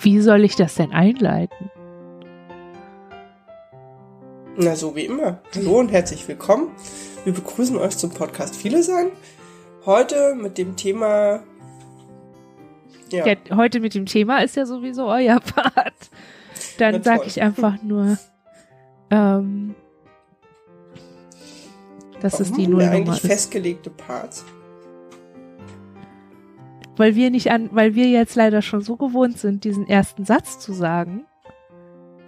Wie 0.00 0.20
soll 0.20 0.44
ich 0.44 0.56
das 0.56 0.74
denn 0.74 0.92
einleiten? 0.92 1.70
Na, 4.56 4.76
so 4.76 4.94
wie 4.94 5.06
immer. 5.06 5.40
Hallo 5.54 5.78
und 5.80 5.90
herzlich 5.90 6.26
willkommen. 6.28 6.68
Wir 7.24 7.32
begrüßen 7.32 7.76
euch 7.76 7.96
zum 7.96 8.10
Podcast 8.10 8.56
Viele 8.56 8.82
sein. 8.82 9.08
Heute 9.84 10.34
mit 10.34 10.58
dem 10.58 10.76
Thema. 10.76 11.42
Ja. 13.10 13.26
ja 13.26 13.36
heute 13.54 13.80
mit 13.80 13.94
dem 13.94 14.06
Thema 14.06 14.38
ist 14.42 14.56
ja 14.56 14.66
sowieso 14.66 15.06
euer 15.06 15.40
Part. 15.54 15.94
Dann 16.78 17.02
sage 17.02 17.24
ich 17.26 17.42
einfach 17.42 17.82
nur, 17.82 18.18
ähm, 19.10 19.74
das 22.20 22.34
Warum 22.34 22.46
ist 22.46 22.56
die 22.56 22.66
Nullnummer. 22.66 22.92
eigentlich 22.92 23.20
festgelegte 23.20 23.90
Parts. 23.90 24.44
Weil 26.96 27.14
wir 27.16 27.30
nicht 27.30 27.50
an, 27.50 27.70
weil 27.72 27.94
wir 27.94 28.08
jetzt 28.08 28.36
leider 28.36 28.62
schon 28.62 28.80
so 28.80 28.96
gewohnt 28.96 29.38
sind, 29.38 29.64
diesen 29.64 29.88
ersten 29.88 30.24
Satz 30.24 30.58
zu 30.60 30.72
sagen, 30.72 31.26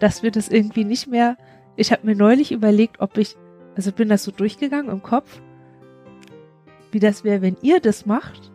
dass 0.00 0.23
wir 0.23 0.30
das 0.30 0.48
irgendwie 0.48 0.84
nicht 0.84 1.06
mehr. 1.06 1.36
Ich 1.77 1.92
habe 1.92 2.06
mir 2.06 2.16
neulich 2.16 2.52
überlegt, 2.52 3.00
ob 3.00 3.16
ich, 3.18 3.37
also 3.76 3.92
bin 3.92 4.09
das 4.09 4.24
so 4.24 4.32
durchgegangen 4.32 4.90
im 4.90 5.02
Kopf, 5.02 5.40
wie 6.90 6.98
das 6.98 7.24
wäre, 7.24 7.42
wenn 7.42 7.56
ihr 7.62 7.80
das 7.80 8.06
macht, 8.06 8.50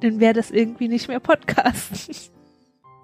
dann 0.00 0.20
wäre 0.20 0.34
das 0.34 0.50
irgendwie 0.50 0.88
nicht 0.88 1.08
mehr 1.08 1.20
Podcast. 1.20 2.32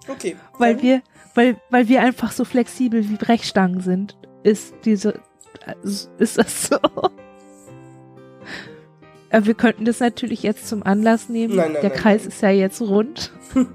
Okay. 0.09 0.37
Weil 0.59 0.81
wir, 0.83 1.03
weil, 1.35 1.57
weil 1.69 1.89
wir 1.89 2.01
einfach 2.01 2.33
so 2.33 2.45
flexibel 2.45 3.09
wie 3.09 3.17
Brechstangen 3.17 3.81
sind, 3.81 4.17
ist 4.43 4.75
diese, 4.85 5.21
ist 6.19 6.39
das 6.39 6.69
so. 6.69 6.79
Aber 9.31 9.47
wir 9.47 9.55
könnten 9.55 9.85
das 9.85 10.01
natürlich 10.01 10.43
jetzt 10.43 10.67
zum 10.67 10.83
Anlass 10.83 11.29
nehmen. 11.29 11.55
Nein, 11.55 11.73
nein, 11.73 11.83
Der 11.83 11.91
nein, 11.91 11.99
Kreis 11.99 12.27
ist 12.27 12.43
ja 12.43 12.51
jetzt 12.51 12.81
rund. 12.81 13.33
nein, 13.55 13.69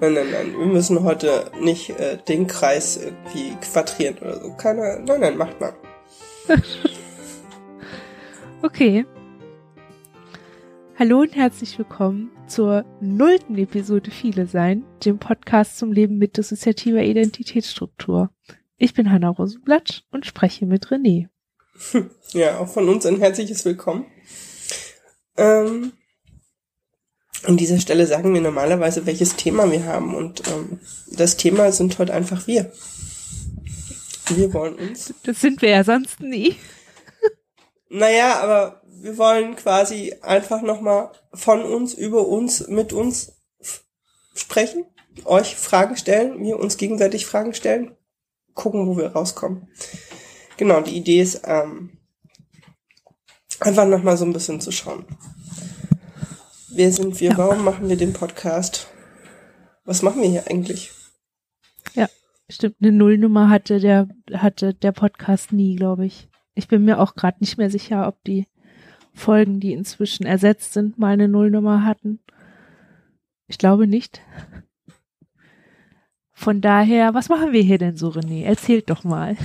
nein, 0.00 0.26
nein. 0.30 0.52
Wir 0.56 0.66
müssen 0.66 1.02
heute 1.02 1.50
nicht 1.60 1.90
äh, 1.90 2.16
den 2.28 2.46
Kreis 2.46 2.96
irgendwie 2.96 3.56
quadrieren 3.60 4.18
oder 4.18 4.40
so. 4.40 4.52
Keine, 4.54 5.02
nein, 5.04 5.20
nein, 5.20 5.36
macht 5.36 5.60
mal. 5.60 5.74
okay. 8.62 9.04
Hallo 10.96 11.22
und 11.22 11.34
herzlich 11.34 11.76
willkommen 11.76 12.30
zur 12.46 12.84
nullten 13.00 13.58
Episode 13.58 14.12
Viele 14.12 14.46
Sein, 14.46 14.84
dem 15.04 15.18
Podcast 15.18 15.76
zum 15.76 15.90
Leben 15.90 16.18
mit 16.18 16.36
dissoziativer 16.36 17.02
Identitätsstruktur. 17.02 18.30
Ich 18.76 18.94
bin 18.94 19.10
Hanna 19.10 19.30
Rosenblatt 19.30 20.04
und 20.12 20.24
spreche 20.24 20.66
mit 20.66 20.86
René. 20.86 21.28
Ja, 22.32 22.58
auch 22.58 22.68
von 22.68 22.88
uns 22.88 23.06
ein 23.06 23.18
herzliches 23.18 23.64
Willkommen. 23.64 24.06
Ähm, 25.36 25.92
an 27.44 27.56
dieser 27.56 27.80
Stelle 27.80 28.06
sagen 28.06 28.32
wir 28.32 28.40
normalerweise, 28.40 29.06
welches 29.06 29.36
Thema 29.36 29.70
wir 29.70 29.84
haben. 29.84 30.14
Und 30.14 30.46
ähm, 30.48 30.80
das 31.08 31.36
Thema 31.36 31.72
sind 31.72 31.98
heute 31.98 32.14
einfach 32.14 32.46
wir. 32.46 32.72
Wir 34.28 34.52
wollen 34.54 34.76
uns. 34.76 35.12
Das 35.24 35.40
sind 35.40 35.60
wir 35.60 35.70
ja 35.70 35.84
sonst 35.84 36.20
nie. 36.20 36.56
Naja, 37.90 38.40
aber 38.40 38.82
wir 38.86 39.18
wollen 39.18 39.54
quasi 39.56 40.14
einfach 40.22 40.62
nochmal 40.62 41.12
von 41.32 41.62
uns, 41.62 41.94
über 41.94 42.26
uns, 42.26 42.66
mit 42.68 42.92
uns 42.92 43.32
sprechen, 44.34 44.86
euch 45.24 45.54
Fragen 45.54 45.96
stellen, 45.96 46.42
wir 46.42 46.58
uns 46.58 46.76
gegenseitig 46.76 47.26
Fragen 47.26 47.54
stellen, 47.54 47.96
gucken, 48.54 48.88
wo 48.88 48.96
wir 48.96 49.08
rauskommen. 49.08 49.68
Genau, 50.56 50.80
die 50.80 50.96
Idee 50.96 51.20
ist, 51.20 51.42
ähm, 51.44 51.93
einfach 53.60 53.86
nochmal 53.86 54.16
so 54.16 54.24
ein 54.24 54.32
bisschen 54.32 54.60
zu 54.60 54.70
schauen. 54.70 55.04
Wer 56.70 56.92
sind 56.92 57.20
wir? 57.20 57.30
Ja. 57.30 57.38
Warum 57.38 57.64
machen 57.64 57.88
wir 57.88 57.96
den 57.96 58.12
Podcast? 58.12 58.88
Was 59.84 60.02
machen 60.02 60.22
wir 60.22 60.28
hier 60.28 60.50
eigentlich? 60.50 60.90
Ja, 61.94 62.08
stimmt. 62.48 62.76
Eine 62.80 62.92
Nullnummer 62.92 63.48
hatte 63.48 63.78
der, 63.80 64.08
hatte 64.32 64.74
der 64.74 64.92
Podcast 64.92 65.52
nie, 65.52 65.76
glaube 65.76 66.06
ich. 66.06 66.28
Ich 66.54 66.68
bin 66.68 66.84
mir 66.84 67.00
auch 67.00 67.14
gerade 67.14 67.38
nicht 67.40 67.58
mehr 67.58 67.70
sicher, 67.70 68.08
ob 68.08 68.22
die 68.24 68.46
Folgen, 69.12 69.60
die 69.60 69.72
inzwischen 69.72 70.26
ersetzt 70.26 70.72
sind, 70.72 70.98
mal 70.98 71.12
eine 71.12 71.28
Nullnummer 71.28 71.84
hatten. 71.84 72.18
Ich 73.46 73.58
glaube 73.58 73.86
nicht. 73.86 74.20
Von 76.32 76.60
daher, 76.60 77.14
was 77.14 77.28
machen 77.28 77.52
wir 77.52 77.62
hier 77.62 77.78
denn 77.78 77.96
so, 77.96 78.08
René? 78.08 78.44
Erzählt 78.44 78.90
doch 78.90 79.04
mal. 79.04 79.36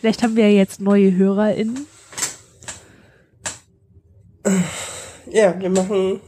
Vielleicht 0.00 0.22
haben 0.22 0.36
wir 0.36 0.50
ja 0.50 0.56
jetzt 0.56 0.80
neue 0.80 1.14
HörerInnen. 1.14 1.86
Ja, 5.30 5.58
wir 5.58 5.70
machen 5.70 6.20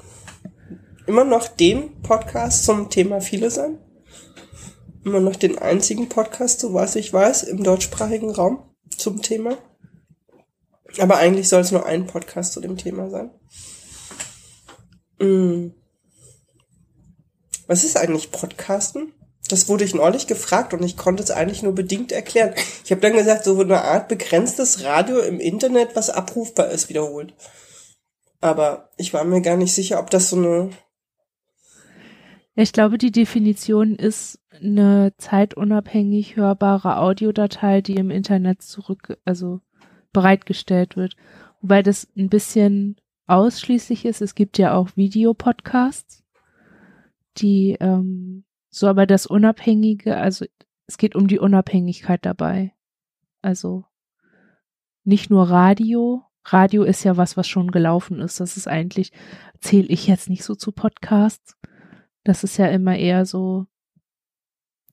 immer 1.07 1.25
noch 1.25 1.49
den 1.49 2.01
Podcast 2.01 2.65
zum 2.65 2.89
Thema 2.89 3.21
Viele 3.21 3.51
sein. 3.51 3.79
Immer 5.05 5.21
noch 5.21 5.37
den 5.37 5.59
einzigen 5.59 6.09
Podcast, 6.09 6.61
so 6.61 6.73
was 6.73 6.97
ich 6.97 7.13
weiß, 7.13 7.43
im 7.45 7.63
deutschsprachigen 7.63 8.31
Raum 8.31 8.71
zum 8.97 9.21
Thema. 9.21 9.59
Aber 10.99 11.19
eigentlich 11.19 11.49
soll 11.49 11.61
es 11.61 11.73
nur 11.73 11.85
ein 11.85 12.07
Podcast 12.07 12.55
zu 12.55 12.61
dem 12.61 12.79
Thema 12.79 13.11
sein. 13.11 13.31
Mm. 15.19 15.73
Was 17.67 17.85
ist 17.85 17.99
eigentlich 17.99 18.31
Podcasten? 18.31 19.13
Das 19.49 19.69
wurde 19.69 19.85
ich 19.85 19.95
neulich 19.95 20.27
gefragt 20.27 20.73
und 20.73 20.83
ich 20.83 20.97
konnte 20.97 21.23
es 21.23 21.31
eigentlich 21.31 21.63
nur 21.63 21.75
bedingt 21.75 22.13
erklären. 22.13 22.55
Ich 22.85 22.91
habe 22.91 23.03
dann 23.03 23.13
gesagt, 23.13 23.45
so 23.45 23.61
eine 23.61 23.83
Art 23.83 24.09
begrenztes 24.09 24.85
Radio 24.85 25.19
im 25.19 25.39
Internet, 25.39 25.95
was 25.95 26.11
abrufbar 26.11 26.71
ist, 26.71 26.89
wiederholt. 26.89 27.35
Aber 28.41 28.91
ich 28.97 29.13
war 29.15 29.25
mir 29.25 29.41
gar 29.41 29.57
nicht 29.57 29.75
sicher, 29.75 29.99
ob 29.99 30.11
das 30.11 30.31
so 30.31 30.37
eine. 30.37 30.71
Ich 32.55 32.73
glaube, 32.73 32.99
die 32.99 33.13
Definition 33.13 33.97
ist 33.97 34.41
eine 34.51 35.13
zeitunabhängig 35.19 36.37
hörbare 36.37 36.99
Audiodatei, 36.99 37.83
die 37.83 37.97
im 37.97 38.11
Internet 38.11 38.63
zurück, 38.63 39.19
also 39.25 39.61
bereitgestellt 40.13 40.97
wird. 40.97 41.17
Wobei 41.61 41.83
das 41.83 42.09
ein 42.17 42.29
bisschen 42.29 42.97
ausschließlich 43.27 44.05
ist. 44.05 44.23
Es 44.23 44.35
gibt 44.35 44.59
ja 44.59 44.75
auch 44.75 44.91
Videopodcasts, 44.97 46.25
die 47.37 47.77
ähm, 47.81 48.45
so 48.71 48.87
aber 48.89 49.07
das 49.07 49.27
Unabhängige, 49.27 50.17
also 50.17 50.45
es 50.87 50.99
geht 50.99 51.15
um 51.15 51.29
die 51.29 51.39
Unabhängigkeit 51.39 52.25
dabei. 52.25 52.73
Also 53.43 53.85
nicht 55.05 55.31
nur 55.31 55.49
Radio. 55.49 56.26
Radio 56.53 56.85
ist 56.85 57.03
ja 57.05 57.17
was, 57.17 57.37
was 57.37 57.49
schon 57.49 57.71
gelaufen 57.71 58.21
ist. 58.21 58.39
Das 58.41 58.57
ist 58.57 58.69
eigentlich, 58.69 59.13
zähle 59.61 59.89
ich 59.89 60.07
jetzt 60.07 60.29
nicht 60.29 60.45
so 60.45 60.55
zu 60.55 60.71
Podcasts. 60.71 61.57
Das 62.23 62.45
ist 62.45 62.57
ja 62.57 62.67
immer 62.69 62.97
eher 62.97 63.27
so, 63.27 63.67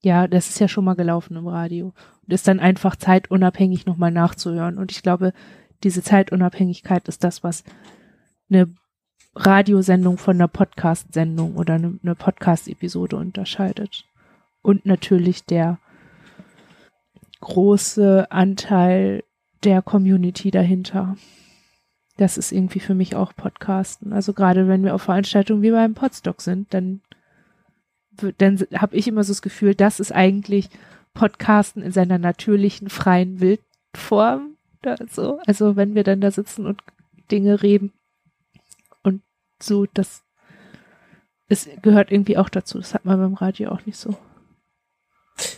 ja, 0.02 0.28
das 0.28 0.50
ist 0.50 0.60
ja 0.60 0.68
schon 0.68 0.86
mal 0.86 0.96
gelaufen 0.96 1.38
im 1.38 1.48
Radio. 1.48 1.94
Und 2.24 2.34
ist 2.34 2.48
dann 2.48 2.60
einfach 2.60 2.96
zeitunabhängig 2.96 3.86
nochmal 3.86 4.12
nachzuhören. 4.12 4.78
Und 4.78 4.92
ich 4.92 5.04
glaube, 5.04 5.34
diese 5.84 6.02
Zeitunabhängigkeit 6.02 7.08
ist 7.08 7.24
das, 7.24 7.44
was 7.44 7.64
eine 8.50 8.74
Radiosendung 9.36 10.18
von 10.18 10.38
einer 10.38 10.48
Podcast-Sendung 10.48 11.56
oder 11.56 11.76
eine, 11.76 12.00
eine 12.02 12.16
Podcast-Episode 12.16 13.16
unterscheidet. 13.16 14.06
Und 14.62 14.86
natürlich 14.86 15.46
der 15.46 15.78
große 17.42 18.32
Anteil 18.32 19.24
der 19.64 19.82
Community 19.82 20.52
dahinter. 20.52 21.16
Das 22.18 22.38
ist 22.38 22.52
irgendwie 22.52 22.80
für 22.80 22.94
mich 22.94 23.16
auch 23.16 23.36
Podcasten. 23.36 24.14
Also 24.14 24.34
gerade 24.34 24.68
wenn 24.68 24.84
wir 24.84 24.94
auf 24.94 25.04
Veranstaltungen 25.04 25.62
wie 25.62 25.72
beim 25.72 25.96
Podstock 25.96 26.42
sind, 26.42 26.74
dann, 26.74 27.02
dann 28.38 28.60
habe 28.76 28.96
ich 28.96 29.08
immer 29.08 29.24
so 29.24 29.32
das 29.32 29.42
Gefühl, 29.42 29.74
das 29.74 30.00
ist 30.00 30.12
eigentlich 30.12 30.70
Podcasten 31.14 31.82
in 31.82 31.92
seiner 31.92 32.20
natürlichen, 32.20 32.90
freien 32.90 33.40
Wildform. 33.40 34.58
So. 35.10 35.40
Also 35.46 35.76
wenn 35.76 35.96
wir 35.96 36.04
dann 36.04 36.22
da 36.22 36.30
sitzen 36.30 36.66
und 36.66 36.82
Dinge 37.32 37.64
reden, 37.64 37.94
so, 39.62 39.86
das 39.94 40.24
es 41.48 41.70
gehört 41.82 42.12
irgendwie 42.12 42.38
auch 42.38 42.50
dazu. 42.50 42.80
Das 42.80 42.94
hat 42.94 43.06
man 43.06 43.20
beim 43.20 43.34
Radio 43.34 43.72
auch 43.72 43.86
nicht 43.86 43.98
so. 43.98 44.16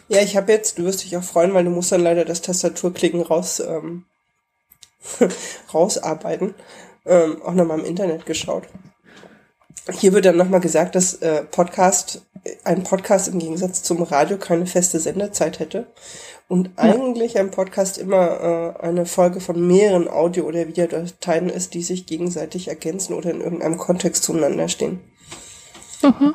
Ja, 0.08 0.22
ich 0.22 0.38
habe 0.38 0.52
jetzt, 0.52 0.78
du 0.78 0.84
wirst 0.84 1.04
dich 1.04 1.18
auch 1.18 1.24
freuen, 1.24 1.54
weil 1.54 1.64
du 1.64 1.70
musst 1.70 1.92
dann 1.92 2.02
leider 2.02 2.26
das 2.26 2.42
Tastaturklicken 2.42 3.22
raus 3.22 3.60
ähm, 3.60 4.06
rausarbeiten. 5.74 6.56
Ähm, 7.06 7.42
auch 7.44 7.54
nochmal 7.54 7.80
im 7.80 7.86
Internet 7.86 8.26
geschaut. 8.26 8.64
Hier 9.92 10.14
wird 10.14 10.26
dann 10.26 10.38
nochmal 10.38 10.62
gesagt, 10.62 10.96
dass 10.96 11.14
äh, 11.16 11.44
Podcast, 11.44 12.26
ein 12.64 12.84
Podcast 12.84 13.28
im 13.28 13.38
Gegensatz 13.38 13.84
zum 13.84 14.02
Radio 14.02 14.38
keine 14.38 14.66
feste 14.66 15.00
Sendezeit 15.00 15.60
hätte 15.60 15.86
und 16.48 16.68
ja. 16.78 16.84
eigentlich 16.84 17.38
ein 17.38 17.52
Podcast 17.52 18.00
immer 18.00 18.76
äh, 18.82 18.84
eine 18.84 19.06
Folge 19.06 19.40
von 19.40 19.68
mehreren 19.68 20.08
Audio- 20.08 20.46
oder 20.46 20.68
Videodateien 20.68 21.50
ist, 21.50 21.76
die 21.76 21.84
sich 21.84 22.08
gegenseitig 22.08 22.68
ergänzen 22.68 23.14
oder 23.14 23.30
in 23.30 23.42
irgendeinem 23.42 23.78
Kontext 23.78 24.24
zueinander 24.24 24.68
stehen. 24.68 25.02
Mhm. 26.02 26.34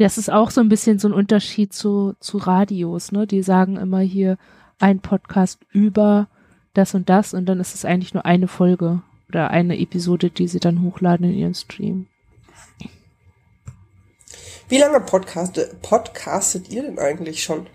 Das 0.00 0.16
ist 0.16 0.32
auch 0.32 0.50
so 0.50 0.62
ein 0.62 0.70
bisschen 0.70 0.98
so 0.98 1.08
ein 1.08 1.12
Unterschied 1.12 1.74
zu, 1.74 2.14
zu 2.20 2.38
Radios, 2.38 3.12
ne? 3.12 3.26
Die 3.26 3.42
sagen 3.42 3.76
immer 3.76 3.98
hier 3.98 4.38
ein 4.78 5.00
Podcast 5.00 5.60
über 5.72 6.26
das 6.72 6.94
und 6.94 7.10
das 7.10 7.34
und 7.34 7.44
dann 7.44 7.60
ist 7.60 7.74
es 7.74 7.84
eigentlich 7.84 8.14
nur 8.14 8.24
eine 8.24 8.48
Folge 8.48 9.02
oder 9.28 9.50
eine 9.50 9.78
Episode, 9.78 10.30
die 10.30 10.48
sie 10.48 10.58
dann 10.58 10.80
hochladen 10.80 11.26
in 11.26 11.36
ihren 11.36 11.54
Stream. 11.54 12.06
Wie 14.70 14.78
lange 14.78 15.00
podcastet, 15.00 15.82
podcastet 15.82 16.70
ihr 16.70 16.82
denn 16.82 16.98
eigentlich 16.98 17.42
schon? 17.42 17.66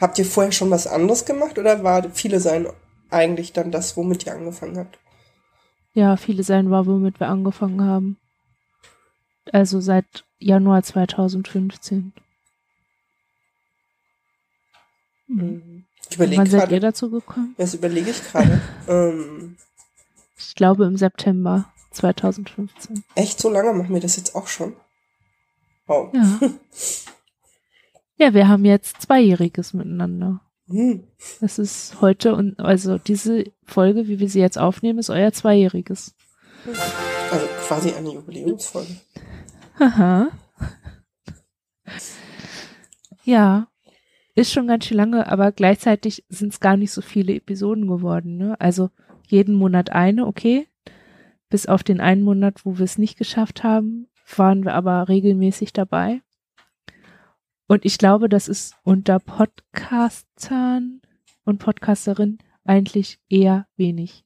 Habt 0.00 0.18
ihr 0.18 0.24
vorher 0.24 0.52
schon 0.52 0.70
was 0.70 0.86
anderes 0.86 1.26
gemacht 1.26 1.58
oder 1.58 1.84
war 1.84 2.08
viele 2.12 2.40
sein 2.40 2.66
eigentlich 3.10 3.52
dann 3.52 3.70
das, 3.70 3.94
womit 3.98 4.24
ihr 4.24 4.32
angefangen 4.32 4.78
habt? 4.78 4.98
Ja, 5.92 6.16
viele 6.16 6.44
sein 6.44 6.70
war, 6.70 6.86
womit 6.86 7.20
wir 7.20 7.28
angefangen 7.28 7.82
haben. 7.82 8.16
Also 9.52 9.80
seit 9.80 10.24
Januar 10.42 10.82
2015. 10.82 12.12
Mhm. 15.28 15.84
Ich 16.10 16.16
überlege 16.16 16.40
Wann 16.40 16.46
seid 16.46 16.60
gerade. 16.60 16.74
ihr 16.74 16.80
dazu 16.80 17.10
gekommen? 17.10 17.54
Das 17.56 17.74
überlege 17.74 18.10
ich 18.10 18.22
gerade. 18.24 18.60
ähm, 18.88 19.56
Ich 20.36 20.54
glaube 20.54 20.84
im 20.84 20.96
September 20.96 21.72
2015. 21.92 23.04
echt 23.14 23.40
so 23.40 23.48
lange 23.50 23.72
machen 23.72 23.94
wir 23.94 24.00
das 24.00 24.16
jetzt 24.16 24.34
auch 24.34 24.46
schon? 24.46 24.74
Wow. 25.86 26.12
Ja. 26.12 26.40
ja, 28.26 28.34
wir 28.34 28.48
haben 28.48 28.64
jetzt 28.64 29.00
Zweijähriges 29.02 29.72
miteinander. 29.72 30.40
Hm. 30.68 31.04
Das 31.40 31.58
ist 31.58 32.00
heute 32.00 32.34
und 32.34 32.60
also 32.60 32.98
diese 32.98 33.44
Folge, 33.64 34.06
wie 34.08 34.20
wir 34.20 34.28
sie 34.28 34.40
jetzt 34.40 34.58
aufnehmen, 34.58 34.98
ist 34.98 35.10
euer 35.10 35.32
Zweijähriges. 35.32 36.14
Also 37.30 37.46
quasi 37.66 37.92
eine 37.92 38.12
Jubiläumsfolge. 38.12 38.96
Haha. 39.82 40.30
Ja, 43.24 43.66
ist 44.36 44.52
schon 44.52 44.68
ganz 44.68 44.84
schön 44.84 44.96
lange, 44.96 45.26
aber 45.26 45.50
gleichzeitig 45.50 46.24
sind 46.28 46.52
es 46.52 46.60
gar 46.60 46.76
nicht 46.76 46.92
so 46.92 47.02
viele 47.02 47.34
Episoden 47.34 47.88
geworden. 47.88 48.36
Ne? 48.36 48.60
Also 48.60 48.90
jeden 49.26 49.56
Monat 49.56 49.90
eine, 49.90 50.28
okay. 50.28 50.68
Bis 51.48 51.66
auf 51.66 51.82
den 51.82 52.00
einen 52.00 52.22
Monat, 52.22 52.64
wo 52.64 52.78
wir 52.78 52.84
es 52.84 52.96
nicht 52.96 53.18
geschafft 53.18 53.64
haben, 53.64 54.06
waren 54.36 54.64
wir 54.64 54.74
aber 54.74 55.08
regelmäßig 55.08 55.72
dabei. 55.72 56.22
Und 57.66 57.84
ich 57.84 57.98
glaube, 57.98 58.28
das 58.28 58.46
ist 58.46 58.76
unter 58.84 59.18
Podcastern 59.18 61.00
und 61.44 61.58
Podcasterinnen 61.58 62.38
eigentlich 62.64 63.18
eher 63.28 63.66
wenig. 63.76 64.24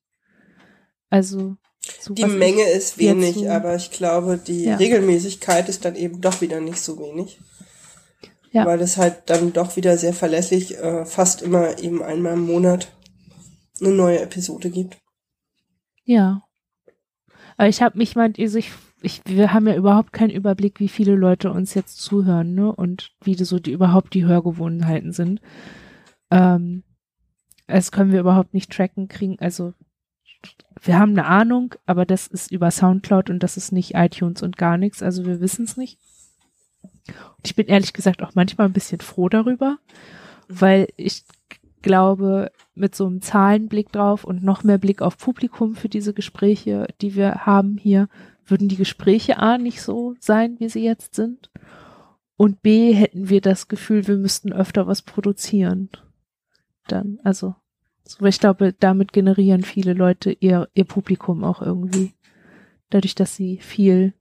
Also 1.09 1.57
so 2.01 2.15
Die 2.15 2.27
Menge 2.27 2.63
ist 2.65 2.99
wenig, 2.99 3.35
so- 3.37 3.49
aber 3.49 3.75
ich 3.77 3.91
glaube, 3.91 4.39
die 4.39 4.65
Ja. 4.65 4.77
Regelmäßigkeit 4.77 5.69
ist 5.69 5.85
dann 5.85 5.95
eben 5.95 6.21
doch 6.21 6.41
wieder 6.41 6.61
nicht 6.61 6.79
so 6.81 6.99
wenig. 6.99 7.39
Ja. 8.53 8.65
Weil 8.65 8.81
es 8.81 8.97
halt 8.97 9.23
dann 9.27 9.53
doch 9.53 9.77
wieder 9.77 9.99
sehr 9.99 10.15
verlässlich 10.15 10.79
äh, 10.79 11.05
fast 11.05 11.43
immer 11.43 11.79
eben 11.79 12.03
einmal 12.03 12.35
im 12.35 12.47
Monat 12.47 12.89
eine 13.81 13.91
neue 13.91 14.21
Episode 14.21 14.71
gibt. 14.71 14.97
Ja. 16.05 16.43
Aber 17.59 17.69
ich 17.69 17.83
habe 17.83 17.99
mich 17.99 18.17
meint, 18.17 18.39
also 18.39 18.57
ich, 18.59 18.71
ich, 19.03 19.21
wir 19.27 19.53
haben 19.53 19.67
ja 19.67 19.75
überhaupt 19.77 20.13
keinen 20.13 20.31
Überblick, 20.31 20.81
wie 20.81 20.89
viele 20.89 21.15
Leute 21.15 21.51
uns 21.51 21.75
jetzt 21.75 21.99
zuhören, 22.01 22.55
ne? 22.55 22.73
Und 22.75 23.11
wie 23.23 23.35
so 23.35 23.59
die 23.59 23.73
überhaupt 23.73 24.15
die 24.15 24.25
Hörgewohnheiten 24.25 25.13
sind. 25.13 25.41
Ähm, 26.31 26.83
das 27.67 27.93
können 27.93 28.13
wir 28.13 28.21
überhaupt 28.21 28.55
nicht 28.55 28.71
tracken 28.73 29.09
kriegen. 29.09 29.37
Also 29.41 29.75
wir 30.83 30.99
haben 30.99 31.13
eine 31.13 31.27
Ahnung, 31.27 31.75
aber 31.87 32.07
das 32.07 32.27
ist 32.27 32.53
über 32.53 32.71
Soundcloud 32.71 33.31
und 33.31 33.43
das 33.43 33.57
ist 33.57 33.73
nicht 33.73 33.95
iTunes 33.95 34.43
und 34.43 34.57
gar 34.57 34.77
nichts. 34.79 35.03
Also 35.03 35.27
wir 35.27 35.41
wissen 35.41 35.65
es 35.65 35.77
nicht. 35.77 35.99
Und 37.09 37.47
ich 37.47 37.57
bin 37.57 37.67
ehrlich 37.67 37.93
gesagt 37.93 38.23
auch 38.23 38.35
manchmal 38.35 38.69
ein 38.69 38.73
bisschen 38.73 39.01
froh 39.01 39.29
darüber, 39.29 39.79
weil 40.49 40.89
ich 40.97 41.25
glaube, 41.83 42.51
mit 42.75 42.95
so 42.95 43.07
einem 43.07 43.23
Zahlenblick 43.23 43.93
drauf 43.93 44.25
und 44.25 44.43
noch 44.43 44.65
mehr 44.65 44.79
Blick 44.79 45.03
auf 45.03 45.19
Publikum 45.19 45.77
für 45.77 45.89
diese 45.89 46.13
Gespräche, 46.13 46.89
die 47.01 47.15
wir 47.15 47.47
haben 47.47 47.79
hier, 47.79 48.09
würden 48.45 48.69
die 48.69 48.77
Gespräche 48.77 49.39
A 49.39 49.59
nicht 49.59 49.81
so 49.83 50.15
sein, 50.21 50.57
wie 50.59 50.69
sie 50.69 50.85
jetzt 50.85 51.15
sind. 51.15 51.51
Und 52.37 52.63
B 52.63 52.93
hätten 52.93 53.29
wir 53.29 53.41
das 53.41 53.69
Gefühl, 53.69 54.07
wir 54.07 54.17
müssten 54.17 54.53
öfter 54.53 54.87
was 54.87 55.03
produzieren. 55.03 55.89
Dann, 56.87 57.19
also, 57.25 57.55
so, 58.07 58.25
ich 58.25 58.39
glaube, 58.39 58.73
damit 58.73 59.13
generieren 59.13 59.63
viele 59.63 59.93
Leute 59.93 60.31
ihr, 60.31 60.69
ihr 60.75 60.85
Publikum 60.85 61.43
auch 61.43 61.61
irgendwie. 61.61 62.15
Dadurch, 62.91 63.17
dass 63.17 63.35
sie 63.35 63.59
viel, 63.59 64.15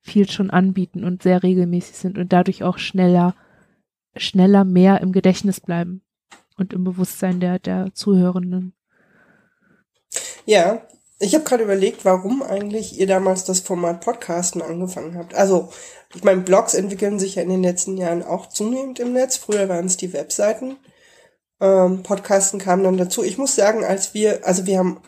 viel 0.00 0.28
schon 0.28 0.50
anbieten 0.50 1.04
und 1.04 1.22
sehr 1.22 1.42
regelmäßig 1.42 1.96
sind 1.96 2.18
und 2.18 2.32
dadurch 2.32 2.64
auch 2.64 2.78
schneller, 2.78 3.36
schneller 4.16 4.64
mehr 4.64 5.00
im 5.00 5.12
Gedächtnis 5.12 5.60
bleiben 5.60 6.02
und 6.56 6.72
im 6.72 6.82
Bewusstsein 6.82 7.38
der, 7.38 7.60
der 7.60 7.94
Zuhörenden. 7.94 8.74
Ja, 10.44 10.82
ich 11.20 11.34
habe 11.34 11.44
gerade 11.44 11.62
überlegt, 11.62 12.04
warum 12.04 12.42
eigentlich 12.42 12.98
ihr 12.98 13.06
damals 13.06 13.44
das 13.44 13.60
Format 13.60 14.00
Podcasten 14.00 14.60
angefangen 14.60 15.16
habt. 15.16 15.34
Also, 15.34 15.70
ich 16.16 16.24
meine, 16.24 16.40
Blogs 16.40 16.74
entwickeln 16.74 17.20
sich 17.20 17.36
ja 17.36 17.42
in 17.42 17.48
den 17.48 17.62
letzten 17.62 17.96
Jahren 17.96 18.24
auch 18.24 18.48
zunehmend 18.48 18.98
im 18.98 19.12
Netz. 19.12 19.36
Früher 19.36 19.68
waren 19.68 19.86
es 19.86 19.96
die 19.96 20.12
Webseiten. 20.12 20.76
Ähm, 21.62 22.02
Podcasten 22.02 22.58
kam 22.58 22.82
dann 22.82 22.96
dazu. 22.96 23.22
Ich 23.22 23.38
muss 23.38 23.54
sagen, 23.54 23.84
als 23.84 24.14
wir, 24.14 24.44
also 24.44 24.66
wir 24.66 24.78
haben 24.78 25.00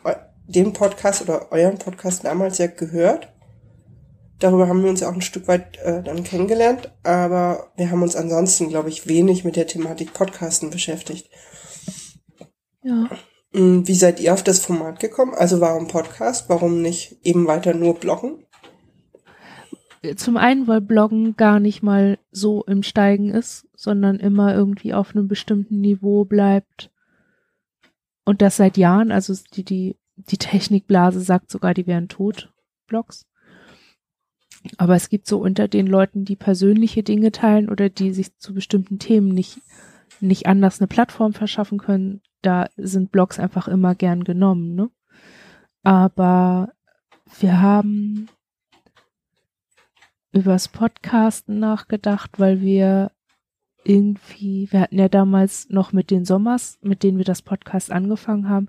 den 0.47 0.73
Podcast 0.73 1.21
oder 1.23 1.51
euren 1.51 1.79
Podcast 1.79 2.25
damals 2.25 2.59
ja 2.59 2.69
gehört. 2.69 3.33
Darüber 4.39 4.69
haben 4.69 4.83
wir 4.83 4.91
uns 4.91 5.01
ja 5.01 5.09
auch 5.09 5.15
ein 5.15 5.21
Stück 5.21 5.49
weit 5.49 5.79
äh, 5.79 6.03
dann 6.03 6.23
kennengelernt, 6.23 6.93
aber 7.03 7.73
wir 7.77 7.91
haben 7.91 8.03
uns 8.03 8.15
ansonsten, 8.15 8.69
glaube 8.69 8.89
ich, 8.89 9.09
wenig 9.09 9.45
mit 9.45 9.57
der 9.57 9.67
Thematik 9.67 10.13
Podcasten 10.13 10.71
beschäftigt. 10.71 11.29
Ja. 12.83 13.09
Mm, 13.53 13.87
Wie 13.87 13.95
seid 13.95 14.21
ihr 14.21 14.33
auf 14.33 14.45
das 14.45 14.61
Format 14.61 15.01
gekommen? 15.01 15.35
Also 15.35 15.61
warum 15.61 15.89
Podcast? 15.89 16.49
Warum 16.49 16.83
nicht 16.83 17.19
eben 17.25 17.49
weiter 17.49 17.75
nur 17.75 17.95
bloggen? 17.95 18.47
Zum 20.17 20.37
einen, 20.37 20.67
weil 20.67 20.81
Bloggen 20.81 21.37
gar 21.37 21.61
nicht 21.61 21.83
mal 21.83 22.19
so 22.31 22.63
im 22.65 22.83
Steigen 22.83 23.31
ist, 23.31 23.67
sondern 23.75 24.19
immer 24.19 24.55
irgendwie 24.55 24.93
auf 24.95 25.15
einem 25.15 25.29
bestimmten 25.29 25.81
Niveau 25.81 26.25
bleibt. 26.25 26.91
Und 28.25 28.43
das 28.43 28.57
seit 28.57 28.77
Jahren, 28.77 29.13
also 29.13 29.35
die, 29.55 29.65
die, 29.65 29.97
die 30.17 30.39
Technikblase 30.39 31.21
sagt 31.21 31.51
sogar, 31.51 31.75
die 31.75 31.87
wären 31.87 32.09
tot, 32.09 32.53
Blogs. 32.87 33.27
Aber 34.79 34.95
es 34.95 35.09
gibt 35.09 35.27
so 35.27 35.39
unter 35.39 35.69
den 35.69 35.87
Leuten, 35.87 36.25
die 36.25 36.37
persönliche 36.37 37.03
Dinge 37.03 37.33
teilen 37.33 37.69
oder 37.69 37.91
die 37.91 38.13
sich 38.13 38.37
zu 38.39 38.55
bestimmten 38.55 38.99
Themen 38.99 39.29
nicht, 39.29 39.59
nicht 40.21 40.47
anders 40.47 40.81
eine 40.81 40.89
Plattform 40.89 41.35
verschaffen 41.35 41.79
können, 41.79 42.23
da 42.41 42.69
sind 42.77 43.13
Blogs 43.13 43.39
einfach 43.39 43.69
immer 43.69 43.95
gern 43.95 44.25
genommen, 44.25 44.75
ne? 44.75 44.91
Aber 45.83 46.73
wir 47.39 47.61
haben 47.61 48.29
übers 50.35 50.69
Podcasten 50.69 51.59
nachgedacht, 51.59 52.39
weil 52.39 52.61
wir 52.61 53.13
irgendwie, 53.85 54.69
wir 54.71 54.81
hatten 54.81 54.99
ja 54.99 55.09
damals 55.09 55.69
noch 55.69 55.93
mit 55.93 56.11
den 56.11 56.25
Sommers, 56.25 56.79
mit 56.83 57.03
denen 57.03 57.19
wir 57.19 57.25
das 57.25 57.43
Podcast 57.43 57.93
angefangen 57.93 58.49
haben, 58.49 58.69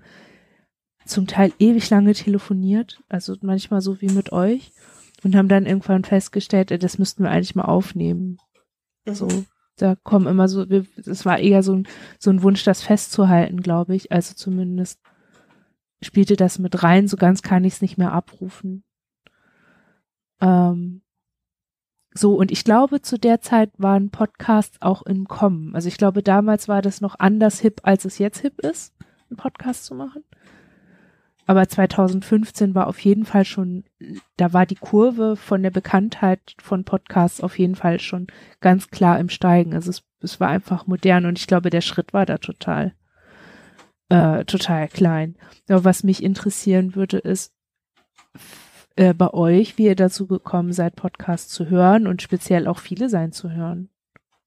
zum 1.04 1.26
Teil 1.26 1.52
ewig 1.58 1.88
lange 1.90 2.12
telefoniert, 2.12 3.02
also 3.08 3.34
manchmal 3.40 3.80
so 3.80 4.00
wie 4.00 4.10
mit 4.10 4.32
euch 4.32 4.72
und 5.24 5.34
haben 5.34 5.48
dann 5.48 5.66
irgendwann 5.66 6.04
festgestellt, 6.04 6.70
das 6.82 6.98
müssten 6.98 7.22
wir 7.22 7.30
eigentlich 7.30 7.54
mal 7.54 7.64
aufnehmen. 7.64 8.38
So, 9.08 9.28
da 9.76 9.94
kommen 9.94 10.26
immer 10.26 10.48
so, 10.48 10.64
es 10.64 11.24
war 11.24 11.38
eher 11.38 11.62
so 11.62 11.74
ein, 11.74 11.88
so 12.18 12.30
ein 12.30 12.42
Wunsch, 12.42 12.64
das 12.64 12.82
festzuhalten, 12.82 13.60
glaube 13.62 13.94
ich. 13.94 14.12
Also 14.12 14.34
zumindest 14.34 15.00
spielte 16.02 16.36
das 16.36 16.58
mit 16.58 16.82
rein, 16.82 17.08
so 17.08 17.16
ganz 17.16 17.42
kann 17.42 17.64
ich 17.64 17.74
es 17.74 17.82
nicht 17.82 17.98
mehr 17.98 18.12
abrufen. 18.12 18.84
Ähm, 20.40 21.02
so, 22.16 22.34
und 22.34 22.50
ich 22.50 22.64
glaube, 22.64 23.02
zu 23.02 23.18
der 23.18 23.40
Zeit 23.40 23.70
waren 23.76 24.10
Podcasts 24.10 24.80
auch 24.80 25.02
im 25.02 25.28
Kommen. 25.28 25.74
Also 25.74 25.88
ich 25.88 25.98
glaube, 25.98 26.22
damals 26.22 26.68
war 26.68 26.80
das 26.80 27.00
noch 27.00 27.18
anders 27.18 27.60
hip, 27.60 27.80
als 27.82 28.04
es 28.04 28.18
jetzt 28.18 28.40
hip 28.40 28.58
ist, 28.60 28.94
einen 29.28 29.36
Podcast 29.36 29.84
zu 29.84 29.94
machen. 29.94 30.24
Aber 31.46 31.68
2015 31.68 32.74
war 32.74 32.88
auf 32.88 32.98
jeden 33.00 33.24
Fall 33.24 33.44
schon, 33.44 33.84
da 34.36 34.52
war 34.52 34.66
die 34.66 34.74
Kurve 34.74 35.36
von 35.36 35.62
der 35.62 35.70
Bekanntheit 35.70 36.56
von 36.58 36.84
Podcasts 36.84 37.40
auf 37.40 37.58
jeden 37.58 37.76
Fall 37.76 38.00
schon 38.00 38.26
ganz 38.60 38.90
klar 38.90 39.20
im 39.20 39.28
Steigen. 39.28 39.74
Also 39.74 39.90
es, 39.90 40.02
es 40.20 40.40
war 40.40 40.48
einfach 40.48 40.86
modern 40.86 41.26
und 41.26 41.38
ich 41.38 41.46
glaube, 41.46 41.70
der 41.70 41.82
Schritt 41.82 42.12
war 42.12 42.26
da 42.26 42.38
total, 42.38 42.94
äh, 44.08 44.44
total 44.44 44.88
klein. 44.88 45.36
Aber 45.68 45.84
was 45.84 46.02
mich 46.02 46.22
interessieren 46.22 46.96
würde, 46.96 47.18
ist 47.18 47.52
äh, 48.96 49.14
bei 49.14 49.32
euch, 49.32 49.78
wie 49.78 49.84
ihr 49.84 49.94
dazu 49.96 50.26
gekommen 50.26 50.72
seid, 50.72 50.96
Podcasts 50.96 51.52
zu 51.52 51.68
hören 51.70 52.06
und 52.06 52.22
speziell 52.22 52.66
auch 52.66 52.78
viele 52.78 53.08
sein 53.08 53.32
zu 53.32 53.50
hören. 53.50 53.88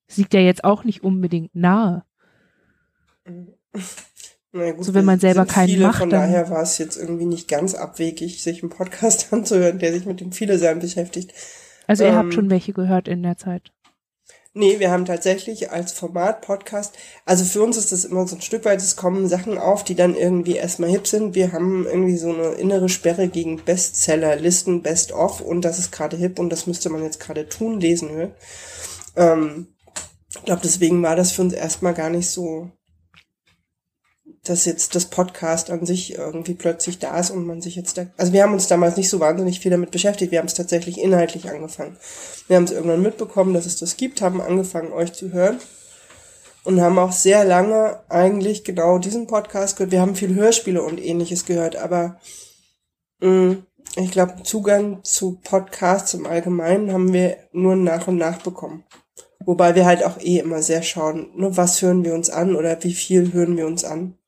Es 0.07 0.17
liegt 0.17 0.33
ja 0.33 0.39
jetzt 0.39 0.63
auch 0.63 0.83
nicht 0.83 1.03
unbedingt 1.03 1.55
nahe. 1.55 2.03
Na 4.51 4.71
gut, 4.71 4.83
So, 4.83 4.93
wenn 4.95 5.05
man 5.05 5.19
selber 5.19 5.45
keinen 5.45 5.67
viele, 5.69 5.85
macht, 5.87 5.99
Von 5.99 6.09
dann- 6.09 6.21
daher 6.21 6.49
war 6.49 6.63
es 6.63 6.77
jetzt 6.79 6.97
irgendwie 6.97 7.25
nicht 7.25 7.47
ganz 7.47 7.75
abwegig, 7.75 8.41
sich 8.41 8.63
einen 8.63 8.71
Podcast 8.71 9.31
anzuhören, 9.33 9.77
der 9.79 9.93
sich 9.93 10.05
mit 10.05 10.19
dem 10.19 10.31
Viele-Sein 10.31 10.79
beschäftigt. 10.79 11.33
Also 11.87 12.03
ihr 12.03 12.09
Ähm, 12.11 12.15
habt 12.15 12.33
schon 12.33 12.49
welche 12.49 12.73
gehört 12.73 13.07
in 13.07 13.21
der 13.23 13.37
Zeit. 13.37 13.71
Nee, 14.59 14.79
wir 14.79 14.91
haben 14.91 15.05
tatsächlich 15.05 15.71
als 15.71 15.93
Format 15.93 16.41
Podcast, 16.41 16.93
also 17.23 17.45
für 17.45 17.63
uns 17.63 17.77
ist 17.77 17.93
das 17.93 18.03
immer 18.03 18.27
so 18.27 18.35
ein 18.35 18.41
Stück 18.41 18.65
weit, 18.65 18.81
es 18.81 18.97
kommen 18.97 19.29
Sachen 19.29 19.57
auf, 19.57 19.85
die 19.85 19.95
dann 19.95 20.15
irgendwie 20.15 20.57
erstmal 20.57 20.89
hip 20.89 21.07
sind. 21.07 21.33
Wir 21.33 21.53
haben 21.53 21.85
irgendwie 21.87 22.17
so 22.17 22.33
eine 22.33 22.55
innere 22.55 22.89
Sperre 22.89 23.29
gegen 23.29 23.63
Bestseller, 23.63 24.35
Listen, 24.35 24.81
Best 24.81 25.13
of 25.13 25.39
und 25.39 25.63
das 25.63 25.79
ist 25.79 25.93
gerade 25.93 26.17
hip 26.17 26.39
und 26.39 26.49
das 26.49 26.67
müsste 26.67 26.89
man 26.89 27.05
jetzt 27.05 27.21
gerade 27.21 27.47
tun, 27.47 27.79
lesen 27.79 28.09
hören. 28.09 28.33
Ähm, 29.15 29.67
ich 30.35 30.43
glaube, 30.43 30.59
deswegen 30.61 31.01
war 31.03 31.15
das 31.15 31.31
für 31.31 31.43
uns 31.43 31.53
erstmal 31.53 31.93
gar 31.93 32.09
nicht 32.09 32.29
so 32.29 32.69
dass 34.49 34.65
jetzt 34.65 34.95
das 34.95 35.05
Podcast 35.05 35.69
an 35.69 35.85
sich 35.85 36.17
irgendwie 36.17 36.55
plötzlich 36.55 36.97
da 36.97 37.19
ist 37.19 37.29
und 37.29 37.45
man 37.45 37.61
sich 37.61 37.75
jetzt 37.75 37.97
da, 37.97 38.07
also 38.17 38.33
wir 38.33 38.41
haben 38.41 38.53
uns 38.53 38.67
damals 38.67 38.97
nicht 38.97 39.09
so 39.09 39.19
wahnsinnig 39.19 39.59
viel 39.59 39.71
damit 39.71 39.91
beschäftigt, 39.91 40.31
wir 40.31 40.39
haben 40.39 40.47
es 40.47 40.55
tatsächlich 40.55 40.99
inhaltlich 40.99 41.49
angefangen. 41.49 41.97
Wir 42.47 42.55
haben 42.55 42.63
es 42.63 42.71
irgendwann 42.71 43.01
mitbekommen, 43.01 43.53
dass 43.53 43.67
es 43.67 43.77
das 43.77 43.95
gibt, 43.95 44.21
haben 44.21 44.41
angefangen, 44.41 44.91
euch 44.91 45.13
zu 45.13 45.31
hören 45.31 45.59
und 46.63 46.81
haben 46.81 46.97
auch 46.97 47.11
sehr 47.11 47.45
lange 47.45 47.99
eigentlich 48.09 48.63
genau 48.63 48.97
diesen 48.97 49.27
Podcast 49.27 49.77
gehört. 49.77 49.91
Wir 49.91 50.01
haben 50.01 50.15
viel 50.15 50.33
Hörspiele 50.33 50.81
und 50.81 50.99
ähnliches 50.99 51.45
gehört, 51.45 51.75
aber 51.75 52.19
mh, 53.21 53.29
mm, 53.29 53.63
ich 53.97 54.11
glaube, 54.11 54.43
Zugang 54.43 55.03
zu 55.03 55.39
Podcasts 55.43 56.13
im 56.13 56.25
Allgemeinen 56.25 56.91
haben 56.91 57.13
wir 57.13 57.37
nur 57.51 57.75
nach 57.75 58.07
und 58.07 58.17
nach 58.17 58.41
bekommen. 58.41 58.83
Wobei 59.45 59.73
wir 59.73 59.85
halt 59.85 60.03
auch 60.03 60.19
eh 60.19 60.39
immer 60.39 60.61
sehr 60.61 60.83
schauen, 60.83 61.31
nur 61.35 61.57
was 61.57 61.81
hören 61.81 62.03
wir 62.03 62.13
uns 62.13 62.29
an 62.29 62.55
oder 62.55 62.83
wie 62.83 62.93
viel 62.93 63.33
hören 63.33 63.57
wir 63.57 63.65
uns 63.65 63.83
an 63.83 64.18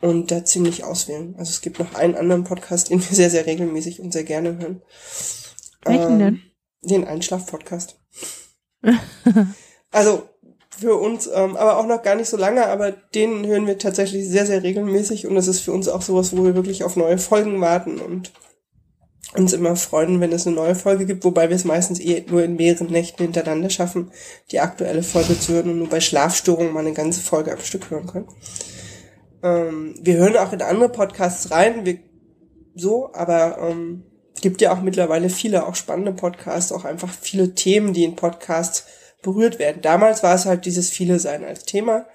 und 0.00 0.30
da 0.30 0.44
ziemlich 0.44 0.84
auswählen. 0.84 1.34
Also 1.38 1.50
es 1.50 1.60
gibt 1.60 1.78
noch 1.78 1.94
einen 1.94 2.14
anderen 2.14 2.44
Podcast, 2.44 2.90
den 2.90 3.00
wir 3.00 3.14
sehr, 3.14 3.30
sehr 3.30 3.46
regelmäßig 3.46 4.00
und 4.00 4.12
sehr 4.12 4.24
gerne 4.24 4.58
hören. 4.58 4.82
Welchen 5.84 6.12
ähm, 6.12 6.18
denn? 6.18 6.42
Den 6.82 7.04
Einschlaf-Podcast. 7.06 7.98
also 9.90 10.22
für 10.78 10.96
uns, 10.96 11.26
ähm, 11.26 11.56
aber 11.56 11.78
auch 11.78 11.86
noch 11.86 12.02
gar 12.02 12.14
nicht 12.14 12.28
so 12.28 12.38
lange, 12.38 12.66
aber 12.66 12.92
den 12.92 13.46
hören 13.46 13.66
wir 13.66 13.76
tatsächlich 13.76 14.26
sehr, 14.26 14.46
sehr 14.46 14.62
regelmäßig 14.62 15.26
und 15.26 15.36
es 15.36 15.46
ist 15.46 15.60
für 15.60 15.72
uns 15.72 15.88
auch 15.88 16.00
sowas, 16.00 16.34
wo 16.34 16.44
wir 16.44 16.54
wirklich 16.54 16.84
auf 16.84 16.96
neue 16.96 17.18
Folgen 17.18 17.60
warten 17.60 17.98
und 17.98 18.32
uns 19.34 19.52
immer 19.52 19.76
freuen, 19.76 20.20
wenn 20.20 20.32
es 20.32 20.46
eine 20.46 20.56
neue 20.56 20.74
Folge 20.74 21.06
gibt, 21.06 21.24
wobei 21.24 21.50
wir 21.50 21.56
es 21.56 21.64
meistens 21.64 22.00
eh 22.00 22.24
nur 22.28 22.42
in 22.42 22.56
mehreren 22.56 22.88
Nächten 22.88 23.22
hintereinander 23.22 23.70
schaffen, 23.70 24.10
die 24.50 24.60
aktuelle 24.60 25.02
Folge 25.02 25.38
zu 25.38 25.52
hören 25.52 25.70
und 25.70 25.78
nur 25.78 25.88
bei 25.88 26.00
Schlafstörungen 26.00 26.72
mal 26.72 26.80
eine 26.80 26.94
ganze 26.94 27.20
Folge 27.20 27.52
am 27.52 27.60
Stück 27.60 27.90
hören 27.90 28.06
können. 28.06 28.28
Ähm, 29.42 29.94
wir 30.00 30.16
hören 30.16 30.36
auch 30.36 30.52
in 30.52 30.62
andere 30.62 30.90
Podcasts 30.90 31.50
rein, 31.50 31.84
wir, 31.84 31.98
so, 32.74 33.12
aber 33.14 33.58
ähm, 33.58 34.04
gibt 34.40 34.60
ja 34.60 34.72
auch 34.72 34.80
mittlerweile 34.80 35.30
viele 35.30 35.66
auch 35.66 35.74
spannende 35.74 36.12
Podcasts, 36.12 36.72
auch 36.72 36.84
einfach 36.84 37.10
viele 37.10 37.54
Themen, 37.54 37.92
die 37.92 38.04
in 38.04 38.16
Podcasts 38.16 38.86
berührt 39.22 39.58
werden. 39.58 39.82
Damals 39.82 40.22
war 40.22 40.34
es 40.34 40.46
halt 40.46 40.64
dieses 40.64 40.90
viele 40.90 41.18
sein 41.18 41.44
als 41.44 41.64
Thema, 41.64 42.06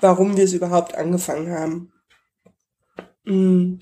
warum 0.00 0.36
wir 0.36 0.44
es 0.44 0.52
überhaupt 0.52 0.94
angefangen 0.94 1.50
haben. 1.50 1.92
Mhm. 3.24 3.80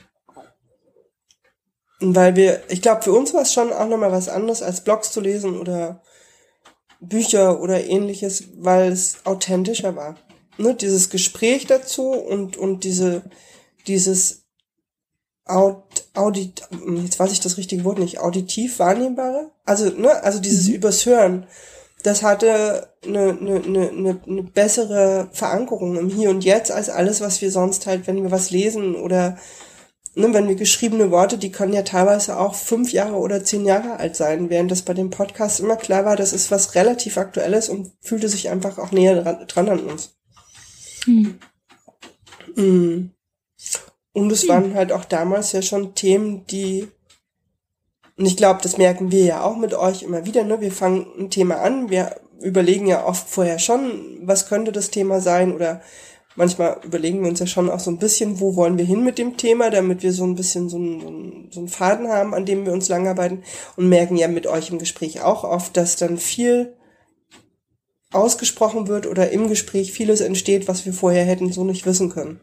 Weil 2.00 2.34
wir, 2.34 2.62
ich 2.68 2.82
glaube, 2.82 3.02
für 3.02 3.12
uns 3.12 3.32
war 3.32 3.42
es 3.42 3.52
schon 3.52 3.72
auch 3.72 3.88
nochmal 3.88 4.12
was 4.12 4.28
anderes, 4.28 4.62
als 4.62 4.82
Blogs 4.82 5.12
zu 5.12 5.20
lesen 5.20 5.58
oder 5.58 6.02
Bücher 7.00 7.60
oder 7.60 7.84
ähnliches, 7.84 8.44
weil 8.56 8.90
es 8.90 9.24
authentischer 9.24 9.94
war 9.94 10.16
ne, 10.58 10.74
dieses 10.74 11.10
Gespräch 11.10 11.66
dazu 11.66 12.10
und, 12.10 12.56
und 12.56 12.84
diese, 12.84 13.22
dieses 13.86 14.42
Aud, 15.44 15.82
Audit, 16.14 16.62
jetzt 17.02 17.18
weiß 17.18 17.32
ich 17.32 17.40
das 17.40 17.56
richtige 17.56 17.84
Wort 17.84 17.98
nicht, 17.98 18.20
auditiv 18.20 18.78
wahrnehmbare, 18.78 19.50
also, 19.64 19.90
ne, 19.90 20.22
also 20.22 20.40
dieses 20.40 20.68
mhm. 20.68 20.74
übers 20.74 21.04
Hören, 21.04 21.46
das 22.02 22.22
hatte 22.22 22.88
eine, 23.04 23.38
eine, 23.40 23.62
eine, 23.62 24.20
eine 24.26 24.42
bessere 24.42 25.28
Verankerung 25.32 25.96
im 25.96 26.08
Hier 26.08 26.30
und 26.30 26.44
Jetzt 26.44 26.72
als 26.72 26.88
alles, 26.88 27.20
was 27.20 27.40
wir 27.40 27.50
sonst 27.50 27.86
halt, 27.86 28.06
wenn 28.06 28.22
wir 28.22 28.30
was 28.30 28.50
lesen 28.50 28.96
oder 28.96 29.38
ne, 30.14 30.32
wenn 30.32 30.48
wir 30.48 30.56
geschriebene 30.56 31.10
Worte, 31.10 31.38
die 31.38 31.52
können 31.52 31.72
ja 31.72 31.82
teilweise 31.82 32.38
auch 32.38 32.54
fünf 32.54 32.92
Jahre 32.92 33.16
oder 33.16 33.44
zehn 33.44 33.64
Jahre 33.64 33.98
alt 33.98 34.16
sein, 34.16 34.50
während 34.50 34.70
das 34.70 34.82
bei 34.82 34.94
dem 34.94 35.10
Podcast 35.10 35.60
immer 35.60 35.76
klar 35.76 36.04
war, 36.04 36.16
das 36.16 36.32
ist 36.32 36.50
was 36.50 36.74
relativ 36.74 37.18
Aktuelles 37.18 37.68
und 37.68 37.92
fühlte 38.00 38.28
sich 38.28 38.50
einfach 38.50 38.78
auch 38.78 38.92
näher 38.92 39.22
dran, 39.22 39.46
dran 39.46 39.68
an 39.68 39.80
uns. 39.80 40.14
Hm. 41.04 41.38
Mhm. 42.56 43.10
Und 44.12 44.32
es 44.32 44.42
hm. 44.42 44.48
waren 44.48 44.74
halt 44.74 44.92
auch 44.92 45.04
damals 45.04 45.52
ja 45.52 45.62
schon 45.62 45.94
Themen, 45.94 46.46
die, 46.46 46.88
und 48.16 48.26
ich 48.26 48.36
glaube, 48.36 48.60
das 48.62 48.78
merken 48.78 49.10
wir 49.10 49.24
ja 49.24 49.42
auch 49.42 49.56
mit 49.56 49.74
euch 49.74 50.02
immer 50.02 50.26
wieder, 50.26 50.44
ne? 50.44 50.60
Wir 50.60 50.72
fangen 50.72 51.06
ein 51.18 51.30
Thema 51.30 51.56
an, 51.60 51.90
wir 51.90 52.16
überlegen 52.40 52.86
ja 52.86 53.06
oft 53.06 53.28
vorher 53.28 53.58
schon, 53.58 54.18
was 54.22 54.48
könnte 54.48 54.72
das 54.72 54.90
Thema 54.90 55.20
sein 55.20 55.54
oder 55.54 55.80
manchmal 56.34 56.78
überlegen 56.82 57.22
wir 57.22 57.30
uns 57.30 57.40
ja 57.40 57.46
schon 57.46 57.70
auch 57.70 57.80
so 57.80 57.90
ein 57.90 57.98
bisschen, 57.98 58.40
wo 58.40 58.56
wollen 58.56 58.78
wir 58.78 58.84
hin 58.84 59.04
mit 59.04 59.18
dem 59.18 59.36
Thema, 59.36 59.70
damit 59.70 60.02
wir 60.02 60.12
so 60.12 60.24
ein 60.24 60.34
bisschen 60.34 60.68
so 60.68 60.76
einen, 60.76 61.48
so 61.50 61.60
einen 61.60 61.68
Faden 61.68 62.08
haben, 62.08 62.34
an 62.34 62.46
dem 62.46 62.66
wir 62.66 62.72
uns 62.72 62.88
langarbeiten 62.88 63.44
und 63.76 63.88
merken 63.88 64.16
ja 64.16 64.28
mit 64.28 64.46
euch 64.46 64.70
im 64.70 64.78
Gespräch 64.78 65.22
auch 65.22 65.44
oft, 65.44 65.76
dass 65.76 65.96
dann 65.96 66.18
viel 66.18 66.74
ausgesprochen 68.12 68.88
wird 68.88 69.06
oder 69.06 69.30
im 69.30 69.48
Gespräch 69.48 69.92
vieles 69.92 70.20
entsteht, 70.20 70.68
was 70.68 70.84
wir 70.84 70.92
vorher 70.92 71.24
hätten 71.24 71.52
so 71.52 71.64
nicht 71.64 71.86
wissen 71.86 72.10
können. 72.10 72.40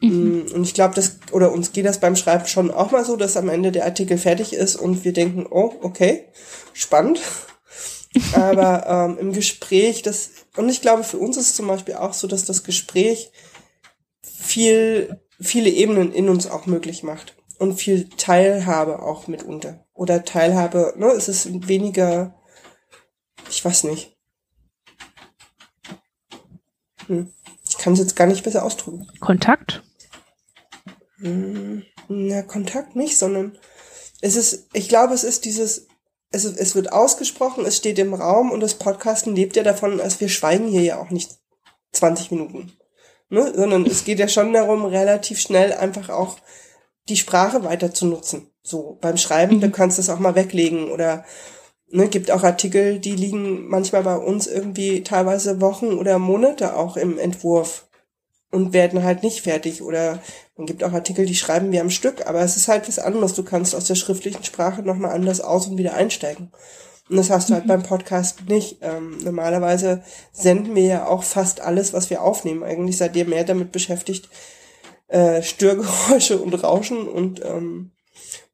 Mhm. 0.00 0.10
Mm, 0.10 0.54
und 0.54 0.62
ich 0.62 0.74
glaube, 0.74 0.94
das, 0.94 1.18
oder 1.32 1.52
uns 1.52 1.72
geht 1.72 1.86
das 1.86 2.00
beim 2.00 2.16
Schreiben 2.16 2.46
schon 2.46 2.70
auch 2.70 2.90
mal 2.90 3.04
so, 3.04 3.16
dass 3.16 3.36
am 3.36 3.48
Ende 3.48 3.72
der 3.72 3.84
Artikel 3.84 4.18
fertig 4.18 4.52
ist 4.52 4.76
und 4.76 5.04
wir 5.04 5.12
denken, 5.12 5.46
oh, 5.50 5.74
okay, 5.82 6.26
spannend. 6.72 7.20
Aber 8.32 8.86
ähm, 8.86 9.18
im 9.18 9.32
Gespräch, 9.32 10.02
das, 10.02 10.30
und 10.56 10.68
ich 10.68 10.80
glaube, 10.80 11.04
für 11.04 11.18
uns 11.18 11.36
ist 11.36 11.48
es 11.48 11.56
zum 11.56 11.68
Beispiel 11.68 11.94
auch 11.94 12.14
so, 12.14 12.26
dass 12.26 12.44
das 12.44 12.64
Gespräch 12.64 13.30
viel, 14.22 15.20
viele 15.40 15.70
Ebenen 15.70 16.12
in 16.12 16.28
uns 16.28 16.46
auch 16.46 16.66
möglich 16.66 17.02
macht 17.02 17.36
und 17.58 17.74
viel 17.74 18.08
Teilhabe 18.08 19.02
auch 19.02 19.26
mitunter. 19.26 19.84
Oder 19.92 20.24
Teilhabe, 20.24 20.94
ne, 20.96 21.08
es 21.08 21.28
ist 21.28 21.68
weniger, 21.68 22.34
ich 23.50 23.64
weiß 23.64 23.84
nicht, 23.84 24.17
hm. 27.08 27.32
Ich 27.68 27.76
kann 27.78 27.94
es 27.94 27.98
jetzt 27.98 28.16
gar 28.16 28.26
nicht 28.26 28.44
besser 28.44 28.64
ausdrücken. 28.64 29.08
Kontakt? 29.20 29.82
Hm, 31.18 31.82
na, 32.08 32.42
Kontakt 32.42 32.94
nicht, 32.96 33.18
sondern 33.18 33.58
es 34.20 34.36
ist, 34.36 34.68
ich 34.72 34.88
glaube, 34.88 35.14
es 35.14 35.24
ist 35.24 35.44
dieses, 35.44 35.88
es, 36.30 36.44
es 36.44 36.74
wird 36.74 36.92
ausgesprochen, 36.92 37.64
es 37.64 37.76
steht 37.76 37.98
im 37.98 38.14
Raum 38.14 38.50
und 38.50 38.60
das 38.60 38.74
Podcasten 38.74 39.34
lebt 39.34 39.56
ja 39.56 39.62
davon, 39.62 40.00
als 40.00 40.20
wir 40.20 40.28
schweigen 40.28 40.68
hier 40.68 40.82
ja 40.82 40.98
auch 41.00 41.10
nicht 41.10 41.38
20 41.92 42.30
Minuten. 42.30 42.72
Ne? 43.30 43.52
Sondern 43.54 43.84
es 43.86 44.04
geht 44.04 44.18
ja 44.18 44.28
schon 44.28 44.52
darum, 44.52 44.84
relativ 44.84 45.40
schnell 45.40 45.72
einfach 45.72 46.08
auch 46.08 46.38
die 47.08 47.16
Sprache 47.16 47.64
weiter 47.64 47.92
zu 47.92 48.06
nutzen. 48.06 48.50
So, 48.62 48.98
beim 49.00 49.16
Schreiben, 49.16 49.56
mhm. 49.56 49.60
du 49.62 49.70
kannst 49.70 49.98
das 49.98 50.10
auch 50.10 50.18
mal 50.18 50.34
weglegen 50.34 50.90
oder 50.90 51.24
Ne, 51.90 52.08
gibt 52.08 52.30
auch 52.30 52.42
Artikel, 52.42 52.98
die 52.98 53.16
liegen 53.16 53.66
manchmal 53.68 54.02
bei 54.02 54.16
uns 54.16 54.46
irgendwie 54.46 55.02
teilweise 55.02 55.62
Wochen 55.62 55.94
oder 55.94 56.18
Monate 56.18 56.76
auch 56.76 56.98
im 56.98 57.18
Entwurf 57.18 57.88
und 58.50 58.72
werden 58.72 59.02
halt 59.02 59.22
nicht 59.22 59.40
fertig. 59.40 59.82
Oder 59.82 60.22
man 60.56 60.66
gibt 60.66 60.84
auch 60.84 60.92
Artikel, 60.92 61.24
die 61.24 61.34
schreiben 61.34 61.72
wir 61.72 61.80
am 61.80 61.90
Stück, 61.90 62.26
aber 62.26 62.40
es 62.40 62.56
ist 62.56 62.68
halt 62.68 62.88
was 62.88 62.98
anderes. 62.98 63.34
Du 63.34 63.42
kannst 63.42 63.74
aus 63.74 63.86
der 63.86 63.94
schriftlichen 63.94 64.44
Sprache 64.44 64.82
nochmal 64.82 65.12
anders 65.12 65.40
aus 65.40 65.66
und 65.66 65.78
wieder 65.78 65.94
einsteigen. 65.94 66.52
Und 67.08 67.16
das 67.16 67.30
hast 67.30 67.48
du 67.48 67.54
halt 67.54 67.64
mhm. 67.64 67.68
beim 67.68 67.82
Podcast 67.82 68.48
nicht. 68.48 68.78
Ähm, 68.82 69.18
normalerweise 69.22 70.02
senden 70.32 70.74
wir 70.74 70.84
ja 70.84 71.06
auch 71.06 71.22
fast 71.22 71.60
alles, 71.60 71.92
was 71.92 72.10
wir 72.10 72.22
aufnehmen. 72.22 72.62
Eigentlich 72.62 72.98
seid 72.98 73.16
ihr 73.16 73.24
mehr 73.24 73.44
damit 73.44 73.72
beschäftigt, 73.72 74.28
äh, 75.08 75.42
Störgeräusche 75.42 76.38
und 76.38 76.52
Rauschen 76.62 77.08
und 77.08 77.42
ähm, 77.44 77.92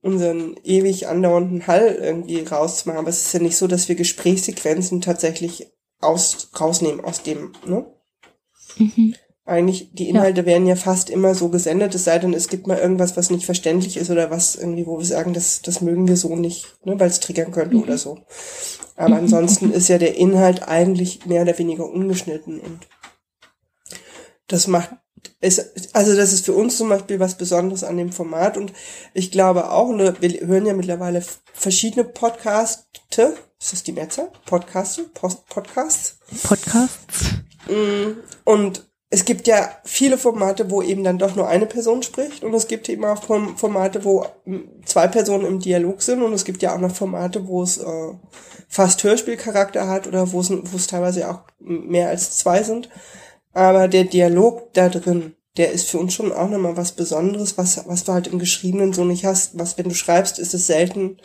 unseren 0.05 0.57
ewig 0.65 1.09
andauernden 1.09 1.67
Hall 1.67 1.99
irgendwie 2.01 2.41
rauszumachen. 2.41 3.01
Aber 3.01 3.09
es 3.09 3.27
ist 3.27 3.33
ja 3.33 3.41
nicht 3.41 3.57
so, 3.57 3.67
dass 3.67 3.89
wir 3.89 3.97
Gesprächssequenzen 3.97 5.01
tatsächlich 5.01 5.73
aus, 6.01 6.51
rausnehmen 6.61 7.03
aus 7.03 7.23
dem, 7.23 7.53
ne? 7.65 7.87
Mhm. 8.77 9.15
Eigentlich, 9.47 9.93
die 9.93 10.09
Inhalte 10.09 10.43
ja. 10.43 10.47
werden 10.47 10.67
ja 10.67 10.77
fast 10.77 11.11
immer 11.11 11.35
so 11.35 11.51
gesendet, 11.51 11.95
es 11.95 12.05
sei 12.05 12.19
denn, 12.19 12.33
es 12.33 12.49
gibt 12.49 12.67
mal 12.67 12.79
irgendwas, 12.79 13.17
was 13.17 13.29
nicht 13.29 13.45
verständlich 13.45 13.99
ist 13.99 14.11
oder 14.11 14.31
was 14.31 14.57
irgendwie, 14.57 14.87
wo 14.87 14.99
wir 14.99 15.05
sagen, 15.05 15.35
das, 15.35 15.61
das 15.61 15.83
mögen 15.83 16.09
wir 16.09 16.17
so 16.17 16.35
nicht, 16.35 16.67
ne, 16.85 16.99
weil 16.99 17.09
es 17.09 17.21
triggern 17.21 17.53
könnte 17.53 17.77
mhm. 17.77 17.83
oder 17.83 17.99
so. 17.99 18.19
Aber 18.97 19.11
mhm. 19.11 19.25
ansonsten 19.25 19.71
ist 19.71 19.89
ja 19.89 19.99
der 19.99 20.17
Inhalt 20.17 20.67
eigentlich 20.67 21.27
mehr 21.27 21.43
oder 21.43 21.59
weniger 21.59 21.87
ungeschnitten 21.87 22.59
und 22.59 22.89
das 24.49 24.67
macht 24.67 24.91
ist, 25.41 25.95
also 25.95 26.17
das 26.17 26.33
ist 26.33 26.45
für 26.45 26.53
uns 26.53 26.77
zum 26.77 26.89
Beispiel 26.89 27.21
was 27.21 27.37
Besonderes 27.37 27.85
an 27.85 27.97
dem 27.97 28.13
Format 28.13 28.57
und 28.57 28.73
ich 29.13 29.31
glaube 29.31 29.71
auch, 29.71 29.93
ne, 29.93 30.15
wir 30.21 30.47
hören 30.47 30.67
ja 30.67 30.75
mittlerweile 30.75 31.23
verschiedene 31.53 32.05
Podcasts, 32.05 32.87
ist 33.17 33.73
das 33.73 33.83
die 33.83 33.93
Mehrzahl? 33.93 34.31
Podcasts? 34.47 35.01
Post 35.15 35.47
Podcasts? 35.49 36.19
Podcasts. 36.43 37.35
Mm, 37.69 38.19
und 38.45 38.85
es 39.15 39.25
gibt 39.25 39.47
ja 39.47 39.71
viele 39.85 40.19
Formate, 40.19 40.71
wo 40.71 40.83
eben 40.83 41.05
dann 41.05 41.19
doch 41.19 41.37
nur 41.37 41.47
eine 41.47 41.67
Person 41.67 42.03
spricht 42.03 42.43
und 42.43 42.53
es 42.53 42.67
gibt 42.67 42.89
eben 42.89 43.05
auch 43.05 43.23
Formate, 43.23 44.05
wo 44.05 44.27
zwei 44.85 45.07
Personen 45.07 45.47
im 45.47 45.61
Dialog 45.61 46.03
sind 46.03 46.23
und 46.23 46.33
es 46.33 46.45
gibt 46.45 46.63
ja 46.63 46.75
auch 46.75 46.81
noch 46.81 46.95
Formate, 46.95 47.47
wo 47.47 47.63
es 47.63 47.79
äh, 47.79 48.13
fast 48.69 49.05
Hörspielcharakter 49.05 49.89
hat 49.89 50.09
oder 50.09 50.33
wo 50.33 50.41
es, 50.41 50.51
wo 50.51 50.77
es 50.77 50.89
teilweise 50.89 51.31
auch 51.31 51.43
mehr 51.61 52.09
als 52.09 52.39
zwei 52.39 52.65
sind. 52.65 52.89
Aber 53.55 53.89
der 53.89 54.05
Dialog 54.05 54.73
da 54.75 54.89
drin, 54.89 55.35
der 55.57 55.73
ist 55.73 55.89
für 55.89 55.99
uns 55.99 56.13
schon 56.13 56.33
auch 56.33 56.51
nochmal 56.51 56.77
was 56.77 56.93
Besonderes, 56.93 57.57
was, 57.57 57.87
was 57.87 58.05
du 58.05 58.13
halt 58.13 58.27
im 58.27 58.39
Geschriebenen 58.39 58.93
so 58.93 59.05
nicht 59.05 59.25
hast. 59.25 59.57
Was, 59.59 59.79
wenn 59.79 59.89
du 59.89 59.95
schreibst, 59.95 60.39
ist 60.39 60.53
es 60.53 60.67
selten 60.67 61.19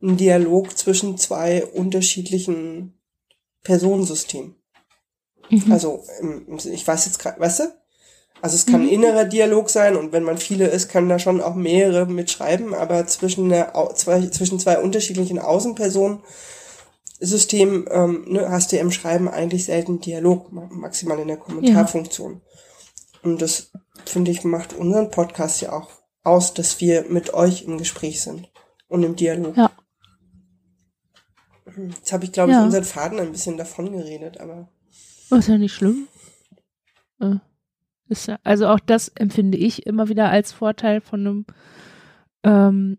ein 0.00 0.16
Dialog 0.16 0.76
zwischen 0.78 1.18
zwei 1.18 1.64
unterschiedlichen 1.64 2.94
Personensystemen. 3.62 4.56
Mhm. 5.50 5.72
Also, 5.72 6.04
ich 6.70 6.86
weiß 6.86 7.06
jetzt 7.06 7.18
gerade, 7.18 7.40
weißt 7.40 7.60
du? 7.60 7.64
Also 8.40 8.56
es 8.56 8.66
kann 8.66 8.82
mhm. 8.82 8.88
innerer 8.88 9.24
Dialog 9.24 9.70
sein 9.70 9.94
und 9.94 10.10
wenn 10.10 10.24
man 10.24 10.36
viele 10.36 10.66
ist, 10.66 10.88
kann 10.88 11.08
da 11.08 11.20
schon 11.20 11.40
auch 11.40 11.54
mehrere 11.54 12.06
mitschreiben, 12.06 12.74
aber 12.74 13.06
zwischen, 13.06 13.52
einer, 13.52 13.72
zwei, 13.94 14.26
zwischen 14.26 14.58
zwei 14.58 14.80
unterschiedlichen 14.80 15.38
Außenpersonen 15.38 16.18
System 17.22 17.86
ähm, 17.90 18.24
ne, 18.26 18.48
hast 18.50 18.72
du 18.72 18.78
im 18.78 18.90
Schreiben 18.90 19.28
eigentlich 19.28 19.64
selten 19.64 20.00
Dialog, 20.00 20.50
maximal 20.50 21.18
in 21.18 21.28
der 21.28 21.36
Kommentarfunktion. 21.36 22.42
Ja. 22.44 23.20
Und 23.22 23.40
das, 23.40 23.70
finde 24.04 24.32
ich, 24.32 24.42
macht 24.42 24.72
unseren 24.74 25.10
Podcast 25.10 25.60
ja 25.60 25.72
auch 25.72 25.90
aus, 26.24 26.54
dass 26.54 26.80
wir 26.80 27.04
mit 27.08 27.32
euch 27.32 27.62
im 27.62 27.78
Gespräch 27.78 28.20
sind 28.20 28.50
und 28.88 29.04
im 29.04 29.16
Dialog. 29.16 29.56
Ja. 29.56 29.70
Jetzt 31.76 32.12
habe 32.12 32.24
ich, 32.24 32.32
glaube 32.32 32.50
ich, 32.50 32.56
ja. 32.56 32.64
unseren 32.64 32.84
Faden 32.84 33.20
ein 33.20 33.32
bisschen 33.32 33.56
davon 33.56 33.92
geredet, 33.92 34.40
aber. 34.40 34.68
Ist 35.30 35.48
ja 35.48 35.56
nicht 35.56 35.72
schlimm. 35.72 36.08
Äh, 37.20 37.36
ist 38.08 38.26
ja, 38.26 38.38
also 38.42 38.66
auch 38.66 38.80
das 38.80 39.08
empfinde 39.14 39.56
ich 39.56 39.86
immer 39.86 40.08
wieder 40.08 40.28
als 40.28 40.52
Vorteil 40.52 41.00
von 41.00 41.20
einem, 41.20 41.46
ähm, 42.42 42.98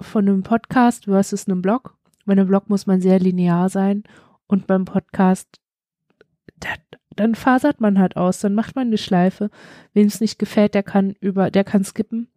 von 0.00 0.28
einem 0.28 0.42
Podcast 0.42 1.06
versus 1.06 1.48
einem 1.48 1.62
Blog. 1.62 1.96
Bei 2.24 2.32
einem 2.32 2.48
Blog 2.48 2.68
muss 2.68 2.86
man 2.86 3.00
sehr 3.00 3.18
linear 3.18 3.68
sein 3.68 4.04
und 4.46 4.66
beim 4.66 4.84
Podcast, 4.84 5.60
da, 6.58 6.68
dann 7.16 7.34
fasert 7.34 7.80
man 7.80 7.98
halt 7.98 8.16
aus, 8.16 8.40
dann 8.40 8.54
macht 8.54 8.76
man 8.76 8.88
eine 8.88 8.98
Schleife. 8.98 9.50
Wem 9.92 10.06
es 10.06 10.20
nicht 10.20 10.38
gefällt, 10.38 10.74
der 10.74 10.82
kann 10.82 11.14
über, 11.20 11.50
der 11.50 11.64
kann 11.64 11.84
skippen 11.84 12.28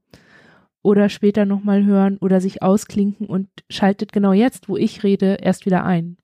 oder 0.82 1.10
später 1.10 1.46
nochmal 1.46 1.86
hören 1.86 2.18
oder 2.18 2.40
sich 2.42 2.62
ausklinken 2.62 3.28
und 3.28 3.50
schaltet 3.70 4.12
genau 4.12 4.34
jetzt, 4.34 4.70
wo 4.70 4.78
ich 4.78 5.04
rede, 5.04 5.38
erst 5.42 5.66
wieder 5.66 5.84
ein 5.84 6.18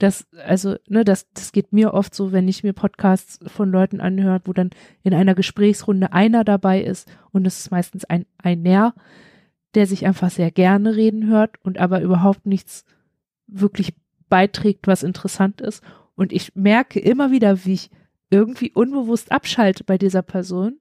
das, 0.00 0.26
also, 0.46 0.76
ne, 0.88 1.04
das, 1.04 1.30
das 1.32 1.52
geht 1.52 1.72
mir 1.72 1.92
oft 1.94 2.14
so, 2.14 2.32
wenn 2.32 2.48
ich 2.48 2.64
mir 2.64 2.72
Podcasts 2.72 3.38
von 3.46 3.70
Leuten 3.70 4.00
anhöre, 4.00 4.40
wo 4.44 4.52
dann 4.52 4.70
in 5.02 5.14
einer 5.14 5.34
Gesprächsrunde 5.34 6.12
einer 6.12 6.42
dabei 6.42 6.82
ist 6.82 7.10
und 7.32 7.46
es 7.46 7.60
ist 7.60 7.70
meistens 7.70 8.04
ein, 8.06 8.24
ein 8.38 8.62
Näher, 8.62 8.94
der 9.74 9.86
sich 9.86 10.06
einfach 10.06 10.30
sehr 10.30 10.50
gerne 10.50 10.96
reden 10.96 11.26
hört 11.28 11.56
und 11.62 11.78
aber 11.78 12.00
überhaupt 12.00 12.46
nichts 12.46 12.84
wirklich 13.46 13.94
beiträgt, 14.28 14.86
was 14.86 15.02
interessant 15.02 15.60
ist. 15.60 15.82
Und 16.14 16.32
ich 16.32 16.54
merke 16.54 17.00
immer 17.00 17.30
wieder, 17.30 17.64
wie 17.64 17.74
ich 17.74 17.90
irgendwie 18.30 18.72
unbewusst 18.72 19.32
abschalte 19.32 19.84
bei 19.84 19.98
dieser 19.98 20.22
Person 20.22 20.78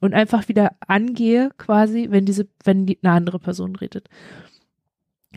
und 0.00 0.14
einfach 0.14 0.48
wieder 0.48 0.76
angehe, 0.80 1.50
quasi, 1.58 2.08
wenn 2.10 2.24
diese, 2.24 2.48
wenn 2.64 2.86
die, 2.86 2.98
eine 3.02 3.12
andere 3.12 3.38
Person 3.38 3.76
redet. 3.76 4.08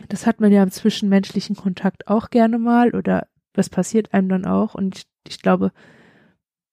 Das 0.08 0.26
hat 0.26 0.40
man 0.40 0.52
ja 0.52 0.62
im 0.62 0.70
zwischenmenschlichen 0.70 1.56
Kontakt 1.56 2.08
auch 2.08 2.30
gerne 2.30 2.58
mal 2.58 2.94
oder 2.94 3.26
das 3.52 3.68
passiert 3.68 4.14
einem 4.14 4.28
dann 4.28 4.46
auch. 4.46 4.74
Und 4.74 4.96
ich, 4.96 5.04
ich 5.28 5.42
glaube, 5.42 5.72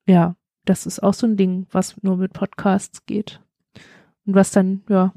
ja, 0.07 0.35
das 0.65 0.85
ist 0.85 1.03
auch 1.03 1.13
so 1.13 1.27
ein 1.27 1.37
Ding, 1.37 1.67
was 1.71 2.01
nur 2.01 2.17
mit 2.17 2.33
Podcasts 2.33 3.05
geht. 3.05 3.41
Und 4.25 4.35
was 4.35 4.51
dann, 4.51 4.83
ja, 4.87 5.13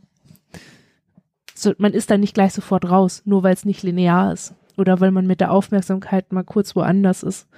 so, 1.55 1.73
man 1.79 1.93
ist 1.93 2.11
dann 2.11 2.21
nicht 2.21 2.35
gleich 2.35 2.53
sofort 2.53 2.89
raus, 2.89 3.23
nur 3.25 3.43
weil 3.43 3.55
es 3.55 3.65
nicht 3.65 3.83
linear 3.83 4.33
ist. 4.33 4.55
Oder 4.77 5.01
weil 5.01 5.11
man 5.11 5.27
mit 5.27 5.41
der 5.41 5.53
Aufmerksamkeit 5.53 6.33
mal 6.33 6.45
kurz 6.45 6.75
woanders 6.75 7.23
ist. 7.23 7.49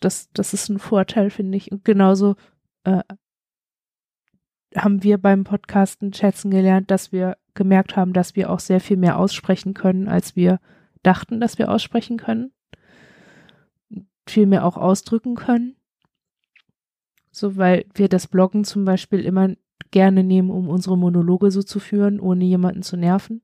Das, 0.00 0.30
das 0.32 0.54
ist 0.54 0.68
ein 0.68 0.78
Vorteil, 0.78 1.30
finde 1.30 1.56
ich. 1.56 1.72
Und 1.72 1.84
genauso 1.84 2.36
äh, 2.84 3.02
haben 4.76 5.02
wir 5.02 5.18
beim 5.18 5.44
Podcasten 5.44 6.12
schätzen 6.12 6.50
gelernt, 6.50 6.90
dass 6.90 7.12
wir 7.12 7.36
gemerkt 7.54 7.96
haben, 7.96 8.12
dass 8.12 8.36
wir 8.36 8.50
auch 8.50 8.60
sehr 8.60 8.80
viel 8.80 8.96
mehr 8.96 9.18
aussprechen 9.18 9.74
können, 9.74 10.08
als 10.08 10.36
wir 10.36 10.60
dachten, 11.02 11.40
dass 11.40 11.58
wir 11.58 11.70
aussprechen 11.70 12.18
können. 12.18 12.52
Viel 14.26 14.46
mehr 14.46 14.64
auch 14.64 14.76
ausdrücken 14.76 15.34
können. 15.34 15.76
So, 17.30 17.56
weil 17.56 17.86
wir 17.94 18.08
das 18.08 18.26
Bloggen 18.28 18.64
zum 18.64 18.84
Beispiel 18.84 19.20
immer 19.20 19.50
gerne 19.90 20.24
nehmen, 20.24 20.50
um 20.50 20.68
unsere 20.68 20.98
Monologe 20.98 21.50
so 21.50 21.62
zu 21.62 21.78
führen, 21.78 22.20
ohne 22.20 22.44
jemanden 22.44 22.82
zu 22.82 22.96
nerven. 22.96 23.42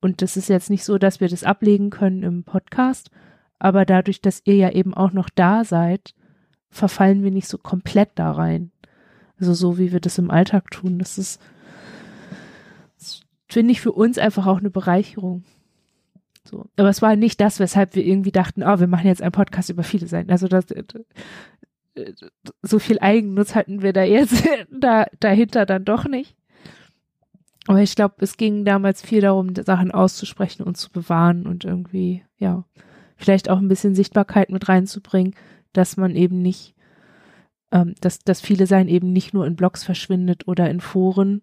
Und 0.00 0.20
das 0.20 0.36
ist 0.36 0.48
jetzt 0.48 0.68
nicht 0.68 0.84
so, 0.84 0.98
dass 0.98 1.20
wir 1.20 1.28
das 1.28 1.44
ablegen 1.44 1.90
können 1.90 2.22
im 2.22 2.44
Podcast, 2.44 3.10
aber 3.58 3.86
dadurch, 3.86 4.20
dass 4.20 4.42
ihr 4.44 4.56
ja 4.56 4.70
eben 4.70 4.92
auch 4.92 5.12
noch 5.12 5.30
da 5.30 5.64
seid, 5.64 6.14
verfallen 6.70 7.22
wir 7.22 7.30
nicht 7.30 7.48
so 7.48 7.56
komplett 7.56 8.10
da 8.16 8.32
rein. 8.32 8.70
Also 9.38 9.54
so 9.54 9.78
wie 9.78 9.92
wir 9.92 10.00
das 10.00 10.18
im 10.18 10.30
Alltag 10.30 10.70
tun. 10.70 10.98
Das 10.98 11.16
ist, 11.16 11.40
finde 13.48 13.72
ich 13.72 13.80
für 13.80 13.92
uns 13.92 14.18
einfach 14.18 14.46
auch 14.46 14.58
eine 14.58 14.70
Bereicherung. 14.70 15.44
So. 16.44 16.66
Aber 16.76 16.90
es 16.90 17.00
war 17.00 17.16
nicht 17.16 17.40
das, 17.40 17.58
weshalb 17.58 17.94
wir 17.94 18.04
irgendwie 18.04 18.32
dachten, 18.32 18.62
oh, 18.62 18.78
wir 18.78 18.86
machen 18.86 19.06
jetzt 19.06 19.22
einen 19.22 19.32
Podcast 19.32 19.70
über 19.70 19.82
viele 19.82 20.06
Seiten. 20.06 20.30
Also 20.30 20.46
das, 20.46 20.66
so 22.62 22.78
viel 22.78 22.98
Eigennutz 23.00 23.54
hatten 23.54 23.82
wir 23.82 23.92
da 23.92 24.02
jetzt 24.02 24.44
da, 24.70 25.06
dahinter 25.20 25.66
dann 25.66 25.84
doch 25.84 26.04
nicht. 26.04 26.36
Aber 27.66 27.80
ich 27.80 27.96
glaube, 27.96 28.16
es 28.18 28.36
ging 28.36 28.64
damals 28.64 29.00
viel 29.00 29.22
darum, 29.22 29.54
Sachen 29.54 29.90
auszusprechen 29.90 30.62
und 30.62 30.76
zu 30.76 30.90
bewahren 30.90 31.46
und 31.46 31.64
irgendwie, 31.64 32.22
ja, 32.36 32.64
vielleicht 33.16 33.48
auch 33.48 33.58
ein 33.58 33.68
bisschen 33.68 33.94
Sichtbarkeit 33.94 34.50
mit 34.50 34.68
reinzubringen, 34.68 35.34
dass 35.72 35.96
man 35.96 36.14
eben 36.14 36.42
nicht, 36.42 36.74
ähm, 37.72 37.94
dass, 38.00 38.18
dass 38.18 38.42
viele 38.42 38.66
sein 38.66 38.88
eben 38.88 39.12
nicht 39.12 39.32
nur 39.32 39.46
in 39.46 39.56
Blogs 39.56 39.82
verschwindet 39.82 40.46
oder 40.46 40.68
in 40.68 40.80
Foren 40.80 41.42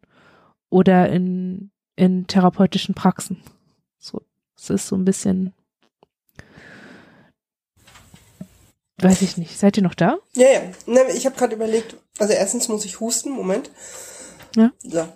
oder 0.70 1.10
in 1.10 1.72
in 2.02 2.26
therapeutischen 2.26 2.96
Praxen. 2.96 3.38
So, 4.00 4.22
es 4.58 4.70
ist 4.70 4.88
so 4.88 4.96
ein 4.96 5.06
bisschen, 5.06 5.54
weiß 9.04 9.22
ich 9.22 9.38
nicht. 9.38 9.58
Seid 9.58 9.78
ihr 9.78 9.84
noch 9.84 9.96
da? 9.96 10.18
Ja, 10.34 10.48
ja. 10.48 10.62
Ne, 10.86 11.02
ich 11.16 11.26
habe 11.26 11.36
gerade 11.36 11.56
überlegt, 11.56 11.98
also 12.20 12.34
erstens 12.34 12.68
muss 12.68 12.86
ich 12.86 13.00
husten, 13.00 13.32
Moment. 13.32 13.72
Ja. 14.56 14.72
So. 14.84 15.08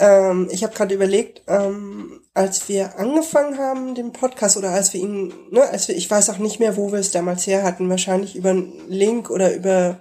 Ähm, 0.00 0.48
ich 0.50 0.62
habe 0.62 0.74
gerade 0.74 0.94
überlegt, 0.94 1.42
ähm, 1.48 2.20
als 2.34 2.68
wir 2.68 2.98
angefangen 2.98 3.58
haben, 3.58 3.94
den 3.94 4.12
Podcast, 4.12 4.56
oder 4.56 4.70
als 4.70 4.92
wir 4.92 5.00
ihn, 5.00 5.32
ne, 5.50 5.62
als 5.62 5.88
wir, 5.88 5.96
ich 5.96 6.08
weiß 6.10 6.30
auch 6.30 6.38
nicht 6.38 6.60
mehr, 6.60 6.76
wo 6.76 6.92
wir 6.92 7.00
es 7.00 7.10
damals 7.10 7.46
her 7.46 7.64
hatten, 7.64 7.90
wahrscheinlich 7.90 8.36
über 8.36 8.50
einen 8.50 8.88
Link 8.88 9.30
oder 9.30 9.54
über 9.54 10.00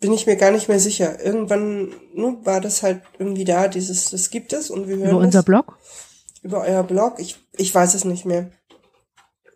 bin 0.00 0.12
ich 0.12 0.26
mir 0.26 0.36
gar 0.36 0.50
nicht 0.50 0.68
mehr 0.68 0.80
sicher. 0.80 1.22
Irgendwann 1.24 1.88
ne, 2.14 2.38
war 2.42 2.60
das 2.60 2.82
halt 2.82 3.02
irgendwie 3.18 3.44
da, 3.44 3.68
dieses, 3.68 4.10
das 4.10 4.30
gibt 4.30 4.52
es 4.52 4.70
und 4.70 4.88
wir 4.88 4.96
hören 4.96 5.10
Über 5.10 5.18
unser 5.18 5.42
Blog? 5.42 5.78
Über 6.42 6.62
euer 6.62 6.82
Blog? 6.82 7.18
Ich, 7.18 7.36
ich 7.56 7.74
weiß 7.74 7.94
es 7.94 8.04
nicht 8.04 8.24
mehr. 8.24 8.50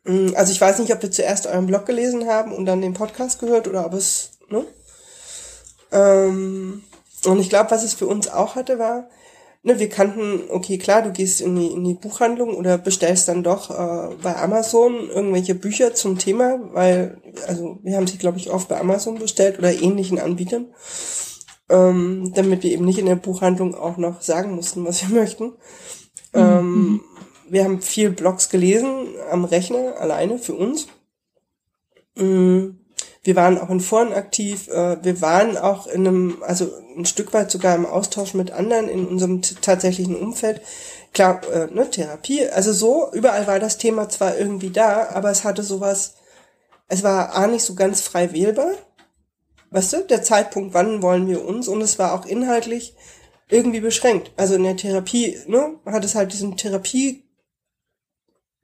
Mm, 0.05 0.35
also 0.35 0.53
ich 0.53 0.61
weiß 0.61 0.79
nicht, 0.79 0.93
ob 0.93 1.03
wir 1.03 1.11
zuerst 1.11 1.47
euren 1.47 1.67
Blog 1.67 1.87
gelesen 1.87 2.27
haben 2.27 2.53
und 2.53 2.67
dann 2.67 2.81
den 2.81 2.95
Podcast 2.95 3.41
gehört 3.41 3.69
oder 3.69 3.87
ob 3.87 3.95
es, 3.95 4.33
ne? 4.49 4.65
Ähm, 5.93 6.85
und 7.27 7.41
ich 7.41 7.49
glaube, 7.49 7.71
was 7.71 7.85
es 7.85 7.95
für 7.95 8.07
uns 8.07 8.29
auch 8.29 8.55
hatte, 8.55 8.79
war, 8.79 9.09
ne, 9.63 9.79
wir 9.79 9.89
kannten, 9.89 10.43
okay, 10.51 10.79
klar, 10.79 11.03
du 11.03 11.13
gehst 11.13 11.41
in 11.41 11.57
die, 11.57 11.67
in 11.67 11.85
die 11.85 11.95
Buchhandlung 11.95 12.55
oder 12.55 12.79
bestellst 12.79 13.29
dann 13.29 13.43
doch 13.43 13.71
äh, 13.71 14.15
bei 14.23 14.37
Amazon 14.37 15.09
irgendwelche 15.09 15.55
Bücher 15.55 15.95
zum 15.95 16.19
Thema, 16.19 16.59
weil, 16.73 17.21
also 17.47 17.79
wir 17.83 17.97
haben 17.97 18.07
sie, 18.07 18.19
glaube 18.19 18.39
ich, 18.39 18.51
oft 18.51 18.69
bei 18.69 18.81
Amazon 18.81 19.19
bestellt 19.19 19.59
oder 19.59 19.73
ähnlichen 19.73 20.19
Anbietern, 20.19 20.67
ähm, 21.69 22.33
damit 22.35 22.63
wir 22.63 22.73
eben 22.73 22.85
nicht 22.85 22.99
in 22.99 23.07
der 23.07 23.17
Buchhandlung 23.17 23.75
auch 23.75 23.97
noch 23.97 24.23
sagen 24.23 24.53
mussten, 24.53 24.85
was 24.87 25.03
wir 25.03 25.15
möchten. 25.21 25.53
Mhm. 26.33 26.41
Ähm, 26.41 27.01
wir 27.51 27.65
haben 27.65 27.83
viel 27.83 28.11
Blogs 28.11 28.49
gelesen 28.49 29.09
am 29.31 29.45
Rechner, 29.45 29.97
alleine 29.99 30.39
für 30.39 30.55
uns. 30.55 30.87
Mhm. 32.17 32.77
Wir 33.23 33.37
waren 33.37 33.59
auch 33.59 33.69
in 33.69 33.81
Foren 33.81 34.13
aktiv. 34.13 34.69
Äh, 34.69 35.05
wir 35.05 35.21
waren 35.21 35.59
auch 35.59 35.87
in 35.87 36.07
einem, 36.07 36.43
also 36.43 36.71
ein 36.97 37.05
Stück 37.05 37.35
weit 37.35 37.51
sogar 37.51 37.75
im 37.75 37.87
Austausch 37.87 38.35
mit 38.35 38.51
anderen 38.51 38.89
in 38.89 39.07
unserem 39.07 39.43
tatsächlichen 39.43 40.17
Umfeld. 40.17 40.63
Klar, 41.13 41.41
äh, 41.53 41.67
ne, 41.67 41.91
Therapie. 41.91 42.49
Also 42.49 42.73
so, 42.73 43.13
überall 43.13 43.47
war 43.47 43.59
das 43.59 43.79
Thema 43.79 44.09
zwar 44.09 44.39
irgendwie 44.39 44.71
da, 44.71 45.11
aber 45.11 45.31
es 45.31 45.45
hatte 45.45 45.63
sowas, 45.63 46.15
es 46.89 47.03
war 47.03 47.35
A 47.35 47.47
nicht 47.47 47.65
so 47.65 47.75
ganz 47.75 48.01
frei 48.01 48.33
wählbar. 48.33 48.73
Weißt 49.71 49.93
du, 49.93 50.03
der 50.03 50.23
Zeitpunkt, 50.23 50.73
wann 50.75 51.03
wollen 51.03 51.29
wir 51.29 51.45
uns? 51.45 51.69
Und 51.69 51.81
es 51.83 51.99
war 51.99 52.15
auch 52.15 52.27
inhaltlich 52.27 52.95
irgendwie 53.49 53.81
beschränkt. 53.81 54.33
Also 54.37 54.55
in 54.55 54.63
der 54.63 54.77
Therapie, 54.77 55.39
ne, 55.47 55.77
hat 55.85 56.05
es 56.05 56.15
halt 56.15 56.33
diesen 56.33 56.57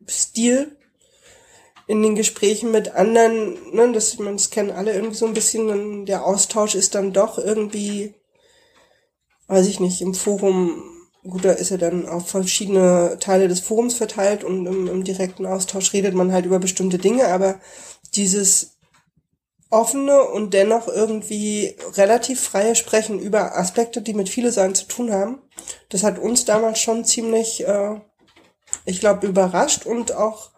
Therapiestil 0.07 0.77
in 1.89 2.03
den 2.03 2.17
Gesprächen 2.17 2.73
mit 2.73 2.95
anderen, 2.95 3.73
ne, 3.73 3.93
das, 3.93 4.19
meine, 4.19 4.37
das 4.37 4.51
kennen 4.51 4.73
alle 4.73 4.93
irgendwie 4.93 5.17
so 5.17 5.27
ein 5.27 5.35
bisschen, 5.35 6.05
der 6.05 6.25
Austausch 6.25 6.75
ist 6.75 6.95
dann 6.97 7.13
doch 7.13 7.39
irgendwie, 7.39 8.15
weiß 9.47 9.67
ich 9.69 9.79
nicht, 9.79 10.01
im 10.03 10.15
Forum, 10.15 10.83
gut, 11.23 11.45
da 11.45 11.53
ist 11.53 11.71
er 11.71 11.79
dann 11.79 12.09
auf 12.09 12.29
verschiedene 12.29 13.19
Teile 13.21 13.47
des 13.47 13.61
Forums 13.61 13.95
verteilt 13.95 14.43
und 14.43 14.67
im, 14.67 14.89
im 14.89 15.05
direkten 15.05 15.47
Austausch 15.47 15.93
redet 15.93 16.15
man 16.15 16.33
halt 16.33 16.45
über 16.45 16.59
bestimmte 16.59 16.99
Dinge, 16.99 17.29
aber 17.29 17.61
dieses 18.17 18.79
offene 19.71 20.23
und 20.23 20.55
dennoch 20.55 20.89
irgendwie 20.89 21.77
relativ 21.95 22.41
freie 22.41 22.75
Sprechen 22.75 23.21
über 23.21 23.57
Aspekte, 23.57 24.03
die 24.03 24.15
mit 24.15 24.29
viele 24.29 24.51
Sein 24.51 24.75
zu 24.75 24.87
tun 24.87 25.13
haben, 25.13 25.41
das 25.89 26.03
hat 26.03 26.19
uns 26.19 26.45
damals 26.45 26.81
schon 26.81 27.05
ziemlich, 27.05 27.67
äh, 27.67 28.01
ich 28.87 29.01
glaube, 29.01 29.27
überrascht 29.27 29.85
und 29.85 30.15
auch, 30.15 30.51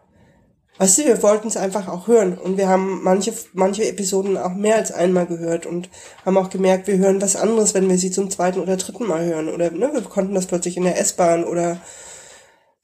weißt 0.79 0.99
du, 0.99 1.05
wir 1.07 1.23
wollten 1.23 1.49
es 1.49 1.57
einfach 1.57 1.89
auch 1.89 2.07
hören 2.07 2.39
und 2.39 2.57
wir 2.57 2.69
haben 2.69 3.03
manche, 3.03 3.33
manche 3.53 3.89
Episoden 3.89 4.37
auch 4.37 4.55
mehr 4.55 4.77
als 4.77 4.93
einmal 4.93 5.27
gehört 5.27 5.67
und 5.67 5.89
haben 6.25 6.37
auch 6.37 6.51
gemerkt, 6.51 6.87
wir 6.87 6.99
hören 6.99 7.21
was 7.21 7.37
anderes, 7.37 7.75
wenn 7.75 7.89
wir 7.89 7.99
sie 7.99 8.11
zum 8.11 8.31
zweiten 8.31 8.61
oder 8.61 8.77
dritten 8.77 9.07
Mal 9.07 9.25
hören 9.25 9.49
oder 9.49 9.71
ne, 9.71 9.91
wir 9.93 10.03
konnten 10.03 10.35
das 10.35 10.47
plötzlich 10.47 10.77
in 10.77 10.85
der 10.85 11.01
S-Bahn 11.01 11.45
oder 11.45 11.81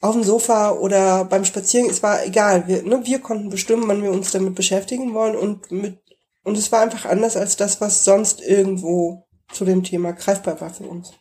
auf 0.00 0.14
dem 0.14 0.24
Sofa 0.24 0.72
oder 0.72 1.24
beim 1.24 1.44
Spazieren, 1.44 1.88
es 1.88 2.02
war 2.02 2.26
egal. 2.26 2.66
Wir, 2.66 2.82
ne, 2.82 3.02
wir 3.04 3.20
konnten 3.20 3.48
bestimmen, 3.48 3.84
wann 3.86 4.02
wir 4.02 4.10
uns 4.10 4.32
damit 4.32 4.54
beschäftigen 4.54 5.14
wollen 5.14 5.36
und 5.36 5.70
mit 5.70 5.98
und 6.44 6.58
es 6.58 6.70
war 6.70 6.82
einfach 6.82 7.06
anders 7.06 7.36
als 7.36 7.56
das, 7.56 7.80
was 7.80 8.04
sonst 8.04 8.42
irgendwo 8.42 9.26
zu 9.50 9.64
dem 9.64 9.82
Thema 9.82 10.12
greifbar 10.12 10.60
war 10.60 10.72
für 10.72 10.84
uns. 10.84 11.12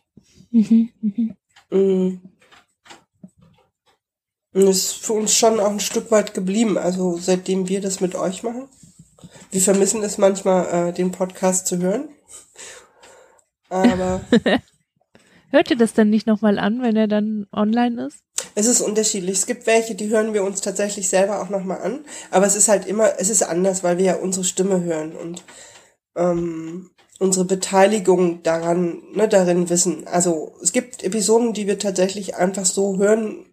Mhm, 0.50 0.90
mhm. 1.00 1.36
Mm. 1.70 2.20
Und 4.54 4.68
es 4.68 4.76
ist 4.76 5.04
für 5.04 5.14
uns 5.14 5.34
schon 5.34 5.58
auch 5.58 5.70
ein 5.70 5.80
Stück 5.80 6.10
weit 6.12 6.32
geblieben, 6.32 6.78
also 6.78 7.18
seitdem 7.18 7.68
wir 7.68 7.80
das 7.80 8.00
mit 8.00 8.14
euch 8.14 8.44
machen. 8.44 8.68
Wir 9.50 9.60
vermissen 9.60 10.02
es 10.02 10.16
manchmal, 10.16 10.88
äh, 10.88 10.92
den 10.92 11.10
Podcast 11.10 11.66
zu 11.66 11.78
hören. 11.78 12.08
Aber. 13.68 14.20
Hört 15.50 15.70
ihr 15.70 15.76
das 15.76 15.92
dann 15.92 16.10
nicht 16.10 16.26
nochmal 16.26 16.58
an, 16.58 16.82
wenn 16.82 16.96
er 16.96 17.08
dann 17.08 17.46
online 17.52 18.06
ist? 18.06 18.18
Es 18.54 18.66
ist 18.66 18.80
unterschiedlich. 18.80 19.38
Es 19.38 19.46
gibt 19.46 19.66
welche, 19.66 19.94
die 19.94 20.08
hören 20.08 20.34
wir 20.34 20.44
uns 20.44 20.60
tatsächlich 20.60 21.08
selber 21.08 21.42
auch 21.42 21.48
nochmal 21.48 21.80
an. 21.80 22.04
Aber 22.30 22.46
es 22.46 22.56
ist 22.56 22.68
halt 22.68 22.86
immer, 22.86 23.18
es 23.18 23.30
ist 23.30 23.42
anders, 23.42 23.82
weil 23.82 23.98
wir 23.98 24.04
ja 24.04 24.14
unsere 24.16 24.44
Stimme 24.44 24.82
hören 24.82 25.14
und 25.16 25.42
ähm, 26.16 26.90
unsere 27.18 27.44
Beteiligung 27.44 28.42
daran, 28.42 29.02
ne, 29.12 29.28
darin 29.28 29.68
wissen. 29.70 30.06
Also 30.06 30.52
es 30.62 30.72
gibt 30.72 31.02
Episoden, 31.02 31.52
die 31.52 31.66
wir 31.66 31.78
tatsächlich 31.78 32.36
einfach 32.36 32.66
so 32.66 32.98
hören, 32.98 33.46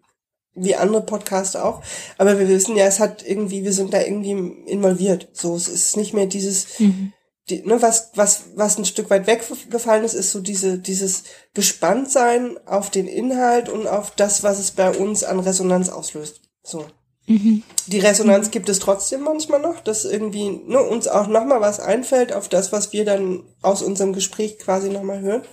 wie 0.54 0.76
andere 0.76 1.02
Podcasts 1.02 1.56
auch. 1.56 1.82
Aber 2.18 2.40
wir 2.40 2.48
wissen 2.48 2.76
ja, 2.76 2.86
es 2.86 3.00
hat 3.00 3.26
irgendwie, 3.26 3.64
wir 3.64 3.74
sind 3.74 3.94
da 3.94 4.02
irgendwie 4.02 4.32
involviert. 4.68 5.30
So, 5.34 5.56
es 5.56 5.68
ist 5.68 5.98
nicht 5.98 6.14
mehr 6.14 6.26
dieses, 6.26 6.80
mhm 6.80 7.14
die, 7.52 7.66
ne, 7.66 7.82
was, 7.82 8.12
was, 8.16 8.44
was 8.56 8.78
ein 8.78 8.86
Stück 8.86 9.10
weit 9.10 9.28
weggefallen 9.28 10.04
ist, 10.04 10.14
ist 10.14 10.32
so 10.32 10.40
diese, 10.40 10.80
dieses 10.80 11.24
Gespanntsein 11.54 12.58
auf 12.66 12.90
den 12.90 13.08
Inhalt 13.08 13.70
und 13.70 13.88
auf 13.88 14.12
das, 14.12 14.44
was 14.44 14.60
es 14.60 14.72
bei 14.72 14.92
uns 14.92 15.24
an 15.24 15.40
Resonanz 15.40 15.90
auslöst. 15.90 16.42
So. 16.64 16.86
Mhm. 17.28 17.64
Die 17.88 18.00
Resonanz 18.00 18.48
mhm. 18.48 18.52
gibt 18.52 18.70
es 18.70 18.80
trotzdem 18.80 19.22
manchmal 19.22 19.60
noch, 19.60 19.82
dass 19.82 20.06
irgendwie 20.06 20.50
ne, 20.50 20.82
uns 20.82 21.08
auch 21.08 21.28
nochmal 21.28 21.62
was 21.62 21.80
einfällt 21.80 22.34
auf 22.34 22.48
das, 22.48 22.72
was 22.72 22.94
wir 22.94 23.06
dann 23.06 23.44
aus 23.62 23.82
unserem 23.82 24.14
Gespräch 24.14 24.58
quasi 24.58 24.90
nochmal 24.90 25.22
hören. 25.22 25.44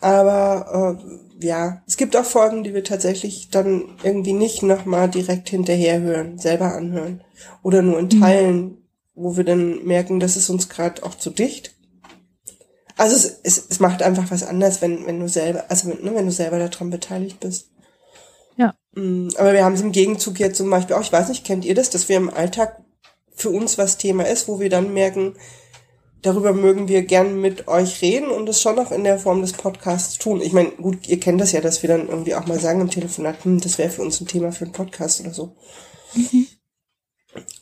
Aber 0.00 0.98
äh, 0.98 1.31
ja, 1.42 1.82
es 1.86 1.96
gibt 1.96 2.16
auch 2.16 2.24
Folgen, 2.24 2.64
die 2.64 2.74
wir 2.74 2.84
tatsächlich 2.84 3.50
dann 3.50 3.96
irgendwie 4.02 4.32
nicht 4.32 4.62
nochmal 4.62 5.08
direkt 5.08 5.48
hinterher 5.48 6.00
hören, 6.00 6.38
selber 6.38 6.74
anhören. 6.74 7.22
Oder 7.62 7.82
nur 7.82 7.98
in 7.98 8.06
mhm. 8.06 8.20
Teilen 8.20 8.82
wo 9.14 9.36
wir 9.36 9.44
dann 9.44 9.84
merken, 9.84 10.20
das 10.20 10.36
ist 10.36 10.48
uns 10.50 10.68
gerade 10.68 11.02
auch 11.02 11.14
zu 11.14 11.30
dicht. 11.30 11.74
Also 12.96 13.16
es, 13.16 13.40
es, 13.42 13.66
es 13.70 13.80
macht 13.80 14.02
einfach 14.02 14.30
was 14.30 14.42
anders, 14.42 14.82
wenn, 14.82 15.06
wenn 15.06 15.20
du 15.20 15.28
selber, 15.28 15.64
also 15.68 15.88
ne, 15.88 16.14
wenn 16.14 16.26
du 16.26 16.32
selber 16.32 16.58
daran 16.58 16.90
beteiligt 16.90 17.40
bist. 17.40 17.70
Ja. 18.56 18.74
Mm, 18.94 19.28
aber 19.36 19.52
wir 19.52 19.64
haben 19.64 19.74
es 19.74 19.80
im 19.80 19.92
Gegenzug 19.92 20.38
jetzt 20.38 20.58
zum 20.58 20.70
Beispiel 20.70 20.96
auch, 20.96 21.02
ich 21.02 21.12
weiß 21.12 21.28
nicht, 21.28 21.44
kennt 21.44 21.64
ihr 21.64 21.74
das, 21.74 21.90
dass 21.90 22.08
wir 22.08 22.16
im 22.16 22.30
Alltag 22.30 22.82
für 23.34 23.50
uns 23.50 23.78
was 23.78 23.98
Thema 23.98 24.24
ist, 24.24 24.46
wo 24.46 24.60
wir 24.60 24.68
dann 24.68 24.92
merken, 24.92 25.34
darüber 26.22 26.52
mögen 26.52 26.88
wir 26.88 27.02
gern 27.02 27.40
mit 27.40 27.68
euch 27.68 28.00
reden 28.02 28.30
und 28.30 28.48
es 28.48 28.62
schon 28.62 28.78
auch 28.78 28.90
in 28.90 29.04
der 29.04 29.18
Form 29.18 29.42
des 29.42 29.52
Podcasts 29.52 30.18
tun. 30.18 30.40
Ich 30.40 30.52
meine, 30.52 30.70
gut, 30.70 31.08
ihr 31.08 31.20
kennt 31.20 31.40
das 31.40 31.52
ja, 31.52 31.60
dass 31.60 31.82
wir 31.82 31.88
dann 31.88 32.08
irgendwie 32.08 32.34
auch 32.34 32.46
mal 32.46 32.58
sagen 32.58 32.80
im 32.80 32.90
Telefonat, 32.90 33.44
hm, 33.44 33.60
das 33.60 33.78
wäre 33.78 33.90
für 33.90 34.02
uns 34.02 34.20
ein 34.20 34.26
Thema 34.26 34.52
für 34.52 34.64
einen 34.64 34.72
Podcast 34.72 35.20
oder 35.20 35.34
so. 35.34 35.56
Mhm 36.14 36.46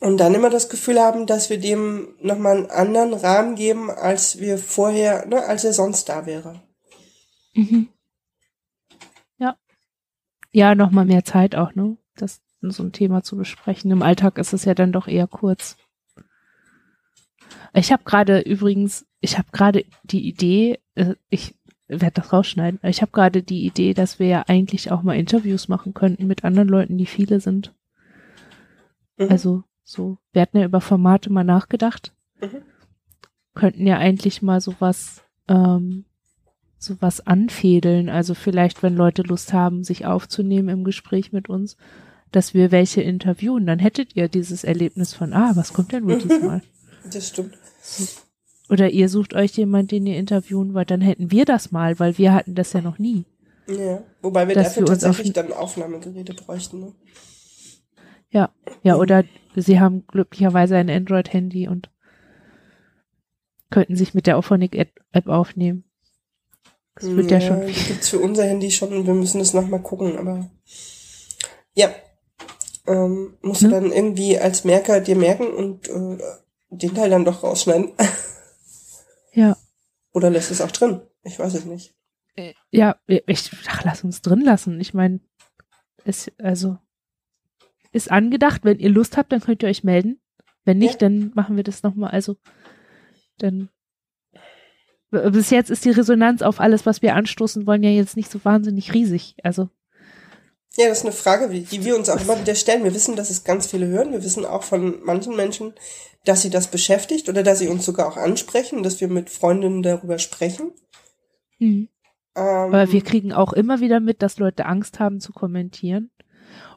und 0.00 0.18
dann 0.18 0.34
immer 0.34 0.50
das 0.50 0.68
Gefühl 0.68 1.00
haben, 1.00 1.26
dass 1.26 1.50
wir 1.50 1.58
dem 1.58 2.14
nochmal 2.20 2.56
einen 2.56 2.70
anderen 2.70 3.14
Rahmen 3.14 3.54
geben, 3.54 3.90
als 3.90 4.40
wir 4.40 4.58
vorher, 4.58 5.26
ne, 5.26 5.44
als 5.44 5.64
er 5.64 5.72
sonst 5.72 6.08
da 6.08 6.26
wäre. 6.26 6.62
Mhm. 7.54 7.88
Ja. 9.38 9.56
Ja, 10.52 10.74
nochmal 10.74 11.04
mehr 11.04 11.24
Zeit 11.24 11.54
auch, 11.54 11.74
ne? 11.74 11.96
Das 12.16 12.40
so 12.62 12.82
ein 12.82 12.92
Thema 12.92 13.22
zu 13.22 13.36
besprechen. 13.36 13.90
Im 13.90 14.02
Alltag 14.02 14.36
ist 14.36 14.52
es 14.52 14.64
ja 14.64 14.74
dann 14.74 14.92
doch 14.92 15.08
eher 15.08 15.26
kurz. 15.26 15.76
Ich 17.72 17.92
habe 17.92 18.02
gerade 18.04 18.40
übrigens, 18.40 19.06
ich 19.20 19.38
habe 19.38 19.48
gerade 19.52 19.84
die 20.02 20.28
Idee, 20.28 20.78
äh, 20.94 21.14
ich 21.28 21.54
werde 21.88 22.20
das 22.20 22.32
rausschneiden, 22.32 22.80
ich 22.84 23.02
habe 23.02 23.12
gerade 23.12 23.42
die 23.42 23.66
Idee, 23.66 23.94
dass 23.94 24.18
wir 24.18 24.26
ja 24.26 24.44
eigentlich 24.46 24.90
auch 24.90 25.02
mal 25.02 25.16
Interviews 25.16 25.68
machen 25.68 25.94
könnten 25.94 26.26
mit 26.26 26.44
anderen 26.44 26.68
Leuten, 26.68 26.98
die 26.98 27.06
viele 27.06 27.40
sind. 27.40 27.74
Mhm. 29.16 29.28
Also 29.30 29.64
so, 29.84 30.18
wir 30.32 30.42
hatten 30.42 30.58
ja 30.58 30.64
über 30.64 30.80
Formate 30.80 31.32
mal 31.32 31.44
nachgedacht. 31.44 32.12
Mhm. 32.40 32.62
Könnten 33.54 33.86
ja 33.86 33.98
eigentlich 33.98 34.42
mal 34.42 34.60
sowas, 34.60 35.22
ähm, 35.48 36.04
sowas 36.78 37.26
anfädeln. 37.26 38.08
Also 38.08 38.34
vielleicht, 38.34 38.82
wenn 38.82 38.96
Leute 38.96 39.22
Lust 39.22 39.52
haben, 39.52 39.82
sich 39.82 40.06
aufzunehmen 40.06 40.68
im 40.68 40.84
Gespräch 40.84 41.32
mit 41.32 41.48
uns, 41.48 41.76
dass 42.30 42.54
wir 42.54 42.70
welche 42.70 43.02
interviewen, 43.02 43.66
dann 43.66 43.80
hättet 43.80 44.14
ihr 44.14 44.28
dieses 44.28 44.62
Erlebnis 44.62 45.12
von, 45.12 45.32
ah, 45.32 45.52
was 45.56 45.72
kommt 45.72 45.92
denn 45.92 46.06
wohl 46.06 46.18
diesmal? 46.22 46.62
Das 47.12 47.28
stimmt. 47.28 47.58
Oder 48.68 48.90
ihr 48.90 49.08
sucht 49.08 49.34
euch 49.34 49.52
jemand, 49.52 49.90
den 49.90 50.06
ihr 50.06 50.16
interviewen 50.16 50.74
wollt, 50.74 50.90
dann 50.90 51.00
hätten 51.00 51.30
wir 51.30 51.44
das 51.44 51.72
mal, 51.72 51.98
weil 51.98 52.18
wir 52.18 52.32
hatten 52.32 52.54
das 52.54 52.72
ja 52.72 52.80
noch 52.80 52.98
nie. 52.98 53.24
Ja, 53.66 54.02
wobei 54.22 54.48
wir 54.48 54.54
dafür 54.54 54.82
wir 54.82 54.86
tatsächlich 54.86 55.32
dann 55.32 55.52
Aufnahmegeräte 55.52 56.34
bräuchten. 56.34 56.80
Ne? 56.80 56.92
Ja, 58.30 58.54
ja, 58.82 58.96
oder 58.96 59.24
sie 59.56 59.80
haben 59.80 60.06
glücklicherweise 60.06 60.76
ein 60.76 60.90
Android-Handy 60.90 61.68
und 61.68 61.90
könnten 63.70 63.96
sich 63.96 64.14
mit 64.14 64.26
der 64.26 64.38
Auphonic-App 64.38 65.26
aufnehmen. 65.26 65.84
Das 66.94 67.06
wird 67.10 67.30
ja, 67.30 67.38
ja 67.38 67.46
schon. 67.46 67.66
Die 67.66 67.72
gibt's 67.72 68.08
für 68.08 68.18
unser 68.18 68.44
Handy 68.44 68.70
schon 68.70 68.92
und 68.92 69.06
wir 69.06 69.14
müssen 69.14 69.40
es 69.40 69.54
nochmal 69.54 69.80
gucken, 69.80 70.18
aber 70.18 70.50
ja. 71.74 71.88
Ähm, 72.86 73.34
musst 73.42 73.62
hm? 73.62 73.70
du 73.70 73.74
dann 73.74 73.92
irgendwie 73.92 74.38
als 74.38 74.64
Merker 74.64 75.00
dir 75.00 75.16
merken 75.16 75.46
und 75.48 75.88
äh, 75.88 76.18
den 76.70 76.94
Teil 76.94 77.10
dann 77.10 77.24
doch 77.24 77.42
rausschneiden. 77.42 77.92
Ja. 79.32 79.56
Oder 80.12 80.28
lässt 80.28 80.50
es 80.50 80.60
auch 80.60 80.72
drin? 80.72 81.02
Ich 81.22 81.38
weiß 81.38 81.54
es 81.54 81.64
nicht. 81.64 81.94
Äh, 82.34 82.54
ja, 82.72 82.96
ich 83.06 83.50
ach, 83.68 83.84
lass 83.84 84.02
uns 84.02 84.22
drin 84.22 84.40
lassen. 84.40 84.80
Ich 84.80 84.92
meine, 84.92 85.20
es 86.04 86.32
also 86.38 86.78
ist 87.92 88.10
angedacht. 88.10 88.64
Wenn 88.64 88.78
ihr 88.80 88.90
Lust 88.90 89.16
habt, 89.16 89.30
dann 89.32 89.40
könnt 89.40 89.62
ihr 89.62 89.68
euch 89.68 89.84
melden. 89.84 90.20
Wenn 90.64 90.78
nicht, 90.78 91.00
ja. 91.00 91.08
dann 91.08 91.32
machen 91.34 91.56
wir 91.56 91.62
das 91.62 91.82
nochmal. 91.82 92.10
Also, 92.10 92.36
dann. 93.38 93.68
Bis 95.10 95.50
jetzt 95.50 95.70
ist 95.70 95.84
die 95.84 95.90
Resonanz 95.90 96.42
auf 96.42 96.60
alles, 96.60 96.86
was 96.86 97.02
wir 97.02 97.16
anstoßen 97.16 97.66
wollen, 97.66 97.82
ja 97.82 97.90
jetzt 97.90 98.16
nicht 98.16 98.30
so 98.30 98.44
wahnsinnig 98.44 98.94
riesig. 98.94 99.36
Also. 99.42 99.68
Ja, 100.80 100.88
das 100.88 101.00
ist 101.00 101.04
eine 101.04 101.12
Frage, 101.12 101.50
die 101.50 101.84
wir 101.84 101.94
uns 101.94 102.08
auch 102.08 102.18
immer 102.18 102.40
wieder 102.40 102.54
stellen. 102.54 102.84
Wir 102.84 102.94
wissen, 102.94 103.14
dass 103.14 103.28
es 103.28 103.44
ganz 103.44 103.66
viele 103.66 103.86
hören. 103.86 104.12
Wir 104.12 104.24
wissen 104.24 104.46
auch 104.46 104.62
von 104.62 105.04
manchen 105.04 105.36
Menschen, 105.36 105.74
dass 106.24 106.40
sie 106.40 106.48
das 106.48 106.68
beschäftigt 106.68 107.28
oder 107.28 107.42
dass 107.42 107.58
sie 107.58 107.68
uns 107.68 107.84
sogar 107.84 108.08
auch 108.08 108.16
ansprechen, 108.16 108.82
dass 108.82 108.98
wir 108.98 109.08
mit 109.08 109.28
Freundinnen 109.28 109.82
darüber 109.82 110.18
sprechen. 110.18 110.72
Mhm. 111.58 111.88
Ähm, 112.34 112.44
Aber 112.44 112.90
wir 112.92 113.02
kriegen 113.02 113.34
auch 113.34 113.52
immer 113.52 113.80
wieder 113.80 114.00
mit, 114.00 114.22
dass 114.22 114.38
Leute 114.38 114.64
Angst 114.64 115.00
haben 115.00 115.20
zu 115.20 115.34
kommentieren 115.34 116.10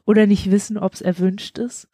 oder 0.04 0.26
nicht 0.26 0.50
wissen, 0.50 0.76
ob 0.76 0.92
es 0.92 1.00
erwünscht 1.00 1.56
ist 1.56 1.88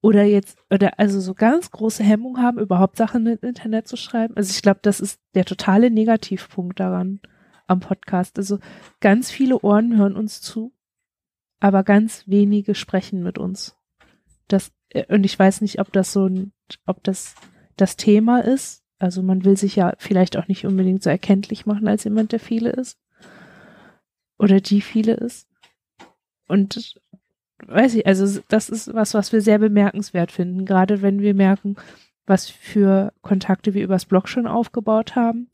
oder 0.00 0.22
jetzt 0.22 0.58
oder 0.70 1.00
also 1.00 1.18
so 1.18 1.34
ganz 1.34 1.72
große 1.72 2.04
Hemmung 2.04 2.38
haben, 2.38 2.60
überhaupt 2.60 2.96
Sachen 2.96 3.26
im 3.26 3.38
Internet 3.42 3.88
zu 3.88 3.96
schreiben. 3.96 4.36
Also 4.36 4.52
ich 4.52 4.62
glaube, 4.62 4.78
das 4.82 5.00
ist 5.00 5.18
der 5.34 5.44
totale 5.44 5.90
Negativpunkt 5.90 6.78
daran 6.78 7.18
am 7.66 7.80
Podcast. 7.80 8.38
Also 8.38 8.60
ganz 9.00 9.32
viele 9.32 9.60
Ohren 9.60 9.96
hören 9.96 10.14
uns 10.14 10.40
zu, 10.40 10.72
aber 11.62 11.84
ganz 11.84 12.24
wenige 12.26 12.74
sprechen 12.74 13.22
mit 13.22 13.38
uns. 13.38 13.76
Das 14.48 14.72
äh, 14.88 15.04
und 15.14 15.22
ich 15.24 15.38
weiß 15.38 15.60
nicht, 15.60 15.78
ob 15.78 15.92
das 15.92 16.12
so 16.12 16.26
ein, 16.26 16.52
ob 16.86 17.04
das 17.04 17.36
das 17.76 17.96
Thema 17.96 18.40
ist. 18.40 18.82
Also 18.98 19.22
man 19.22 19.44
will 19.44 19.56
sich 19.56 19.76
ja 19.76 19.94
vielleicht 19.98 20.36
auch 20.36 20.48
nicht 20.48 20.66
unbedingt 20.66 21.04
so 21.04 21.10
erkenntlich 21.10 21.64
machen 21.64 21.86
als 21.86 22.02
jemand, 22.02 22.32
der 22.32 22.40
viele 22.40 22.70
ist 22.70 22.98
oder 24.38 24.60
die 24.60 24.80
viele 24.80 25.14
ist. 25.14 25.48
Und 26.48 27.00
weiß 27.64 27.94
ich, 27.94 28.06
also 28.08 28.40
das 28.48 28.68
ist 28.68 28.92
was, 28.92 29.14
was 29.14 29.32
wir 29.32 29.40
sehr 29.40 29.58
bemerkenswert 29.58 30.32
finden, 30.32 30.66
gerade 30.66 31.00
wenn 31.00 31.20
wir 31.20 31.32
merken, 31.32 31.76
was 32.26 32.48
für 32.48 33.12
Kontakte 33.22 33.72
wir 33.72 33.84
übers 33.84 34.06
Blog 34.06 34.28
schon 34.28 34.48
aufgebaut 34.48 35.14
haben 35.14 35.48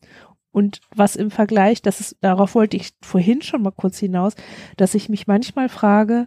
und 0.50 0.80
was 0.94 1.16
im 1.16 1.30
Vergleich, 1.30 1.82
das 1.82 2.00
ist, 2.00 2.16
darauf 2.20 2.54
wollte 2.54 2.76
ich 2.76 2.92
vorhin 3.02 3.42
schon 3.42 3.62
mal 3.62 3.70
kurz 3.70 3.98
hinaus, 3.98 4.34
dass 4.76 4.94
ich 4.94 5.08
mich 5.08 5.26
manchmal 5.26 5.68
frage, 5.68 6.26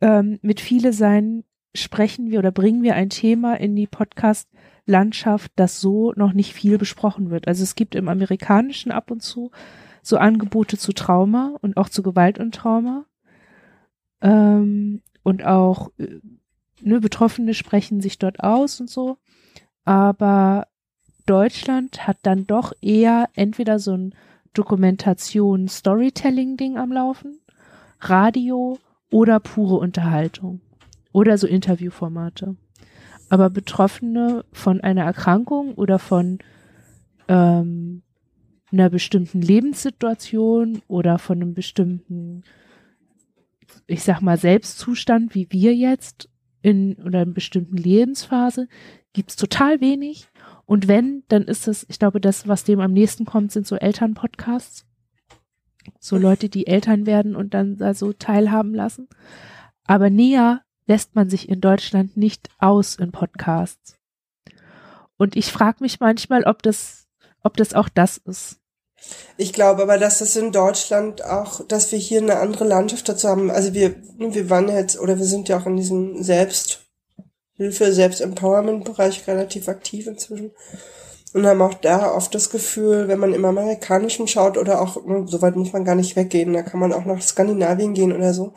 ähm, 0.00 0.38
mit 0.42 0.60
viele 0.60 0.92
sein 0.92 1.44
sprechen 1.74 2.30
wir 2.30 2.38
oder 2.38 2.50
bringen 2.50 2.82
wir 2.82 2.94
ein 2.94 3.10
Thema 3.10 3.54
in 3.54 3.76
die 3.76 3.86
Podcast-Landschaft, 3.86 5.52
das 5.56 5.80
so 5.80 6.12
noch 6.16 6.32
nicht 6.32 6.54
viel 6.54 6.78
besprochen 6.78 7.30
wird. 7.30 7.46
Also 7.46 7.62
es 7.62 7.74
gibt 7.74 7.94
im 7.94 8.08
Amerikanischen 8.08 8.90
ab 8.90 9.10
und 9.10 9.22
zu 9.22 9.50
so 10.02 10.16
Angebote 10.16 10.78
zu 10.78 10.92
Trauma 10.92 11.56
und 11.60 11.76
auch 11.76 11.88
zu 11.88 12.02
Gewalt 12.02 12.38
und 12.38 12.54
Trauma. 12.54 13.04
Ähm, 14.22 15.02
und 15.22 15.44
auch 15.44 15.90
äh, 15.98 16.20
ne, 16.80 17.00
Betroffene 17.00 17.54
sprechen 17.54 18.00
sich 18.00 18.18
dort 18.18 18.40
aus 18.40 18.80
und 18.80 18.88
so. 18.88 19.18
Aber 19.84 20.66
Deutschland 21.28 22.06
hat 22.06 22.16
dann 22.22 22.46
doch 22.46 22.72
eher 22.80 23.28
entweder 23.34 23.78
so 23.78 23.92
ein 23.92 24.14
Dokumentation, 24.54 25.68
Storytelling-Ding 25.68 26.78
am 26.78 26.90
Laufen, 26.90 27.38
Radio 28.00 28.78
oder 29.10 29.38
pure 29.38 29.76
Unterhaltung 29.76 30.60
oder 31.12 31.36
so 31.36 31.46
Interviewformate. 31.46 32.56
Aber 33.28 33.50
Betroffene 33.50 34.44
von 34.52 34.80
einer 34.80 35.04
Erkrankung 35.04 35.74
oder 35.74 35.98
von 35.98 36.38
ähm, 37.28 38.02
einer 38.72 38.88
bestimmten 38.88 39.42
Lebenssituation 39.42 40.80
oder 40.88 41.18
von 41.18 41.42
einem 41.42 41.52
bestimmten, 41.52 42.42
ich 43.86 44.02
sag 44.02 44.22
mal, 44.22 44.38
Selbstzustand, 44.38 45.34
wie 45.34 45.46
wir 45.50 45.74
jetzt 45.74 46.30
in 46.62 46.94
oder 46.96 47.20
einer 47.20 47.32
bestimmten 47.32 47.76
Lebensphase, 47.76 48.66
gibt's 49.12 49.36
total 49.36 49.80
wenig. 49.80 50.28
Und 50.68 50.86
wenn, 50.86 51.24
dann 51.28 51.44
ist 51.44 51.66
es, 51.66 51.86
ich 51.88 51.98
glaube, 51.98 52.20
das, 52.20 52.46
was 52.46 52.62
dem 52.62 52.80
am 52.80 52.92
nächsten 52.92 53.24
kommt, 53.24 53.52
sind 53.52 53.66
so 53.66 53.76
Elternpodcasts. 53.76 54.84
So 55.98 56.18
Leute, 56.18 56.50
die 56.50 56.66
Eltern 56.66 57.06
werden 57.06 57.34
und 57.34 57.54
dann 57.54 57.78
da 57.78 57.94
so 57.94 58.12
teilhaben 58.12 58.74
lassen. 58.74 59.08
Aber 59.84 60.10
näher 60.10 60.60
lässt 60.86 61.14
man 61.14 61.30
sich 61.30 61.48
in 61.48 61.62
Deutschland 61.62 62.18
nicht 62.18 62.50
aus 62.58 62.96
in 62.96 63.12
Podcasts. 63.12 63.96
Und 65.16 65.36
ich 65.36 65.50
frage 65.50 65.78
mich 65.80 66.00
manchmal, 66.00 66.44
ob 66.44 66.62
das, 66.62 67.06
ob 67.42 67.56
das 67.56 67.72
auch 67.72 67.88
das 67.88 68.18
ist. 68.18 68.58
Ich 69.38 69.54
glaube 69.54 69.80
aber, 69.80 69.96
dass 69.96 70.18
das 70.18 70.36
in 70.36 70.52
Deutschland 70.52 71.24
auch, 71.24 71.66
dass 71.66 71.92
wir 71.92 71.98
hier 71.98 72.20
eine 72.20 72.40
andere 72.40 72.64
Landschaft 72.64 73.08
dazu 73.08 73.28
haben. 73.28 73.50
Also 73.50 73.72
wir, 73.72 73.94
wir 74.18 74.50
waren 74.50 74.68
jetzt, 74.68 75.00
oder 75.00 75.16
wir 75.16 75.24
sind 75.24 75.48
ja 75.48 75.58
auch 75.58 75.64
in 75.64 75.78
diesem 75.78 76.22
Selbsthilfe, 77.58 77.92
Selbstempowerment-Bereich 77.92 79.26
relativ 79.26 79.68
aktiv 79.68 80.06
inzwischen. 80.06 80.52
Und 81.34 81.46
haben 81.46 81.60
auch 81.60 81.74
da 81.74 82.14
oft 82.14 82.34
das 82.34 82.48
Gefühl, 82.48 83.08
wenn 83.08 83.18
man 83.18 83.34
im 83.34 83.44
Amerikanischen 83.44 84.28
schaut 84.28 84.56
oder 84.56 84.80
auch, 84.80 84.96
so 85.26 85.42
weit 85.42 85.56
muss 85.56 85.72
man 85.72 85.84
gar 85.84 85.94
nicht 85.94 86.16
weggehen, 86.16 86.54
da 86.54 86.62
kann 86.62 86.80
man 86.80 86.92
auch 86.92 87.04
nach 87.04 87.20
Skandinavien 87.20 87.92
gehen 87.92 88.16
oder 88.16 88.32
so. 88.32 88.54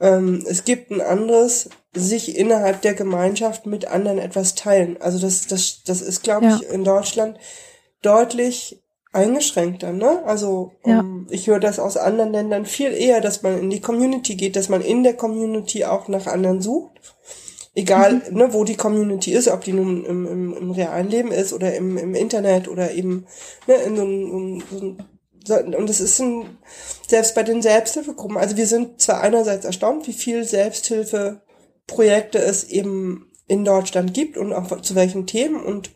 Ähm, 0.00 0.44
es 0.48 0.64
gibt 0.64 0.90
ein 0.90 1.02
anderes, 1.02 1.68
sich 1.92 2.36
innerhalb 2.36 2.80
der 2.80 2.94
Gemeinschaft 2.94 3.66
mit 3.66 3.88
anderen 3.88 4.18
etwas 4.18 4.54
teilen. 4.54 4.96
Also 5.00 5.18
das, 5.18 5.48
das, 5.48 5.82
das 5.84 6.00
ist, 6.00 6.22
glaube 6.22 6.46
ja. 6.46 6.56
ich, 6.56 6.68
in 6.70 6.84
Deutschland 6.84 7.36
deutlich 8.00 8.82
eingeschränkter, 9.12 9.92
ne? 9.92 10.22
Also 10.24 10.72
ja. 10.86 11.00
um, 11.00 11.26
ich 11.30 11.46
höre 11.46 11.60
das 11.60 11.78
aus 11.78 11.96
anderen 11.96 12.32
Ländern 12.32 12.64
viel 12.64 12.92
eher, 12.92 13.20
dass 13.20 13.42
man 13.42 13.58
in 13.58 13.70
die 13.70 13.80
Community 13.80 14.34
geht, 14.34 14.54
dass 14.56 14.68
man 14.68 14.82
in 14.82 15.02
der 15.02 15.14
Community 15.14 15.84
auch 15.84 16.08
nach 16.08 16.26
anderen 16.26 16.62
sucht. 16.62 17.16
Egal, 17.74 18.22
mhm. 18.30 18.36
ne, 18.36 18.52
wo 18.52 18.64
die 18.64 18.76
Community 18.76 19.32
ist, 19.32 19.48
ob 19.48 19.62
die 19.64 19.72
nun 19.72 20.04
im, 20.04 20.26
im, 20.26 20.56
im 20.56 20.70
realen 20.70 21.08
Leben 21.08 21.32
ist 21.32 21.52
oder 21.52 21.74
im, 21.74 21.96
im 21.96 22.14
Internet 22.14 22.68
oder 22.68 22.92
eben 22.92 23.26
ne, 23.66 23.74
in 23.74 23.96
so 23.96 24.02
einem 24.02 24.62
so 24.70 24.96
so 25.44 25.54
und 25.54 25.90
es 25.90 26.00
ist 26.00 26.20
ein, 26.20 26.58
selbst 27.08 27.34
bei 27.34 27.42
den 27.42 27.62
Selbsthilfegruppen, 27.62 28.36
also 28.36 28.56
wir 28.56 28.66
sind 28.66 29.00
zwar 29.00 29.20
einerseits 29.22 29.64
erstaunt, 29.64 30.06
wie 30.06 30.12
viel 30.12 30.44
Selbsthilfeprojekte 30.44 32.38
es 32.38 32.64
eben 32.64 33.32
in 33.46 33.64
Deutschland 33.64 34.12
gibt 34.12 34.36
und 34.36 34.52
auch 34.52 34.80
zu 34.82 34.94
welchen 34.94 35.26
Themen 35.26 35.64
und 35.64 35.90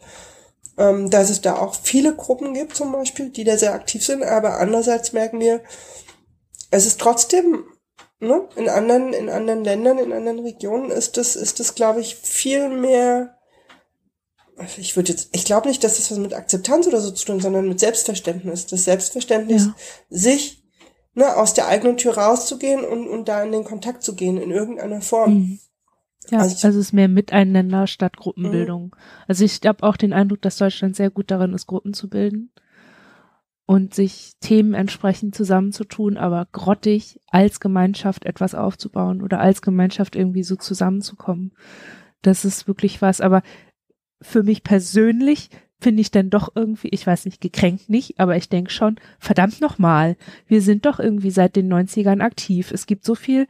ähm, 0.79 1.11
dass 1.11 1.29
es 1.31 1.43
da 1.43 1.59
auch 1.59 1.75
viele 1.75 2.15
Gruppen 2.15 2.55
gibt 2.55 2.75
zum 2.75 2.93
Beispiel, 2.93 3.29
die 3.29 3.45
da 3.45 3.59
sehr 3.59 3.75
aktiv 3.75 4.05
sind, 4.05 4.23
aber 4.23 4.59
andererseits 4.59 5.13
merken 5.13 5.39
wir, 5.39 5.61
es 6.71 6.87
ist 6.87 6.99
trotzdem 6.99 7.65
ne, 8.23 8.49
in 8.57 8.69
anderen 8.69 9.13
in 9.13 9.29
anderen 9.29 9.65
Ländern, 9.65 9.99
in 9.99 10.13
anderen 10.13 10.39
Regionen 10.39 10.91
ist 10.91 11.17
das 11.17 11.37
ist 11.37 11.61
das 11.61 11.75
glaube 11.75 12.01
ich 12.01 12.17
viel 12.17 12.69
mehr 12.69 13.37
ich 14.79 14.97
würde 14.97 15.13
jetzt, 15.13 15.31
ich 15.33 15.45
glaube 15.45 15.67
nicht, 15.67 15.83
dass 15.83 15.97
das 15.97 16.11
was 16.11 16.19
mit 16.19 16.35
Akzeptanz 16.35 16.87
oder 16.87 17.01
so 17.01 17.11
zu 17.11 17.25
tun, 17.25 17.41
sondern 17.41 17.69
mit 17.69 17.81
Selbstverständnis. 17.81 18.67
Das 18.67 18.85
Selbstverständnis, 18.85 19.67
ja. 19.67 19.75
sich 20.11 20.63
ne, 21.15 21.37
aus 21.37 21.55
der 21.55 21.67
eigenen 21.67 21.97
Tür 21.97 22.17
rauszugehen 22.17 22.85
und, 22.85 23.09
und 23.09 23.29
da 23.29 23.43
in 23.43 23.51
den 23.51 23.65
Kontakt 23.65 24.03
zu 24.05 24.15
gehen, 24.15 24.37
in 24.37 24.51
irgendeiner 24.51 25.01
Form. 25.01 25.35
Mhm. 25.35 25.59
Ja, 26.31 26.41
also, 26.41 26.55
ich, 26.55 26.65
also 26.65 26.79
es 26.79 26.87
ist 26.87 26.93
mehr 26.93 27.09
Miteinander 27.09 27.87
statt 27.87 28.17
Gruppenbildung. 28.17 28.85
Mhm. 28.85 28.93
Also 29.27 29.45
ich 29.45 29.59
habe 29.65 29.83
auch 29.83 29.97
den 29.97 30.13
Eindruck, 30.13 30.43
dass 30.43 30.59
Deutschland 30.59 30.95
sehr 30.95 31.11
gut 31.11 31.31
darin 31.31 31.55
ist, 31.55 31.67
Gruppen 31.67 31.95
zu 31.95 32.09
bilden 32.09 32.53
und 33.66 33.94
sich 33.94 34.33
Themen 34.40 34.75
entsprechend 34.75 35.35
zusammenzutun, 35.35 36.16
aber 36.16 36.46
grottig 36.53 37.20
als 37.29 37.61
Gemeinschaft 37.61 38.25
etwas 38.25 38.55
aufzubauen 38.55 39.22
oder 39.22 39.40
als 39.40 39.62
Gemeinschaft 39.62 40.16
irgendwie 40.16 40.42
so 40.42 40.57
zusammenzukommen. 40.57 41.53
Das 42.22 42.44
ist 42.44 42.66
wirklich 42.66 43.03
was. 43.03 43.20
Aber 43.20 43.42
für 44.20 44.42
mich 44.42 44.62
persönlich 44.64 45.51
finde 45.81 46.01
ich 46.01 46.11
dann 46.11 46.31
doch 46.31 46.51
irgendwie, 46.55 46.88
ich 46.88 47.07
weiß 47.07 47.25
nicht, 47.25 47.40
gekränkt 47.40 47.88
nicht, 47.88 48.20
aber 48.20 48.37
ich 48.37 48.48
denke 48.48 48.70
schon, 48.70 48.96
verdammt 49.18 49.61
nochmal, 49.61 50.16
wir 50.46 50.62
sind 50.62 50.87
doch 50.87 51.01
irgendwie 51.01 51.31
seit 51.31 51.57
den 51.57 51.72
90ern 51.72 52.20
aktiv. 52.20 52.70
Es 52.70 52.87
gibt 52.87 53.05
so 53.05 53.14
viel 53.14 53.48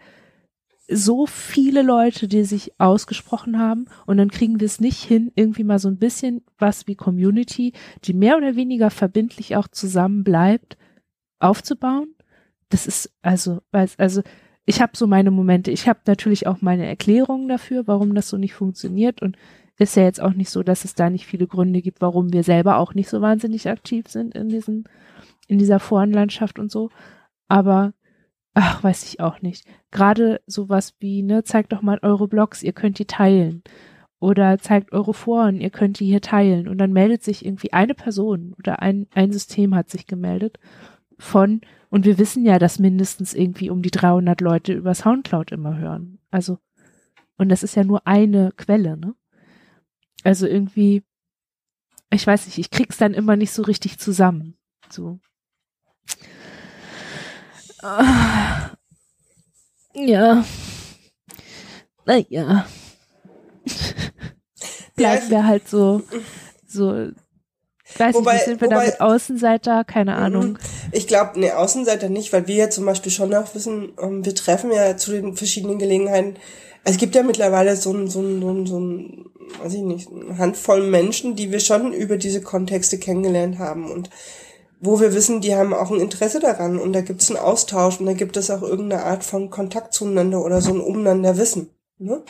so 0.92 1.26
viele 1.26 1.83
Leute, 1.83 2.28
die 2.28 2.44
sich 2.44 2.72
ausgesprochen 2.78 3.59
haben 3.59 3.87
und 4.07 4.16
dann 4.16 4.31
kriegen 4.31 4.61
wir 4.61 4.66
es 4.66 4.81
nicht 4.81 5.02
hin, 5.02 5.33
irgendwie 5.35 5.64
mal 5.64 5.78
so 5.78 5.88
ein 5.88 5.98
bisschen 5.98 6.42
was 6.59 6.87
wie 6.87 6.94
Community, 6.94 7.72
die 8.05 8.12
mehr 8.12 8.37
oder 8.37 8.57
weniger 8.57 8.90
verbindlich 8.90 9.57
auch 9.57 9.68
zusammen 9.68 10.24
bleibt, 10.24 10.76
aufzubauen. 11.38 12.14
Das 12.68 12.87
ist 12.87 13.12
also, 13.22 13.61
also 13.72 14.22
ich 14.64 14.81
habe 14.81 14.92
so 14.96 15.07
meine 15.07 15.31
Momente. 15.31 15.70
Ich 15.70 15.88
habe 15.88 16.00
natürlich 16.07 16.46
auch 16.46 16.62
meine 16.62 16.87
Erklärungen 16.87 17.48
dafür, 17.48 17.87
warum 17.87 18.14
das 18.14 18.28
so 18.28 18.38
nicht 18.38 18.55
funktioniert 18.55 19.22
und 19.22 19.37
ist 19.78 19.96
ja 19.96 20.05
jetzt 20.05 20.20
auch 20.20 20.35
nicht 20.35 20.50
so, 20.50 20.62
dass 20.62 20.85
es 20.85 20.94
da 20.94 21.11
nicht 21.11 21.26
viele 21.26 21.46
Gründe 21.46 21.83
gibt, 21.83 22.00
warum 22.00 22.33
wir 22.33 22.44
selber 22.44 22.76
auch 22.76 22.94
nicht 22.94 23.09
so 23.09 23.20
wahnsinnig 23.20 23.68
aktiv 23.68 24.09
sind 24.09 24.35
in 24.35 24.48
diesen 24.48 24.85
in 25.48 25.59
dieser 25.59 25.81
Forenlandschaft 25.81 26.59
und 26.59 26.70
so. 26.70 26.90
Aber 27.48 27.92
ach, 28.55 28.83
weiß 28.83 29.05
ich 29.05 29.21
auch 29.21 29.43
nicht. 29.43 29.67
Gerade 29.91 30.41
sowas 30.47 30.95
wie, 30.99 31.23
ne, 31.23 31.45
zeigt 31.45 31.73
doch 31.73 31.83
mal 31.83 31.99
eure 32.03 32.29
Blogs, 32.29 32.62
ihr 32.62 32.73
könnt 32.73 32.99
die 32.99 33.07
teilen. 33.07 33.62
Oder 34.21 34.59
zeigt 34.59 34.93
eure 34.93 35.15
Foren, 35.15 35.61
ihr 35.61 35.71
könnt 35.71 35.99
die 35.99 36.07
hier 36.07 36.21
teilen. 36.21 36.69
Und 36.69 36.79
dann 36.79 36.93
meldet 36.93 37.25
sich 37.25 37.45
irgendwie 37.45 37.73
eine 37.73 37.95
Person 37.95 38.55
oder 38.59 38.81
ein, 38.81 39.09
ein 39.15 39.33
System 39.33 39.75
hat 39.75 39.91
sich 39.91 40.07
gemeldet 40.07 40.59
von, 41.19 41.61
und 41.91 42.05
wir 42.05 42.19
wissen 42.19 42.45
ja, 42.45 42.59
dass 42.59 42.79
mindestens 42.79 43.35
irgendwie 43.35 43.69
um 43.69 43.83
die 43.83 43.91
300 43.91 44.41
Leute 44.41 44.73
über 44.73 44.95
Soundcloud 44.95 45.53
immer 45.53 45.77
hören. 45.77 46.19
Also, 46.31 46.59
und 47.37 47.49
das 47.49 47.62
ist 47.62 47.75
ja 47.75 47.85
nur 47.85 48.07
eine 48.07 48.53
Quelle, 48.57 48.97
ne? 48.97 49.15
Also 50.25 50.47
irgendwie, 50.47 51.03
ich 52.11 52.27
weiß 52.27 52.47
nicht, 52.47 52.59
ich 52.59 52.71
krieg's 52.71 52.97
dann 52.97 53.15
immer 53.15 53.37
nicht 53.37 53.53
so 53.53 53.62
richtig 53.62 53.99
zusammen. 53.99 54.57
So. 54.88 55.19
Ah. 57.83 58.71
Ja. 59.95 60.45
Naja. 62.05 62.66
Bleiben 64.97 65.31
wir 65.31 65.47
halt 65.47 65.68
so, 65.68 66.03
so, 66.66 67.09
weiß 67.97 68.14
wobei, 68.14 68.35
nicht, 68.35 68.45
sind 68.45 68.61
wir 68.61 68.68
wobei, 68.68 68.85
da 68.85 68.90
mit 68.90 69.01
Außenseiter? 69.01 69.85
Keine 69.85 70.12
mhm. 70.12 70.18
Ahnung. 70.18 70.59
Ich 70.92 71.07
glaube, 71.07 71.40
ne, 71.40 71.57
Außenseiter 71.57 72.09
nicht, 72.09 72.33
weil 72.33 72.47
wir 72.47 72.57
ja 72.57 72.71
zum 72.71 72.85
Beispiel 72.85 73.12
schon 73.12 73.35
auch 73.35 73.55
wissen, 73.55 73.92
ähm, 74.01 74.25
wir 74.25 74.35
treffen 74.35 74.71
ja 74.71 74.97
zu 74.97 75.12
den 75.12 75.37
verschiedenen 75.37 75.79
Gelegenheiten. 75.79 76.37
Es 76.85 76.99
gibt 76.99 77.14
ja 77.14 77.23
mittlerweile 77.23 77.77
so 77.77 77.92
ein, 77.92 78.09
so 78.09 78.21
ein, 78.21 78.40
so 78.40 78.51
ein, 78.51 78.66
so 78.66 78.81
ein 78.81 79.33
weiß 79.61 79.75
ich 79.75 79.83
nicht, 79.83 80.09
eine 80.11 80.38
Handvoll 80.38 80.83
Menschen, 80.88 81.37
die 81.37 81.51
wir 81.51 81.61
schon 81.61 81.92
über 81.92 82.16
diese 82.16 82.42
Kontexte 82.42 82.99
kennengelernt 82.99 83.59
haben 83.59 83.90
und 83.90 84.11
wo 84.85 85.01
wir 85.01 85.14
wissen, 85.14 85.40
die 85.40 85.55
haben 85.55 85.73
auch 85.73 85.92
ein 85.92 86.01
Interesse 86.01 86.40
daran 86.40 86.77
und 86.77 86.92
da 86.92 87.03
gibt 87.03 87.23
es 87.23 87.31
einen 87.31 87.38
Austausch 87.38 88.01
und 88.01 88.07
da 88.07 88.14
gibt 88.14 88.37
es 88.37 88.51
auch 88.51 88.62
irgendeine 88.62 89.05
Art 89.05 89.23
von 89.23 89.49
Kontakt 89.49 89.95
zueinander 89.95 90.45
oder 90.45 90.61
so 90.61 90.73
ein 90.73 90.81
Umeinander 90.81 91.37
Wissen. 91.38 91.71
Ne? 91.99 92.23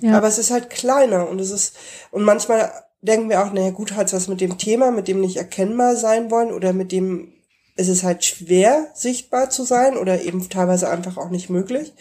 Ja. 0.00 0.16
Aber 0.16 0.26
es 0.26 0.38
ist 0.38 0.50
halt 0.50 0.70
kleiner 0.70 1.28
und 1.28 1.38
es 1.38 1.50
ist, 1.50 1.76
und 2.10 2.22
manchmal 2.22 2.72
denken 3.02 3.28
wir 3.28 3.44
auch, 3.44 3.52
naja 3.52 3.70
gut, 3.70 3.92
hat 3.92 4.06
es 4.06 4.14
was 4.14 4.26
mit 4.26 4.40
dem 4.40 4.56
Thema, 4.56 4.90
mit 4.90 5.06
dem 5.06 5.20
nicht 5.20 5.36
erkennbar 5.36 5.94
sein 5.96 6.30
wollen 6.30 6.50
oder 6.50 6.72
mit 6.72 6.92
dem 6.92 7.34
ist 7.76 7.88
es 7.88 8.02
halt 8.04 8.24
schwer 8.24 8.88
sichtbar 8.94 9.50
zu 9.50 9.64
sein 9.64 9.98
oder 9.98 10.22
eben 10.22 10.48
teilweise 10.48 10.88
einfach 10.88 11.18
auch 11.18 11.28
nicht 11.28 11.50
möglich. 11.50 11.92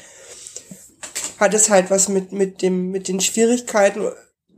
hat 1.38 1.54
es 1.54 1.70
halt 1.70 1.92
was 1.92 2.08
mit, 2.08 2.32
mit 2.32 2.62
dem, 2.62 2.92
mit 2.92 3.10
den 3.10 3.20
Schwierigkeiten 3.20 4.08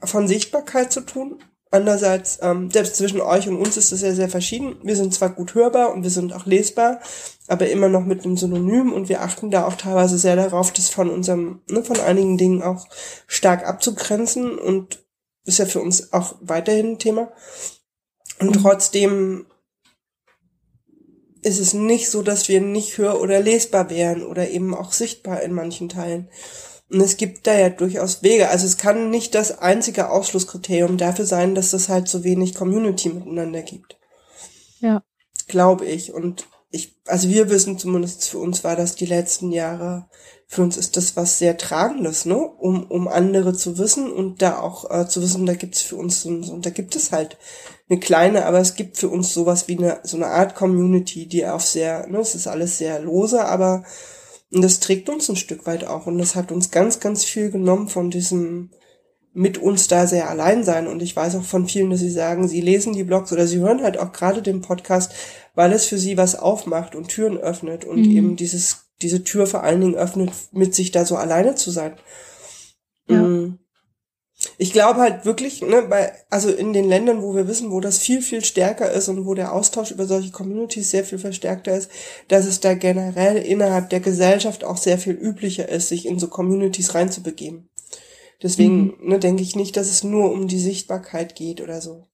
von 0.04 0.28
Sichtbarkeit 0.28 0.92
zu 0.92 1.02
tun. 1.02 1.42
Andererseits, 1.74 2.38
ähm, 2.44 2.70
selbst 2.70 2.98
zwischen 2.98 3.20
euch 3.20 3.48
und 3.50 3.58
uns 3.58 3.78
ist 3.78 3.92
es 3.92 4.04
ja 4.04 4.14
sehr 4.14 4.30
verschieden. 4.30 4.76
Wir 4.84 4.96
sind 4.96 5.12
zwar 5.12 5.30
gut 5.30 5.56
hörbar 5.56 5.92
und 5.92 6.04
wir 6.04 6.12
sind 6.12 6.32
auch 6.32 6.46
lesbar, 6.46 7.00
aber 7.48 7.68
immer 7.68 7.90
noch 7.90 8.06
mit 8.06 8.24
einem 8.24 8.38
Synonym 8.38 8.94
und 8.94 9.10
wir 9.10 9.24
achten 9.24 9.50
da 9.50 9.66
auch 9.66 9.74
teilweise 9.74 10.20
sehr 10.20 10.36
darauf, 10.36 10.72
das 10.72 10.90
von 10.90 11.10
unserem, 11.10 11.62
ne, 11.68 11.84
von 11.84 12.00
einigen 12.00 12.38
Dingen 12.38 12.62
auch 12.62 12.86
stark 13.26 13.66
abzugrenzen 13.66 14.60
und 14.60 15.04
ist 15.46 15.58
ja 15.58 15.66
für 15.66 15.82
uns 15.82 16.14
auch 16.14 16.36
weiterhin 16.42 16.92
ein 16.92 17.00
Thema. 17.00 17.32
Und 18.40 18.56
mhm. 18.56 18.62
trotzdem 18.62 19.48
ist 21.42 21.60
es 21.60 21.74
nicht 21.74 22.08
so, 22.12 22.22
dass 22.22 22.50
wir 22.50 22.62
nicht 22.62 23.00
hör- 23.00 23.20
oder 23.20 23.40
lesbar 23.40 23.90
wären 23.90 24.22
oder 24.22 24.48
eben 24.48 24.76
auch 24.76 24.92
sichtbar 24.92 25.42
in 25.42 25.54
manchen 25.54 25.90
Teilen. 25.90 26.30
Und 26.90 27.02
es 27.02 27.18
gibt 27.18 27.48
da 27.48 27.58
ja 27.58 27.70
durchaus 27.70 28.24
Wege. 28.24 28.50
Also 28.50 28.66
es 28.66 28.78
kann 28.78 29.10
nicht 29.10 29.34
das 29.36 29.60
einzige 29.60 30.10
Ausschlusskriterium 30.10 30.98
dafür 30.98 31.26
sein, 31.26 31.56
dass 31.56 31.74
es 31.74 31.90
halt 31.90 32.08
so 32.08 32.24
wenig 32.24 32.54
Community 32.54 33.10
miteinander 33.10 33.62
gibt. 33.62 33.98
Ja. 34.80 35.04
Glaube 35.48 35.86
ich. 35.86 36.14
Und 36.14 36.48
ich, 36.70 36.96
also 37.06 37.30
wir 37.30 37.50
wissen 37.50 37.78
zumindest 37.78 38.28
für 38.28 38.40
uns 38.40 38.64
war 38.64 38.76
das 38.76 38.96
die 38.96 39.06
letzten 39.06 39.52
Jahre, 39.52 40.08
für 40.48 40.64
uns 40.64 40.76
ist 40.76 40.98
das 40.98 41.16
was 41.16 41.38
sehr 41.38 41.58
Tragendes, 41.58 42.26
ne? 42.26 42.36
Um, 42.36 42.90
um 42.90 43.08
andere 43.08 43.54
zu 43.54 43.78
wissen 43.78 44.12
und 44.12 44.42
da 44.42 44.60
auch 44.60 44.90
äh, 44.90 45.08
zu 45.08 45.22
wissen, 45.22 45.46
da 45.46 45.54
gibt's 45.54 45.82
für 45.82 45.96
uns 45.96 46.22
so, 46.22 46.42
so, 46.42 46.58
da 46.58 46.72
gibt 46.72 46.96
es 46.96 47.12
halt 47.12 47.38
eine 47.90 48.00
kleine, 48.00 48.46
aber 48.46 48.60
es 48.60 48.74
gibt 48.74 48.98
für 48.98 49.10
uns 49.10 49.34
sowas 49.34 49.68
wie 49.68 49.78
eine, 49.78 50.00
so 50.04 50.18
eine 50.18 50.28
Art 50.28 50.56
Community, 50.56 51.28
die 51.28 51.46
auf 51.46 51.64
sehr, 51.64 52.08
ne, 52.08 52.20
es 52.20 52.34
ist 52.34 52.48
alles 52.48 52.78
sehr 52.80 53.00
lose, 53.00 53.46
aber 53.46 53.84
und 54.54 54.62
das 54.62 54.80
trägt 54.80 55.10
uns 55.10 55.30
ein 55.30 55.36
Stück 55.36 55.66
weit 55.66 55.86
auch. 55.86 56.06
Und 56.06 56.20
das 56.20 56.36
hat 56.36 56.52
uns 56.52 56.70
ganz, 56.70 57.00
ganz 57.00 57.24
viel 57.24 57.50
genommen 57.50 57.90
von 57.90 58.12
diesem 58.12 58.70
mit 59.36 59.58
uns 59.58 59.88
da 59.88 60.06
sehr 60.06 60.30
allein 60.30 60.64
sein. 60.64 60.86
Und 60.88 61.02
ich 61.02 61.16
weiß 61.16 61.36
auch 61.36 61.44
von 61.44 61.68
vielen, 61.68 61.90
dass 61.90 62.02
sie 62.02 62.12
sagen, 62.12 62.48
sie 62.48 62.62
lesen 62.62 62.94
die 62.94 63.04
Blogs 63.04 63.32
oder 63.34 63.48
sie 63.48 63.58
hören 63.58 63.82
halt 63.82 63.98
auch 63.98 64.12
gerade 64.12 64.44
den 64.44 64.62
Podcast, 64.62 65.12
weil 65.56 65.74
es 65.74 65.86
für 65.86 65.98
sie 65.98 66.18
was 66.18 66.36
aufmacht 66.36 66.94
und 66.94 67.08
Türen 67.08 67.38
öffnet 67.38 67.84
und 67.84 68.02
mhm. 68.02 68.12
eben 68.12 68.36
dieses, 68.36 68.92
diese 69.02 69.24
Tür 69.24 69.48
vor 69.48 69.64
allen 69.64 69.82
Dingen 69.82 69.96
öffnet, 69.96 70.32
mit 70.52 70.76
sich 70.76 70.92
da 70.92 71.04
so 71.04 71.16
alleine 71.16 71.56
zu 71.56 71.72
sein. 71.72 71.96
Ja. 73.10 73.24
Mhm 73.24 73.58
ich 74.64 74.72
glaube 74.72 75.02
halt 75.02 75.26
wirklich, 75.26 75.62
ne, 75.62 75.82
bei, 75.90 76.14
also 76.30 76.50
in 76.50 76.72
den 76.72 76.88
Ländern, 76.88 77.22
wo 77.22 77.36
wir 77.36 77.50
wissen, 77.50 77.70
wo 77.70 77.82
das 77.82 78.00
viel, 78.00 78.22
viel 78.22 78.46
stärker 78.46 78.90
ist 78.94 79.10
und 79.10 79.26
wo 79.26 79.34
der 79.34 79.52
Austausch 79.52 79.92
über 79.92 80.06
solche 80.06 80.32
Communities 80.32 80.90
sehr 80.90 81.04
viel 81.04 81.20
verstärkter 81.20 81.76
ist, 81.76 81.92
dass 82.30 82.46
es 82.46 82.62
da 82.62 82.74
generell 82.74 83.36
innerhalb 83.40 83.90
der 83.90 84.00
Gesellschaft 84.00 84.64
auch 84.64 84.78
sehr 84.78 84.98
viel 84.98 85.16
üblicher 85.16 85.68
ist, 85.68 85.90
sich 85.90 86.06
in 86.06 86.18
so 86.18 86.30
Communities 86.30 86.96
reinzubegeben. 86.96 87.68
Deswegen 88.42 88.94
mhm. 89.02 89.10
ne, 89.10 89.20
denke 89.20 89.44
ich 89.44 89.58
nicht, 89.58 89.76
dass 89.76 89.90
es 89.90 90.06
nur 90.06 90.32
um 90.32 90.48
die 90.48 90.60
Sichtbarkeit 90.60 91.36
geht 91.36 91.60
oder 91.60 91.82
so. 91.82 92.08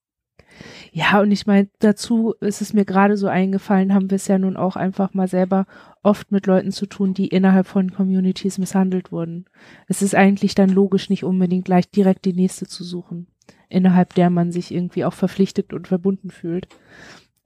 Ja, 0.92 1.22
und 1.22 1.32
ich 1.32 1.46
meine, 1.46 1.70
dazu 1.78 2.34
ist 2.42 2.62
es 2.62 2.74
mir 2.74 2.84
gerade 2.84 3.16
so 3.16 3.28
eingefallen, 3.28 3.94
haben 3.94 4.10
wir 4.10 4.16
es 4.16 4.28
ja 4.28 4.40
nun 4.40 4.58
auch 4.58 4.76
einfach 4.76 5.14
mal 5.14 5.28
selber 5.28 5.68
oft 6.02 6.32
mit 6.32 6.46
Leuten 6.46 6.72
zu 6.72 6.86
tun, 6.86 7.14
die 7.14 7.28
innerhalb 7.28 7.68
von 7.68 7.92
Communities 7.92 8.58
misshandelt 8.58 9.12
wurden. 9.12 9.46
Es 9.88 10.02
ist 10.02 10.16
eigentlich 10.16 10.56
dann 10.56 10.70
logisch, 10.70 11.10
nicht 11.10 11.24
unbedingt 11.24 11.66
gleich 11.66 11.90
direkt 11.90 12.26
die 12.26 12.34
nächste 12.34 12.68
zu 12.68 12.84
suchen, 12.84 13.28
innerhalb 13.68 14.14
der 14.16 14.30
man 14.30 14.52
sich 14.52 14.74
irgendwie 14.74 15.06
auch 15.06 15.14
verpflichtet 15.14 15.74
und 15.74 15.88
verbunden 15.88 16.30
fühlt. 16.30 16.68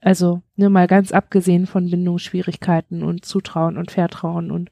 Also, 0.00 0.42
nur 0.56 0.70
mal 0.70 0.86
ganz 0.86 1.12
abgesehen 1.12 1.66
von 1.66 1.90
Bindungsschwierigkeiten 1.90 3.02
und 3.02 3.24
Zutrauen 3.24 3.78
und 3.78 3.90
Vertrauen 3.90 4.50
und 4.50 4.70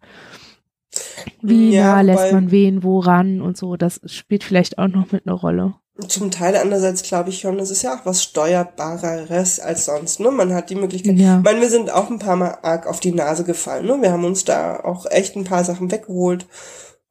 wie 1.40 1.73
ja, 1.73 1.95
nah 1.95 2.01
lässt 2.03 2.33
man 2.33 2.51
wen 2.51 2.83
woran 2.83 3.40
und 3.40 3.57
so, 3.57 3.77
das 3.77 4.01
spielt 4.05 4.45
vielleicht 4.45 4.79
auch 4.79 4.88
noch 4.88 5.11
mit 5.11 5.27
einer 5.27 5.37
Rolle. 5.37 5.75
Zum 6.09 6.31
Teil 6.31 6.57
andererseits 6.57 7.03
glaube 7.03 7.31
ich 7.31 7.41
schon, 7.41 7.59
es 7.59 7.71
ist 7.71 7.83
ja 7.83 7.95
auch 7.95 8.05
was 8.07 8.23
Steuerbareres 8.23 9.61
als 9.61 9.85
sonst. 9.87 10.21
Ne? 10.21 10.31
Man 10.31 10.53
hat 10.55 10.71
die 10.71 10.75
Möglichkeit. 10.75 11.17
Ja. 11.17 11.38
Ich 11.38 11.45
meine, 11.45 11.61
wir 11.61 11.71
sind 11.71 11.91
auch 11.91 12.11
ein 12.11 12.19
paar 12.19 12.37
Mal 12.37 12.59
arg 12.62 12.87
auf 12.87 13.01
die 13.01 13.12
Nase 13.12 13.45
gefallen. 13.45 13.87
Ne? 13.87 13.99
Wir 14.01 14.12
haben 14.12 14.25
uns 14.25 14.45
da 14.45 14.81
auch 14.81 15.07
echt 15.07 15.37
ein 15.37 15.45
paar 15.45 15.65
Sachen 15.65 15.91
weggeholt. 15.91 16.47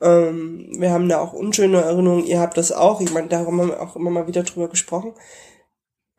Ähm, 0.01 0.69
wir 0.77 0.91
haben 0.91 1.07
da 1.09 1.19
auch 1.19 1.33
unschöne 1.33 1.81
Erinnerungen. 1.81 2.25
Ihr 2.25 2.39
habt 2.39 2.57
das 2.57 2.71
auch. 2.71 3.01
Ich 3.01 3.13
meine, 3.13 3.27
darum 3.27 3.59
haben 3.61 3.69
wir 3.69 3.81
auch 3.81 3.95
immer 3.95 4.09
mal 4.09 4.27
wieder 4.27 4.43
drüber 4.43 4.67
gesprochen. 4.67 5.13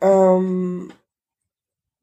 Ähm, 0.01 0.93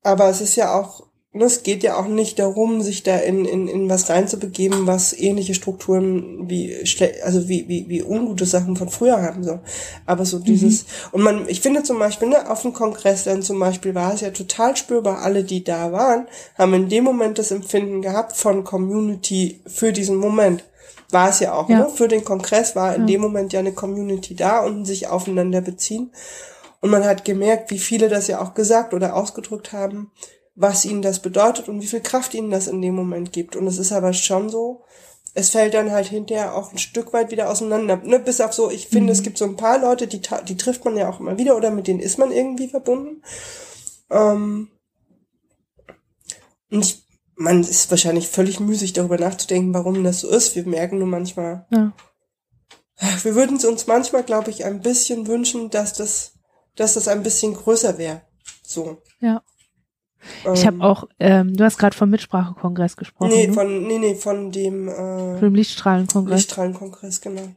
aber 0.03 0.29
es 0.29 0.41
ist 0.41 0.55
ja 0.55 0.79
auch 0.79 1.08
es 1.31 1.61
geht 1.61 1.83
ja 1.83 1.95
auch 1.95 2.07
nicht 2.07 2.39
darum, 2.39 2.81
sich 2.81 3.03
da 3.03 3.15
in, 3.17 3.45
in, 3.45 3.67
in 3.67 3.87
was 3.87 4.09
reinzubegeben, 4.09 4.87
was 4.87 5.13
ähnliche 5.13 5.53
Strukturen 5.53 6.49
wie 6.49 6.75
also 7.23 7.47
wie, 7.47 7.67
wie, 7.67 7.87
wie 7.87 8.01
ungute 8.01 8.47
Sachen 8.47 8.75
von 8.75 8.89
früher 8.89 9.21
haben 9.21 9.43
soll. 9.43 9.59
Aber 10.07 10.25
so 10.25 10.39
dieses, 10.39 10.83
mhm. 10.83 10.87
und 11.11 11.21
man, 11.21 11.47
ich 11.47 11.61
finde 11.61 11.83
zum 11.83 11.99
Beispiel, 11.99 12.29
ne, 12.29 12.49
auf 12.49 12.63
dem 12.63 12.73
Kongress 12.73 13.25
dann 13.25 13.43
zum 13.43 13.59
Beispiel 13.59 13.93
war 13.93 14.13
es 14.13 14.21
ja 14.21 14.31
total 14.31 14.75
spürbar, 14.75 15.19
alle, 15.19 15.43
die 15.43 15.63
da 15.63 15.91
waren, 15.91 16.27
haben 16.57 16.73
in 16.73 16.89
dem 16.89 17.03
Moment 17.03 17.37
das 17.37 17.51
Empfinden 17.51 18.01
gehabt 18.01 18.35
von 18.35 18.63
Community 18.63 19.61
für 19.67 19.93
diesen 19.93 20.15
Moment. 20.15 20.63
War 21.11 21.29
es 21.29 21.39
ja 21.39 21.53
auch, 21.53 21.69
ja. 21.69 21.79
ne? 21.79 21.89
Für 21.93 22.07
den 22.07 22.23
Kongress 22.23 22.75
war 22.75 22.95
in 22.95 23.01
ja. 23.01 23.07
dem 23.07 23.21
Moment 23.21 23.53
ja 23.53 23.59
eine 23.59 23.73
Community 23.73 24.35
da 24.35 24.59
und 24.59 24.85
sich 24.85 25.07
aufeinander 25.07 25.61
beziehen. 25.61 26.11
Und 26.81 26.91
man 26.91 27.03
hat 27.03 27.25
gemerkt, 27.25 27.71
wie 27.71 27.79
viele 27.79 28.09
das 28.09 28.27
ja 28.27 28.41
auch 28.41 28.53
gesagt 28.53 28.93
oder 28.93 29.15
ausgedrückt 29.15 29.73
haben, 29.73 30.11
was 30.59 30.83
ihnen 30.83 31.01
das 31.01 31.21
bedeutet 31.21 31.69
und 31.69 31.81
wie 31.81 31.87
viel 31.87 32.01
Kraft 32.01 32.33
ihnen 32.33 32.51
das 32.51 32.67
in 32.67 32.81
dem 32.81 32.93
Moment 32.93 33.31
gibt. 33.31 33.55
Und 33.55 33.65
es 33.65 33.77
ist 33.77 33.93
aber 33.93 34.11
schon 34.11 34.49
so, 34.49 34.83
es 35.33 35.51
fällt 35.51 35.73
dann 35.73 35.91
halt 35.91 36.07
hinterher 36.07 36.53
auch 36.53 36.73
ein 36.73 36.77
Stück 36.77 37.13
weit 37.13 37.31
wieder 37.31 37.49
auseinander. 37.49 37.95
Ne? 37.95 38.19
Bis 38.19 38.41
auf 38.41 38.51
so, 38.51 38.69
ich 38.69 38.89
finde, 38.89 39.05
mhm. 39.05 39.11
es 39.11 39.23
gibt 39.23 39.37
so 39.37 39.45
ein 39.45 39.55
paar 39.55 39.79
Leute, 39.79 40.05
die, 40.05 40.19
die 40.19 40.57
trifft 40.57 40.83
man 40.83 40.97
ja 40.97 41.09
auch 41.09 41.21
immer 41.21 41.37
wieder 41.37 41.55
oder 41.55 41.71
mit 41.71 41.87
denen 41.87 42.01
ist 42.01 42.17
man 42.17 42.33
irgendwie 42.33 42.67
verbunden. 42.67 43.23
Ähm 44.09 44.69
und 46.69 46.83
ich, 46.83 47.05
man 47.35 47.61
ist 47.61 47.89
wahrscheinlich 47.89 48.27
völlig 48.27 48.59
müßig 48.59 48.91
darüber 48.91 49.17
nachzudenken, 49.17 49.73
warum 49.73 50.03
das 50.03 50.19
so 50.19 50.29
ist. 50.29 50.57
Wir 50.57 50.65
merken 50.65 50.97
nur 50.97 51.07
manchmal, 51.07 51.67
ja. 51.71 51.93
wir 53.23 53.33
würden 53.33 53.55
es 53.55 53.63
uns 53.63 53.87
manchmal, 53.87 54.23
glaube 54.23 54.49
ich, 54.49 54.65
ein 54.65 54.81
bisschen 54.81 55.25
wünschen, 55.25 55.69
dass 55.69 55.93
das, 55.93 56.33
dass 56.75 56.95
das 56.95 57.07
ein 57.07 57.23
bisschen 57.23 57.53
größer 57.53 57.97
wäre. 57.97 58.23
So. 58.61 59.01
Ja. 59.21 59.41
Ich 60.53 60.65
habe 60.65 60.77
ähm, 60.77 60.81
auch, 60.81 61.07
ähm, 61.19 61.55
du 61.55 61.63
hast 61.63 61.77
gerade 61.77 61.95
vom 61.95 62.09
Mitsprachekongress 62.09 62.97
gesprochen. 62.97 63.31
Nee, 63.33 63.47
ne? 63.47 63.53
von, 63.53 63.87
nee, 63.87 63.99
nee, 63.99 64.15
von 64.15 64.51
dem, 64.51 64.87
äh, 64.87 64.93
von 64.93 65.41
dem 65.41 65.55
Lichtstrahlenkongress. 65.55 66.35
Lichtstrahlenkongress, 66.35 67.21
genau. 67.21 67.55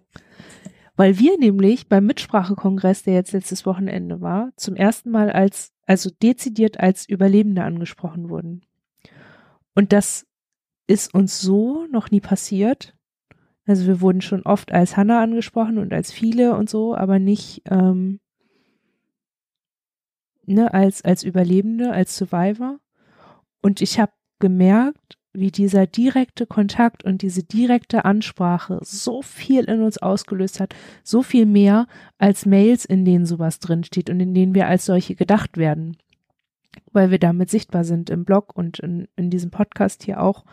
Weil 0.96 1.18
wir 1.18 1.38
nämlich 1.38 1.88
beim 1.88 2.07
Mitsprachekongress, 2.07 3.03
der 3.03 3.14
jetzt 3.14 3.33
letztes 3.33 3.66
Wochenende 3.66 4.20
war, 4.20 4.51
zum 4.57 4.77
ersten 4.77 5.11
Mal 5.11 5.31
als, 5.31 5.72
also 5.87 6.11
dezidiert 6.22 6.81
als 6.81 7.09
Überlebende 7.09 7.64
angesprochen 7.64 8.29
wurden. 8.29 8.64
Und 9.75 9.92
das 9.92 10.27
ist 10.87 11.14
uns 11.14 11.40
so 11.40 11.87
noch 11.90 12.11
nie 12.11 12.20
passiert. 12.20 12.94
Also 13.64 13.87
wir 13.87 14.01
wurden 14.01 14.20
schon 14.20 14.42
oft 14.42 14.72
als 14.72 14.96
Hanna 14.96 15.22
angesprochen 15.22 15.79
und 15.79 15.92
als 15.92 16.12
viele 16.12 16.57
und 16.57 16.68
so, 16.68 16.94
aber 16.94 17.18
nicht 17.18 17.62
ähm, 17.70 18.20
ne, 20.46 20.72
als, 20.72 21.02
als 21.02 21.22
Überlebende, 21.22 21.92
als 21.92 22.16
Survivor. 22.16 22.78
Und 23.61 23.81
ich 23.81 23.98
habe 24.00 24.12
gemerkt, 24.38 25.18
wie 25.35 25.50
dieser 25.50 25.87
direkte 25.87 26.46
Kontakt 26.46 27.05
und 27.05 27.22
diese 27.22 27.42
direkte 27.42 28.05
Ansprache 28.05 28.78
so 28.83 29.22
viel 29.22 29.64
in 29.64 29.81
uns 29.81 29.98
ausgelöst 29.98 30.61
hat, 30.61 30.74
so 31.02 31.22
viel 31.22 31.46
mehr 31.46 31.87
als 32.18 32.44
Mails, 32.44 32.85
in 32.85 33.05
denen 33.05 33.24
sowas 33.24 33.59
drinsteht 33.59 34.11
und 34.11 34.20
in 34.20 34.35
denen 34.35 34.55
wir 34.55 34.66
als 34.66 34.85
solche 34.85 35.14
gedacht 35.14 35.57
werden, 35.57 35.96
weil 36.92 37.11
wir 37.11 37.18
damit 37.18 37.48
sichtbar 37.48 37.85
sind 37.85 38.11
im 38.11 38.24
Blog 38.24 38.55
und 38.55 38.78
in, 38.81 39.09
in 39.16 39.31
diesem 39.31 39.50
Podcast 39.50 40.02
hier 40.02 40.20
auch. 40.20 40.44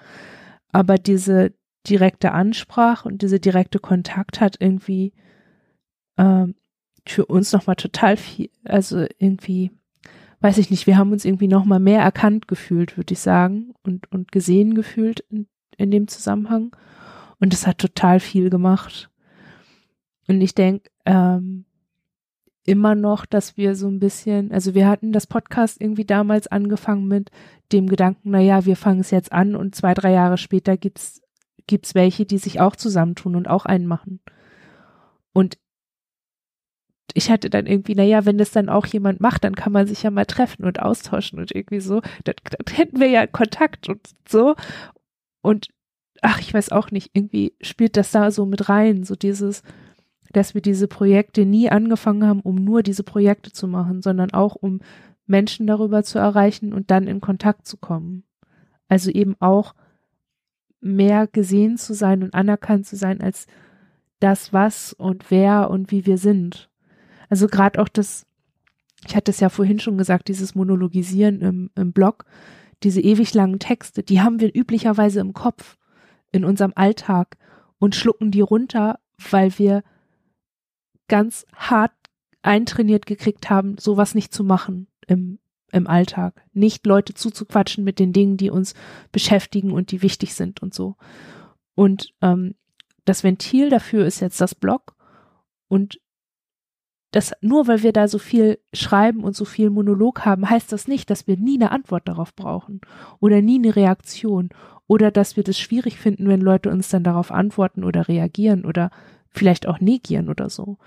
Aber 0.72 0.96
diese 0.96 1.54
direkte 1.88 2.32
Ansprache 2.32 3.08
und 3.08 3.22
diese 3.22 3.40
direkte 3.40 3.80
Kontakt 3.80 4.40
hat 4.40 4.58
irgendwie 4.60 5.14
äh, 6.16 6.46
für 7.06 7.26
uns 7.26 7.52
nochmal 7.52 7.76
total 7.76 8.16
viel, 8.16 8.50
also 8.64 9.06
irgendwie 9.18 9.72
weiß 10.42 10.58
ich 10.58 10.70
nicht, 10.70 10.88
wir 10.88 10.98
haben 10.98 11.12
uns 11.12 11.26
irgendwie 11.26 11.48
noch 11.48 11.66
mal 11.66 11.80
mehr 11.80 12.02
erkannt 12.02 12.48
gefühlt, 12.48 12.98
würde 12.98 13.14
ich 13.14 13.20
sagen, 13.20 13.74
und, 13.84 14.12
und 14.12 14.32
gesehen 14.32 14.74
gefühlt 14.74 15.22
in, 15.30 15.48
in 15.78 15.92
dem 15.92 16.08
Zusammenhang. 16.08 16.76
Und 17.40 17.54
das 17.54 17.68
hat 17.68 17.78
total 17.78 18.20
viel 18.20 18.50
gemacht. 18.50 19.10
Und 20.28 20.42
ich 20.42 20.54
denke 20.54 20.90
ähm, 21.06 21.66
immer 22.66 22.96
noch, 22.96 23.26
dass 23.26 23.58
wir 23.58 23.76
so 23.76 23.88
ein 23.88 24.00
bisschen, 24.00 24.52
also 24.52 24.76
wir 24.76 24.88
hatten 24.88 25.12
das 25.12 25.26
Podcast 25.26 25.82
irgendwie 25.82 26.06
damals 26.06 26.48
angefangen 26.48 27.08
mit 27.08 27.32
dem 27.72 27.88
Gedanken, 27.88 28.32
na 28.32 28.40
ja, 28.40 28.66
wir 28.66 28.76
fangen 28.76 29.00
es 29.00 29.12
jetzt 29.12 29.32
an 29.32 29.56
und 29.56 29.76
zwei, 29.76 29.94
drei 29.94 30.12
Jahre 30.12 30.38
später 30.38 30.78
gibt's 30.78 31.22
gibt's 31.70 31.96
welche, 31.96 32.26
die 32.26 32.40
sich 32.40 32.60
auch 32.60 32.76
zusammentun 32.76 33.36
und 33.36 33.48
auch 33.48 33.66
einen 33.66 33.86
machen. 33.86 34.20
Und 35.34 35.58
ich 37.16 37.30
hatte 37.32 37.50
dann 37.50 37.66
irgendwie, 37.66 37.96
naja, 37.96 38.26
wenn 38.26 38.38
das 38.38 38.52
dann 38.52 38.70
auch 38.70 38.86
jemand 38.86 39.20
macht, 39.20 39.44
dann 39.44 39.56
kann 39.56 39.72
man 39.72 39.88
sich 39.88 40.04
ja 40.04 40.12
mal 40.12 40.26
treffen 40.26 40.66
und 40.66 40.82
austauschen 40.82 41.40
und 41.40 41.54
irgendwie 41.54 41.80
so, 41.80 42.02
dann, 42.24 42.36
dann 42.44 42.76
hätten 42.76 43.00
wir 43.00 43.08
ja 43.08 43.28
Kontakt 43.28 43.90
und 43.90 44.02
so. 44.28 44.56
Und 45.42 45.70
ach, 46.22 46.40
ich 46.40 46.54
weiß 46.54 46.72
auch 46.72 46.92
nicht, 46.92 47.12
irgendwie 47.14 47.54
spielt 47.62 47.98
das 47.98 48.12
da 48.12 48.32
so 48.32 48.46
mit 48.46 48.70
rein, 48.70 49.04
so 49.04 49.16
dieses, 49.16 49.64
dass 50.32 50.54
wir 50.54 50.62
diese 50.62 50.88
Projekte 50.88 51.46
nie 51.46 51.70
angefangen 51.70 52.26
haben, 52.26 52.42
um 52.42 52.56
nur 52.56 52.84
diese 52.84 53.04
Projekte 53.04 53.52
zu 53.52 53.68
machen, 53.68 54.02
sondern 54.02 54.32
auch 54.32 54.56
um 54.56 54.82
Menschen 55.26 55.68
darüber 55.68 56.04
zu 56.04 56.20
erreichen 56.20 56.74
und 56.74 56.92
dann 56.92 57.08
in 57.08 57.22
Kontakt 57.22 57.68
zu 57.68 57.78
kommen. 57.78 58.24
Also 58.88 59.12
eben 59.12 59.36
auch 59.40 59.76
mehr 60.82 61.28
gesehen 61.28 61.78
zu 61.78 61.94
sein 61.94 62.24
und 62.24 62.34
anerkannt 62.34 62.88
zu 62.88 62.96
sein 62.96 63.22
als 63.22 63.48
das, 64.20 64.54
was 64.54 64.94
und 64.94 65.32
wer 65.32 65.70
und 65.70 65.92
wie 65.92 66.06
wir 66.06 66.18
sind. 66.18 66.70
Also 67.30 67.48
gerade 67.48 67.82
auch 67.82 67.88
das, 67.88 68.26
ich 69.08 69.16
hatte 69.16 69.32
es 69.32 69.40
ja 69.40 69.50
vorhin 69.50 69.80
schon 69.80 69.98
gesagt, 69.98 70.28
dieses 70.28 70.56
Monologisieren 70.56 71.42
im, 71.42 71.72
im 71.76 71.94
Blog, 71.94 72.26
diese 72.84 73.02
ewig 73.02 73.34
langen 73.34 73.60
Texte, 73.60 74.04
die 74.04 74.22
haben 74.22 74.40
wir 74.40 74.56
üblicherweise 74.56 75.20
im 75.20 75.34
Kopf, 75.34 75.78
in 76.32 76.46
unserem 76.46 76.74
Alltag 76.76 77.38
und 77.80 77.96
schlucken 77.96 78.32
die 78.32 78.42
runter, 78.42 79.00
weil 79.32 79.58
wir 79.58 79.84
ganz 81.08 81.46
hart 81.56 81.92
eintrainiert 82.42 83.06
gekriegt 83.06 83.50
haben, 83.50 83.78
sowas 83.78 84.16
nicht 84.16 84.34
zu 84.34 84.44
machen 84.44 84.88
im, 85.08 85.40
im 85.72 85.88
Alltag. 85.88 86.42
Nicht 86.54 86.86
Leute 86.86 87.14
zuzuquatschen 87.14 87.84
mit 87.84 88.00
den 88.00 88.14
Dingen, 88.14 88.38
die 88.38 88.50
uns 88.50 88.76
beschäftigen 89.12 89.72
und 89.72 89.92
die 89.92 90.02
wichtig 90.02 90.34
sind 90.36 90.62
und 90.62 90.74
so. 90.74 90.96
Und 91.76 92.14
ähm, 92.22 92.56
das 93.06 93.24
Ventil 93.24 93.70
dafür 93.70 94.06
ist 94.06 94.20
jetzt 94.20 94.40
das 94.40 94.56
Blog. 94.56 94.96
Und 95.68 96.00
das, 97.12 97.34
nur 97.42 97.68
weil 97.68 97.82
wir 97.82 97.92
da 97.92 98.08
so 98.08 98.20
viel 98.20 98.60
schreiben 98.74 99.24
und 99.24 99.36
so 99.36 99.46
viel 99.46 99.70
Monolog 99.70 100.26
haben, 100.26 100.50
heißt 100.50 100.72
das 100.72 100.88
nicht, 100.88 101.10
dass 101.10 101.28
wir 101.28 101.38
nie 101.38 101.56
eine 101.56 101.72
Antwort 101.72 102.08
darauf 102.08 102.36
brauchen 102.36 102.82
oder 103.20 103.42
nie 103.42 103.58
eine 103.58 103.76
Reaktion 103.76 104.50
oder 104.86 105.10
dass 105.10 105.36
wir 105.36 105.44
das 105.44 105.60
schwierig 105.60 105.98
finden, 105.98 106.28
wenn 106.28 106.42
Leute 106.42 106.70
uns 106.70 106.90
dann 106.90 107.04
darauf 107.04 107.32
antworten 107.32 107.84
oder 107.84 108.08
reagieren 108.08 108.66
oder 108.66 108.92
vielleicht 109.30 109.68
auch 109.68 109.80
negieren 109.80 110.30
oder 110.30 110.50
so. 110.50 110.78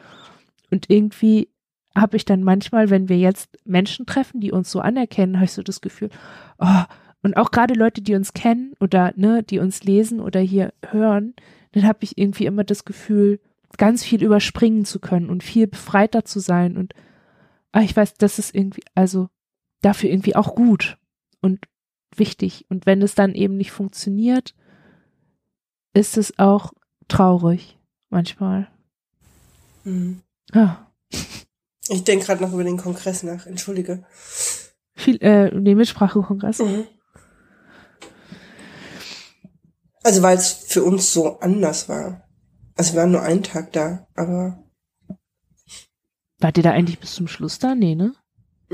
Und 0.70 0.90
irgendwie 0.90 1.48
habe 1.96 2.16
ich 2.16 2.24
dann 2.24 2.42
manchmal, 2.42 2.88
wenn 2.90 3.08
wir 3.08 3.18
jetzt 3.18 3.58
Menschen 3.64 4.06
treffen, 4.06 4.40
die 4.40 4.52
uns 4.52 4.70
so 4.70 4.80
anerkennen, 4.80 5.36
habe 5.36 5.44
ich 5.44 5.52
so 5.52 5.62
das 5.62 5.80
Gefühl, 5.80 6.10
oh, 6.58 6.82
und 7.22 7.36
auch 7.36 7.50
gerade 7.50 7.74
Leute, 7.74 8.00
die 8.00 8.14
uns 8.14 8.32
kennen 8.32 8.72
oder 8.80 9.12
ne, 9.16 9.42
die 9.42 9.58
uns 9.58 9.84
lesen 9.84 10.20
oder 10.20 10.40
hier 10.40 10.72
hören, 10.86 11.34
dann 11.72 11.84
habe 11.84 11.98
ich 12.02 12.18
irgendwie 12.18 12.46
immer 12.46 12.64
das 12.64 12.84
Gefühl, 12.84 13.40
ganz 13.78 14.04
viel 14.04 14.22
überspringen 14.22 14.84
zu 14.84 15.00
können 15.00 15.30
und 15.30 15.42
viel 15.42 15.66
befreiter 15.66 16.24
zu 16.24 16.40
sein 16.40 16.76
und 16.76 16.94
ah, 17.72 17.80
ich 17.80 17.96
weiß, 17.96 18.14
das 18.14 18.38
ist 18.38 18.54
irgendwie, 18.54 18.82
also 18.94 19.28
dafür 19.80 20.10
irgendwie 20.10 20.36
auch 20.36 20.54
gut 20.54 20.98
und 21.40 21.66
wichtig. 22.14 22.66
Und 22.68 22.86
wenn 22.86 23.02
es 23.02 23.14
dann 23.14 23.34
eben 23.34 23.56
nicht 23.56 23.72
funktioniert, 23.72 24.54
ist 25.94 26.16
es 26.16 26.38
auch 26.38 26.72
traurig 27.08 27.78
manchmal. 28.10 28.68
Mhm. 29.84 30.22
Ah. 30.52 30.86
Ich 31.88 32.04
denke 32.04 32.26
gerade 32.26 32.42
noch 32.42 32.52
über 32.52 32.64
den 32.64 32.76
Kongress 32.76 33.22
nach, 33.22 33.46
entschuldige. 33.46 34.04
Viel, 34.94 35.16
äh, 35.22 35.50
den 35.50 35.76
Mitsprachekongress. 35.76 36.60
Mhm. 36.60 36.86
Also 40.04 40.22
weil 40.22 40.36
es 40.36 40.52
für 40.52 40.82
uns 40.84 41.12
so 41.12 41.40
anders 41.40 41.88
war. 41.88 42.28
Also 42.76 42.94
wir 42.94 43.00
waren 43.00 43.12
nur 43.12 43.22
einen 43.22 43.42
Tag 43.42 43.72
da, 43.72 44.06
aber. 44.14 44.62
Wart 46.38 46.56
ihr 46.56 46.62
da 46.62 46.72
eigentlich 46.72 46.98
bis 46.98 47.14
zum 47.14 47.28
Schluss 47.28 47.58
da? 47.58 47.74
Nee, 47.74 47.94
ne? 47.94 48.14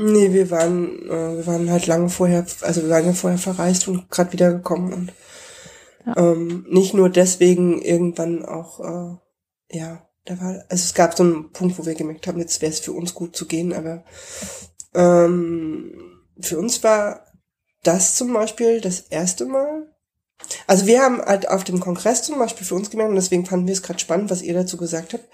Nee, 0.00 0.32
wir 0.32 0.50
waren, 0.50 1.02
äh, 1.08 1.36
wir 1.38 1.46
waren 1.46 1.70
halt 1.70 1.88
lange 1.88 2.08
vorher, 2.08 2.46
also 2.60 2.82
wir 2.82 2.88
waren 2.88 3.06
ja 3.06 3.12
vorher 3.12 3.38
verreist 3.38 3.88
und 3.88 4.08
gerade 4.10 4.32
wiedergekommen 4.32 4.92
und 4.92 5.12
ja. 6.06 6.16
ähm, 6.16 6.66
nicht 6.70 6.94
nur 6.94 7.10
deswegen 7.10 7.82
irgendwann 7.82 8.44
auch, 8.44 8.78
äh, 8.78 9.76
ja, 9.76 10.08
da 10.24 10.40
war, 10.40 10.50
also 10.68 10.84
es 10.84 10.94
gab 10.94 11.16
so 11.16 11.24
einen 11.24 11.50
Punkt, 11.50 11.78
wo 11.78 11.84
wir 11.84 11.96
gemerkt 11.96 12.28
haben, 12.28 12.38
jetzt 12.38 12.62
wäre 12.62 12.70
es 12.70 12.78
für 12.78 12.92
uns 12.92 13.12
gut 13.12 13.34
zu 13.34 13.46
gehen, 13.46 13.72
aber 13.72 14.04
ähm, 14.94 16.22
für 16.40 16.58
uns 16.58 16.84
war 16.84 17.26
das 17.82 18.14
zum 18.14 18.32
Beispiel 18.32 18.80
das 18.80 19.00
erste 19.00 19.46
Mal. 19.46 19.88
Also 20.66 20.86
wir 20.86 21.00
haben 21.02 21.20
halt 21.20 21.48
auf 21.48 21.64
dem 21.64 21.80
Kongress 21.80 22.22
zum 22.22 22.38
Beispiel 22.38 22.66
für 22.66 22.74
uns 22.74 22.90
gemerkt, 22.90 23.10
und 23.10 23.16
deswegen 23.16 23.46
fanden 23.46 23.66
wir 23.66 23.72
es 23.72 23.82
gerade 23.82 23.98
spannend, 23.98 24.30
was 24.30 24.42
ihr 24.42 24.54
dazu 24.54 24.76
gesagt 24.76 25.12
habt. 25.12 25.24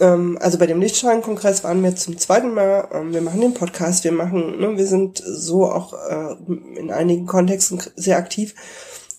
Ähm, 0.00 0.38
also 0.40 0.58
bei 0.58 0.66
dem 0.66 0.80
Lichtschein-Kongress 0.80 1.64
waren 1.64 1.82
wir 1.82 1.96
zum 1.96 2.18
zweiten 2.18 2.54
Mal. 2.54 2.88
Ähm, 2.92 3.12
wir 3.12 3.22
machen 3.22 3.40
den 3.40 3.54
Podcast, 3.54 4.04
wir 4.04 4.12
machen, 4.12 4.58
ne, 4.60 4.76
wir 4.76 4.86
sind 4.86 5.22
so 5.24 5.70
auch 5.70 5.94
äh, 5.94 6.34
in 6.78 6.90
einigen 6.90 7.26
Kontexten 7.26 7.80
sehr 7.96 8.18
aktiv 8.18 8.54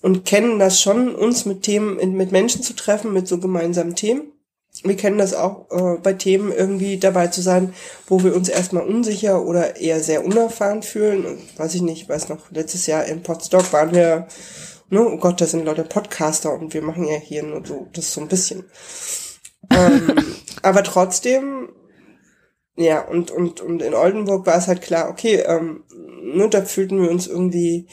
und 0.02 0.26
kennen 0.26 0.60
das 0.60 0.82
schon, 0.82 1.16
uns 1.16 1.46
mit 1.46 1.64
Themen, 1.64 2.16
mit 2.16 2.32
Menschen 2.32 2.62
zu 2.62 2.76
treffen, 2.76 3.14
mit 3.14 3.28
so 3.28 3.40
gemeinsamen 3.40 3.96
Themen 3.96 4.32
wir 4.84 4.98
kennen 4.98 5.18
das 5.18 5.34
auch 5.34 5.70
äh, 5.72 5.98
bei 6.02 6.14
Themen 6.14 6.52
irgendwie 6.52 6.98
dabei 6.98 7.28
zu 7.28 7.42
sein, 7.42 7.74
wo 8.08 8.24
wir 8.24 8.36
uns 8.36 8.50
erstmal 8.50 8.86
unsicher 8.86 9.44
oder 9.46 9.78
eher 9.78 10.02
sehr 10.02 10.26
unerfahren 10.26 10.84
fühlen. 10.84 11.26
Und 11.26 11.40
weiß 11.58 11.76
ich 11.76 11.82
nicht, 11.82 12.10
weiß 12.10 12.30
noch, 12.30 12.52
letztes 12.52 12.88
Jahr 12.88 13.06
in 13.06 13.24
Podstock 13.24 13.72
waren 13.72 13.94
wir, 13.94 14.28
ne, 14.90 15.02
oh 15.02 15.18
Gott, 15.18 15.42
da 15.42 15.46
sind 15.46 15.66
Leute 15.66 15.84
Podcaster 15.84 16.54
und 16.54 16.74
wir 16.74 16.82
machen 16.82 17.08
ja 17.08 17.18
hier 17.18 17.44
nur 17.44 17.66
so, 17.66 17.88
das 17.94 18.14
so 18.14 18.22
ein 18.22 18.28
bisschen. 18.28 18.66
ähm, 19.70 20.16
aber 20.62 20.84
trotzdem, 20.84 21.70
ja, 22.76 23.02
und, 23.08 23.32
und, 23.32 23.62
und 23.62 23.82
in 23.82 23.94
Oldenburg 23.94 24.46
war 24.46 24.58
es 24.58 24.68
halt 24.68 24.82
klar, 24.82 25.10
okay, 25.10 25.44
ähm, 25.46 25.84
ne, 26.22 26.50
da 26.50 26.64
fühlten 26.64 27.02
wir 27.02 27.10
uns 27.10 27.28
irgendwie 27.28 27.88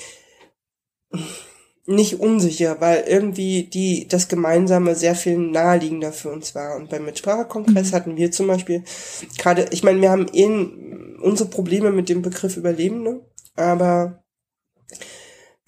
nicht 1.87 2.21
unsicher, 2.21 2.81
weil 2.81 3.05
irgendwie 3.09 3.65
die 3.65 4.07
das 4.07 4.29
Gemeinsame 4.29 4.95
sehr 4.95 5.15
viel 5.15 5.37
naheliegender 5.37 6.13
für 6.13 6.31
uns 6.31 6.55
war. 6.55 6.77
Und 6.77 6.91
beim 6.91 7.05
Mitsprachekongress 7.05 7.91
mhm. 7.91 7.97
hatten 7.97 8.17
wir 8.17 8.31
zum 8.31 8.47
Beispiel 8.47 8.85
gerade, 9.39 9.67
ich 9.71 9.83
meine, 9.83 10.01
wir 10.01 10.11
haben 10.11 10.29
eh 10.33 10.47
unsere 11.21 11.49
Probleme 11.49 11.91
mit 11.91 12.09
dem 12.09 12.23
Begriff 12.23 12.57
Überlebende, 12.57 13.27
aber 13.57 14.22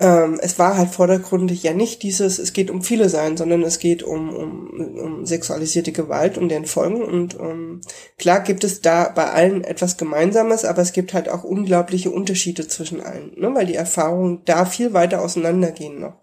ähm, 0.01 0.41
es 0.43 0.59
war 0.59 0.77
halt 0.77 0.91
vordergründig 0.91 1.63
ja 1.63 1.73
nicht 1.73 2.03
dieses, 2.03 2.41
es 2.41 2.53
geht 2.53 2.71
um 2.71 2.83
viele 2.83 3.09
sein, 3.09 3.37
sondern 3.37 3.63
es 3.63 3.79
geht 3.79 4.03
um, 4.03 4.35
um, 4.35 4.99
um 4.99 5.27
sexualisierte 5.27 5.93
Gewalt 5.93 6.37
und 6.37 6.49
deren 6.49 6.67
Folgen. 6.67 7.03
Und 7.03 7.39
ähm, 7.39 7.81
klar 8.19 8.41
gibt 8.41 8.65
es 8.65 8.81
da 8.81 9.09
bei 9.09 9.31
allen 9.31 9.63
etwas 9.63 9.97
Gemeinsames, 9.97 10.65
aber 10.65 10.83
es 10.83 10.93
gibt 10.93 11.15
halt 11.15 11.29
auch 11.29 11.45
unglaubliche 11.45 12.11
Unterschiede 12.11 12.67
zwischen 12.67 13.01
allen, 13.01 13.33
ne? 13.37 13.55
weil 13.55 13.67
die 13.67 13.77
Erfahrungen 13.77 14.43
da 14.47 14.65
viel 14.65 14.95
weiter 14.95 15.23
auseinandergehen 15.23 16.01
noch. 16.01 16.23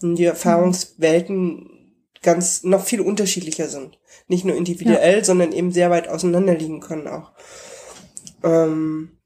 Und 0.00 0.14
die 0.16 0.24
Erfahrungswelten 0.24 1.68
ganz 2.22 2.62
noch 2.62 2.84
viel 2.84 3.00
unterschiedlicher 3.00 3.68
sind. 3.68 3.98
Nicht 4.28 4.44
nur 4.44 4.54
individuell, 4.54 5.18
ja. 5.18 5.24
sondern 5.24 5.52
eben 5.52 5.72
sehr 5.72 5.90
weit 5.90 6.08
auseinanderliegen 6.08 6.80
können 6.80 7.08
auch. 7.08 7.32
Ähm, 8.44 9.19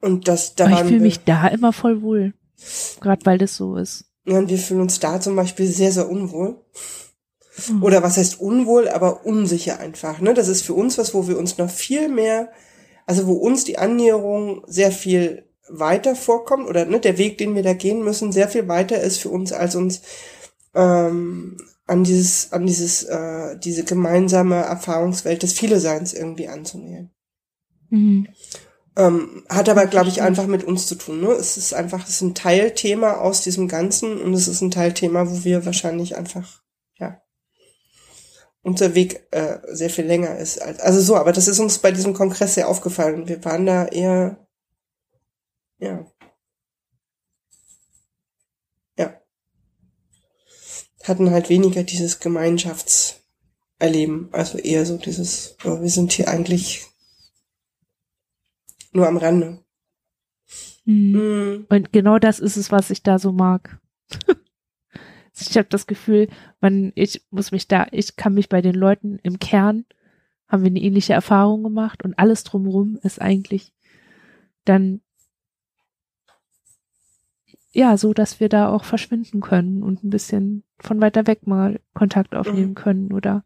und 0.00 0.28
das 0.28 0.54
da 0.54 0.68
Ich 0.68 0.78
fühle 0.80 1.00
mich 1.00 1.24
da 1.24 1.48
immer 1.48 1.72
voll 1.72 2.02
wohl. 2.02 2.34
Gerade 3.00 3.24
weil 3.24 3.38
das 3.38 3.56
so 3.56 3.76
ist. 3.76 4.06
Ja, 4.24 4.38
und 4.38 4.50
wir 4.50 4.58
fühlen 4.58 4.80
uns 4.80 5.00
da 5.00 5.20
zum 5.20 5.36
Beispiel 5.36 5.66
sehr, 5.66 5.92
sehr 5.92 6.08
unwohl. 6.08 6.56
Mhm. 7.68 7.82
Oder 7.82 8.02
was 8.02 8.16
heißt 8.16 8.40
unwohl, 8.40 8.88
aber 8.88 9.24
unsicher 9.24 9.80
einfach. 9.80 10.20
Ne? 10.20 10.34
Das 10.34 10.48
ist 10.48 10.62
für 10.62 10.74
uns 10.74 10.98
was, 10.98 11.14
wo 11.14 11.28
wir 11.28 11.38
uns 11.38 11.58
noch 11.58 11.70
viel 11.70 12.08
mehr, 12.08 12.50
also 13.06 13.26
wo 13.26 13.34
uns 13.34 13.64
die 13.64 13.78
Annäherung 13.78 14.62
sehr 14.66 14.92
viel 14.92 15.44
weiter 15.68 16.14
vorkommt 16.14 16.66
oder 16.68 16.84
ne, 16.84 17.00
der 17.00 17.18
Weg, 17.18 17.38
den 17.38 17.54
wir 17.54 17.62
da 17.62 17.74
gehen 17.74 18.02
müssen, 18.02 18.32
sehr 18.32 18.48
viel 18.48 18.68
weiter 18.68 19.00
ist 19.00 19.18
für 19.18 19.28
uns, 19.28 19.52
als 19.52 19.74
uns 19.74 20.02
ähm, 20.74 21.56
an 21.86 22.04
dieses, 22.04 22.52
an 22.52 22.66
dieses, 22.66 23.02
äh, 23.04 23.58
diese 23.58 23.84
gemeinsame 23.84 24.56
Erfahrungswelt 24.56 25.42
des 25.42 25.52
Viele-Seins 25.52 26.12
irgendwie 26.12 26.48
anzunähern. 26.48 27.10
Mhm. 27.90 28.28
Ähm, 28.98 29.44
hat 29.48 29.68
aber, 29.68 29.86
glaube 29.86 30.08
ich, 30.08 30.22
einfach 30.22 30.48
mit 30.48 30.64
uns 30.64 30.88
zu 30.88 30.96
tun. 30.96 31.20
Ne? 31.20 31.28
Es 31.28 31.56
ist 31.56 31.72
einfach, 31.72 32.02
es 32.02 32.16
ist 32.16 32.22
ein 32.22 32.34
Teilthema 32.34 33.18
aus 33.18 33.42
diesem 33.42 33.68
Ganzen 33.68 34.20
und 34.20 34.34
es 34.34 34.48
ist 34.48 34.60
ein 34.60 34.72
Teilthema, 34.72 35.30
wo 35.30 35.44
wir 35.44 35.64
wahrscheinlich 35.64 36.16
einfach, 36.16 36.64
ja, 36.98 37.22
unser 38.62 38.96
Weg 38.96 39.28
äh, 39.30 39.60
sehr 39.68 39.90
viel 39.90 40.04
länger 40.04 40.36
ist. 40.38 40.60
Als, 40.60 40.80
also 40.80 41.00
so, 41.00 41.14
aber 41.14 41.32
das 41.32 41.46
ist 41.46 41.60
uns 41.60 41.78
bei 41.78 41.92
diesem 41.92 42.12
Kongress 42.12 42.54
sehr 42.54 42.68
aufgefallen. 42.68 43.28
Wir 43.28 43.44
waren 43.44 43.66
da 43.66 43.86
eher, 43.86 44.44
ja, 45.78 46.04
ja, 48.96 49.20
hatten 51.04 51.30
halt 51.30 51.50
weniger 51.50 51.84
dieses 51.84 52.18
Gemeinschaftserleben, 52.18 54.30
also 54.32 54.58
eher 54.58 54.84
so 54.84 54.96
dieses, 54.96 55.54
oh, 55.64 55.80
wir 55.80 55.90
sind 55.90 56.10
hier 56.10 56.26
eigentlich 56.26 56.88
nur 58.92 59.06
am 59.06 59.16
Rande. 59.16 59.64
Mhm. 60.84 61.12
Mhm. 61.12 61.66
Und 61.68 61.92
genau 61.92 62.18
das 62.18 62.40
ist 62.40 62.56
es, 62.56 62.72
was 62.72 62.90
ich 62.90 63.02
da 63.02 63.18
so 63.18 63.32
mag. 63.32 63.80
ich 65.38 65.56
habe 65.56 65.68
das 65.68 65.86
Gefühl, 65.86 66.28
man, 66.60 66.92
ich 66.94 67.26
muss 67.30 67.52
mich 67.52 67.68
da, 67.68 67.86
ich 67.90 68.16
kann 68.16 68.34
mich 68.34 68.48
bei 68.48 68.62
den 68.62 68.74
Leuten 68.74 69.18
im 69.22 69.38
Kern, 69.38 69.84
haben 70.48 70.62
wir 70.62 70.70
eine 70.70 70.80
ähnliche 70.80 71.12
Erfahrung 71.12 71.62
gemacht 71.62 72.04
und 72.04 72.18
alles 72.18 72.42
drumherum 72.44 72.98
ist 73.02 73.20
eigentlich 73.20 73.72
dann 74.64 75.02
ja, 77.70 77.96
so 77.96 78.14
dass 78.14 78.40
wir 78.40 78.48
da 78.48 78.68
auch 78.68 78.84
verschwinden 78.84 79.40
können 79.40 79.82
und 79.82 80.02
ein 80.02 80.10
bisschen 80.10 80.64
von 80.80 81.00
weiter 81.00 81.26
weg 81.26 81.46
mal 81.46 81.80
Kontakt 81.94 82.34
aufnehmen 82.34 82.70
mhm. 82.70 82.74
können 82.74 83.12
oder 83.12 83.44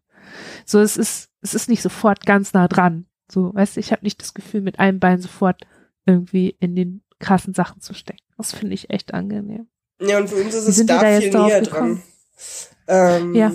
so. 0.65 0.79
Es 0.79 0.97
ist, 0.97 1.29
es 1.41 1.53
ist 1.53 1.69
nicht 1.69 1.81
sofort 1.81 2.25
ganz 2.25 2.53
nah 2.53 2.67
dran. 2.67 3.05
So, 3.33 3.53
weißt 3.53 3.75
du, 3.75 3.79
ich 3.79 3.91
habe 3.91 4.03
nicht 4.03 4.21
das 4.21 4.35
Gefühl, 4.35 4.61
mit 4.61 4.77
einem 4.77 4.99
Bein 4.99 5.19
sofort 5.19 5.61
irgendwie 6.05 6.55
in 6.59 6.75
den 6.75 7.01
krassen 7.19 7.55
Sachen 7.55 7.81
zu 7.81 7.95
stecken. 7.95 8.23
Das 8.37 8.53
finde 8.53 8.75
ich 8.75 8.91
echt 8.91 9.13
angenehm. 9.13 9.67
Ja, 9.99 10.19
und 10.19 10.29
für 10.29 10.35
uns 10.35 10.53
ist 10.53 10.67
es 10.67 10.85
da, 10.85 11.01
da 11.01 11.19
viel 11.19 11.31
näher 11.31 11.61
dran. 11.61 12.03
Ähm, 12.87 13.33
ja. 13.33 13.51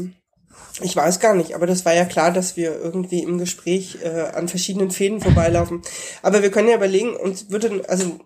Ich 0.81 0.97
weiß 0.97 1.21
gar 1.21 1.35
nicht, 1.35 1.55
aber 1.55 1.67
das 1.67 1.85
war 1.85 1.95
ja 1.95 2.05
klar, 2.05 2.33
dass 2.33 2.57
wir 2.57 2.77
irgendwie 2.77 3.23
im 3.23 3.39
Gespräch 3.39 3.99
äh, 4.03 4.31
an 4.35 4.49
verschiedenen 4.49 4.91
Fäden 4.91 5.21
vorbeilaufen. 5.21 5.83
Aber 6.23 6.43
wir 6.43 6.51
können 6.51 6.69
ja 6.69 6.77
überlegen, 6.77 7.15
uns 7.15 7.51
würde, 7.51 7.85
also 7.89 8.19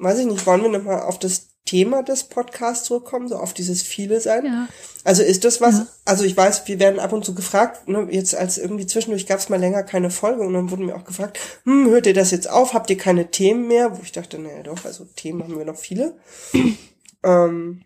weiß 0.00 0.18
ich 0.18 0.26
nicht, 0.26 0.46
wollen 0.46 0.62
wir 0.62 0.68
nochmal 0.68 1.02
auf 1.02 1.18
das 1.18 1.47
Thema 1.68 2.02
des 2.02 2.24
Podcasts 2.24 2.86
zurückkommen, 2.86 3.28
so 3.28 3.36
auf 3.36 3.52
dieses 3.52 3.82
viele 3.82 4.22
sein. 4.22 4.46
Ja. 4.46 4.68
Also 5.04 5.22
ist 5.22 5.44
das 5.44 5.60
was, 5.60 5.74
ja. 5.74 5.86
also 6.06 6.24
ich 6.24 6.34
weiß, 6.34 6.66
wir 6.66 6.80
werden 6.80 6.98
ab 6.98 7.12
und 7.12 7.26
zu 7.26 7.34
gefragt, 7.34 7.86
ne, 7.88 8.08
jetzt 8.10 8.34
als 8.34 8.56
irgendwie 8.56 8.86
zwischendurch 8.86 9.26
gab 9.26 9.38
es 9.38 9.50
mal 9.50 9.60
länger 9.60 9.82
keine 9.82 10.10
Folge 10.10 10.40
und 10.44 10.54
dann 10.54 10.70
wurden 10.70 10.86
wir 10.86 10.96
auch 10.96 11.04
gefragt, 11.04 11.38
hm, 11.64 11.90
hört 11.90 12.06
ihr 12.06 12.14
das 12.14 12.30
jetzt 12.30 12.48
auf, 12.48 12.72
habt 12.72 12.88
ihr 12.88 12.96
keine 12.96 13.30
Themen 13.30 13.68
mehr? 13.68 13.98
Wo 13.98 14.02
ich 14.02 14.12
dachte, 14.12 14.38
naja 14.38 14.62
doch, 14.62 14.86
also 14.86 15.04
Themen 15.04 15.42
haben 15.42 15.58
wir 15.58 15.66
noch 15.66 15.76
viele. 15.76 16.16
ähm, 17.22 17.84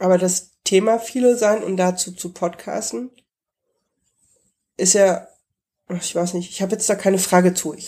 aber 0.00 0.18
das 0.18 0.50
Thema 0.64 0.98
viele 0.98 1.38
sein 1.38 1.62
und 1.62 1.76
dazu 1.76 2.10
zu 2.10 2.32
podcasten 2.32 3.12
ist 4.76 4.94
ja, 4.94 5.28
ich 5.88 6.16
weiß 6.16 6.34
nicht, 6.34 6.50
ich 6.50 6.62
habe 6.62 6.72
jetzt 6.72 6.88
da 6.88 6.96
keine 6.96 7.18
Frage 7.18 7.54
zu, 7.54 7.74
ich 7.74 7.86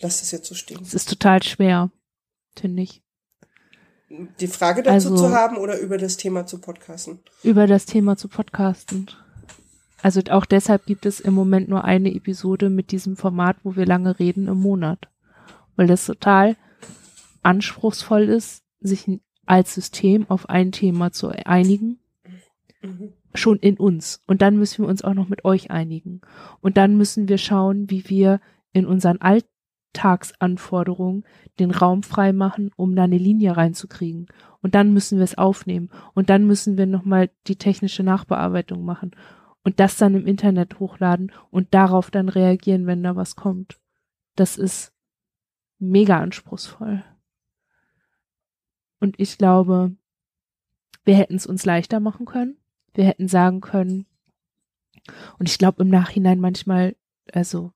lasse 0.00 0.20
das 0.20 0.30
jetzt 0.30 0.48
so 0.48 0.54
stehen. 0.54 0.80
Es 0.82 0.94
ist 0.94 1.10
total 1.10 1.42
schwer, 1.42 1.90
finde 2.54 2.82
ich 2.82 3.02
die 4.08 4.46
Frage 4.46 4.82
dazu 4.82 5.10
also, 5.10 5.16
zu 5.16 5.34
haben 5.34 5.56
oder 5.56 5.78
über 5.78 5.98
das 5.98 6.16
Thema 6.16 6.46
zu 6.46 6.60
podcasten? 6.60 7.20
Über 7.42 7.66
das 7.66 7.86
Thema 7.86 8.16
zu 8.16 8.28
podcasten. 8.28 9.10
Also 10.02 10.20
auch 10.30 10.44
deshalb 10.44 10.86
gibt 10.86 11.06
es 11.06 11.20
im 11.20 11.34
Moment 11.34 11.68
nur 11.68 11.84
eine 11.84 12.14
Episode 12.14 12.70
mit 12.70 12.92
diesem 12.92 13.16
Format, 13.16 13.56
wo 13.64 13.74
wir 13.74 13.86
lange 13.86 14.18
reden 14.18 14.46
im 14.46 14.60
Monat. 14.60 15.08
Weil 15.74 15.88
das 15.88 16.06
total 16.06 16.56
anspruchsvoll 17.42 18.24
ist, 18.24 18.62
sich 18.80 19.08
als 19.46 19.74
System 19.74 20.26
auf 20.28 20.48
ein 20.48 20.72
Thema 20.72 21.12
zu 21.12 21.28
einigen. 21.28 21.98
Mhm. 22.82 23.12
Schon 23.34 23.58
in 23.58 23.76
uns. 23.76 24.22
Und 24.26 24.42
dann 24.42 24.56
müssen 24.56 24.84
wir 24.84 24.88
uns 24.88 25.02
auch 25.02 25.14
noch 25.14 25.28
mit 25.28 25.44
euch 25.44 25.70
einigen. 25.70 26.20
Und 26.60 26.76
dann 26.76 26.96
müssen 26.96 27.28
wir 27.28 27.38
schauen, 27.38 27.90
wie 27.90 28.08
wir 28.08 28.40
in 28.72 28.86
unseren 28.86 29.20
Alltag 29.20 29.50
Alltagsanforderungen 29.96 31.24
den 31.58 31.70
Raum 31.70 32.02
frei 32.02 32.32
machen, 32.32 32.70
um 32.76 32.94
da 32.94 33.04
eine 33.04 33.18
Linie 33.18 33.56
reinzukriegen. 33.56 34.26
Und 34.60 34.74
dann 34.74 34.92
müssen 34.92 35.18
wir 35.18 35.24
es 35.24 35.38
aufnehmen. 35.38 35.90
Und 36.14 36.28
dann 36.30 36.46
müssen 36.46 36.76
wir 36.76 36.86
nochmal 36.86 37.30
die 37.46 37.56
technische 37.56 38.02
Nachbearbeitung 38.02 38.84
machen. 38.84 39.12
Und 39.64 39.80
das 39.80 39.96
dann 39.96 40.14
im 40.14 40.26
Internet 40.26 40.78
hochladen 40.78 41.32
und 41.50 41.74
darauf 41.74 42.10
dann 42.10 42.28
reagieren, 42.28 42.86
wenn 42.86 43.02
da 43.02 43.16
was 43.16 43.36
kommt. 43.36 43.80
Das 44.36 44.58
ist 44.58 44.92
mega 45.78 46.18
anspruchsvoll. 46.18 47.02
Und 49.00 49.18
ich 49.18 49.38
glaube, 49.38 49.96
wir 51.04 51.16
hätten 51.16 51.36
es 51.36 51.46
uns 51.46 51.64
leichter 51.64 52.00
machen 52.00 52.26
können. 52.26 52.56
Wir 52.94 53.04
hätten 53.04 53.28
sagen 53.28 53.60
können, 53.60 54.06
und 55.38 55.48
ich 55.48 55.58
glaube 55.58 55.82
im 55.82 55.88
Nachhinein 55.88 56.40
manchmal, 56.40 56.96
also 57.32 57.72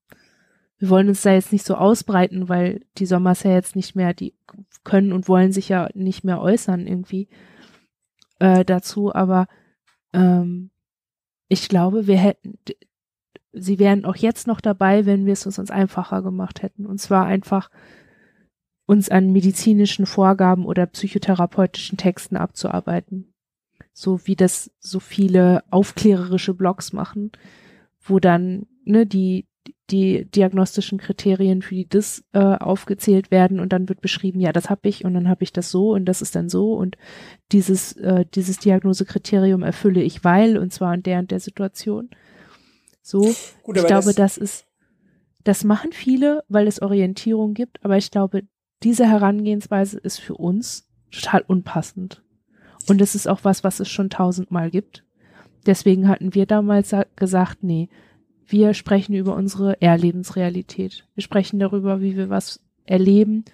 wir 0.81 0.89
wollen 0.89 1.09
uns 1.09 1.23
da 1.23 1.33
jetzt 1.33 1.53
nicht 1.53 1.67
so 1.67 1.75
ausbreiten, 1.75 2.49
weil 2.49 2.81
die 2.97 3.05
Sommers 3.05 3.43
ja 3.43 3.53
jetzt 3.53 3.77
nicht 3.77 3.95
mehr, 3.95 4.15
die 4.15 4.35
können 4.83 5.13
und 5.13 5.29
wollen 5.29 5.53
sich 5.53 5.69
ja 5.69 5.91
nicht 5.95 6.25
mehr 6.25 6.41
äußern 6.41 6.87
irgendwie 6.87 7.29
äh, 8.39 8.65
dazu, 8.65 9.15
aber 9.15 9.47
ähm, 10.15 10.71
ich 11.49 11.69
glaube, 11.69 12.07
wir 12.07 12.17
hätten, 12.17 12.59
sie 13.53 13.79
wären 13.79 14.07
auch 14.07 14.17
jetzt 14.17 14.47
noch 14.47 14.63
dabei, 14.63 15.05
wenn 15.05 15.27
wir 15.27 15.35
es 15.35 15.47
uns 15.47 15.59
einfacher 15.71 16.23
gemacht 16.23 16.63
hätten. 16.63 16.87
Und 16.87 16.99
zwar 16.99 17.27
einfach 17.27 17.71
uns 18.87 19.11
an 19.11 19.33
medizinischen 19.33 20.07
Vorgaben 20.07 20.65
oder 20.65 20.87
psychotherapeutischen 20.87 21.99
Texten 21.99 22.37
abzuarbeiten. 22.37 23.35
So 23.93 24.27
wie 24.27 24.37
das 24.37 24.71
so 24.79 24.99
viele 24.99 25.63
aufklärerische 25.71 26.55
Blogs 26.55 26.95
machen, 26.95 27.33
wo 28.01 28.19
dann 28.19 28.67
ne, 28.85 29.05
die 29.05 29.47
die 29.91 30.25
diagnostischen 30.25 30.99
Kriterien 30.99 31.63
für 31.63 31.75
die 31.75 31.89
DIS 31.89 32.25
äh, 32.33 32.39
aufgezählt 32.39 33.31
werden 33.31 33.61
und 33.61 33.73
dann 33.73 33.89
wird 33.89 34.01
beschrieben, 34.01 34.41
ja, 34.41 34.53
das 34.53 34.71
habe 34.71 34.89
ich 34.89 35.05
und 35.05 35.15
dann 35.15 35.29
habe 35.29 35.43
ich 35.43 35.53
das 35.53 35.71
so 35.71 35.93
und 35.93 36.05
das 36.05 36.23
ist 36.23 36.37
dann 36.37 36.49
so 36.49 36.75
und 36.75 36.97
dieses, 37.53 37.93
äh, 37.97 38.25
dieses 38.35 38.59
Diagnosekriterium 38.59 39.63
erfülle 39.63 40.03
ich, 40.03 40.25
weil 40.25 40.59
und 40.59 40.73
zwar 40.73 40.95
in 40.95 41.03
der 41.03 41.19
und 41.19 41.31
der 41.31 41.41
Situation. 41.41 42.11
So, 43.03 43.35
Gut, 43.63 43.77
ich 43.77 43.87
glaube, 43.87 44.07
das, 44.07 44.15
das 44.15 44.39
ist, 44.39 44.67
das 45.45 45.65
machen 45.65 45.93
viele, 45.93 46.45
weil 46.49 46.67
es 46.67 46.83
Orientierung 46.83 47.55
gibt, 47.55 47.85
aber 47.85 47.97
ich 47.97 48.11
glaube, 48.11 48.43
diese 48.83 49.07
Herangehensweise 49.07 49.99
ist 49.99 50.21
für 50.21 50.35
uns 50.35 50.89
total 51.11 51.43
unpassend. 51.47 52.23
Und 52.89 53.01
es 53.01 53.15
ist 53.15 53.27
auch 53.27 53.41
was, 53.43 53.65
was 53.65 53.81
es 53.81 53.89
schon 53.89 54.11
tausendmal 54.11 54.71
gibt. 54.71 55.05
Deswegen 55.67 56.09
hatten 56.09 56.35
wir 56.35 56.47
damals 56.47 56.95
gesagt, 57.17 57.63
nee, 57.63 57.89
wir 58.51 58.75
sprechen 58.75 59.15
über 59.15 59.35
unsere 59.37 59.81
Erlebensrealität. 59.81 61.07
Wir 61.15 61.23
sprechen 61.23 61.61
darüber, 61.61 62.01
wie 62.01 62.17
wir 62.17 62.31
was 62.31 62.61
erleben, 62.85 63.45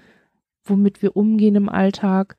womit 0.64 1.02
wir 1.02 1.16
umgehen 1.16 1.54
im 1.54 1.68
Alltag 1.68 2.38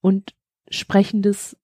und 0.00 0.34
sprechen 0.68 1.22
das 1.22 1.56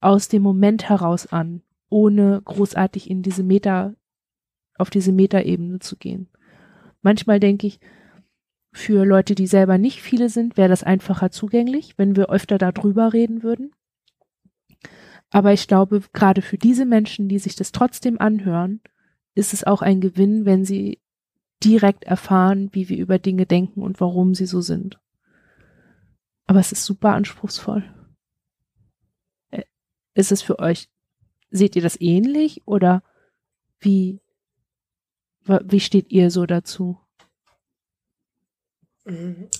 aus 0.00 0.28
dem 0.28 0.42
Moment 0.42 0.88
heraus 0.88 1.26
an, 1.26 1.62
ohne 1.90 2.40
großartig 2.44 3.10
in 3.10 3.22
diese 3.22 3.42
Meta, 3.42 3.94
auf 4.76 4.90
diese 4.90 5.10
Metaebene 5.10 5.80
zu 5.80 5.96
gehen. 5.96 6.28
Manchmal 7.02 7.40
denke 7.40 7.66
ich, 7.66 7.80
für 8.70 9.04
Leute, 9.04 9.34
die 9.34 9.48
selber 9.48 9.78
nicht 9.78 10.00
viele 10.00 10.28
sind, 10.28 10.56
wäre 10.56 10.68
das 10.68 10.84
einfacher 10.84 11.30
zugänglich, 11.30 11.94
wenn 11.96 12.14
wir 12.14 12.30
öfter 12.30 12.58
darüber 12.58 13.12
reden 13.12 13.42
würden. 13.42 13.72
Aber 15.30 15.52
ich 15.52 15.66
glaube, 15.66 16.02
gerade 16.12 16.42
für 16.42 16.58
diese 16.58 16.86
Menschen, 16.86 17.28
die 17.28 17.38
sich 17.38 17.56
das 17.56 17.72
trotzdem 17.72 18.20
anhören, 18.20 18.80
ist 19.38 19.54
es 19.54 19.64
auch 19.64 19.82
ein 19.82 20.00
Gewinn, 20.00 20.44
wenn 20.44 20.64
sie 20.64 21.00
direkt 21.62 22.04
erfahren, 22.04 22.70
wie 22.72 22.88
wir 22.88 22.98
über 22.98 23.18
Dinge 23.18 23.46
denken 23.46 23.82
und 23.82 24.00
warum 24.00 24.34
sie 24.34 24.46
so 24.46 24.60
sind. 24.60 25.00
Aber 26.46 26.60
es 26.60 26.72
ist 26.72 26.84
super 26.84 27.14
anspruchsvoll. 27.14 27.84
Ist 30.14 30.32
es 30.32 30.42
für 30.42 30.58
euch, 30.58 30.88
seht 31.50 31.76
ihr 31.76 31.82
das 31.82 32.00
ähnlich 32.00 32.62
oder 32.66 33.04
wie, 33.78 34.20
wie 35.44 35.80
steht 35.80 36.10
ihr 36.10 36.32
so 36.32 36.44
dazu? 36.44 36.98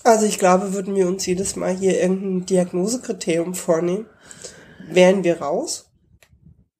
Also 0.03 0.26
ich 0.26 0.39
glaube, 0.39 0.72
würden 0.72 0.97
wir 0.97 1.07
uns 1.07 1.24
jedes 1.24 1.55
Mal 1.55 1.76
hier 1.76 2.01
irgendein 2.01 2.47
Diagnosekriterium 2.47 3.55
vornehmen, 3.55 4.07
wären 4.89 5.22
wir 5.22 5.41
raus. 5.41 5.91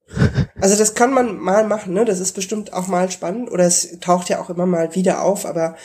Also 0.61 0.77
das 0.77 0.95
kann 0.95 1.13
man 1.13 1.39
mal 1.39 1.65
machen, 1.65 1.93
ne? 1.95 2.05
Das 2.05 2.19
ist 2.19 2.33
bestimmt 2.33 2.73
auch 2.73 2.89
mal 2.89 3.11
spannend 3.11 3.51
oder 3.51 3.65
es 3.65 4.01
taucht 4.01 4.29
ja 4.29 4.41
auch 4.41 4.51
immer 4.51 4.67
mal 4.67 4.95
wieder 4.95 5.23
auf, 5.23 5.47
aber 5.47 5.77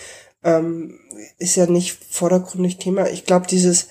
ähm, 0.43 0.99
ist 1.38 1.55
ja 1.55 1.67
nicht 1.67 2.03
vordergründig 2.09 2.78
Thema. 2.78 3.09
Ich 3.09 3.26
glaube, 3.26 3.47
dieses 3.47 3.89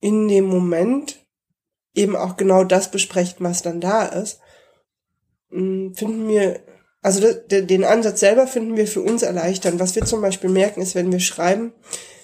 in 0.00 0.28
dem 0.28 0.46
Moment 0.46 1.24
eben 1.94 2.16
auch 2.16 2.36
genau 2.36 2.64
das 2.64 2.90
besprechen, 2.90 3.38
was 3.40 3.62
dann 3.62 3.80
da 3.80 4.04
ist, 4.04 4.40
hm, 5.50 5.94
finden 5.94 6.28
wir, 6.28 6.60
also 7.02 7.32
den 7.50 7.84
Ansatz 7.84 8.20
selber 8.20 8.46
finden 8.46 8.76
wir 8.76 8.86
für 8.86 9.00
uns 9.00 9.22
erleichtern. 9.22 9.80
Was 9.80 9.94
wir 9.96 10.04
zum 10.04 10.20
Beispiel 10.20 10.50
merken, 10.50 10.80
ist, 10.80 10.94
wenn 10.94 11.10
wir 11.12 11.20
schreiben, 11.20 11.72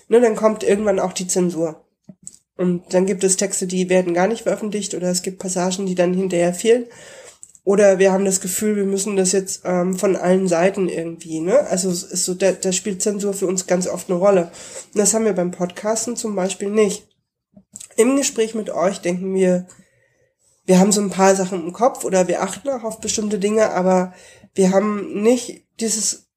ne, 0.08 0.20
dann 0.20 0.36
kommt 0.36 0.62
irgendwann 0.62 1.00
auch 1.00 1.12
die 1.12 1.26
Zensur. 1.26 1.84
Und 2.58 2.92
dann 2.92 3.06
gibt 3.06 3.22
es 3.22 3.36
Texte, 3.36 3.68
die 3.68 3.88
werden 3.88 4.14
gar 4.14 4.26
nicht 4.26 4.42
veröffentlicht 4.42 4.94
oder 4.94 5.08
es 5.08 5.22
gibt 5.22 5.38
Passagen, 5.38 5.86
die 5.86 5.94
dann 5.94 6.12
hinterher 6.12 6.52
fehlen. 6.52 6.86
Oder 7.62 7.98
wir 8.00 8.12
haben 8.12 8.24
das 8.24 8.40
Gefühl, 8.40 8.76
wir 8.76 8.84
müssen 8.84 9.14
das 9.14 9.32
jetzt 9.32 9.62
ähm, 9.64 9.96
von 9.96 10.16
allen 10.16 10.48
Seiten 10.48 10.88
irgendwie, 10.88 11.40
ne? 11.40 11.60
Also 11.68 11.88
es 11.88 12.02
ist 12.02 12.24
so, 12.24 12.34
da, 12.34 12.52
da 12.52 12.72
spielt 12.72 13.00
Zensur 13.00 13.32
für 13.32 13.46
uns 13.46 13.66
ganz 13.66 13.86
oft 13.86 14.10
eine 14.10 14.18
Rolle. 14.18 14.50
Und 14.92 14.98
das 14.98 15.14
haben 15.14 15.24
wir 15.24 15.34
beim 15.34 15.52
Podcasten 15.52 16.16
zum 16.16 16.34
Beispiel 16.34 16.70
nicht. 16.70 17.06
Im 17.96 18.16
Gespräch 18.16 18.54
mit 18.54 18.70
euch 18.70 19.00
denken 19.00 19.34
wir, 19.34 19.68
wir 20.64 20.80
haben 20.80 20.92
so 20.92 21.00
ein 21.00 21.10
paar 21.10 21.36
Sachen 21.36 21.64
im 21.64 21.72
Kopf 21.72 22.04
oder 22.04 22.26
wir 22.26 22.42
achten 22.42 22.68
auch 22.70 22.82
auf 22.82 23.00
bestimmte 23.00 23.38
Dinge, 23.38 23.70
aber 23.70 24.14
wir 24.54 24.72
haben 24.72 25.22
nicht 25.22 25.64
dieses 25.78 26.27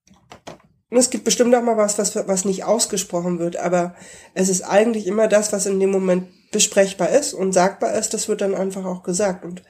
und 0.92 0.98
es 0.98 1.10
gibt 1.10 1.24
bestimmt 1.24 1.56
auch 1.56 1.64
mal 1.64 1.78
was, 1.78 1.98
was, 1.98 2.16
was 2.28 2.44
nicht 2.44 2.66
ausgesprochen 2.66 3.40
wird, 3.40 3.56
aber 3.56 3.96
es 4.34 4.50
ist 4.50 4.64
eigentlich 4.64 5.08
immer 5.08 5.30
das, 5.30 5.54
was 5.54 5.66
in 5.66 5.80
dem 5.80 5.90
Moment 5.90 6.28
besprechbar 6.52 7.10
ist 7.10 7.34
und 7.34 7.54
sagbar 7.54 7.94
ist, 7.94 8.14
das 8.14 8.28
wird 8.28 8.42
dann 8.42 8.54
einfach 8.54 8.84
auch 8.84 9.02
gesagt. 9.02 9.46
Und 9.46 9.64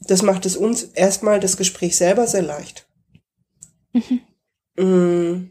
das 0.00 0.22
macht 0.22 0.46
es 0.46 0.56
uns 0.56 0.84
erstmal 0.84 1.40
das 1.40 1.56
Gespräch 1.56 1.96
selber 1.96 2.28
sehr 2.28 2.42
leicht. 2.42 2.86
Mhm. 3.92 4.20
Mm. 4.80 5.50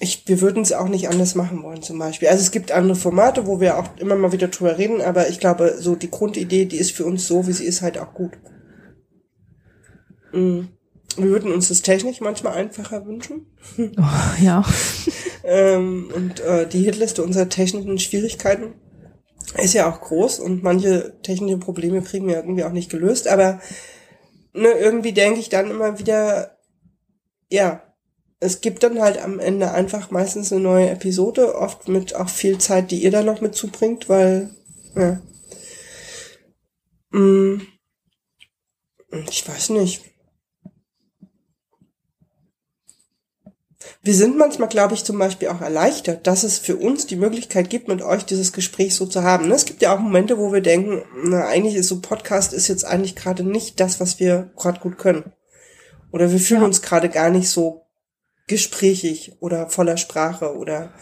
ich, 0.00 0.26
wir 0.26 0.40
würden 0.40 0.62
es 0.62 0.72
auch 0.72 0.88
nicht 0.88 1.10
anders 1.10 1.34
machen 1.34 1.62
wollen 1.62 1.82
zum 1.82 1.98
Beispiel. 1.98 2.28
Also 2.28 2.40
es 2.40 2.52
gibt 2.52 2.72
andere 2.72 2.96
Formate, 2.96 3.46
wo 3.46 3.60
wir 3.60 3.76
auch 3.76 3.98
immer 3.98 4.16
mal 4.16 4.32
wieder 4.32 4.48
drüber 4.48 4.78
reden, 4.78 5.02
aber 5.02 5.28
ich 5.28 5.38
glaube, 5.38 5.76
so 5.78 5.94
die 5.94 6.10
Grundidee, 6.10 6.64
die 6.64 6.78
ist 6.78 6.92
für 6.92 7.04
uns 7.04 7.26
so, 7.26 7.46
wie 7.46 7.52
sie 7.52 7.66
ist, 7.66 7.82
halt 7.82 7.98
auch 7.98 8.14
gut. 8.14 8.32
Mhm. 10.32 10.70
Wir 11.16 11.28
würden 11.28 11.52
uns 11.52 11.68
das 11.68 11.82
technisch 11.82 12.20
manchmal 12.20 12.54
einfacher 12.54 13.06
wünschen. 13.06 13.46
Oh, 13.78 14.42
ja. 14.42 14.64
ähm, 15.44 16.10
und 16.14 16.40
äh, 16.40 16.66
die 16.66 16.84
Hitliste 16.84 17.22
unserer 17.22 17.48
technischen 17.48 17.98
Schwierigkeiten 17.98 18.74
ist 19.56 19.74
ja 19.74 19.90
auch 19.90 20.00
groß 20.00 20.40
und 20.40 20.62
manche 20.62 21.20
technische 21.22 21.58
Probleme 21.58 22.02
kriegen 22.02 22.28
wir 22.28 22.36
irgendwie 22.36 22.64
auch 22.64 22.72
nicht 22.72 22.90
gelöst, 22.90 23.28
aber 23.28 23.60
ne, 24.52 24.68
irgendwie 24.70 25.12
denke 25.12 25.40
ich 25.40 25.48
dann 25.48 25.70
immer 25.70 25.98
wieder, 25.98 26.56
ja, 27.50 27.82
es 28.40 28.60
gibt 28.60 28.82
dann 28.82 29.00
halt 29.00 29.22
am 29.22 29.38
Ende 29.38 29.70
einfach 29.70 30.10
meistens 30.10 30.52
eine 30.52 30.62
neue 30.62 30.90
Episode, 30.90 31.54
oft 31.54 31.88
mit 31.88 32.16
auch 32.16 32.28
viel 32.28 32.58
Zeit, 32.58 32.90
die 32.90 33.02
ihr 33.02 33.10
da 33.10 33.22
noch 33.22 33.40
mit 33.40 33.54
zubringt, 33.54 34.08
weil, 34.08 34.50
ja. 34.96 35.20
Mm. 37.10 37.62
Ich 39.28 39.46
weiß 39.46 39.70
nicht. 39.70 40.11
Wir 44.02 44.14
sind 44.14 44.36
manchmal, 44.36 44.68
glaube 44.68 44.94
ich, 44.94 45.04
zum 45.04 45.18
Beispiel 45.18 45.48
auch 45.48 45.60
erleichtert, 45.60 46.26
dass 46.26 46.42
es 46.42 46.58
für 46.58 46.76
uns 46.76 47.06
die 47.06 47.16
Möglichkeit 47.16 47.70
gibt, 47.70 47.88
mit 47.88 48.02
euch 48.02 48.24
dieses 48.24 48.52
Gespräch 48.52 48.94
so 48.94 49.06
zu 49.06 49.22
haben. 49.22 49.50
Es 49.50 49.64
gibt 49.64 49.82
ja 49.82 49.94
auch 49.94 50.00
Momente, 50.00 50.38
wo 50.38 50.52
wir 50.52 50.60
denken, 50.60 51.02
na, 51.24 51.46
eigentlich 51.46 51.76
ist 51.76 51.88
so 51.88 52.00
Podcast 52.00 52.52
ist 52.52 52.68
jetzt 52.68 52.84
eigentlich 52.84 53.16
gerade 53.16 53.44
nicht 53.44 53.80
das, 53.80 54.00
was 54.00 54.18
wir 54.20 54.50
gerade 54.56 54.80
gut 54.80 54.98
können. 54.98 55.32
Oder 56.10 56.30
wir 56.30 56.40
fühlen 56.40 56.60
ja. 56.60 56.66
uns 56.66 56.82
gerade 56.82 57.08
gar 57.08 57.30
nicht 57.30 57.48
so 57.48 57.81
gesprächig 58.46 59.32
oder 59.40 59.68
voller 59.68 59.96
Sprache 59.96 60.56
oder 60.56 60.92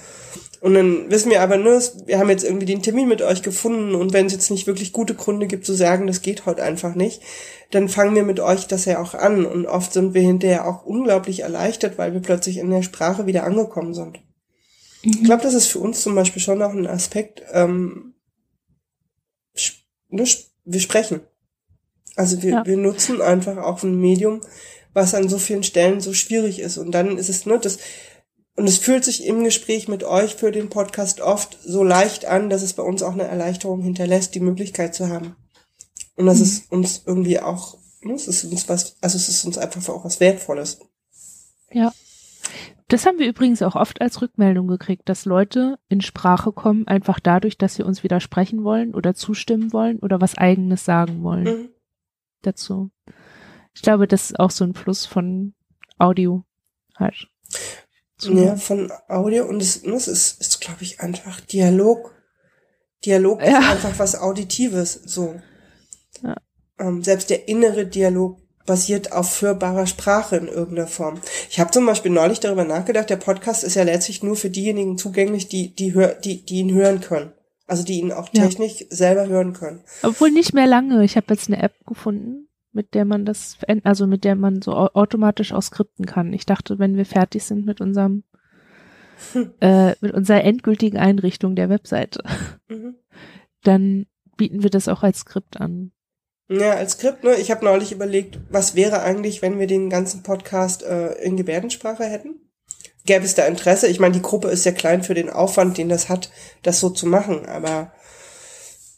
und 0.61 0.74
dann 0.74 1.11
wissen 1.11 1.30
wir 1.30 1.41
aber 1.41 1.57
nur, 1.57 1.80
wir 2.05 2.18
haben 2.18 2.28
jetzt 2.28 2.45
irgendwie 2.45 2.66
den 2.66 2.82
Termin 2.82 3.09
mit 3.09 3.22
euch 3.22 3.43
gefunden 3.43 3.95
und 3.95 4.12
wenn 4.12 4.26
es 4.26 4.32
jetzt 4.34 4.51
nicht 4.51 4.66
wirklich 4.66 4.93
gute 4.93 5.14
Gründe 5.14 5.47
gibt 5.47 5.64
zu 5.64 5.72
sagen, 5.72 6.07
das 6.07 6.20
geht 6.20 6.45
heute 6.45 6.62
einfach 6.62 6.95
nicht, 6.95 7.22
dann 7.70 7.88
fangen 7.88 8.14
wir 8.14 8.24
mit 8.24 8.41
euch 8.41 8.66
das 8.66 8.84
ja 8.84 9.01
auch 9.01 9.14
an 9.14 9.47
und 9.47 9.64
oft 9.64 9.93
sind 9.93 10.12
wir 10.12 10.20
hinterher 10.20 10.68
auch 10.68 10.84
unglaublich 10.84 11.41
erleichtert, 11.41 11.97
weil 11.97 12.12
wir 12.12 12.20
plötzlich 12.20 12.59
in 12.59 12.70
der 12.70 12.82
Sprache 12.82 13.24
wieder 13.24 13.45
angekommen 13.45 13.95
sind. 13.95 14.20
Mhm. 15.03 15.12
Ich 15.12 15.24
glaube, 15.24 15.43
das 15.43 15.55
ist 15.55 15.68
für 15.68 15.78
uns 15.78 16.03
zum 16.03 16.14
Beispiel 16.14 16.43
schon 16.43 16.61
auch 16.61 16.74
ein 16.74 16.86
Aspekt, 16.86 17.43
ähm, 17.53 18.14
ne, 20.11 20.24
wir 20.64 20.80
sprechen. 20.80 21.20
Also 22.16 22.43
wir, 22.43 22.51
ja. 22.51 22.66
wir 22.66 22.76
nutzen 22.76 23.22
einfach 23.22 23.57
auch 23.57 23.82
ein 23.82 23.99
Medium, 23.99 24.43
was 24.93 25.14
an 25.14 25.28
so 25.28 25.38
vielen 25.38 25.62
Stellen 25.62 26.01
so 26.01 26.12
schwierig 26.12 26.61
ist. 26.61 26.78
Und 26.78 26.93
dann 26.93 27.18
ist 27.18 27.28
es 27.28 27.47
nur 27.47 27.59
das, 27.59 27.78
und 28.57 28.68
es 28.68 28.78
fühlt 28.78 29.05
sich 29.05 29.24
im 29.24 29.45
Gespräch 29.45 29.88
mit 29.88 30.05
euch 30.05 30.34
für 30.34 30.53
den 30.53 30.68
Podcast 30.68 31.20
oft 31.20 31.59
so 31.64 31.82
leicht 31.82 32.26
an, 32.26 32.51
dass 32.51 32.62
es 32.62 32.74
bei 32.74 32.82
uns 32.82 33.03
auch 33.03 33.12
eine 33.12 33.24
Erleichterung 33.24 33.82
hinterlässt, 33.82 34.34
die 34.34 34.41
Möglichkeit 34.41 34.95
zu 34.95 35.09
haben. 35.09 35.36
Und 36.16 36.26
das 36.26 36.38
mhm. 36.38 36.43
ist 36.45 36.72
uns 36.72 37.03
irgendwie 37.07 37.41
auch, 37.41 37.78
ne, 38.03 38.12
es 38.12 38.28
ist 38.28 38.45
uns 38.45 38.68
was, 38.68 38.97
also 39.01 39.16
es 39.16 39.28
ist 39.28 39.45
uns 39.45 39.57
einfach 39.57 39.88
auch 39.88 40.05
was 40.05 40.20
Wertvolles. 40.20 40.80
Ja. 41.72 41.93
Das 42.88 43.07
haben 43.07 43.18
wir 43.20 43.28
übrigens 43.28 43.62
auch 43.62 43.76
oft 43.76 44.01
als 44.01 44.20
Rückmeldung 44.20 44.66
gekriegt, 44.66 45.09
dass 45.09 45.24
Leute 45.24 45.78
in 45.88 46.01
Sprache 46.01 46.51
kommen, 46.51 46.88
einfach 46.88 47.20
dadurch, 47.20 47.57
dass 47.57 47.76
sie 47.76 47.84
uns 47.84 48.03
widersprechen 48.03 48.64
wollen 48.64 48.95
oder 48.95 49.14
zustimmen 49.14 49.72
wollen 49.72 50.01
oder 50.01 50.20
was 50.20 50.36
eigenes 50.36 50.84
sagen 50.84 51.22
wollen. 51.22 51.45
Mhm. 51.45 51.68
Dazu. 52.43 52.91
Ich 53.80 53.82
glaube, 53.82 54.06
das 54.06 54.24
ist 54.24 54.38
auch 54.38 54.50
so 54.50 54.62
ein 54.62 54.74
Plus 54.74 55.06
von 55.06 55.54
Audio 55.96 56.44
halt. 56.96 57.28
Ja, 58.20 58.56
von 58.56 58.92
Audio 59.08 59.46
und 59.46 59.62
es, 59.62 59.82
es 59.82 60.06
ist, 60.06 60.38
ist 60.38 60.60
glaube 60.60 60.82
ich, 60.82 61.00
einfach 61.00 61.40
Dialog. 61.40 62.14
Dialog 63.06 63.40
ja. 63.40 63.58
ist 63.58 63.68
einfach 63.70 63.98
was 63.98 64.20
Auditives, 64.20 65.00
so. 65.06 65.40
Ja. 66.22 66.36
Ähm, 66.78 67.02
selbst 67.02 67.30
der 67.30 67.48
innere 67.48 67.86
Dialog 67.86 68.38
basiert 68.66 69.12
auf 69.12 69.40
hörbarer 69.40 69.86
Sprache 69.86 70.36
in 70.36 70.48
irgendeiner 70.48 70.86
Form. 70.86 71.18
Ich 71.48 71.58
habe 71.58 71.70
zum 71.70 71.86
Beispiel 71.86 72.12
neulich 72.12 72.40
darüber 72.40 72.64
nachgedacht, 72.64 73.08
der 73.08 73.16
Podcast 73.16 73.64
ist 73.64 73.76
ja 73.76 73.84
letztlich 73.84 74.22
nur 74.22 74.36
für 74.36 74.50
diejenigen 74.50 74.98
zugänglich, 74.98 75.48
die, 75.48 75.74
die, 75.74 75.94
hör, 75.94 76.08
die, 76.08 76.44
die 76.44 76.58
ihn 76.58 76.74
hören 76.74 77.00
können. 77.00 77.32
Also 77.66 77.82
die 77.82 77.98
ihn 77.98 78.12
auch 78.12 78.28
technisch 78.28 78.82
ja. 78.82 78.86
selber 78.90 79.26
hören 79.26 79.54
können. 79.54 79.82
Obwohl 80.02 80.32
nicht 80.32 80.52
mehr 80.52 80.66
lange. 80.66 81.02
Ich 81.02 81.16
habe 81.16 81.32
jetzt 81.32 81.48
eine 81.48 81.62
App 81.62 81.72
gefunden, 81.86 82.49
mit 82.72 82.94
der 82.94 83.04
man 83.04 83.24
das, 83.24 83.58
also 83.84 84.06
mit 84.06 84.24
der 84.24 84.36
man 84.36 84.62
so 84.62 84.72
automatisch 84.74 85.52
auch 85.52 85.62
skripten 85.62 86.06
kann. 86.06 86.32
Ich 86.32 86.46
dachte, 86.46 86.78
wenn 86.78 86.96
wir 86.96 87.06
fertig 87.06 87.44
sind 87.44 87.66
mit 87.66 87.80
unserem, 87.80 88.24
äh, 89.60 89.94
mit 90.00 90.12
unserer 90.14 90.44
endgültigen 90.44 90.98
Einrichtung 90.98 91.56
der 91.56 91.68
Webseite, 91.68 92.22
mhm. 92.68 92.96
dann 93.62 94.06
bieten 94.36 94.62
wir 94.62 94.70
das 94.70 94.88
auch 94.88 95.02
als 95.02 95.20
Skript 95.20 95.60
an. 95.60 95.92
Ja, 96.48 96.72
als 96.72 96.92
Skript, 96.92 97.22
ne? 97.22 97.36
Ich 97.36 97.50
habe 97.50 97.64
neulich 97.64 97.92
überlegt, 97.92 98.40
was 98.50 98.74
wäre 98.74 99.02
eigentlich, 99.02 99.40
wenn 99.40 99.58
wir 99.58 99.68
den 99.68 99.88
ganzen 99.88 100.22
Podcast 100.22 100.82
äh, 100.82 101.12
in 101.22 101.36
Gebärdensprache 101.36 102.04
hätten? 102.04 102.40
Gäbe 103.04 103.24
es 103.24 103.34
da 103.34 103.46
Interesse? 103.46 103.86
Ich 103.86 104.00
meine, 104.00 104.14
die 104.14 104.22
Gruppe 104.22 104.48
ist 104.48 104.64
sehr 104.64 104.74
klein 104.74 105.02
für 105.02 105.14
den 105.14 105.30
Aufwand, 105.30 105.78
den 105.78 105.88
das 105.88 106.08
hat, 106.08 106.30
das 106.62 106.80
so 106.80 106.90
zu 106.90 107.06
machen, 107.06 107.46
aber 107.46 107.92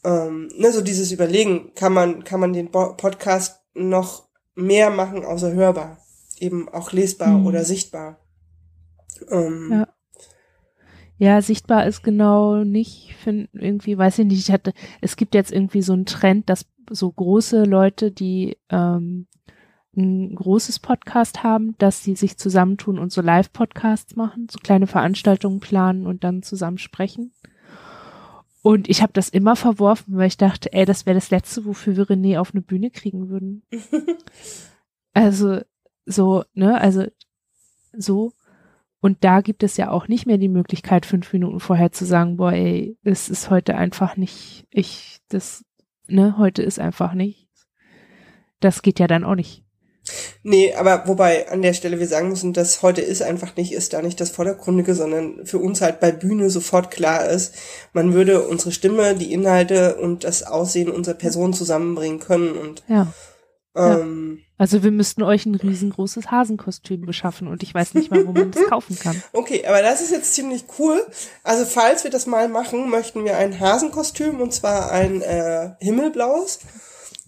ähm, 0.03 0.49
ne, 0.57 0.71
so 0.71 0.81
dieses 0.81 1.11
Überlegen, 1.11 1.73
kann 1.75 1.93
man, 1.93 2.23
kann 2.23 2.39
man 2.39 2.53
den 2.53 2.71
Bo 2.71 2.95
Podcast 2.95 3.62
noch 3.73 4.29
mehr 4.55 4.89
machen 4.89 5.25
außer 5.25 5.53
hörbar. 5.53 5.97
Eben 6.39 6.69
auch 6.69 6.91
lesbar 6.91 7.39
mhm. 7.39 7.47
oder 7.47 7.63
sichtbar. 7.63 8.19
Ähm, 9.29 9.69
ja. 9.71 9.87
Ja, 11.17 11.41
sichtbar 11.41 11.85
ist 11.85 12.03
genau 12.03 12.63
nicht, 12.63 13.15
find, 13.15 13.47
irgendwie, 13.53 13.97
weiß 13.97 14.19
ich 14.19 14.25
nicht, 14.25 14.39
ich 14.39 14.51
hatte, 14.51 14.73
es 14.99 15.15
gibt 15.15 15.35
jetzt 15.35 15.51
irgendwie 15.51 15.81
so 15.81 15.93
einen 15.93 16.05
Trend, 16.05 16.49
dass 16.49 16.65
so 16.89 17.09
große 17.11 17.63
Leute, 17.63 18.11
die 18.11 18.57
ähm, 18.69 19.27
ein 19.95 20.35
großes 20.35 20.79
Podcast 20.79 21.43
haben, 21.43 21.75
dass 21.77 22.03
sie 22.03 22.15
sich 22.15 22.37
zusammentun 22.37 22.97
und 22.97 23.11
so 23.11 23.21
Live-Podcasts 23.21 24.15
machen, 24.15 24.47
so 24.49 24.57
kleine 24.59 24.87
Veranstaltungen 24.87 25.59
planen 25.59 26.07
und 26.07 26.23
dann 26.23 26.41
zusammen 26.41 26.79
sprechen. 26.79 27.31
Und 28.63 28.89
ich 28.89 29.01
habe 29.01 29.11
das 29.11 29.27
immer 29.27 29.57
verworfen, 29.57 30.15
weil 30.15 30.27
ich 30.27 30.37
dachte, 30.37 30.71
ey, 30.71 30.85
das 30.85 31.05
wäre 31.05 31.15
das 31.15 31.29
Letzte, 31.29 31.65
wofür 31.65 31.97
wir 31.97 32.05
René 32.05 32.39
auf 32.39 32.53
eine 32.53 32.61
Bühne 32.61 32.91
kriegen 32.91 33.27
würden. 33.27 33.61
also 35.13 35.59
so, 36.05 36.45
ne, 36.53 36.79
also 36.79 37.05
so. 37.91 38.31
Und 39.01 39.25
da 39.25 39.41
gibt 39.41 39.63
es 39.63 39.75
ja 39.75 39.91
auch 39.91 40.07
nicht 40.07 40.25
mehr 40.25 40.37
die 40.37 40.47
Möglichkeit, 40.47 41.05
fünf 41.05 41.33
Minuten 41.33 41.59
vorher 41.59 41.91
zu 41.91 42.05
sagen, 42.05 42.37
boah, 42.37 42.53
ey, 42.53 42.97
es 43.03 43.29
ist 43.29 43.49
heute 43.49 43.75
einfach 43.75 44.15
nicht, 44.15 44.65
ich, 44.71 45.19
das, 45.27 45.65
ne, 46.07 46.37
heute 46.37 46.63
ist 46.63 46.79
einfach 46.79 47.13
nicht. 47.13 47.49
Das 48.61 48.81
geht 48.81 48.97
ja 48.97 49.07
dann 49.07 49.25
auch 49.25 49.35
nicht. 49.35 49.62
Nee, 50.45 50.73
aber 50.73 51.07
wobei 51.07 51.49
an 51.49 51.61
der 51.61 51.73
Stelle 51.73 51.99
wir 51.99 52.07
sagen 52.07 52.27
müssen, 52.27 52.51
dass 52.51 52.81
heute 52.81 52.99
ist 52.99 53.21
einfach 53.21 53.55
nicht, 53.55 53.71
ist 53.71 53.93
da 53.93 54.01
nicht 54.01 54.19
das 54.19 54.29
Vordergründige, 54.29 54.93
sondern 54.93 55.45
für 55.45 55.57
uns 55.57 55.79
halt 55.79 56.01
bei 56.01 56.11
Bühne 56.11 56.49
sofort 56.49 56.91
klar 56.91 57.25
ist, 57.29 57.55
man 57.93 58.13
würde 58.13 58.45
unsere 58.45 58.73
Stimme, 58.73 59.15
die 59.15 59.31
Inhalte 59.31 59.95
und 59.95 60.25
das 60.25 60.43
Aussehen 60.43 60.91
unserer 60.91 61.15
Person 61.15 61.53
zusammenbringen 61.53 62.19
können 62.19 62.57
und 62.57 62.83
ja. 62.89 63.07
Ähm, 63.75 64.37
ja. 64.37 64.43
Also 64.57 64.83
wir 64.83 64.91
müssten 64.91 65.23
euch 65.23 65.45
ein 65.45 65.55
riesengroßes 65.55 66.29
Hasenkostüm 66.29 67.05
beschaffen 67.05 67.47
und 67.47 67.63
ich 67.63 67.73
weiß 67.73 67.95
nicht 67.95 68.11
mal, 68.11 68.25
wo 68.27 68.33
man 68.33 68.51
das 68.51 68.65
kaufen 68.69 68.97
kann. 68.99 69.21
Okay, 69.33 69.65
aber 69.65 69.81
das 69.81 70.01
ist 70.01 70.11
jetzt 70.11 70.33
ziemlich 70.33 70.65
cool. 70.77 71.01
Also 71.43 71.65
falls 71.65 72.03
wir 72.03 72.11
das 72.11 72.27
mal 72.27 72.49
machen, 72.49 72.89
möchten 72.89 73.25
wir 73.25 73.37
ein 73.37 73.59
Hasenkostüm 73.59 74.41
und 74.41 74.53
zwar 74.53 74.91
ein 74.91 75.21
äh, 75.21 75.71
himmelblaues. 75.79 76.59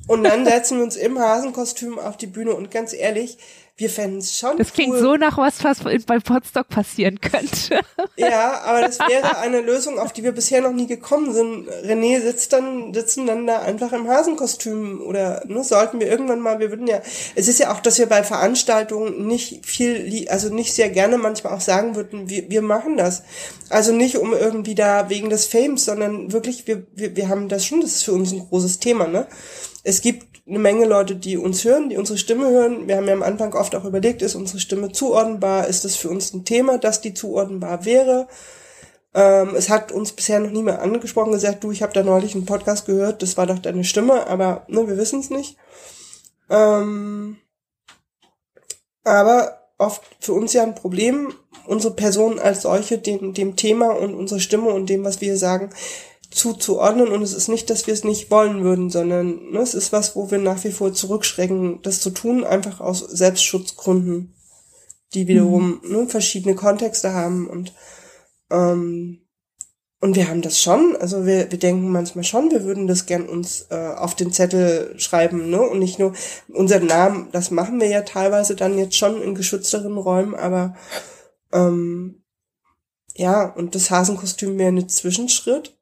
Und 0.08 0.24
dann 0.24 0.46
setzen 0.46 0.78
wir 0.78 0.84
uns 0.84 0.96
im 0.96 1.20
Hasenkostüm 1.20 1.98
auf 1.98 2.18
die 2.18 2.28
Bühne 2.28 2.54
und 2.54 2.72
ganz 2.72 2.94
ehrlich, 2.94 3.38
wir 3.78 3.90
fänden 3.90 4.20
es 4.20 4.38
schon. 4.38 4.58
Das 4.58 4.72
klingt 4.72 4.98
so 4.98 5.18
nach 5.18 5.38
was, 5.38 5.62
was 5.66 5.80
bei 5.84 6.20
Potsdok 6.20 6.70
passieren 6.70 7.20
könnte. 7.20 7.82
Ja, 8.16 8.62
aber 8.64 8.82
das 8.82 9.00
wäre 9.00 9.38
eine 9.40 9.60
Lösung, 9.60 10.00
auf 10.00 10.14
die 10.14 10.24
wir 10.24 10.32
bisher 10.32 10.62
noch 10.62 10.72
nie 10.72 10.88
gekommen 10.88 11.34
sind. 11.34 11.68
René 11.84 12.22
sitzt 12.22 12.54
dann, 12.54 12.94
sitzen 12.94 13.28
dann 13.28 13.46
da 13.46 13.60
einfach 13.60 13.92
im 13.92 14.08
Hasenkostüm 14.08 15.02
oder 15.02 15.44
ne, 15.48 15.62
sollten 15.62 16.00
wir 16.00 16.08
irgendwann 16.08 16.40
mal, 16.40 16.60
wir 16.60 16.70
würden 16.70 16.88
ja, 16.88 17.02
es 17.36 17.50
ist 17.50 17.60
ja 17.60 17.74
auch, 17.74 17.82
dass 17.82 18.00
wir 18.00 18.06
bei 18.06 18.24
Veranstaltungen 18.24 19.28
nicht 19.28 19.66
viel, 19.66 20.26
also 20.30 20.54
nicht 20.54 20.74
sehr 20.74 20.90
gerne 20.90 21.18
manchmal 21.18 21.54
auch 21.54 21.62
sagen 21.62 21.96
würden, 21.96 22.30
wir, 22.30 22.50
wir 22.50 22.62
machen 22.62 22.96
das. 22.96 23.24
Also 23.70 23.92
nicht 23.92 24.18
um 24.18 24.32
irgendwie 24.32 24.76
da 24.76 25.10
wegen 25.10 25.30
des 25.30 25.48
Fames, 25.48 25.84
sondern 25.84 26.32
wirklich, 26.32 26.66
wir, 26.66 26.84
wir, 26.94 27.18
wir 27.18 27.28
haben 27.28 27.50
das 27.50 27.66
schon, 27.66 27.82
das 27.82 27.96
ist 27.96 28.04
für 28.04 28.14
uns 28.14 28.32
ein 28.32 28.48
großes 28.48 28.80
Thema, 28.80 29.08
ne? 29.08 29.28
Es 29.86 30.02
gibt 30.02 30.42
eine 30.48 30.58
Menge 30.58 30.86
Leute, 30.86 31.16
die 31.16 31.38
uns 31.38 31.64
hören, 31.64 31.90
die 31.90 31.98
unsere 31.98 32.18
Stimme 32.18 32.50
hören. 32.50 32.88
Wir 32.88 32.98
haben 32.98 33.08
ja 33.08 33.14
am 33.14 33.22
Anfang 33.22 33.54
oft 33.54 33.76
auch 33.76 33.86
überlegt, 33.86 34.24
ist 34.24 34.34
unsere 34.34 34.60
Stimme 34.60 34.92
zuordnenbar? 34.92 35.68
Ist 35.68 35.86
das 35.86 35.96
für 35.96 36.10
uns 36.10 36.34
ein 36.34 36.44
Thema, 36.44 36.80
dass 36.80 37.02
die 37.02 37.14
zuordnenbar 37.14 37.86
wäre? 37.86 38.28
Ähm, 39.14 39.54
es 39.56 39.70
hat 39.70 39.92
uns 39.92 40.12
bisher 40.12 40.40
noch 40.40 40.50
niemand 40.50 40.80
angesprochen, 40.80 41.34
gesagt, 41.34 41.64
du, 41.64 41.70
ich 41.72 41.84
habe 41.84 41.94
da 41.94 42.02
neulich 42.02 42.34
einen 42.34 42.48
Podcast 42.48 42.88
gehört, 42.88 43.22
das 43.22 43.38
war 43.38 43.46
doch 43.46 43.60
deine 43.60 43.84
Stimme, 43.84 44.26
aber 44.26 44.66
ne, 44.68 44.88
wir 44.88 44.98
wissen 44.98 45.20
es 45.20 45.30
nicht. 45.30 45.56
Ähm, 46.50 47.38
aber 49.04 49.70
oft 49.78 50.02
für 50.20 50.34
uns 50.34 50.52
ja 50.54 50.64
ein 50.64 50.74
Problem, 50.74 51.32
unsere 51.68 51.94
Person 51.94 52.40
als 52.40 52.64
solche 52.64 52.98
dem, 52.98 53.36
dem 53.36 53.56
Thema 53.56 53.92
und 53.92 54.16
unserer 54.16 54.40
Stimme 54.40 54.70
und 54.70 54.90
dem, 54.90 55.04
was 55.04 55.22
wir 55.22 55.38
sagen, 55.38 55.70
zuzuordnen. 56.36 57.10
Und 57.10 57.22
es 57.22 57.34
ist 57.34 57.48
nicht, 57.48 57.70
dass 57.70 57.88
wir 57.88 57.94
es 57.94 58.04
nicht 58.04 58.30
wollen 58.32 58.64
würden, 58.64 58.90
sondern 58.90 59.52
ne, 59.52 59.60
es 59.60 59.74
ist 59.74 59.92
was, 59.92 60.16
wo 60.16 60.30
wir 60.32 60.38
nach 60.38 60.64
wie 60.64 60.72
vor 60.72 60.94
zurückschrecken, 60.94 61.82
das 61.82 62.02
zu 62.02 62.10
tun, 62.10 62.44
einfach 62.44 62.80
aus 62.80 63.00
Selbstschutzgründen, 63.00 64.36
die 65.14 65.28
wiederum 65.28 65.82
mhm. 65.84 65.92
ne, 65.92 66.08
verschiedene 66.08 66.56
Kontexte 66.56 67.14
haben 67.14 67.48
und 67.48 67.74
ähm, 68.52 69.22
und 70.02 70.16
wir 70.16 70.28
haben 70.28 70.44
das 70.44 70.62
schon, 70.62 70.96
also 71.00 71.26
wir, 71.26 71.52
wir 71.52 71.58
denken 71.58 71.90
manchmal 71.90 72.24
schon, 72.24 72.52
wir 72.52 72.64
würden 72.64 72.86
das 72.86 73.08
gern 73.08 73.28
uns 73.28 73.66
äh, 73.72 73.94
auf 73.96 74.14
den 74.14 74.32
Zettel 74.32 74.94
schreiben, 75.00 75.50
ne? 75.50 75.60
Und 75.62 75.80
nicht 75.80 75.98
nur 75.98 76.14
unseren 76.50 76.86
Namen, 76.86 77.30
das 77.32 77.50
machen 77.50 77.80
wir 77.80 77.88
ja 77.88 78.02
teilweise 78.02 78.56
dann 78.56 78.78
jetzt 78.78 78.96
schon 78.96 79.20
in 79.20 79.34
geschützteren 79.34 79.98
Räumen, 79.98 80.36
aber 80.36 80.76
ähm, 81.52 82.22
ja, 83.16 83.46
und 83.46 83.74
das 83.74 83.90
Hasenkostüm 83.90 84.60
wäre 84.60 84.74
ein 84.74 84.90
Zwischenschritt. 84.90 85.76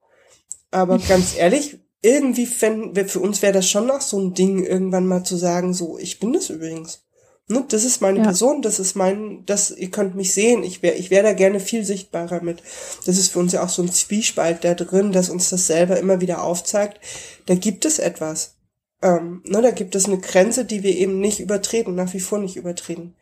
Aber 0.73 0.97
ganz 0.97 1.37
ehrlich, 1.37 1.77
irgendwie 2.01 2.47
fänden 2.47 3.07
für 3.07 3.19
uns 3.19 3.41
wäre 3.41 3.53
das 3.53 3.69
schon 3.69 3.87
noch 3.87 4.01
so 4.01 4.19
ein 4.19 4.33
Ding, 4.33 4.65
irgendwann 4.65 5.05
mal 5.05 5.23
zu 5.23 5.37
sagen, 5.37 5.73
so, 5.73 5.97
ich 5.97 6.19
bin 6.19 6.33
das 6.33 6.49
übrigens. 6.49 7.03
Ne, 7.49 7.65
das 7.67 7.83
ist 7.83 8.01
meine 8.01 8.19
ja. 8.19 8.23
Person, 8.23 8.61
das 8.61 8.79
ist 8.79 8.95
mein, 8.95 9.45
das, 9.45 9.69
ihr 9.69 9.91
könnt 9.91 10.15
mich 10.15 10.33
sehen, 10.33 10.63
ich 10.63 10.81
wäre 10.81 10.95
ich 10.95 11.11
wär 11.11 11.23
da 11.23 11.33
gerne 11.33 11.59
viel 11.59 11.83
sichtbarer 11.83 12.41
mit. 12.41 12.63
Das 13.05 13.17
ist 13.17 13.33
für 13.33 13.39
uns 13.39 13.51
ja 13.51 13.63
auch 13.63 13.69
so 13.69 13.81
ein 13.81 13.91
Zwiespalt 13.91 14.63
da 14.63 14.73
drin, 14.75 15.11
dass 15.11 15.29
uns 15.29 15.49
das 15.49 15.67
selber 15.67 15.99
immer 15.99 16.21
wieder 16.21 16.41
aufzeigt. 16.41 16.99
Da 17.45 17.55
gibt 17.55 17.85
es 17.85 17.99
etwas. 17.99 18.55
Ähm, 19.01 19.43
ne, 19.45 19.61
da 19.61 19.71
gibt 19.71 19.93
es 19.95 20.05
eine 20.05 20.19
Grenze, 20.19 20.65
die 20.65 20.83
wir 20.83 20.95
eben 20.95 21.19
nicht 21.19 21.41
übertreten, 21.41 21.95
nach 21.95 22.13
wie 22.13 22.21
vor 22.21 22.39
nicht 22.39 22.55
übertreten. 22.55 23.15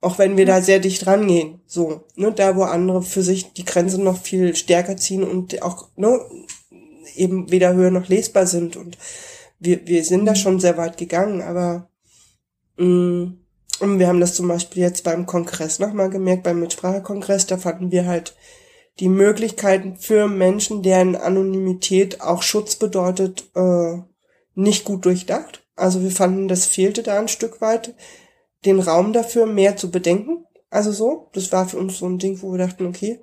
Auch 0.00 0.18
wenn 0.18 0.36
wir 0.36 0.44
da 0.44 0.60
sehr 0.60 0.80
dicht 0.80 1.06
rangehen, 1.06 1.60
so, 1.66 2.04
ne, 2.16 2.32
da 2.32 2.56
wo 2.56 2.64
andere 2.64 3.02
für 3.02 3.22
sich 3.22 3.52
die 3.52 3.64
Grenze 3.64 4.00
noch 4.00 4.20
viel 4.20 4.54
stärker 4.56 4.96
ziehen 4.96 5.22
und 5.22 5.62
auch, 5.62 5.88
ne, 5.96 6.20
eben 7.16 7.50
weder 7.50 7.74
höher 7.74 7.90
noch 7.90 8.08
lesbar 8.08 8.46
sind 8.46 8.76
und 8.76 8.98
wir, 9.58 9.86
wir 9.86 10.04
sind 10.04 10.26
da 10.26 10.34
schon 10.34 10.60
sehr 10.60 10.76
weit 10.76 10.98
gegangen, 10.98 11.42
aber 11.42 11.88
Mm, 12.76 13.38
und 13.80 13.98
wir 13.98 14.08
haben 14.08 14.20
das 14.20 14.34
zum 14.34 14.48
Beispiel 14.48 14.82
jetzt 14.82 15.04
beim 15.04 15.26
Kongress 15.26 15.78
nochmal 15.78 16.10
gemerkt, 16.10 16.44
beim 16.44 16.60
Mitsprachekongress, 16.60 17.46
da 17.46 17.58
fanden 17.58 17.90
wir 17.90 18.06
halt 18.06 18.34
die 19.00 19.08
Möglichkeiten 19.08 19.96
für 19.96 20.28
Menschen, 20.28 20.82
deren 20.82 21.16
Anonymität 21.16 22.22
auch 22.22 22.42
Schutz 22.42 22.76
bedeutet, 22.76 23.50
äh, 23.54 23.98
nicht 24.54 24.84
gut 24.84 25.04
durchdacht. 25.04 25.66
Also 25.74 26.02
wir 26.02 26.10
fanden, 26.10 26.48
das 26.48 26.64
fehlte 26.64 27.02
da 27.02 27.18
ein 27.18 27.28
Stück 27.28 27.60
weit, 27.60 27.94
den 28.64 28.80
Raum 28.80 29.12
dafür 29.12 29.44
mehr 29.44 29.76
zu 29.76 29.90
bedenken. 29.90 30.46
Also 30.70 30.92
so, 30.92 31.28
das 31.34 31.52
war 31.52 31.68
für 31.68 31.76
uns 31.76 31.98
so 31.98 32.06
ein 32.06 32.18
Ding, 32.18 32.40
wo 32.40 32.52
wir 32.52 32.58
dachten, 32.58 32.86
okay, 32.86 33.20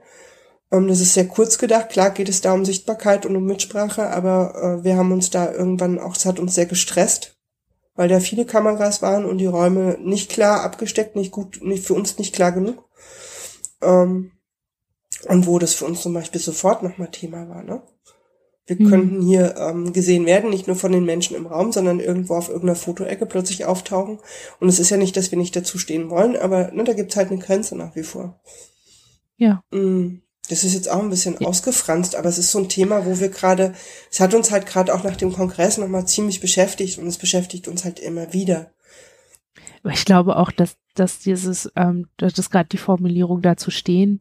das 0.82 1.02
ist 1.02 1.14
sehr 1.14 1.28
kurz 1.28 1.60
gedacht. 1.60 1.90
Klar 1.90 2.10
geht 2.10 2.30
es 2.30 2.42
da 2.42 2.54
um 2.54 2.66
Sichtbarkeit 2.66 3.26
und 3.26 3.36
um 3.36 3.46
Mitsprache, 3.46 4.10
aber 4.10 4.80
äh, 4.80 4.84
wir 4.84 4.98
haben 4.98 5.12
uns 5.12 5.30
da 5.30 5.52
irgendwann 5.52 6.00
auch, 6.00 6.16
es 6.16 6.26
hat 6.26 6.40
uns 6.40 6.56
sehr 6.56 6.66
gestresst, 6.66 7.38
weil 7.96 8.10
da 8.10 8.20
viele 8.20 8.46
Kameras 8.46 9.02
waren 9.04 9.26
und 9.26 9.38
die 9.38 9.46
Räume 9.46 9.98
nicht 10.02 10.32
klar 10.32 10.64
abgesteckt, 10.64 11.16
nicht 11.16 11.32
gut, 11.32 11.60
nicht 11.62 11.86
für 11.86 11.94
uns 11.94 12.18
nicht 12.18 12.34
klar 12.34 12.52
genug. 12.52 12.84
Ähm, 13.84 14.32
und 15.28 15.46
wo 15.46 15.60
das 15.60 15.76
für 15.76 15.86
uns 15.86 16.02
zum 16.02 16.14
Beispiel 16.14 16.42
sofort 16.42 16.82
nochmal 16.82 17.12
Thema 17.12 17.48
war, 17.48 17.64
ne? 17.64 17.84
Wir 18.66 18.78
mhm. 18.80 18.90
könnten 18.90 19.22
hier 19.22 19.56
ähm, 19.58 19.94
gesehen 19.94 20.26
werden, 20.26 20.50
nicht 20.50 20.66
nur 20.66 20.76
von 20.76 20.92
den 20.92 21.06
Menschen 21.06 21.36
im 21.36 21.46
Raum, 21.46 21.72
sondern 21.72 22.00
irgendwo 22.00 22.34
auf 22.34 22.48
irgendeiner 22.48 22.78
Fotoecke 22.78 23.26
plötzlich 23.26 23.66
auftauchen. 23.66 24.20
Und 24.60 24.70
es 24.70 24.80
ist 24.80 24.90
ja 24.90 24.98
nicht, 24.98 25.18
dass 25.18 25.32
wir 25.32 25.38
nicht 25.38 25.56
dazu 25.56 25.78
stehen 25.78 26.10
wollen, 26.10 26.36
aber 26.36 26.72
ne, 26.72 26.84
da 26.84 26.94
gibt's 26.94 27.16
halt 27.16 27.30
eine 27.30 27.40
Grenze 27.40 27.76
nach 27.76 27.96
wie 27.96 28.04
vor. 28.04 28.42
Ja. 29.38 29.64
Mhm. 29.72 30.23
Das 30.50 30.64
ist 30.64 30.74
jetzt 30.74 30.92
auch 30.92 31.02
ein 31.02 31.10
bisschen 31.10 31.38
ja. 31.40 31.48
ausgefranst, 31.48 32.16
aber 32.16 32.28
es 32.28 32.38
ist 32.38 32.52
so 32.52 32.60
ein 32.60 32.68
Thema, 32.68 33.06
wo 33.06 33.20
wir 33.20 33.30
gerade, 33.30 33.74
es 34.12 34.20
hat 34.20 34.34
uns 34.34 34.52
halt 34.52 34.66
gerade 34.66 34.94
auch 34.94 35.04
nach 35.04 35.16
dem 35.16 35.32
Kongress 35.32 35.78
nochmal 35.78 36.06
ziemlich 36.06 36.42
beschäftigt 36.42 36.98
und 36.98 37.08
es 37.08 37.18
beschäftigt 37.18 37.68
uns 37.68 37.86
halt 37.86 38.00
immer 38.00 38.34
wieder. 38.34 38.72
Aber 39.84 39.94
ich 39.94 40.06
glaube 40.06 40.36
auch, 40.36 40.52
dass, 40.52 40.76
dass 40.96 41.20
dieses, 41.20 41.72
ähm, 41.76 42.08
dass 42.18 42.34
das 42.34 42.50
gerade 42.50 42.70
die 42.70 42.78
Formulierung 42.78 43.42
dazu 43.42 43.72
stehen, 43.72 44.20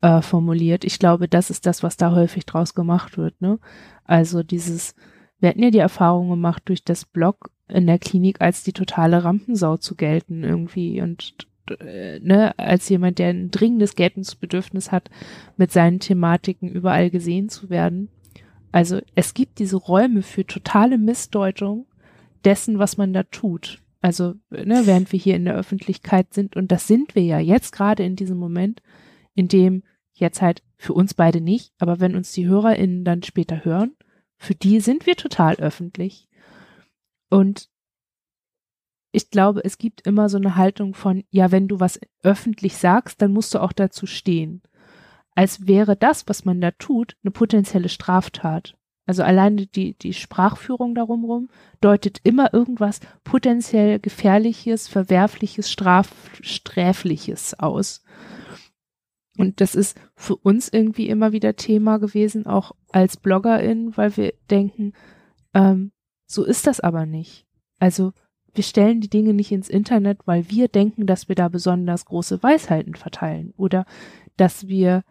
äh, 0.00 0.22
formuliert. 0.22 0.84
Ich 0.84 0.98
glaube, 0.98 1.28
das 1.28 1.50
ist 1.50 1.66
das, 1.66 1.82
was 1.82 1.96
da 1.96 2.12
häufig 2.12 2.46
draus 2.46 2.74
gemacht 2.74 3.18
wird, 3.18 3.40
ne? 3.40 3.58
Also 4.04 4.42
dieses, 4.42 4.94
wir 5.40 5.50
hatten 5.50 5.62
ja 5.62 5.70
die 5.70 5.78
Erfahrung 5.78 6.30
gemacht, 6.30 6.62
durch 6.66 6.84
das 6.84 7.04
Blog 7.04 7.50
in 7.68 7.86
der 7.86 7.98
Klinik 7.98 8.40
als 8.40 8.62
die 8.62 8.72
totale 8.72 9.24
Rampensau 9.24 9.76
zu 9.76 9.94
gelten 9.94 10.44
irgendwie 10.44 11.02
und 11.02 11.46
äh, 11.70 12.20
ne, 12.20 12.58
als 12.58 12.88
jemand, 12.88 13.18
der 13.18 13.28
ein 13.28 13.50
dringendes 13.50 13.94
Geltungsbedürfnis 13.94 14.92
hat, 14.92 15.10
mit 15.56 15.72
seinen 15.72 16.00
Thematiken 16.00 16.68
überall 16.68 17.10
gesehen 17.10 17.48
zu 17.48 17.70
werden. 17.70 18.08
Also 18.72 19.00
es 19.14 19.34
gibt 19.34 19.58
diese 19.58 19.76
Räume 19.76 20.22
für 20.22 20.46
totale 20.46 20.98
Missdeutung 20.98 21.86
dessen, 22.44 22.78
was 22.78 22.96
man 22.96 23.12
da 23.12 23.22
tut. 23.24 23.82
Also, 24.00 24.34
ne, 24.50 24.82
während 24.84 25.10
wir 25.12 25.18
hier 25.18 25.34
in 25.34 25.44
der 25.44 25.56
Öffentlichkeit 25.56 26.32
sind, 26.32 26.54
und 26.54 26.70
das 26.70 26.86
sind 26.86 27.14
wir 27.14 27.22
ja 27.22 27.40
jetzt 27.40 27.72
gerade 27.72 28.04
in 28.04 28.14
diesem 28.14 28.38
Moment, 28.38 28.80
in 29.34 29.48
dem 29.48 29.82
jetzt 30.12 30.40
halt 30.40 30.62
für 30.76 30.92
uns 30.92 31.14
beide 31.14 31.40
nicht, 31.40 31.72
aber 31.78 31.98
wenn 31.98 32.14
uns 32.14 32.32
die 32.32 32.46
HörerInnen 32.46 33.04
dann 33.04 33.22
später 33.22 33.64
hören, 33.64 33.96
für 34.36 34.54
die 34.54 34.80
sind 34.80 35.06
wir 35.06 35.16
total 35.16 35.56
öffentlich. 35.56 36.28
Und 37.28 37.68
ich 39.10 39.30
glaube, 39.30 39.64
es 39.64 39.78
gibt 39.78 40.06
immer 40.06 40.28
so 40.28 40.36
eine 40.36 40.56
Haltung 40.56 40.94
von, 40.94 41.24
ja, 41.30 41.50
wenn 41.50 41.68
du 41.68 41.80
was 41.80 41.98
öffentlich 42.22 42.76
sagst, 42.76 43.22
dann 43.22 43.32
musst 43.32 43.54
du 43.54 43.62
auch 43.62 43.72
dazu 43.72 44.06
stehen. 44.06 44.62
Als 45.34 45.66
wäre 45.66 45.96
das, 45.96 46.28
was 46.28 46.44
man 46.44 46.60
da 46.60 46.72
tut, 46.72 47.16
eine 47.22 47.30
potenzielle 47.30 47.88
Straftat. 47.88 48.76
Also 49.06 49.22
alleine 49.22 49.66
die, 49.66 49.96
die 49.96 50.12
Sprachführung 50.12 50.94
darum 50.94 51.24
rum 51.24 51.48
deutet 51.80 52.20
immer 52.24 52.52
irgendwas 52.52 53.00
potenziell 53.24 54.00
gefährliches, 54.00 54.86
verwerfliches, 54.86 55.70
straf, 55.70 56.12
sträfliches 56.42 57.58
aus. 57.58 58.04
Und 59.38 59.62
das 59.62 59.74
ist 59.74 59.98
für 60.16 60.36
uns 60.36 60.68
irgendwie 60.68 61.08
immer 61.08 61.32
wieder 61.32 61.56
Thema 61.56 61.98
gewesen, 61.98 62.44
auch 62.44 62.72
als 62.90 63.16
Bloggerin, 63.16 63.96
weil 63.96 64.14
wir 64.18 64.34
denken, 64.50 64.92
ähm, 65.54 65.92
so 66.26 66.44
ist 66.44 66.66
das 66.66 66.80
aber 66.80 67.06
nicht. 67.06 67.46
Also 67.78 68.12
wir 68.58 68.64
stellen 68.64 69.00
die 69.00 69.08
Dinge 69.08 69.32
nicht 69.32 69.52
ins 69.52 69.68
Internet, 69.68 70.26
weil 70.26 70.50
wir 70.50 70.68
denken, 70.68 71.06
dass 71.06 71.28
wir 71.28 71.36
da 71.36 71.48
besonders 71.48 72.04
große 72.04 72.42
Weisheiten 72.42 72.96
verteilen 72.96 73.54
oder 73.56 73.86
dass 74.36 74.66
wir 74.66 75.04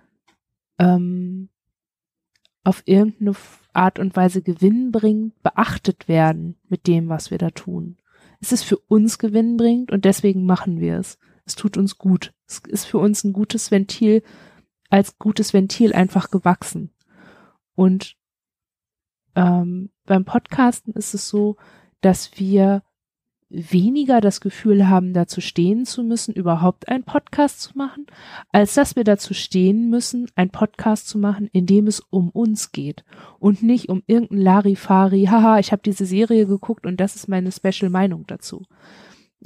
ähm, 0.77 1.49
auf 2.65 2.83
irgendeine 2.85 3.35
Art 3.71 3.99
und 3.99 4.17
Weise 4.17 4.41
gewinnbringend 4.41 5.41
beachtet 5.41 6.09
werden 6.09 6.57
mit 6.67 6.87
dem, 6.87 7.07
was 7.07 7.31
wir 7.31 7.37
da 7.37 7.49
tun. 7.49 7.95
Es 8.41 8.51
ist 8.51 8.63
für 8.63 8.77
uns 8.77 9.17
gewinnbringend 9.17 9.93
und 9.93 10.03
deswegen 10.03 10.45
machen 10.45 10.81
wir 10.81 10.99
es. 10.99 11.17
Es 11.45 11.55
tut 11.55 11.77
uns 11.77 11.97
gut. 11.97 12.33
Es 12.47 12.59
ist 12.67 12.83
für 12.83 12.97
uns 12.97 13.23
ein 13.23 13.31
gutes 13.31 13.71
Ventil, 13.71 14.23
als 14.89 15.17
gutes 15.17 15.53
Ventil 15.53 15.93
einfach 15.93 16.29
gewachsen. 16.29 16.91
Und 17.75 18.17
ähm, 19.35 19.89
beim 20.05 20.25
Podcasten 20.25 20.93
ist 20.93 21.13
es 21.13 21.29
so, 21.29 21.55
dass 22.01 22.37
wir 22.37 22.83
weniger 23.49 24.19
das 24.19 24.41
Gefühl 24.41 24.89
haben, 24.89 25.13
dazu 25.13 25.39
stehen 25.39 25.85
zu 25.85 26.03
müssen, 26.03 26.33
überhaupt 26.33 26.89
einen 26.89 27.03
Podcast 27.03 27.61
zu 27.61 27.77
machen, 27.77 28.05
als 28.51 28.73
dass 28.73 28.95
wir 28.95 29.05
dazu 29.05 29.33
stehen 29.33 29.89
müssen, 29.89 30.29
einen 30.35 30.49
Podcast 30.49 31.07
zu 31.07 31.17
machen, 31.17 31.49
in 31.53 31.65
dem 31.65 31.87
es 31.87 32.01
um 32.01 32.29
uns 32.29 32.71
geht 32.71 33.05
und 33.39 33.63
nicht 33.63 33.89
um 33.89 34.03
irgendein 34.05 34.41
Larifari, 34.41 35.25
haha, 35.25 35.59
ich 35.59 35.71
habe 35.71 35.81
diese 35.83 36.05
Serie 36.05 36.45
geguckt 36.45 36.85
und 36.85 36.99
das 36.99 37.15
ist 37.15 37.29
meine 37.29 37.51
Special 37.51 37.89
Meinung 37.89 38.25
dazu. 38.27 38.63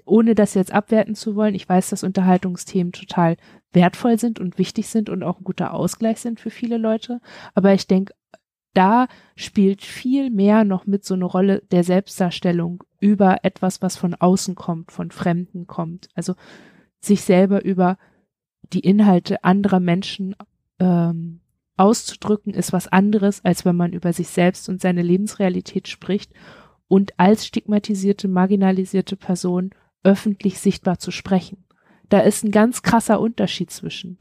Ohne 0.06 0.36
das 0.36 0.56
jetzt 0.56 0.74
abwerten 0.74 1.16
zu 1.16 1.36
wollen, 1.36 1.54
ich 1.54 1.68
weiß, 1.68 1.90
dass 1.90 2.04
Unterhaltungsthemen 2.04 2.94
total 2.94 3.38
wertvoll 3.72 4.18
sind 4.18 4.40
und 4.40 4.58
wichtig 4.58 4.88
sind 4.88 5.10
und 5.10 5.22
auch 5.22 5.40
ein 5.40 5.44
guter 5.44 5.74
Ausgleich 5.74 6.20
sind 6.20 6.40
für 6.40 6.50
viele 6.50 6.78
Leute, 6.78 7.20
aber 7.54 7.74
ich 7.74 7.86
denke, 7.88 8.14
da 8.74 9.08
spielt 9.36 9.84
viel 9.84 10.30
mehr 10.32 10.64
noch 10.64 10.88
mit 10.88 11.04
so 11.04 11.14
eine 11.14 11.26
Rolle 11.26 11.62
der 11.72 11.84
Selbstdarstellung 11.84 12.84
über 13.02 13.44
etwas, 13.44 13.82
was 13.82 13.98
von 13.98 14.16
außen 14.16 14.56
kommt, 14.56 14.94
von 14.94 15.12
Fremden 15.12 15.68
kommt. 15.68 16.08
Also 16.16 16.36
sich 17.02 17.24
selber 17.24 17.66
über 17.66 17.98
die 18.72 18.80
Inhalte 18.80 19.44
anderer 19.44 19.82
Menschen 19.82 20.36
ähm, 20.80 21.42
auszudrücken, 21.76 22.54
ist 22.54 22.72
was 22.72 22.88
anderes, 22.88 23.44
als 23.44 23.66
wenn 23.66 23.76
man 23.76 23.92
über 23.92 24.14
sich 24.14 24.30
selbst 24.30 24.70
und 24.70 24.80
seine 24.80 25.02
Lebensrealität 25.02 25.88
spricht 25.88 26.32
und 26.88 27.20
als 27.20 27.46
stigmatisierte, 27.46 28.28
marginalisierte 28.28 29.16
Person 29.16 29.72
öffentlich 30.04 30.60
sichtbar 30.60 31.00
zu 31.00 31.12
sprechen. 31.12 31.66
Da 32.10 32.20
ist 32.20 32.44
ein 32.44 32.52
ganz 32.52 32.84
krasser 32.84 33.20
Unterschied 33.20 33.72
zwischen. 33.72 34.20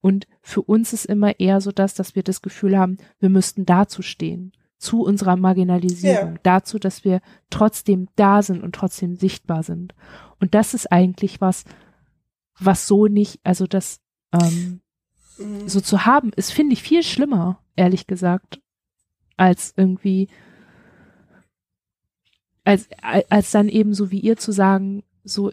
Und 0.00 0.26
für 0.42 0.62
uns 0.62 0.92
ist 0.92 1.06
immer 1.06 1.40
eher 1.40 1.60
so 1.60 1.72
das, 1.72 1.94
dass 1.94 2.14
wir 2.14 2.22
das 2.22 2.42
Gefühl 2.42 2.78
haben, 2.78 2.98
wir 3.20 3.30
müssten 3.30 3.64
dazu 3.64 4.02
stehen, 4.02 4.52
zu 4.78 5.02
unserer 5.02 5.36
Marginalisierung, 5.36 6.34
ja. 6.34 6.40
dazu, 6.42 6.78
dass 6.78 7.04
wir 7.04 7.20
trotzdem 7.50 8.08
da 8.16 8.42
sind 8.42 8.62
und 8.62 8.74
trotzdem 8.74 9.16
sichtbar 9.16 9.62
sind. 9.62 9.94
Und 10.40 10.54
das 10.54 10.72
ist 10.72 10.90
eigentlich 10.90 11.40
was, 11.40 11.64
was 12.58 12.86
so 12.86 13.06
nicht, 13.06 13.40
also 13.44 13.66
das 13.66 14.00
ähm, 14.32 14.80
Mhm. 15.38 15.68
so 15.68 15.80
zu 15.80 16.04
haben, 16.04 16.30
ist, 16.34 16.52
finde 16.52 16.72
ich, 16.72 16.82
viel 16.82 17.02
schlimmer, 17.02 17.62
ehrlich 17.76 18.06
gesagt, 18.06 18.60
als 19.36 19.72
irgendwie, 19.76 20.28
als, 22.64 22.88
als 23.02 23.50
dann 23.50 23.68
eben 23.68 23.94
so 23.94 24.10
wie 24.10 24.20
ihr 24.20 24.36
zu 24.36 24.52
sagen, 24.52 25.04
so, 25.24 25.52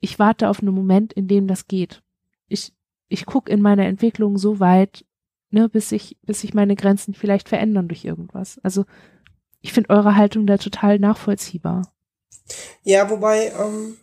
ich 0.00 0.18
warte 0.18 0.48
auf 0.48 0.60
einen 0.60 0.74
Moment, 0.74 1.12
in 1.12 1.28
dem 1.28 1.46
das 1.46 1.66
geht. 1.66 2.02
Ich, 2.48 2.72
ich 3.08 3.26
gucke 3.26 3.52
in 3.52 3.60
meiner 3.60 3.84
Entwicklung 3.84 4.38
so 4.38 4.58
weit, 4.58 5.04
ne, 5.50 5.68
bis 5.68 5.92
ich, 5.92 6.16
bis 6.22 6.40
sich 6.40 6.54
meine 6.54 6.76
Grenzen 6.76 7.14
vielleicht 7.14 7.48
verändern 7.48 7.88
durch 7.88 8.04
irgendwas. 8.04 8.60
Also, 8.62 8.84
ich 9.60 9.72
finde 9.72 9.90
eure 9.90 10.16
Haltung 10.16 10.46
da 10.46 10.56
total 10.56 10.98
nachvollziehbar. 10.98 11.92
Ja, 12.82 13.10
wobei, 13.10 13.52
ähm, 13.58 13.96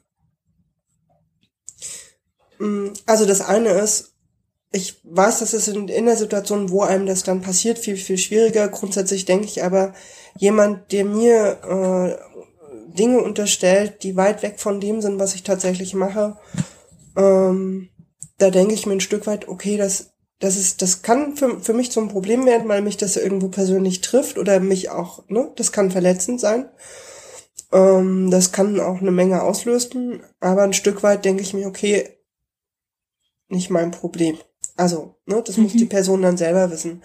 mh, 2.60 2.93
also 3.06 3.26
das 3.26 3.41
eine 3.41 3.70
ist, 3.70 4.14
ich 4.72 5.00
weiß, 5.04 5.39
das 5.39 5.54
ist 5.54 5.68
in, 5.68 5.88
in 5.88 6.06
der 6.06 6.18
Situation, 6.18 6.70
wo 6.70 6.82
einem 6.84 7.06
das 7.06 7.24
dann 7.24 7.41
passiert, 7.41 7.80
viel, 7.80 7.95
viel 7.95 8.18
schwieriger. 8.18 8.68
Grundsätzlich 8.68 9.26
denke 9.26 9.45
ich 9.45 9.64
aber, 9.64 9.93
jemand, 10.38 10.91
der 10.91 11.06
mir 11.06 11.60
äh, 11.64 12.93
Dinge 12.93 13.22
unterstellt, 13.22 14.04
die 14.04 14.16
weit 14.16 14.43
weg 14.43 14.60
von 14.60 14.80
dem 14.80 15.02
sind, 15.02 15.20
was 15.20 15.36
ich 15.36 15.43
tatsächlich 15.43 15.93
mache, 15.93 16.38
ähm, 17.16 17.89
da 18.38 18.50
denke 18.50 18.74
ich 18.74 18.86
mir 18.86 18.93
ein 18.93 19.02
Stück 19.02 19.26
weit, 19.26 19.48
okay, 19.48 19.78
das, 19.78 20.14
das 20.40 20.56
ist, 20.58 20.82
das 20.82 21.02
kann 21.02 21.36
für, 21.36 21.60
für 21.60 21.74
mich 21.74 21.92
zum 21.92 22.10
Problem 22.10 22.46
werden, 22.46 22.68
weil 22.70 22.82
mich 22.82 22.98
das 22.98 23.18
irgendwo 23.18 23.48
persönlich 23.50 24.02
trifft 24.02 24.38
oder 24.38 24.60
mich 24.60 24.90
auch, 24.90 25.28
ne, 25.30 25.52
das 25.56 25.72
kann 25.72 25.92
verletzend 25.92 26.40
sein. 26.40 26.70
Ähm, 27.72 28.30
das 28.32 28.52
kann 28.52 28.80
auch 28.80 29.02
eine 29.02 29.12
Menge 29.12 29.42
auslösen, 29.42 30.22
aber 30.40 30.64
ein 30.64 30.74
Stück 30.74 31.04
weit 31.04 31.26
denke 31.26 31.42
ich 31.42 31.54
mir, 31.54 31.68
okay, 31.68 32.18
nicht 33.50 33.70
mein 33.70 33.92
Problem. 33.92 34.38
Also, 34.76 35.16
ne, 35.26 35.42
das 35.46 35.58
muss 35.58 35.74
Mhm. 35.74 35.78
die 35.80 35.86
Person 35.86 36.22
dann 36.22 36.38
selber 36.38 36.70
wissen. 36.72 37.02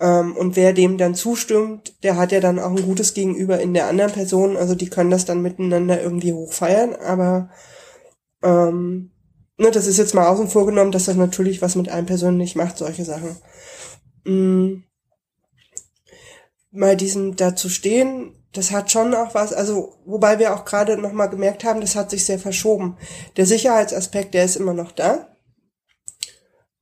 Ähm, 0.00 0.36
und 0.36 0.56
wer 0.56 0.72
dem 0.72 0.98
dann 0.98 1.14
zustimmt, 1.14 2.02
der 2.02 2.16
hat 2.16 2.32
ja 2.32 2.40
dann 2.40 2.58
auch 2.58 2.70
ein 2.70 2.82
gutes 2.84 3.14
Gegenüber 3.14 3.60
in 3.60 3.74
der 3.74 3.86
anderen 3.88 4.12
Person. 4.12 4.56
Also 4.56 4.74
die 4.74 4.90
können 4.90 5.10
das 5.10 5.24
dann 5.24 5.42
miteinander 5.42 6.02
irgendwie 6.02 6.32
hochfeiern. 6.32 6.94
Aber 6.96 7.50
ähm, 8.42 9.10
ne, 9.56 9.70
das 9.70 9.86
ist 9.86 9.98
jetzt 9.98 10.14
mal 10.14 10.28
außen 10.28 10.48
vor 10.48 10.66
genommen, 10.66 10.92
dass 10.92 11.06
das 11.06 11.16
natürlich 11.16 11.62
was 11.62 11.74
mit 11.74 11.88
einem 11.88 12.06
persönlich 12.06 12.56
macht, 12.56 12.78
solche 12.78 13.04
Sachen. 13.04 13.36
Mm, 14.24 14.82
mal 16.70 16.96
diesem 16.96 17.36
dazu 17.36 17.68
stehen, 17.68 18.32
das 18.52 18.70
hat 18.70 18.90
schon 18.90 19.14
auch 19.14 19.34
was, 19.34 19.52
also 19.52 19.94
wobei 20.04 20.38
wir 20.38 20.54
auch 20.54 20.64
gerade 20.64 20.96
nochmal 20.96 21.30
gemerkt 21.30 21.64
haben, 21.64 21.80
das 21.80 21.96
hat 21.96 22.10
sich 22.10 22.24
sehr 22.24 22.38
verschoben. 22.38 22.96
Der 23.36 23.46
Sicherheitsaspekt, 23.46 24.34
der 24.34 24.44
ist 24.44 24.56
immer 24.56 24.74
noch 24.74 24.92
da. 24.92 25.36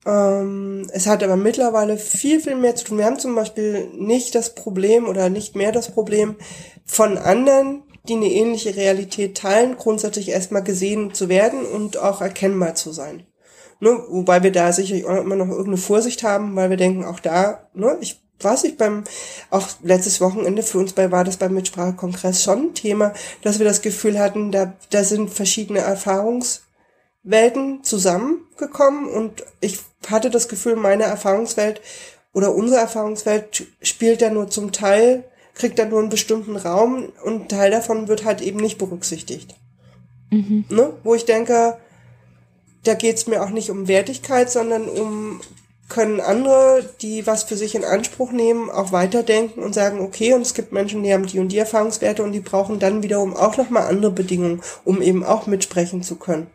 Ähm, 0.07 0.87
es 0.93 1.07
hat 1.07 1.22
aber 1.22 1.37
mittlerweile 1.37 1.97
viel, 1.97 2.41
viel 2.41 2.57
mehr 2.57 2.77
zu 2.77 2.85
tun. 2.85 2.99
Wir 2.99 3.07
haben 3.07 3.18
zum 3.18 3.35
Beispiel 3.35 3.89
nicht 3.95 4.35
das 4.35 4.55
Problem 4.55 5.09
oder 5.09 5.31
nicht 5.31 5.57
mehr 5.57 5.72
das 5.72 5.91
Problem 5.91 6.37
von 6.85 7.16
anderen, 7.16 7.83
die 8.09 8.14
eine 8.14 8.30
ähnliche 8.30 8.76
Realität 8.76 9.36
teilen, 9.36 9.76
grundsätzlich 9.76 10.28
erstmal 10.28 10.62
gesehen 10.62 11.14
zu 11.14 11.28
werden 11.28 11.64
und 11.64 11.96
auch 11.96 12.20
erkennbar 12.20 12.74
zu 12.74 12.92
sein. 12.92 13.26
Ne? 13.80 13.98
Wobei 14.09 14.42
wir 14.42 14.52
da 14.52 14.72
sicherlich 14.72 15.07
auch 15.07 15.16
immer 15.16 15.36
noch 15.36 15.48
irgendeine 15.48 15.78
Vorsicht 15.78 16.22
haben, 16.22 16.55
weil 16.55 16.70
wir 16.70 16.76
denken, 16.76 17.05
auch 17.05 17.20
da, 17.20 17.68
ne, 17.72 17.96
ich 18.00 18.20
weiß 18.40 18.64
nicht, 18.64 18.78
beim, 18.78 19.05
auch 19.50 19.66
letztes 19.82 20.20
Wochenende 20.20 20.62
für 20.62 20.78
uns 20.78 20.92
bei, 20.92 21.11
war 21.11 21.24
das 21.24 21.38
beim 21.38 21.55
Mitsprachekongress 21.55 22.42
schon 22.42 22.59
ein 22.59 22.74
Thema, 22.74 23.14
dass 23.42 23.59
wir 23.59 23.66
das 23.66 23.82
Gefühl 23.82 24.18
hatten, 24.18 24.52
da, 24.52 24.74
da 24.90 25.02
sind 25.02 25.30
verschiedene 25.30 25.80
Erfahrungswelten 25.80 27.82
zusammengekommen 27.82 29.09
und 29.09 29.44
ich 29.61 29.78
hatte 30.09 30.30
das 30.30 30.48
Gefühl, 30.48 30.76
meine 30.76 31.05
Erfahrungswelt 31.05 31.80
oder 32.34 32.55
unsere 32.55 32.80
Erfahrungswelt 32.80 33.66
spielt 33.80 34.20
da 34.20 34.28
nur 34.28 34.50
zum 34.50 34.72
Teil, 34.72 35.24
kriegt 35.55 35.78
da 35.78 35.84
nur 35.84 36.00
einen 36.00 36.09
bestimmten 36.09 36.57
Raum 36.57 37.12
und 37.24 37.42
ein 37.42 37.48
Teil 37.48 37.70
davon 37.70 38.09
wird 38.09 38.24
halt 38.24 38.40
eben 38.40 38.59
nicht 38.59 38.78
berücksichtigt. 38.78 39.55
Mhm. 40.30 40.64
Ne? 40.68 40.92
Wo 41.02 41.14
ich 41.14 41.24
denke, 41.24 41.78
da 42.82 42.94
geht's 42.94 43.26
mir 43.26 43.42
auch 43.42 43.50
nicht 43.50 43.70
um 43.70 43.88
Wertigkeit, 43.88 44.50
sondern 44.50 44.88
um 44.88 45.40
können 45.88 46.20
andere, 46.20 46.88
die 47.02 47.26
was 47.26 47.44
für 47.44 47.57
sich 47.57 47.74
in 47.74 47.84
Anspruch 47.84 48.32
nehmen, 48.32 48.70
auch 48.70 48.90
weiterdenken 48.90 49.62
und 49.62 49.74
sagen, 49.74 50.00
okay, 50.00 50.32
und 50.32 50.40
es 50.40 50.55
gibt 50.55 50.72
Menschen, 50.72 51.02
die 51.02 51.12
haben 51.12 51.26
die 51.26 51.38
und 51.38 51.48
die 51.48 51.59
Erfahrungswerte 51.59 52.22
und 52.22 52.32
die 52.32 52.40
brauchen 52.40 52.78
dann 52.78 53.02
wiederum 53.02 53.36
auch 53.36 53.57
nochmal 53.57 53.86
andere 53.86 54.11
Bedingungen, 54.11 54.62
um 54.84 55.02
eben 55.02 55.24
auch 55.24 55.46
mitsprechen 55.46 56.02
zu 56.02 56.16
können. 56.16 56.46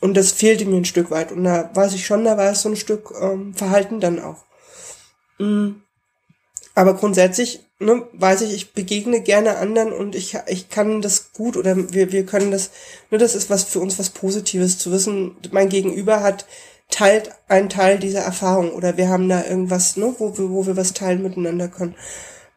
Und 0.00 0.16
das 0.16 0.32
fehlte 0.32 0.66
mir 0.66 0.76
ein 0.76 0.84
Stück 0.84 1.10
weit. 1.10 1.32
Und 1.32 1.44
da 1.44 1.70
weiß 1.74 1.94
ich 1.94 2.06
schon, 2.06 2.24
da 2.24 2.36
war 2.36 2.52
es 2.52 2.62
so 2.62 2.68
ein 2.68 2.76
Stück 2.76 3.12
ähm, 3.20 3.54
Verhalten 3.54 4.00
dann 4.00 4.20
auch. 4.20 4.44
Mm. 5.38 5.82
Aber 6.74 6.94
grundsätzlich 6.94 7.67
ne, 7.80 8.06
weiß 8.12 8.42
ich, 8.42 8.54
ich 8.54 8.72
begegne 8.72 9.22
gerne 9.22 9.58
anderen 9.58 9.92
und 9.92 10.14
ich, 10.14 10.36
ich 10.46 10.68
kann 10.68 11.02
das 11.02 11.32
gut 11.32 11.56
oder 11.56 11.92
wir, 11.92 12.12
wir 12.12 12.26
können 12.26 12.50
das, 12.50 12.70
ne, 13.10 13.18
das 13.18 13.34
ist 13.34 13.50
was 13.50 13.64
für 13.64 13.80
uns 13.80 13.98
was 13.98 14.10
Positives 14.10 14.78
zu 14.78 14.92
wissen. 14.92 15.36
Mein 15.52 15.68
Gegenüber 15.68 16.22
hat 16.22 16.46
teilt 16.90 17.32
einen 17.48 17.68
Teil 17.68 17.98
dieser 17.98 18.20
Erfahrung 18.20 18.72
oder 18.72 18.96
wir 18.96 19.08
haben 19.08 19.28
da 19.28 19.44
irgendwas, 19.44 19.96
ne, 19.96 20.14
wo 20.18 20.36
wir, 20.38 20.50
wo 20.50 20.66
wir 20.66 20.76
was 20.76 20.94
teilen 20.94 21.22
miteinander 21.22 21.68
können. 21.68 21.94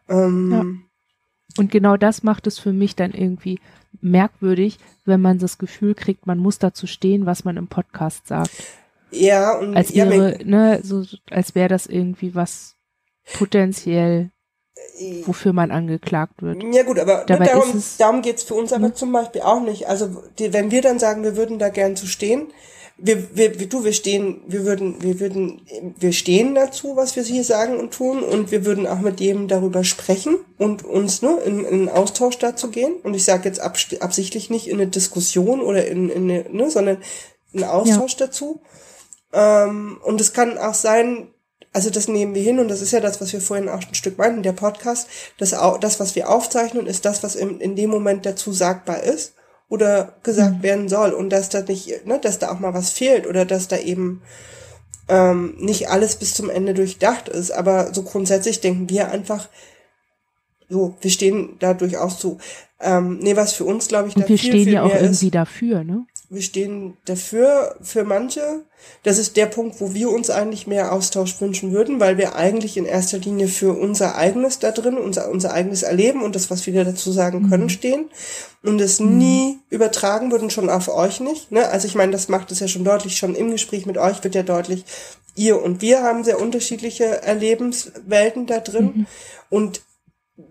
Ähm, 0.10 0.86
Und 1.58 1.72
genau 1.72 1.98
das 1.98 2.24
macht 2.24 2.48
es 2.48 2.60
für 2.60 2.74
mich 2.74 2.96
dann 2.96 3.12
irgendwie 3.12 3.60
merkwürdig, 4.02 4.80
wenn 5.06 5.22
man 5.22 5.38
das 5.40 5.58
Gefühl 5.58 5.96
kriegt, 5.96 6.28
man 6.28 6.40
muss 6.40 6.60
dazu 6.60 6.88
stehen, 6.88 7.26
was 7.26 7.44
man 7.44 7.58
im 7.58 7.68
Podcast 7.68 8.28
sagt. 8.28 8.52
ja, 9.12 9.58
und 9.58 9.76
Als 9.76 9.94
ja, 9.94 10.10
wäre, 10.10 10.40
ne, 10.44 10.82
so, 10.84 11.06
als 11.30 11.56
wäre 11.56 11.68
das 11.70 11.88
irgendwie 11.88 12.36
was 12.36 12.78
potenziell, 13.34 14.32
wofür 15.26 15.54
man 15.54 15.72
angeklagt 15.72 16.42
wird. 16.42 16.62
Ja 16.74 16.84
gut, 16.84 17.00
aber 17.00 17.20
ne, 17.20 17.24
Dabei 17.28 17.46
darum, 17.46 17.70
ist 17.70 17.76
es- 17.76 17.98
darum 17.98 18.22
geht's 18.22 18.44
für 18.44 18.54
uns 18.56 18.72
aber 18.74 18.88
Ne? 18.90 18.94
zum 18.94 19.12
Beispiel 19.12 19.42
auch 19.42 19.62
nicht. 19.62 19.88
Also 19.88 20.24
die, 20.40 20.54
wenn 20.54 20.72
wir 20.72 20.82
dann 20.82 21.00
sagen, 21.00 21.24
wir 21.24 21.36
würden 21.36 21.60
da 21.60 21.70
gern 21.70 21.96
zu 21.96 22.06
stehen, 22.08 22.48
wir, 23.04 23.36
wir, 23.36 23.60
wir, 23.60 23.68
du, 23.68 23.84
wir 23.84 23.94
stehen, 23.94 24.42
wir 24.48 24.64
würden, 24.64 25.02
wir 25.02 25.20
würden, 25.20 25.62
wir 25.98 26.12
stehen 26.14 26.54
dazu, 26.54 26.96
was 26.96 27.16
wir 27.16 27.24
hier 27.24 27.44
sagen 27.44 27.78
und 27.80 27.94
tun, 27.96 28.22
und 28.22 28.52
wir 28.52 28.64
würden 28.64 28.86
auch 28.86 29.00
mit 29.00 29.20
jedem 29.20 29.48
darüber 29.48 29.84
sprechen 29.84 30.38
und 30.60 30.86
uns 30.86 31.24
ne, 31.24 31.36
in, 31.44 31.62
in 31.62 31.66
einen 31.66 31.90
Austausch 31.90 32.38
dazu 32.38 32.70
gehen. 32.70 32.94
Und 33.04 33.16
ich 33.16 33.24
sage 33.26 33.46
jetzt 33.50 33.60
absichtlich 33.60 34.52
nicht 34.52 34.68
in 34.68 34.76
eine 34.80 34.86
Diskussion 34.88 35.62
oder 35.62 35.88
in, 35.88 36.10
in 36.10 36.30
eine, 36.30 36.46
ne, 36.52 36.70
sondern 36.70 36.98
einen 37.56 37.64
Austausch 37.64 38.18
dazu. 38.18 38.62
Ähm, 39.34 39.98
und 40.04 40.22
es 40.22 40.34
kann 40.34 40.58
auch 40.60 40.74
sein, 40.76 41.30
also 41.74 41.90
das 41.90 42.08
nehmen 42.08 42.36
wir 42.36 42.44
hin 42.44 42.60
und 42.60 42.68
das 42.68 42.82
ist 42.82 42.92
ja 42.92 43.00
das, 43.00 43.22
was 43.22 43.32
wir 43.32 43.42
vorhin 43.42 43.70
auch 43.70 43.82
ein 43.82 43.96
Stück 43.96 44.18
meinten, 44.18 44.44
der 44.44 44.52
Podcast, 44.52 45.08
das, 45.38 45.56
das 45.80 46.00
was 46.00 46.16
wir 46.16 46.30
aufzeichnen, 46.30 46.86
ist 46.86 47.06
das, 47.06 47.24
was 47.24 47.36
in, 47.36 47.60
in 47.62 47.76
dem 47.76 47.90
Moment 47.90 48.26
dazu 48.26 48.52
sagbar 48.52 49.04
ist 49.04 49.34
oder 49.70 50.16
gesagt 50.24 50.64
werden 50.64 50.90
soll 50.90 51.14
und 51.14 51.30
dass 51.30 51.48
da 51.48 51.62
nicht, 51.62 52.06
ne, 52.06 52.20
dass 52.20 52.40
da 52.40 52.52
auch 52.52 52.60
mal 52.60 52.74
was 52.74 52.90
fehlt 52.90 53.26
oder 53.26 53.46
dass 53.46 53.70
da 53.70 53.78
eben 53.78 54.22
ähm, 55.08 55.56
nicht 55.60 55.90
alles 55.90 56.18
bis 56.18 56.34
zum 56.34 56.50
Ende 56.50 56.74
durchdacht 56.74 57.30
ist, 57.30 57.52
aber 57.52 57.94
so 57.94 58.04
grundsätzlich 58.04 58.60
denken 58.60 58.90
wir 58.90 59.10
einfach, 59.10 59.48
so, 60.68 60.96
wir 61.02 61.12
stehen 61.12 61.58
da 61.60 61.74
durchaus 61.74 62.18
zu. 62.18 62.38
Ähm, 62.80 63.20
nee, 63.22 63.36
was 63.36 63.54
für 63.54 63.66
uns, 63.66 63.90
glaube 63.90 64.08
ich, 64.08 64.16
da 64.16 64.22
Und 64.22 64.30
wir 64.30 64.38
viel, 64.38 64.52
stehen 64.52 64.64
viel 64.64 64.74
ja 64.74 64.84
auch 64.84 64.88
mehr 64.88 65.02
ist, 65.02 65.22
irgendwie 65.22 65.32
dafür, 65.32 65.84
ne? 65.84 66.06
Wir 66.32 66.42
stehen 66.42 66.96
dafür, 67.04 67.76
für 67.82 68.06
manche. 68.06 68.64
Das 69.04 69.18
ist 69.18 69.36
der 69.36 69.48
Punkt, 69.48 69.82
wo 69.82 69.94
wir 69.94 70.10
uns 70.10 70.30
eigentlich 70.30 70.66
mehr 70.66 70.94
Austausch 70.94 71.42
wünschen 71.42 71.74
würden, 71.74 72.00
weil 72.00 72.18
wir 72.18 72.38
eigentlich 72.38 72.78
in 72.78 72.86
erster 72.86 73.18
Linie 73.18 73.50
für 73.50 73.78
unser 73.78 74.16
eigenes 74.16 74.58
da 74.60 74.72
drin, 74.72 74.98
unser, 74.98 75.30
unser 75.30 75.52
eigenes 75.52 75.84
Erleben 75.84 76.24
und 76.24 76.34
das, 76.34 76.50
was 76.50 76.66
wir 76.66 76.86
dazu 76.86 77.12
sagen 77.12 77.50
können, 77.50 77.70
stehen. 77.70 78.10
Und 78.64 78.80
es 78.80 79.02
nie 79.02 79.60
übertragen 79.70 80.32
würden, 80.32 80.50
schon 80.50 80.70
auf 80.70 80.88
euch 80.88 81.20
nicht. 81.20 81.52
Ne? 81.52 81.68
Also 81.68 81.86
ich 81.86 81.96
meine, 81.96 82.14
das 82.14 82.30
macht 82.30 82.50
es 82.52 82.62
ja 82.62 82.70
schon 82.70 82.86
deutlich, 82.86 83.18
schon 83.18 83.36
im 83.36 83.52
Gespräch 83.52 83.86
mit 83.86 83.98
euch 83.98 84.24
wird 84.24 84.34
ja 84.34 84.44
deutlich, 84.44 84.86
ihr 85.36 85.62
und 85.62 85.82
wir 85.82 86.02
haben 86.02 86.24
sehr 86.24 86.40
unterschiedliche 86.40 87.24
Erlebenswelten 87.24 88.48
da 88.48 88.62
drin. 88.62 89.06
Und 89.50 89.82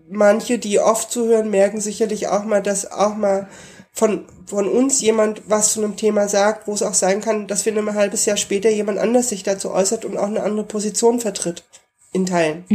manche, 0.09 0.59
die 0.59 0.79
oft 0.79 1.11
zuhören, 1.11 1.49
merken 1.49 1.81
sicherlich 1.81 2.27
auch 2.27 2.43
mal, 2.43 2.61
dass 2.61 2.91
auch 2.91 3.15
mal 3.15 3.47
von, 3.93 4.25
von 4.45 4.67
uns 4.67 5.01
jemand 5.01 5.43
was 5.47 5.73
zu 5.73 5.83
einem 5.83 5.97
Thema 5.97 6.27
sagt, 6.27 6.67
wo 6.67 6.73
es 6.73 6.83
auch 6.83 6.93
sein 6.93 7.21
kann, 7.21 7.47
dass 7.47 7.65
wir 7.65 7.77
ein 7.77 7.93
halbes 7.95 8.25
Jahr 8.25 8.37
später 8.37 8.69
jemand 8.69 8.99
anders 8.99 9.29
sich 9.29 9.43
dazu 9.43 9.71
äußert 9.71 10.05
und 10.05 10.17
auch 10.17 10.27
eine 10.27 10.43
andere 10.43 10.65
Position 10.65 11.19
vertritt. 11.19 11.63
In 12.13 12.25
Teilen. 12.25 12.65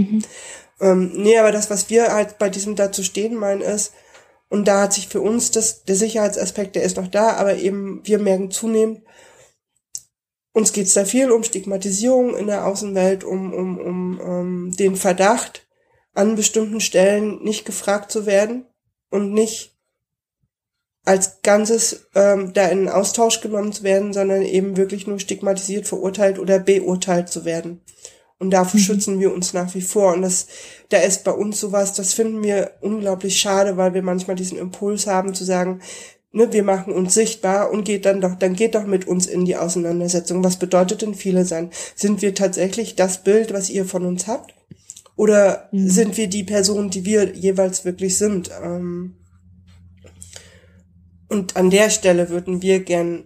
Ähm, 0.80 1.12
nee, 1.14 1.38
aber 1.38 1.52
das, 1.52 1.68
was 1.68 1.90
wir 1.90 2.12
halt 2.12 2.38
bei 2.38 2.48
diesem 2.48 2.74
dazu 2.74 3.02
stehen 3.02 3.34
meinen, 3.34 3.60
ist, 3.60 3.92
und 4.48 4.66
da 4.68 4.82
hat 4.82 4.92
sich 4.92 5.08
für 5.08 5.20
uns 5.20 5.50
das, 5.50 5.84
der 5.84 5.96
Sicherheitsaspekt, 5.96 6.76
der 6.76 6.84
ist 6.84 6.96
noch 6.96 7.08
da, 7.08 7.32
aber 7.32 7.56
eben 7.56 8.00
wir 8.04 8.18
merken 8.18 8.50
zunehmend, 8.50 9.02
uns 10.52 10.72
geht's 10.72 10.94
da 10.94 11.04
viel 11.04 11.30
um 11.30 11.42
Stigmatisierung 11.42 12.34
in 12.34 12.46
der 12.46 12.66
Außenwelt, 12.66 13.24
um, 13.24 13.52
um, 13.52 13.78
um 13.78 14.20
ähm, 14.20 14.76
den 14.78 14.96
Verdacht, 14.96 15.65
an 16.16 16.34
bestimmten 16.34 16.80
Stellen 16.80 17.42
nicht 17.42 17.64
gefragt 17.64 18.10
zu 18.10 18.26
werden 18.26 18.66
und 19.10 19.32
nicht 19.32 19.76
als 21.04 21.42
Ganzes 21.42 22.08
ähm, 22.14 22.52
da 22.52 22.66
in 22.66 22.88
Austausch 22.88 23.40
genommen 23.40 23.72
zu 23.72 23.84
werden, 23.84 24.12
sondern 24.12 24.42
eben 24.42 24.76
wirklich 24.76 25.06
nur 25.06 25.20
stigmatisiert, 25.20 25.86
verurteilt 25.86 26.38
oder 26.38 26.58
beurteilt 26.58 27.28
zu 27.28 27.44
werden. 27.44 27.80
Und 28.38 28.50
dafür 28.50 28.80
mhm. 28.80 28.84
schützen 28.84 29.20
wir 29.20 29.32
uns 29.32 29.52
nach 29.52 29.74
wie 29.74 29.82
vor. 29.82 30.14
Und 30.14 30.22
das, 30.22 30.48
da 30.88 30.98
ist 30.98 31.22
bei 31.22 31.30
uns 31.30 31.60
sowas, 31.60 31.92
das 31.92 32.12
finden 32.12 32.42
wir 32.42 32.72
unglaublich 32.80 33.38
schade, 33.38 33.76
weil 33.76 33.94
wir 33.94 34.02
manchmal 34.02 34.36
diesen 34.36 34.58
Impuls 34.58 35.06
haben 35.06 35.32
zu 35.32 35.44
sagen, 35.44 35.80
ne, 36.32 36.52
wir 36.52 36.64
machen 36.64 36.92
uns 36.92 37.14
sichtbar 37.14 37.70
und 37.70 37.84
geht 37.84 38.04
dann 38.04 38.20
doch, 38.20 38.34
dann 38.34 38.54
geht 38.54 38.74
doch 38.74 38.84
mit 38.84 39.06
uns 39.06 39.26
in 39.26 39.44
die 39.44 39.56
Auseinandersetzung. 39.56 40.42
Was 40.42 40.58
bedeutet 40.58 41.02
denn 41.02 41.14
viele 41.14 41.44
sein? 41.44 41.70
Sind 41.94 42.20
wir 42.20 42.34
tatsächlich 42.34 42.96
das 42.96 43.22
Bild, 43.22 43.52
was 43.52 43.70
ihr 43.70 43.84
von 43.84 44.04
uns 44.04 44.26
habt? 44.26 44.55
Oder 45.16 45.68
mhm. 45.72 45.88
sind 45.88 46.16
wir 46.16 46.28
die 46.28 46.44
Person, 46.44 46.90
die 46.90 47.04
wir 47.04 47.34
jeweils 47.34 47.84
wirklich 47.84 48.18
sind? 48.18 48.50
Ähm, 48.62 49.16
und 51.28 51.56
an 51.56 51.70
der 51.70 51.90
Stelle 51.90 52.28
würden 52.28 52.62
wir 52.62 52.84
gern 52.84 53.24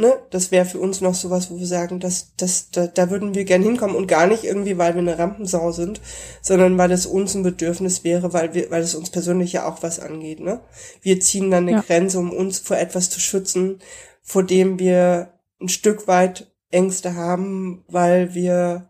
ne, 0.00 0.18
das 0.30 0.50
wäre 0.50 0.64
für 0.64 0.78
uns 0.78 1.00
noch 1.00 1.14
sowas, 1.14 1.50
wo 1.50 1.58
wir 1.58 1.66
sagen, 1.66 2.00
dass, 2.00 2.34
dass, 2.36 2.70
da, 2.70 2.86
da 2.86 3.10
würden 3.10 3.34
wir 3.34 3.44
gern 3.44 3.62
hinkommen 3.62 3.96
und 3.96 4.06
gar 4.06 4.26
nicht 4.26 4.44
irgendwie, 4.44 4.78
weil 4.78 4.94
wir 4.94 5.00
eine 5.00 5.18
Rampensau 5.18 5.72
sind, 5.72 6.00
sondern 6.42 6.76
weil 6.78 6.92
es 6.92 7.06
uns 7.06 7.34
ein 7.34 7.42
Bedürfnis 7.42 8.04
wäre, 8.04 8.32
weil 8.32 8.54
wir, 8.54 8.70
weil 8.70 8.82
es 8.82 8.94
uns 8.94 9.10
persönlich 9.10 9.52
ja 9.52 9.68
auch 9.68 9.82
was 9.82 10.00
angeht, 10.00 10.40
ne? 10.40 10.60
Wir 11.02 11.20
ziehen 11.20 11.50
dann 11.50 11.68
eine 11.68 11.78
ja. 11.78 11.80
Grenze, 11.80 12.18
um 12.18 12.32
uns 12.32 12.58
vor 12.58 12.78
etwas 12.78 13.10
zu 13.10 13.20
schützen, 13.20 13.80
vor 14.22 14.42
dem 14.42 14.78
wir 14.78 15.34
ein 15.60 15.68
Stück 15.68 16.08
weit 16.08 16.50
Ängste 16.70 17.14
haben, 17.14 17.84
weil 17.88 18.34
wir 18.34 18.89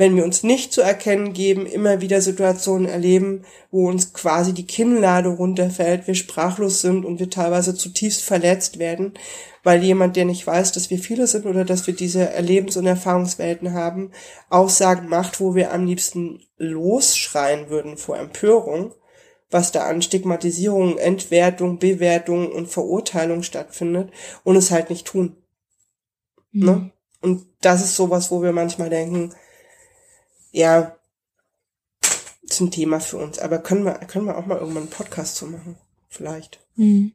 wenn 0.00 0.16
wir 0.16 0.24
uns 0.24 0.42
nicht 0.42 0.72
zu 0.72 0.80
erkennen 0.80 1.34
geben, 1.34 1.66
immer 1.66 2.00
wieder 2.00 2.22
Situationen 2.22 2.88
erleben, 2.88 3.44
wo 3.70 3.86
uns 3.86 4.14
quasi 4.14 4.54
die 4.54 4.66
Kinnlade 4.66 5.28
runterfällt, 5.28 6.06
wir 6.06 6.14
sprachlos 6.14 6.80
sind 6.80 7.04
und 7.04 7.20
wir 7.20 7.28
teilweise 7.28 7.74
zutiefst 7.74 8.24
verletzt 8.24 8.78
werden, 8.78 9.12
weil 9.62 9.84
jemand, 9.84 10.16
der 10.16 10.24
nicht 10.24 10.46
weiß, 10.46 10.72
dass 10.72 10.88
wir 10.88 10.98
viele 10.98 11.26
sind 11.26 11.44
oder 11.44 11.66
dass 11.66 11.86
wir 11.86 11.94
diese 11.94 12.30
Erlebens- 12.30 12.78
und 12.78 12.86
Erfahrungswelten 12.86 13.74
haben, 13.74 14.12
Aussagen 14.48 15.06
macht, 15.06 15.38
wo 15.38 15.54
wir 15.54 15.70
am 15.70 15.84
liebsten 15.84 16.40
losschreien 16.56 17.68
würden 17.68 17.98
vor 17.98 18.16
Empörung, 18.16 18.94
was 19.50 19.70
da 19.70 19.86
an 19.86 20.00
Stigmatisierung, 20.00 20.96
Entwertung, 20.96 21.78
Bewertung 21.78 22.50
und 22.50 22.68
Verurteilung 22.68 23.42
stattfindet 23.42 24.10
und 24.44 24.56
es 24.56 24.70
halt 24.70 24.88
nicht 24.88 25.06
tun. 25.06 25.36
Mhm. 26.52 26.64
Ne? 26.64 26.90
Und 27.20 27.46
das 27.60 27.84
ist 27.84 27.96
sowas, 27.96 28.30
wo 28.30 28.42
wir 28.42 28.52
manchmal 28.52 28.88
denken, 28.88 29.34
ja, 30.52 30.96
ist 32.42 32.60
ein 32.60 32.70
Thema 32.70 33.00
für 33.00 33.18
uns. 33.18 33.38
Aber 33.38 33.58
können 33.58 33.84
wir, 33.84 33.94
können 33.94 34.26
wir 34.26 34.36
auch 34.36 34.46
mal 34.46 34.58
irgendwann 34.58 34.84
einen 34.84 34.90
Podcast 34.90 35.36
zu 35.36 35.46
machen? 35.46 35.76
Vielleicht. 36.08 36.60
Mhm. 36.76 37.12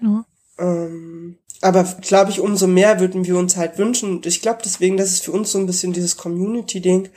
Ja. 0.00 0.24
Ähm, 0.58 1.38
aber 1.60 1.84
glaube 1.84 2.30
ich, 2.30 2.40
umso 2.40 2.66
mehr 2.66 3.00
würden 3.00 3.24
wir 3.24 3.36
uns 3.38 3.56
halt 3.56 3.78
wünschen. 3.78 4.10
Und 4.10 4.26
ich 4.26 4.42
glaube 4.42 4.60
deswegen, 4.64 4.96
das 4.96 5.12
ist 5.12 5.24
für 5.24 5.32
uns 5.32 5.52
so 5.52 5.58
ein 5.58 5.66
bisschen 5.66 5.92
dieses 5.92 6.16
Community-Ding. 6.16 7.10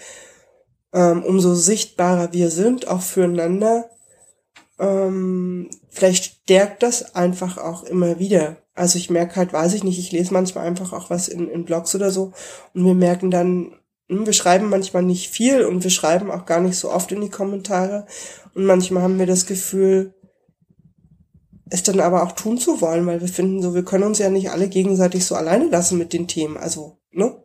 Ähm, 0.94 1.24
umso 1.24 1.54
sichtbarer 1.54 2.32
wir 2.32 2.50
sind, 2.50 2.88
auch 2.88 3.02
füreinander, 3.02 3.90
ähm, 4.80 5.70
vielleicht 5.90 6.42
stärkt 6.44 6.84
das 6.84 7.16
einfach 7.16 7.58
auch 7.58 7.84
immer 7.84 8.20
wieder. 8.20 8.58
Also 8.76 8.98
ich 8.98 9.10
merke 9.10 9.36
halt, 9.36 9.54
weiß 9.54 9.74
ich 9.74 9.84
nicht, 9.84 10.00
ich 10.00 10.12
lese 10.12 10.34
manchmal 10.34 10.68
einfach 10.68 10.94
auch 10.94 11.10
was 11.10 11.28
in, 11.28 11.50
in 11.50 11.66
Blogs 11.66 11.96
oder 11.96 12.12
so 12.12 12.32
und 12.74 12.86
wir 12.86 12.94
merken 12.94 13.32
dann, 13.32 13.77
wir 14.08 14.34
schreiben 14.34 14.70
manchmal 14.70 15.04
nicht 15.04 15.30
viel 15.30 15.66
und 15.66 15.84
wir 15.84 15.92
schreiben 15.92 16.32
auch 16.32 16.46
gar 16.46 16.62
nicht 16.62 16.78
so 16.78 16.92
oft 16.92 17.12
in 17.12 17.22
die 17.22 17.30
Kommentare. 17.30 18.06
Und 18.54 18.66
manchmal 18.66 19.04
haben 19.04 19.20
wir 19.20 19.26
das 19.26 19.46
Gefühl, 19.46 20.14
es 21.70 21.84
dann 21.84 22.00
aber 22.00 22.24
auch 22.24 22.32
tun 22.32 22.58
zu 22.58 22.80
wollen, 22.82 23.06
weil 23.06 23.20
wir 23.20 23.28
finden 23.28 23.62
so, 23.62 23.76
wir 23.76 23.84
können 23.84 24.06
uns 24.06 24.20
ja 24.20 24.30
nicht 24.30 24.52
alle 24.52 24.70
gegenseitig 24.70 25.26
so 25.26 25.36
alleine 25.36 25.68
lassen 25.68 25.98
mit 25.98 26.14
den 26.14 26.28
Themen. 26.28 26.58
Also, 26.58 26.98
ne? 27.12 27.44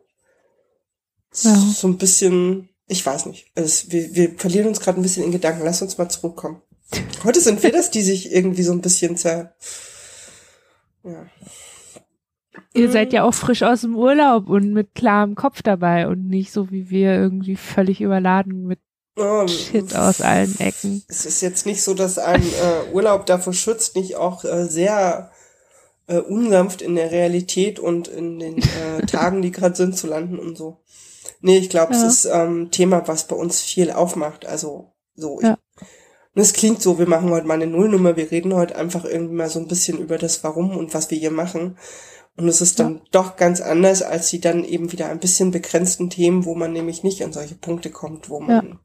Ja. 1.41 1.55
So 1.55 1.87
ein 1.87 1.97
bisschen, 1.97 2.69
ich 2.87 3.05
weiß 3.05 3.25
nicht. 3.25 3.51
Also 3.55 3.91
wir, 3.91 4.15
wir 4.15 4.35
verlieren 4.37 4.67
uns 4.67 4.79
gerade 4.79 4.99
ein 4.99 5.03
bisschen 5.03 5.23
in 5.23 5.31
Gedanken. 5.31 5.65
Lass 5.65 5.81
uns 5.81 5.97
mal 5.97 6.09
zurückkommen. 6.09 6.61
Heute 7.23 7.41
sind 7.41 7.63
wir 7.63 7.71
das, 7.71 7.91
die 7.91 8.03
sich 8.03 8.31
irgendwie 8.31 8.63
so 8.63 8.71
ein 8.71 8.81
bisschen 8.81 9.17
zer. 9.17 9.55
Ja. 11.03 11.25
Ihr 12.73 12.91
seid 12.91 13.09
mhm. 13.09 13.15
ja 13.15 13.23
auch 13.23 13.33
frisch 13.33 13.63
aus 13.63 13.81
dem 13.81 13.95
Urlaub 13.95 14.49
und 14.49 14.73
mit 14.73 14.95
klarem 14.95 15.35
Kopf 15.35 15.61
dabei 15.61 16.07
und 16.07 16.27
nicht 16.27 16.51
so 16.51 16.71
wie 16.71 16.89
wir 16.89 17.13
irgendwie 17.13 17.55
völlig 17.55 18.01
überladen 18.01 18.65
mit 18.65 18.79
oh, 19.15 19.47
Shit 19.47 19.95
aus 19.95 20.21
allen 20.21 20.59
Ecken. 20.59 21.03
Es 21.07 21.25
ist 21.25 21.41
jetzt 21.41 21.65
nicht 21.65 21.83
so, 21.83 21.93
dass 21.93 22.17
ein 22.17 22.41
äh, 22.41 22.91
Urlaub 22.93 23.25
davor 23.25 23.53
schützt, 23.53 23.95
nicht 23.95 24.15
auch 24.15 24.43
äh, 24.43 24.65
sehr 24.65 25.31
äh, 26.07 26.17
unsanft 26.17 26.81
in 26.81 26.95
der 26.95 27.11
Realität 27.11 27.79
und 27.79 28.07
in 28.07 28.39
den 28.39 28.57
äh, 28.57 29.01
Tagen, 29.07 29.41
die 29.41 29.51
gerade 29.51 29.75
sind, 29.75 29.97
zu 29.97 30.07
landen 30.07 30.39
und 30.39 30.57
so. 30.57 30.81
Nee, 31.41 31.57
ich 31.57 31.69
glaube, 31.69 31.93
ja. 31.93 31.99
es 31.99 32.25
ist 32.25 32.25
ähm, 32.25 32.71
Thema, 32.71 33.07
was 33.07 33.27
bei 33.27 33.35
uns 33.35 33.61
viel 33.61 33.91
aufmacht. 33.91 34.45
Also 34.45 34.93
so. 35.15 35.39
Ich, 35.39 35.47
ja. 35.47 35.57
Und 36.35 36.41
es 36.41 36.53
klingt 36.53 36.81
so, 36.81 36.97
wir 36.97 37.07
machen 37.07 37.29
heute 37.29 37.45
mal 37.45 37.55
eine 37.55 37.67
Nullnummer, 37.67 38.15
wir 38.15 38.31
reden 38.31 38.55
heute 38.55 38.75
einfach 38.75 39.05
irgendwie 39.05 39.35
mal 39.35 39.49
so 39.49 39.59
ein 39.59 39.67
bisschen 39.67 39.99
über 39.99 40.17
das 40.17 40.43
Warum 40.43 40.75
und 40.75 40.93
was 40.93 41.11
wir 41.11 41.17
hier 41.17 41.31
machen. 41.31 41.77
Und 42.35 42.47
es 42.47 42.61
ist 42.61 42.79
dann 42.79 42.95
ja. 42.95 43.01
doch 43.11 43.35
ganz 43.35 43.61
anders 43.61 44.01
als 44.01 44.29
die 44.29 44.41
dann 44.41 44.63
eben 44.63 44.91
wieder 44.91 45.09
ein 45.09 45.19
bisschen 45.19 45.51
begrenzten 45.51 46.09
Themen, 46.09 46.45
wo 46.45 46.55
man 46.55 46.73
nämlich 46.73 47.03
nicht 47.03 47.23
an 47.23 47.31
solche 47.31 47.55
Punkte 47.55 47.91
kommt, 47.91 48.29
wo 48.29 48.39
man, 48.39 48.49
ja. 48.49 48.79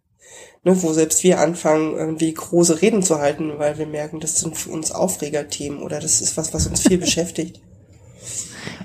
ne, 0.65 0.83
wo 0.83 0.93
selbst 0.93 1.23
wir 1.25 1.41
anfangen, 1.41 1.97
irgendwie 1.97 2.33
große 2.33 2.83
Reden 2.83 3.03
zu 3.03 3.19
halten, 3.19 3.59
weil 3.59 3.79
wir 3.79 3.87
merken, 3.87 4.21
das 4.21 4.39
sind 4.39 4.57
für 4.57 4.71
uns 4.71 4.93
Aufregerthemen 4.93 5.83
oder 5.83 5.99
das 5.99 6.21
ist 6.21 6.37
was, 6.37 6.53
was 6.53 6.67
uns 6.67 6.83
viel 6.83 6.99
beschäftigt. 6.99 7.63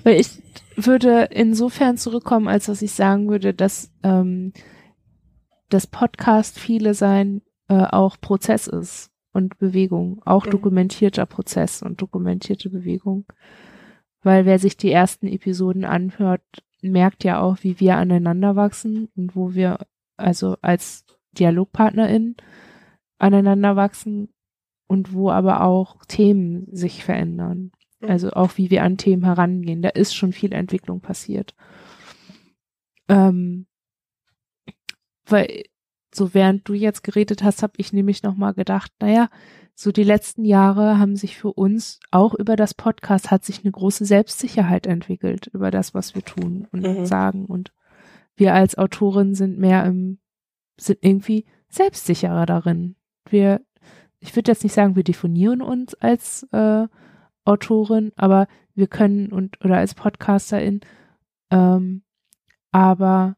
Weil 0.03 0.19
ich 0.19 0.29
würde 0.77 1.27
insofern 1.31 1.97
zurückkommen, 1.97 2.47
als 2.47 2.65
dass 2.65 2.81
ich 2.81 2.93
sagen 2.93 3.29
würde, 3.29 3.53
dass 3.53 3.91
ähm, 4.01 4.53
das 5.69 5.87
Podcast 5.87 6.57
viele 6.57 6.93
sein 6.93 7.41
äh, 7.67 7.83
auch 7.83 8.17
Prozess 8.19 8.67
ist 8.67 9.09
und 9.33 9.57
Bewegung, 9.59 10.21
auch 10.25 10.45
mhm. 10.45 10.51
dokumentierter 10.51 11.25
Prozess 11.25 11.81
und 11.81 12.01
dokumentierte 12.01 12.69
Bewegung 12.69 13.25
weil 14.23 14.45
wer 14.45 14.59
sich 14.59 14.77
die 14.77 14.91
ersten 14.91 15.27
Episoden 15.27 15.85
anhört, 15.85 16.41
merkt 16.81 17.23
ja 17.23 17.39
auch, 17.39 17.57
wie 17.61 17.79
wir 17.79 17.97
aneinander 17.97 18.55
wachsen 18.55 19.09
und 19.15 19.35
wo 19.35 19.53
wir 19.53 19.79
also 20.17 20.57
als 20.61 21.05
DialogpartnerInnen 21.33 22.35
aneinander 23.17 23.75
wachsen 23.75 24.29
und 24.87 25.13
wo 25.13 25.29
aber 25.29 25.61
auch 25.61 26.03
Themen 26.05 26.67
sich 26.71 27.03
verändern. 27.03 27.71
Also 28.01 28.31
auch 28.31 28.57
wie 28.57 28.69
wir 28.69 28.83
an 28.83 28.97
Themen 28.97 29.23
herangehen. 29.23 29.81
Da 29.81 29.89
ist 29.89 30.13
schon 30.13 30.33
viel 30.33 30.51
Entwicklung 30.51 30.99
passiert. 30.99 31.55
Ähm, 33.07 33.65
weil 35.25 35.63
so 36.13 36.33
während 36.33 36.67
du 36.67 36.73
jetzt 36.73 37.03
geredet 37.03 37.43
hast, 37.43 37.63
habe 37.63 37.73
ich 37.77 37.93
nämlich 37.93 38.23
nochmal 38.23 38.53
gedacht, 38.53 38.91
naja, 38.99 39.29
so 39.75 39.91
die 39.91 40.03
letzten 40.03 40.45
Jahre 40.45 40.99
haben 40.99 41.15
sich 41.15 41.37
für 41.37 41.51
uns 41.51 41.99
auch 42.11 42.35
über 42.35 42.55
das 42.55 42.73
Podcast 42.75 43.31
hat 43.31 43.43
sich 43.43 43.63
eine 43.63 43.71
große 43.71 44.05
Selbstsicherheit 44.05 44.85
entwickelt 44.85 45.47
über 45.47 45.71
das, 45.71 45.93
was 45.93 46.13
wir 46.13 46.23
tun 46.23 46.67
und 46.71 46.81
mhm. 46.83 47.05
sagen. 47.05 47.45
Und 47.45 47.73
wir 48.35 48.53
als 48.53 48.77
Autorin 48.77 49.33
sind 49.33 49.57
mehr 49.57 49.85
im, 49.85 50.19
sind 50.77 50.99
irgendwie 51.01 51.45
selbstsicherer 51.69 52.45
darin. 52.45 52.95
Wir, 53.27 53.61
ich 54.19 54.35
würde 54.35 54.51
jetzt 54.51 54.63
nicht 54.63 54.73
sagen, 54.73 54.95
wir 54.95 55.03
definieren 55.03 55.61
uns 55.61 55.95
als 55.95 56.47
äh, 56.51 56.87
Autorin, 57.45 58.11
aber 58.15 58.47
wir 58.75 58.87
können 58.87 59.31
und 59.31 59.63
oder 59.65 59.77
als 59.77 59.95
Podcasterin, 59.95 60.81
ähm, 61.49 62.03
aber 62.71 63.35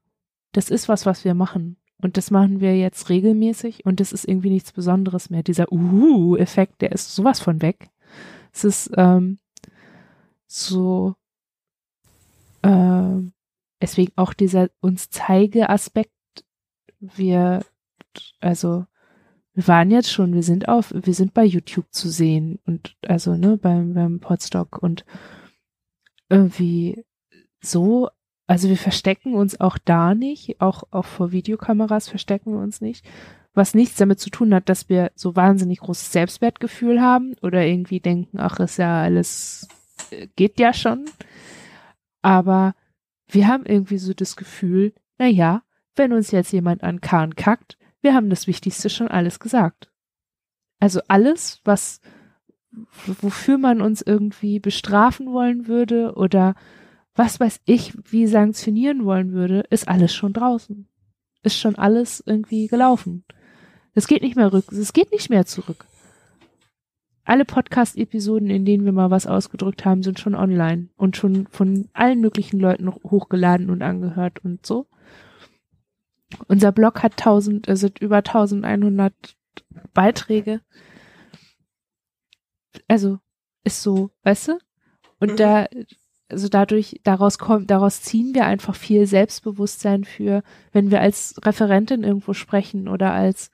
das 0.51 0.69
ist 0.69 0.87
was, 0.87 1.05
was 1.05 1.25
wir 1.25 1.33
machen. 1.33 1.77
Und 2.05 2.17
das 2.17 2.29
machen 2.29 2.59
wir 2.61 2.77
jetzt 2.77 3.09
regelmäßig 3.09 3.83
und 3.83 3.99
das 3.99 4.13
ist 4.13 4.27
irgendwie 4.27 4.51
nichts 4.51 4.71
Besonderes 4.71 5.31
mehr. 5.31 5.41
Dieser 5.41 5.71
Uhu-Effekt, 5.71 6.83
der 6.83 6.91
ist 6.91 7.15
sowas 7.15 7.39
von 7.39 7.63
weg. 7.63 7.89
Es 8.53 8.63
ist 8.63 8.91
ähm, 8.95 9.39
so, 10.45 11.15
äh, 12.61 13.15
deswegen 13.81 14.11
auch 14.17 14.35
dieser 14.35 14.69
uns 14.81 15.09
zeige 15.09 15.67
Aspekt. 15.71 16.11
Wir, 16.99 17.65
also, 18.39 18.85
wir 19.55 19.67
waren 19.67 19.89
jetzt 19.89 20.11
schon, 20.11 20.35
wir 20.35 20.43
sind 20.43 20.67
auf, 20.67 20.93
wir 20.95 21.15
sind 21.15 21.33
bei 21.33 21.43
YouTube 21.43 21.87
zu 21.89 22.07
sehen 22.07 22.59
und 22.67 22.95
also, 23.07 23.35
ne, 23.35 23.57
beim, 23.57 23.95
beim 23.95 24.19
Podstock 24.19 24.77
und 24.77 25.05
irgendwie 26.29 27.03
so 27.61 28.09
also 28.47 28.69
wir 28.69 28.77
verstecken 28.77 29.33
uns 29.33 29.59
auch 29.59 29.77
da 29.77 30.13
nicht, 30.13 30.61
auch, 30.61 30.83
auch 30.91 31.05
vor 31.05 31.31
Videokameras 31.31 32.09
verstecken 32.09 32.53
wir 32.53 32.59
uns 32.59 32.79
nicht, 32.79 33.05
was 33.53 33.73
nichts 33.73 33.95
damit 33.95 34.19
zu 34.19 34.29
tun 34.29 34.53
hat, 34.53 34.69
dass 34.69 34.89
wir 34.89 35.11
so 35.15 35.35
wahnsinnig 35.35 35.79
großes 35.79 36.11
Selbstwertgefühl 36.11 37.01
haben 37.01 37.35
oder 37.41 37.65
irgendwie 37.65 37.99
denken, 37.99 38.39
ach, 38.39 38.59
ist 38.59 38.77
ja 38.77 39.01
alles, 39.01 39.67
äh, 40.11 40.27
geht 40.35 40.59
ja 40.59 40.73
schon. 40.73 41.05
Aber 42.21 42.75
wir 43.27 43.47
haben 43.47 43.65
irgendwie 43.65 43.97
so 43.97 44.13
das 44.13 44.35
Gefühl, 44.35 44.93
na 45.17 45.27
ja, 45.27 45.63
wenn 45.95 46.13
uns 46.13 46.31
jetzt 46.31 46.51
jemand 46.51 46.83
an 46.83 47.01
Kahn 47.01 47.35
kackt, 47.35 47.77
wir 48.01 48.13
haben 48.13 48.29
das 48.29 48.45
Wichtigste 48.45 48.89
schon 48.89 49.07
alles 49.07 49.39
gesagt. 49.39 49.89
Also 50.79 50.99
alles, 51.07 51.61
was, 51.63 52.01
wofür 53.21 53.57
man 53.57 53.81
uns 53.81 54.01
irgendwie 54.01 54.59
bestrafen 54.59 55.31
wollen 55.31 55.67
würde 55.67 56.13
oder 56.15 56.55
was 57.15 57.39
weiß 57.39 57.61
ich, 57.65 57.93
wie 58.11 58.27
sanktionieren 58.27 59.05
wollen 59.05 59.31
würde, 59.31 59.63
ist 59.69 59.87
alles 59.87 60.13
schon 60.13 60.33
draußen. 60.33 60.87
Ist 61.43 61.57
schon 61.57 61.75
alles 61.75 62.21
irgendwie 62.25 62.67
gelaufen. 62.67 63.23
Es 63.93 64.07
geht 64.07 64.21
nicht 64.21 64.35
mehr 64.35 64.51
rück, 64.51 64.71
es 64.71 64.91
geht 64.91 65.11
nicht 65.11 65.29
mehr 65.29 65.45
zurück. 65.45 65.85
Alle 67.23 67.45
Podcast-Episoden, 67.45 68.49
in 68.49 68.65
denen 68.65 68.85
wir 68.85 68.91
mal 68.91 69.09
was 69.09 69.25
ausgedrückt 69.25 69.85
haben, 69.85 70.03
sind 70.03 70.19
schon 70.19 70.35
online 70.35 70.89
und 70.97 71.17
schon 71.17 71.47
von 71.47 71.89
allen 71.93 72.19
möglichen 72.19 72.59
Leuten 72.59 72.87
hochgeladen 72.87 73.69
und 73.69 73.81
angehört 73.81 74.43
und 74.43 74.65
so. 74.65 74.85
Unser 76.47 76.71
Blog 76.71 77.01
hat 77.01 77.13
1000, 77.13 77.69
also 77.69 77.89
über 77.99 78.17
1100 78.17 79.13
Beiträge. 79.93 80.61
Also 82.87 83.19
ist 83.63 83.81
so, 83.81 84.11
weißt 84.23 84.49
du? 84.49 84.59
Und 85.19 85.31
mhm. 85.31 85.37
da, 85.37 85.67
also 86.29 86.49
dadurch, 86.49 86.99
daraus 87.03 87.37
kommt, 87.37 87.69
daraus 87.69 88.01
ziehen 88.01 88.33
wir 88.33 88.45
einfach 88.45 88.75
viel 88.75 89.05
Selbstbewusstsein 89.05 90.03
für, 90.03 90.43
wenn 90.71 90.89
wir 90.89 91.01
als 91.01 91.35
Referentin 91.43 92.03
irgendwo 92.03 92.33
sprechen 92.33 92.87
oder 92.87 93.13
als, 93.13 93.51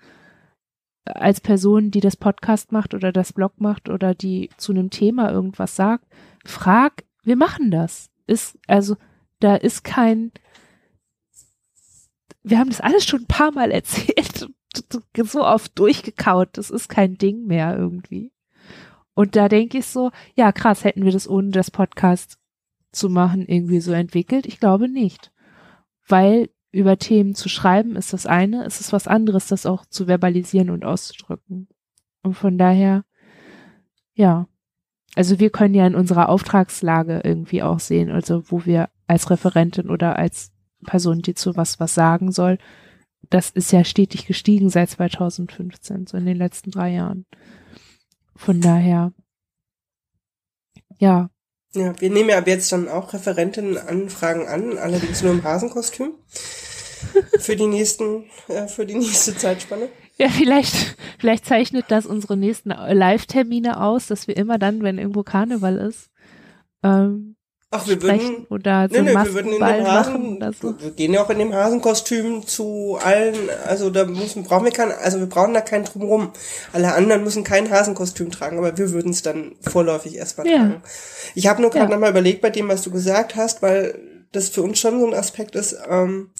als 1.05 1.41
Person, 1.41 1.91
die 1.91 1.99
das 1.99 2.15
Podcast 2.15 2.71
macht 2.71 2.93
oder 2.93 3.11
das 3.11 3.33
Blog 3.33 3.59
macht 3.59 3.89
oder 3.89 4.15
die 4.15 4.49
zu 4.57 4.71
einem 4.71 4.89
Thema 4.89 5.31
irgendwas 5.31 5.75
sagt, 5.75 6.05
frag, 6.45 7.03
wir 7.23 7.35
machen 7.35 7.71
das. 7.71 8.09
Ist, 8.25 8.57
also, 8.67 8.95
da 9.41 9.55
ist 9.55 9.83
kein, 9.83 10.31
wir 12.43 12.57
haben 12.57 12.69
das 12.69 12.79
alles 12.79 13.03
schon 13.03 13.21
ein 13.21 13.27
paar 13.27 13.51
Mal 13.51 13.71
erzählt, 13.71 14.47
so 15.13 15.45
oft 15.45 15.77
durchgekaut, 15.77 16.49
das 16.53 16.69
ist 16.69 16.87
kein 16.87 17.17
Ding 17.17 17.45
mehr 17.45 17.75
irgendwie. 17.77 18.31
Und 19.13 19.35
da 19.35 19.49
denke 19.49 19.79
ich 19.79 19.87
so, 19.87 20.11
ja 20.35 20.53
krass, 20.53 20.85
hätten 20.85 21.03
wir 21.03 21.11
das 21.11 21.27
ohne 21.27 21.51
das 21.51 21.69
Podcast 21.69 22.40
zu 22.91 23.09
machen 23.09 23.45
irgendwie 23.47 23.79
so 23.79 23.91
entwickelt? 23.91 24.45
Ich 24.45 24.59
glaube 24.59 24.89
nicht. 24.89 25.31
Weil 26.07 26.49
über 26.71 26.97
Themen 26.97 27.35
zu 27.35 27.49
schreiben 27.49 27.95
ist 27.95 28.13
das 28.13 28.25
eine, 28.25 28.65
es 28.65 28.79
ist 28.79 28.93
was 28.93 29.07
anderes, 29.07 29.47
das 29.47 29.65
auch 29.65 29.85
zu 29.85 30.07
verbalisieren 30.07 30.69
und 30.69 30.85
auszudrücken. 30.85 31.67
Und 32.23 32.35
von 32.35 32.57
daher, 32.57 33.03
ja. 34.13 34.47
Also 35.15 35.39
wir 35.39 35.49
können 35.49 35.73
ja 35.73 35.85
in 35.85 35.95
unserer 35.95 36.29
Auftragslage 36.29 37.21
irgendwie 37.23 37.63
auch 37.63 37.81
sehen, 37.81 38.09
also 38.09 38.49
wo 38.49 38.65
wir 38.65 38.89
als 39.07 39.29
Referentin 39.29 39.89
oder 39.89 40.17
als 40.17 40.53
Person, 40.85 41.21
die 41.21 41.33
zu 41.33 41.57
was 41.57 41.81
was 41.81 41.93
sagen 41.93 42.31
soll, 42.31 42.57
das 43.29 43.49
ist 43.49 43.71
ja 43.71 43.83
stetig 43.83 44.25
gestiegen 44.25 44.69
seit 44.69 44.89
2015, 44.89 46.07
so 46.07 46.17
in 46.17 46.25
den 46.25 46.37
letzten 46.37 46.71
drei 46.71 46.93
Jahren. 46.93 47.25
Von 48.35 48.61
daher, 48.61 49.11
ja, 50.97 51.29
ja, 51.73 51.99
wir 51.99 52.09
nehmen 52.09 52.29
ja 52.29 52.37
ab 52.37 52.47
jetzt 52.47 52.71
dann 52.71 52.87
auch 52.87 53.13
Referentinnenanfragen 53.13 54.47
an, 54.47 54.77
allerdings 54.77 55.21
nur 55.21 55.31
im 55.31 55.43
Hasenkostüm. 55.43 56.13
für 57.39 57.55
die 57.55 57.67
nächsten, 57.67 58.25
äh, 58.47 58.67
für 58.67 58.85
die 58.85 58.95
nächste 58.95 59.35
Zeitspanne. 59.35 59.89
Ja, 60.17 60.29
vielleicht, 60.29 60.95
vielleicht 61.19 61.45
zeichnet 61.45 61.85
das 61.87 62.05
unsere 62.05 62.37
nächsten 62.37 62.69
Live-Termine 62.69 63.81
aus, 63.81 64.07
dass 64.07 64.27
wir 64.27 64.37
immer 64.37 64.59
dann, 64.59 64.83
wenn 64.83 64.97
irgendwo 64.97 65.23
Karneval 65.23 65.77
ist, 65.77 66.11
ähm, 66.83 67.35
Ach, 67.73 67.87
wir 67.87 68.01
würden, 68.01 68.45
oder 68.49 68.89
so 68.91 69.01
nö, 69.01 69.13
nö, 69.13 69.23
wir 69.23 69.33
würden 69.33 69.53
in 69.53 69.59
dem 69.59 69.87
Hasen, 69.87 70.53
so. 70.61 70.75
wir 70.77 70.91
gehen 70.91 71.13
ja 71.13 71.23
auch 71.23 71.29
in 71.29 71.39
dem 71.39 71.53
Hasenkostüm 71.53 72.45
zu 72.45 72.99
allen, 73.01 73.33
also 73.65 73.89
da 73.89 74.03
müssen, 74.03 74.43
brauchen 74.43 74.65
wir 74.65 74.73
kein, 74.73 74.91
also 74.91 75.19
wir 75.19 75.27
brauchen 75.27 75.53
da 75.53 75.61
keinen 75.61 75.85
drumrum. 75.85 76.33
Alle 76.73 76.93
anderen 76.93 77.23
müssen 77.23 77.45
kein 77.45 77.71
Hasenkostüm 77.71 78.29
tragen, 78.29 78.57
aber 78.57 78.77
wir 78.77 78.91
würden 78.91 79.11
es 79.11 79.21
dann 79.21 79.55
vorläufig 79.61 80.17
erstmal 80.17 80.47
ja. 80.47 80.57
tragen. 80.57 80.83
Ich 81.33 81.47
habe 81.47 81.61
nur 81.61 81.71
gerade 81.71 81.85
ja. 81.85 81.91
nochmal 81.91 82.09
überlegt 82.09 82.41
bei 82.41 82.49
dem, 82.49 82.67
was 82.67 82.81
du 82.81 82.91
gesagt 82.91 83.37
hast, 83.37 83.61
weil 83.61 83.97
das 84.33 84.49
für 84.49 84.63
uns 84.63 84.77
schon 84.77 84.99
so 84.99 85.07
ein 85.07 85.13
Aspekt 85.13 85.55
ist, 85.55 85.77
ähm, 85.89 86.31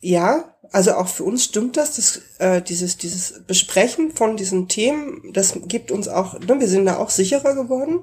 ja, 0.00 0.56
also 0.72 0.94
auch 0.94 1.06
für 1.06 1.22
uns 1.22 1.44
stimmt 1.44 1.76
das, 1.76 1.94
das 1.94 2.20
äh, 2.38 2.60
dieses, 2.62 2.96
dieses 2.96 3.44
Besprechen 3.46 4.10
von 4.10 4.36
diesen 4.36 4.66
Themen, 4.66 5.30
das 5.34 5.54
gibt 5.66 5.92
uns 5.92 6.08
auch, 6.08 6.40
ne, 6.40 6.58
wir 6.58 6.66
sind 6.66 6.86
da 6.86 6.96
auch 6.96 7.10
sicherer 7.10 7.54
geworden 7.54 8.00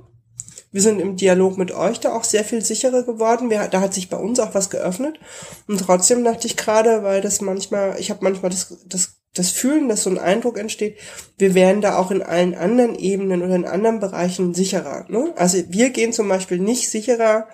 wir 0.78 0.84
sind 0.84 1.00
im 1.00 1.16
Dialog 1.16 1.58
mit 1.58 1.72
euch 1.72 2.00
da 2.02 2.14
auch 2.14 2.24
sehr 2.24 2.44
viel 2.44 2.64
sicherer 2.64 3.02
geworden. 3.02 3.50
Wir, 3.50 3.68
da 3.68 3.82
hat 3.82 3.96
sich 3.96 4.10
bei 4.10 4.18
uns 4.18 4.40
auch 4.40 4.54
was 4.54 4.70
geöffnet. 4.70 5.20
Und 5.68 5.80
trotzdem 5.80 6.24
dachte 6.24 6.46
ich 6.46 6.56
gerade, 6.56 7.02
weil 7.02 7.20
das 7.20 7.42
manchmal, 7.42 8.00
ich 8.00 8.12
habe 8.12 8.24
manchmal 8.24 8.52
das, 8.52 8.78
das, 8.86 9.16
das 9.34 9.50
Fühlen, 9.50 9.90
dass 9.90 10.04
so 10.04 10.12
ein 10.12 10.20
Eindruck 10.20 10.60
entsteht, 10.60 11.00
wir 11.40 11.56
wären 11.56 11.82
da 11.82 11.98
auch 11.98 12.12
in 12.12 12.22
allen 12.22 12.54
anderen 12.54 12.94
Ebenen 12.94 13.42
oder 13.42 13.56
in 13.56 13.66
anderen 13.66 14.00
Bereichen 14.00 14.54
sicherer. 14.54 15.08
Ne? 15.10 15.34
Also 15.36 15.58
wir 15.68 15.90
gehen 15.90 16.14
zum 16.14 16.30
Beispiel 16.30 16.60
nicht 16.60 16.92
sicherer, 16.92 17.48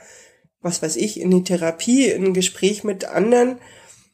was 0.59 0.81
weiß 0.81 0.97
ich, 0.97 1.17
in 1.17 1.31
die 1.31 1.45
Therapie, 1.45 2.07
in 2.07 2.25
ein 2.25 2.33
Gespräch 2.33 2.83
mit 2.83 3.05
anderen, 3.05 3.57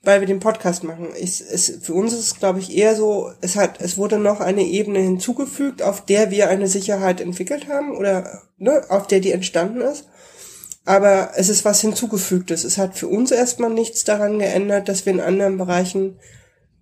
weil 0.01 0.21
wir 0.21 0.27
den 0.27 0.39
Podcast 0.39 0.83
machen. 0.83 1.09
Ich, 1.17 1.41
es, 1.41 1.79
für 1.81 1.93
uns 1.93 2.13
ist 2.13 2.19
es, 2.19 2.39
glaube 2.39 2.59
ich, 2.59 2.75
eher 2.75 2.95
so, 2.95 3.31
es 3.41 3.55
hat, 3.55 3.81
es 3.81 3.97
wurde 3.97 4.17
noch 4.17 4.39
eine 4.39 4.63
Ebene 4.63 4.99
hinzugefügt, 4.99 5.81
auf 5.81 6.05
der 6.05 6.31
wir 6.31 6.49
eine 6.49 6.67
Sicherheit 6.67 7.19
entwickelt 7.19 7.67
haben 7.67 7.95
oder 7.95 8.43
ne, 8.57 8.83
auf 8.89 9.07
der 9.07 9.19
die 9.19 9.31
entstanden 9.31 9.81
ist. 9.81 10.05
Aber 10.85 11.31
es 11.35 11.49
ist 11.49 11.65
was 11.65 11.81
hinzugefügtes. 11.81 12.63
Es 12.63 12.77
hat 12.77 12.97
für 12.97 13.07
uns 13.07 13.31
erstmal 13.31 13.69
nichts 13.69 14.05
daran 14.05 14.39
geändert, 14.39 14.87
dass 14.87 15.05
wir 15.05 15.13
in 15.13 15.19
anderen 15.19 15.57
Bereichen 15.57 16.17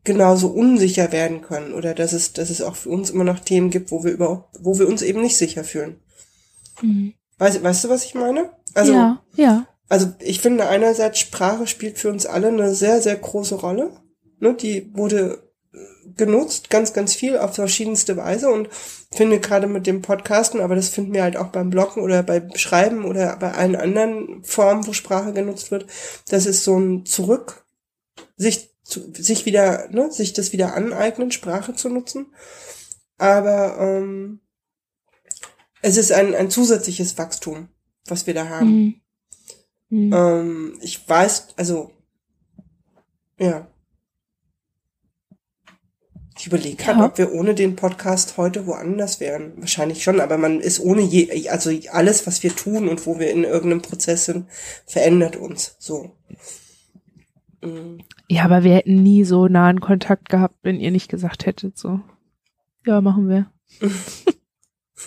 genauso 0.04 0.48
unsicher 0.50 1.12
werden 1.12 1.42
können 1.42 1.74
oder 1.74 1.94
dass 1.94 2.14
es, 2.14 2.32
dass 2.32 2.50
es 2.50 2.62
auch 2.62 2.76
für 2.76 2.90
uns 2.90 3.10
immer 3.10 3.26
noch 3.26 3.40
Themen 3.40 3.72
gibt, 3.72 3.92
wo 3.92 4.04
wir 4.04 4.12
über, 4.12 4.48
wo 4.60 4.80
wir 4.80 4.88
uns 4.88 5.02
eben 5.02 5.22
nicht 5.22 5.38
sicher 5.38 5.64
fühlen. 5.64 6.00
Mhm. 6.82 7.16
Weißt, 7.40 7.62
weißt 7.62 7.84
du, 7.84 7.90
was 7.90 8.06
ich 8.06 8.16
meine? 8.16 8.52
Also, 8.74 8.94
ja, 8.94 9.22
ja 9.36 9.68
also 9.90 10.14
ich 10.20 10.42
finde 10.42 10.68
einerseits 10.68 11.20
Sprache 11.20 11.68
spielt 11.68 11.98
für 11.98 12.10
uns 12.10 12.26
alle 12.26 12.50
eine 12.50 12.74
sehr, 12.74 13.02
sehr 13.02 13.16
große 13.16 13.56
Rolle. 13.56 13.92
Ne, 14.40 14.54
die 14.54 14.92
wurde 14.94 15.52
äh, 15.74 15.78
genutzt, 16.16 16.70
ganz, 16.70 16.94
ganz 16.94 17.16
viel 17.16 17.38
auf 17.38 17.56
verschiedenste 17.56 18.18
Weise 18.18 18.50
und 18.50 18.70
finde 19.16 19.40
gerade 19.40 19.68
mit 19.68 19.88
dem 19.88 20.02
Podcasten, 20.02 20.62
aber 20.62 20.76
das 20.76 20.90
finden 20.90 21.14
wir 21.14 21.24
halt 21.24 21.38
auch 21.38 21.48
beim 21.48 21.70
Bloggen 21.70 22.04
oder 22.04 22.22
beim 22.22 22.56
Schreiben 22.56 23.06
oder 23.06 23.36
bei 23.38 23.54
allen 23.54 23.76
anderen 23.76 24.44
Formen, 24.44 24.86
wo 24.86 24.94
Sprache 24.94 25.34
genutzt 25.34 25.72
wird, 25.72 25.88
das 26.30 26.46
ist 26.46 26.64
so 26.64 26.78
ein 26.78 27.06
Zurück, 27.06 27.66
sich, 28.36 28.76
zu, 28.84 29.12
sich 29.14 29.46
wieder, 29.46 29.88
ne, 29.90 30.12
sich 30.12 30.34
das 30.34 30.52
wieder 30.52 30.76
aneignen, 30.76 31.32
Sprache 31.32 31.74
zu 31.74 31.90
nutzen. 31.90 32.28
Aber 33.18 33.78
ähm, 33.80 34.42
es 35.82 35.98
ist 35.98 36.12
ein, 36.12 36.36
ein 36.36 36.52
zusätzliches 36.52 37.18
Wachstum, 37.18 37.70
was 38.06 38.28
wir 38.28 38.34
da 38.34 38.50
haben. 38.50 38.70
Mhm. 38.70 39.02
Mhm. 39.90 40.14
Ähm, 40.14 40.80
ich 40.82 41.08
weiß, 41.08 41.50
also, 41.58 41.92
ja. 43.40 43.68
Ich 46.38 46.46
überlege 46.46 46.76
gerade, 46.76 47.00
ja. 47.00 47.06
ob 47.06 47.18
wir 47.18 47.34
ohne 47.34 47.56
den 47.56 47.76
Podcast 47.76 48.38
heute 48.38 48.68
woanders 48.68 49.20
wären. 49.20 49.54
Wahrscheinlich 49.58 50.04
schon, 50.04 50.22
aber 50.22 50.38
man 50.38 50.60
ist 50.60 50.80
ohne 50.80 51.02
je, 51.02 51.50
also 51.50 51.72
alles, 51.92 52.28
was 52.28 52.44
wir 52.44 52.56
tun 52.56 52.88
und 52.88 53.08
wo 53.08 53.18
wir 53.18 53.32
in 53.32 53.44
irgendeinem 53.44 53.82
Prozess 53.82 54.26
sind, 54.26 54.46
verändert 54.86 55.36
uns 55.36 55.76
so. 55.80 56.12
Mhm. 57.64 58.04
Ja, 58.30 58.44
aber 58.44 58.64
wir 58.64 58.76
hätten 58.76 59.02
nie 59.02 59.24
so 59.24 59.48
nahen 59.48 59.80
Kontakt 59.80 60.30
gehabt, 60.30 60.58
wenn 60.62 60.80
ihr 60.80 60.92
nicht 60.92 61.10
gesagt 61.10 61.46
hättet, 61.46 61.78
so. 61.78 62.02
Ja, 62.86 63.02
machen 63.02 63.30
wir. 63.30 63.52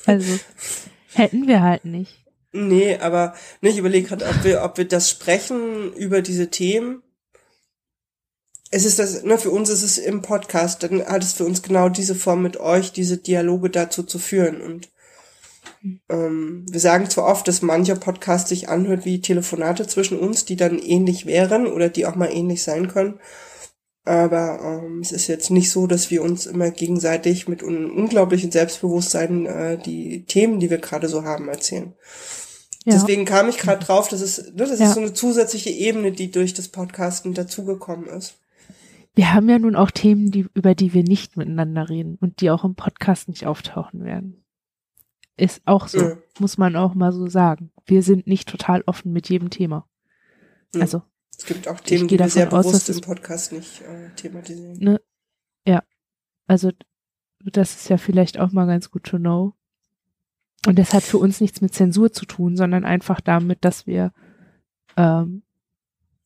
also, 0.06 0.38
hätten 1.12 1.46
wir 1.46 1.62
halt 1.62 1.84
nicht. 1.84 2.20
Nee, 2.52 2.98
aber 2.98 3.34
ne, 3.60 3.70
ich 3.70 3.78
überlege 3.78 4.08
gerade, 4.08 4.26
ob 4.26 4.44
wir, 4.44 4.62
ob 4.64 4.76
wir 4.76 4.86
das 4.86 5.08
sprechen 5.08 5.92
über 5.94 6.20
diese 6.20 6.50
Themen. 6.50 7.02
Es 8.72 8.84
ist 8.84 8.98
das, 8.98 9.22
ne, 9.22 9.38
für 9.38 9.50
uns 9.50 9.68
ist 9.68 9.82
es 9.82 9.98
im 9.98 10.22
Podcast, 10.22 10.82
dann 10.82 11.04
hat 11.06 11.22
es 11.22 11.32
für 11.34 11.44
uns 11.44 11.62
genau 11.62 11.88
diese 11.88 12.14
Form 12.14 12.42
mit 12.42 12.58
euch, 12.58 12.92
diese 12.92 13.18
Dialoge 13.18 13.70
dazu 13.70 14.02
zu 14.02 14.18
führen. 14.18 14.60
Und 14.60 14.90
ähm, 16.08 16.66
wir 16.68 16.80
sagen 16.80 17.08
zwar 17.08 17.26
oft, 17.26 17.46
dass 17.46 17.62
mancher 17.62 17.96
Podcast 17.96 18.48
sich 18.48 18.68
anhört 18.68 19.04
wie 19.04 19.20
Telefonate 19.20 19.86
zwischen 19.86 20.18
uns, 20.18 20.44
die 20.44 20.56
dann 20.56 20.78
ähnlich 20.78 21.26
wären 21.26 21.66
oder 21.66 21.88
die 21.88 22.06
auch 22.06 22.16
mal 22.16 22.32
ähnlich 22.32 22.62
sein 22.62 22.88
können. 22.88 23.20
Aber 24.04 24.60
ähm, 24.62 25.00
es 25.00 25.12
ist 25.12 25.28
jetzt 25.28 25.50
nicht 25.50 25.70
so, 25.70 25.86
dass 25.86 26.10
wir 26.10 26.22
uns 26.22 26.46
immer 26.46 26.70
gegenseitig 26.70 27.48
mit 27.48 27.62
einem 27.62 27.90
unglaublichen 27.90 28.50
Selbstbewusstsein 28.50 29.46
äh, 29.46 29.78
die 29.78 30.24
Themen, 30.24 30.58
die 30.58 30.70
wir 30.70 30.78
gerade 30.78 31.08
so 31.08 31.24
haben, 31.24 31.48
erzählen. 31.48 31.94
Ja. 32.84 32.94
Deswegen 32.94 33.26
kam 33.26 33.48
ich 33.48 33.58
gerade 33.58 33.84
drauf, 33.84 34.08
dass 34.08 34.20
es, 34.20 34.52
ne, 34.52 34.66
das 34.66 34.78
ja. 34.78 34.86
ist 34.86 34.94
so 34.94 35.00
eine 35.00 35.12
zusätzliche 35.12 35.70
Ebene, 35.70 36.12
die 36.12 36.30
durch 36.30 36.54
das 36.54 36.68
Podcasten 36.68 37.34
dazugekommen 37.34 38.07
ist. 38.07 38.38
Wir 39.14 39.34
haben 39.34 39.48
ja 39.50 39.58
nun 39.58 39.76
auch 39.76 39.90
Themen, 39.90 40.30
die, 40.30 40.46
über 40.54 40.74
die 40.74 40.94
wir 40.94 41.02
nicht 41.02 41.36
miteinander 41.36 41.88
reden 41.90 42.16
und 42.20 42.40
die 42.40 42.50
auch 42.50 42.64
im 42.64 42.76
Podcast 42.76 43.28
nicht 43.28 43.46
auftauchen 43.46 44.04
werden. 44.04 44.44
Ist 45.36 45.62
auch 45.64 45.88
so, 45.88 46.00
ja. 46.00 46.16
muss 46.38 46.58
man 46.58 46.76
auch 46.76 46.94
mal 46.94 47.12
so 47.12 47.26
sagen. 47.26 47.72
Wir 47.86 48.02
sind 48.02 48.26
nicht 48.26 48.48
total 48.48 48.82
offen 48.86 49.12
mit 49.12 49.28
jedem 49.28 49.50
Thema. 49.50 49.88
Also. 50.74 51.02
Es 51.36 51.46
gibt 51.46 51.68
auch 51.68 51.80
Themen, 51.80 52.08
die 52.08 52.18
wir 52.18 52.28
sehr 52.28 52.52
aus, 52.52 52.66
bewusst 52.66 52.90
im 52.90 53.00
Podcast 53.00 53.52
nicht 53.52 53.80
äh, 53.80 54.11
thematisieren. 54.14 54.78
Ne, 54.78 55.00
ja. 55.66 55.82
Also, 56.46 56.70
das 57.40 57.74
ist 57.74 57.88
ja 57.88 57.96
vielleicht 57.96 58.38
auch 58.38 58.52
mal 58.52 58.66
ganz 58.66 58.90
gut 58.90 59.04
to 59.04 59.16
know. 59.18 59.54
Und 60.66 60.78
das 60.78 60.92
hat 60.92 61.03
für 61.03 61.18
uns 61.18 61.41
nichts 61.41 61.61
mit 61.61 61.74
Zensur 61.74 62.12
zu 62.12 62.26
tun, 62.26 62.57
sondern 62.57 62.84
einfach 62.84 63.20
damit, 63.20 63.64
dass 63.64 63.87
wir, 63.87 64.12
ähm, 64.96 65.42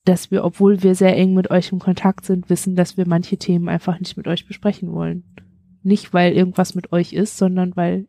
dass 0.04 0.30
wir, 0.30 0.44
obwohl 0.44 0.82
wir 0.82 0.94
sehr 0.94 1.16
eng 1.16 1.34
mit 1.34 1.50
euch 1.50 1.70
im 1.70 1.78
Kontakt 1.78 2.26
sind, 2.26 2.50
wissen, 2.50 2.74
dass 2.74 2.96
wir 2.96 3.06
manche 3.06 3.36
Themen 3.36 3.68
einfach 3.68 3.98
nicht 3.98 4.16
mit 4.16 4.26
euch 4.26 4.46
besprechen 4.46 4.92
wollen. 4.92 5.24
Nicht, 5.82 6.12
weil 6.12 6.32
irgendwas 6.32 6.74
mit 6.74 6.92
euch 6.92 7.12
ist, 7.12 7.36
sondern 7.36 7.76
weil, 7.76 8.08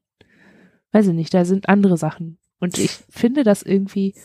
weiß 0.92 1.08
ich 1.08 1.14
nicht, 1.14 1.34
da 1.34 1.46
sind 1.46 1.70
andere 1.70 1.98
Sachen. 1.98 2.40
Und 2.60 2.80
ich 2.80 2.92
finde 3.10 3.44
das 3.44 3.62
irgendwie, 3.62 4.16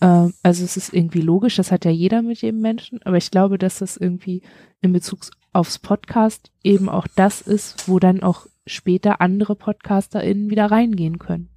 ähm, 0.00 0.34
also 0.42 0.64
es 0.64 0.76
ist 0.76 0.92
irgendwie 0.92 1.20
logisch, 1.20 1.56
das 1.56 1.70
hat 1.70 1.84
ja 1.84 1.90
jeder 1.90 2.22
mit 2.22 2.42
jedem 2.42 2.60
Menschen, 2.60 3.00
aber 3.04 3.18
ich 3.18 3.30
glaube, 3.30 3.58
dass 3.58 3.78
das 3.78 3.96
irgendwie 3.96 4.42
in 4.80 4.92
Bezug 4.92 5.20
aufs 5.52 5.78
Podcast 5.78 6.50
eben 6.62 6.88
auch 6.88 7.06
das 7.14 7.40
ist, 7.40 7.88
wo 7.88 7.98
dann 7.98 8.22
auch 8.22 8.46
später 8.68 9.20
andere 9.20 9.56
PodcasterInnen 9.56 10.50
wieder 10.50 10.66
reingehen 10.66 11.18
können. 11.18 11.50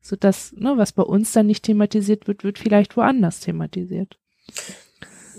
So 0.00 0.16
dass, 0.16 0.52
ne, 0.52 0.74
was 0.76 0.92
bei 0.92 1.02
uns 1.02 1.32
dann 1.32 1.46
nicht 1.46 1.64
thematisiert 1.64 2.28
wird, 2.28 2.44
wird 2.44 2.58
vielleicht 2.58 2.96
woanders 2.96 3.40
thematisiert. 3.40 4.18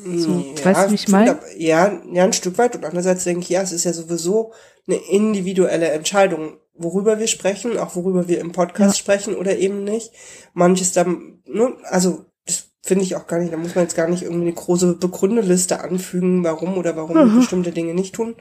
So, 0.04 0.54
ja, 0.56 0.66
weißt 0.66 0.86
du, 0.86 0.92
wie 0.92 0.96
ich 0.96 1.08
meine? 1.08 1.40
Ja, 1.58 2.02
ja, 2.12 2.24
ein 2.24 2.34
Stück 2.34 2.58
weit. 2.58 2.76
Und 2.76 2.86
andererseits 2.86 3.24
denke 3.24 3.42
ich, 3.42 3.50
ja, 3.50 3.62
es 3.62 3.72
ist 3.72 3.84
ja 3.84 3.94
sowieso 3.94 4.54
eine 4.88 4.98
individuelle 5.10 5.90
Entscheidung, 5.90 6.58
worüber 6.74 7.20
wir 7.20 7.28
sprechen, 7.28 7.78
auch 7.78 7.96
worüber 7.96 8.28
wir 8.28 8.40
im 8.40 8.52
Podcast 8.52 8.96
ja. 8.96 9.00
sprechen 9.00 9.36
oder 9.36 9.58
eben 9.58 9.84
nicht. 9.84 10.12
Manches 10.54 10.94
dann, 10.94 11.42
ne, 11.46 11.74
also 11.84 12.26
das 12.46 12.70
finde 12.84 13.04
ich 13.04 13.16
auch 13.16 13.28
gar 13.28 13.40
nicht, 13.40 13.52
da 13.52 13.58
muss 13.58 13.76
man 13.76 13.86
jetzt 13.86 13.96
gar 13.96 14.08
nicht 14.08 14.24
irgendwie 14.24 14.44
eine 14.44 14.54
große 14.54 14.96
Begründeliste 14.96 15.82
anfügen, 15.82 16.44
warum 16.44 16.78
oder 16.78 16.96
warum 16.96 17.18
mhm. 17.18 17.32
wir 17.32 17.40
bestimmte 17.40 17.72
Dinge 17.72 17.94
nicht 17.94 18.16
tun. 18.16 18.36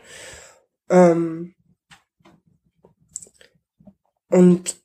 Ähm, 0.91 1.55
und 4.29 4.77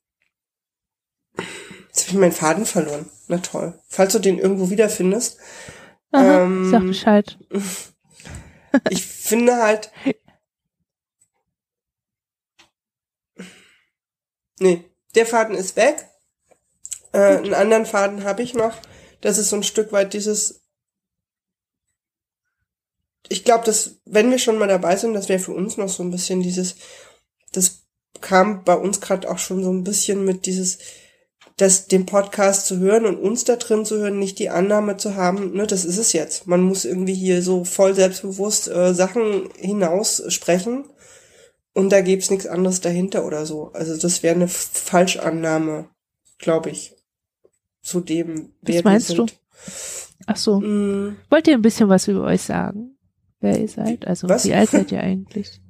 jetzt 1.88 2.08
habe 2.08 2.12
ich 2.12 2.14
meinen 2.14 2.32
Faden 2.32 2.66
verloren. 2.66 3.10
Na 3.28 3.38
toll. 3.38 3.80
Falls 3.88 4.14
du 4.14 4.20
den 4.20 4.40
irgendwo 4.40 4.70
wiederfindest. 4.70 5.38
Aha, 6.12 6.44
ähm, 6.44 6.70
sag 6.70 6.82
Bescheid. 6.82 7.38
ich 8.90 9.06
finde 9.06 9.58
halt. 9.58 9.92
Nee, 14.60 14.84
der 15.16 15.26
Faden 15.26 15.56
ist 15.56 15.76
weg. 15.76 16.08
Äh, 17.14 17.38
einen 17.38 17.54
anderen 17.54 17.86
Faden 17.86 18.24
habe 18.24 18.44
ich 18.44 18.54
noch. 18.54 18.78
Das 19.22 19.38
ist 19.38 19.50
so 19.50 19.56
ein 19.56 19.64
Stück 19.64 19.92
weit 19.92 20.14
dieses. 20.14 20.62
Ich 23.28 23.44
glaube, 23.44 23.66
dass, 23.66 24.02
wenn 24.06 24.30
wir 24.30 24.40
schon 24.40 24.58
mal 24.58 24.68
dabei 24.68 24.98
sind, 24.98 25.14
das 25.14 25.30
wäre 25.30 25.40
für 25.40 25.54
uns 25.54 25.78
noch 25.78 25.88
so 25.88 26.04
ein 26.04 26.12
bisschen 26.12 26.42
dieses, 26.42 26.76
das 27.54 27.84
kam 28.22 28.64
bei 28.64 28.76
uns 28.76 29.02
gerade 29.02 29.30
auch 29.30 29.40
schon 29.40 29.64
so 29.64 29.72
ein 29.72 29.84
bisschen 29.84 30.24
mit 30.24 30.46
dieses, 30.46 30.80
das, 31.58 31.88
den 31.88 32.06
Podcast 32.06 32.66
zu 32.66 32.80
hören 32.80 33.06
und 33.06 33.18
uns 33.18 33.44
da 33.44 33.56
drin 33.56 33.86
zu 33.86 33.98
hören, 33.98 34.20
nicht 34.20 34.40
die 34.40 34.50
Annahme 34.50 34.98
zu 34.98 35.16
haben, 35.16 35.54
ne, 35.54 35.68
das 35.68 35.86
ist 35.86 35.98
es 35.98 36.14
jetzt. 36.14 36.48
Man 36.48 36.62
muss 36.62 36.86
irgendwie 36.86 37.14
hier 37.14 37.42
so 37.42 37.66
voll 37.66 37.94
selbstbewusst 37.94 38.70
äh, 38.70 38.94
Sachen 38.94 39.50
hinaus 39.58 40.24
sprechen 40.30 40.86
und 41.74 41.92
da 41.92 42.02
gibt's 42.02 42.30
nichts 42.30 42.48
anderes 42.48 42.82
dahinter 42.82 43.26
oder 43.26 43.46
so. 43.46 43.72
Also 43.74 43.98
das 43.98 44.24
wäre 44.24 44.36
eine 44.36 44.48
Falschannahme, 44.48 45.90
glaube 46.38 46.70
ich, 46.70 46.96
zu 47.82 48.00
dem, 48.00 48.54
wer 48.62 48.78
Was 48.78 48.84
meinst 48.84 49.18
du? 49.18 49.26
Ach 50.28 50.38
so. 50.38 50.60
Mm. 50.60 51.18
Wollt 51.30 51.48
ihr 51.48 51.56
ein 51.56 51.62
bisschen 51.62 51.90
was 51.90 52.08
über 52.08 52.24
euch 52.24 52.42
sagen? 52.42 52.98
Wer 53.40 53.60
ihr 53.60 53.68
seid? 53.68 54.06
Also 54.06 54.30
was? 54.30 54.46
wie 54.46 54.54
alt 54.54 54.70
seid 54.70 54.92
ihr 54.92 55.02
eigentlich? 55.02 55.62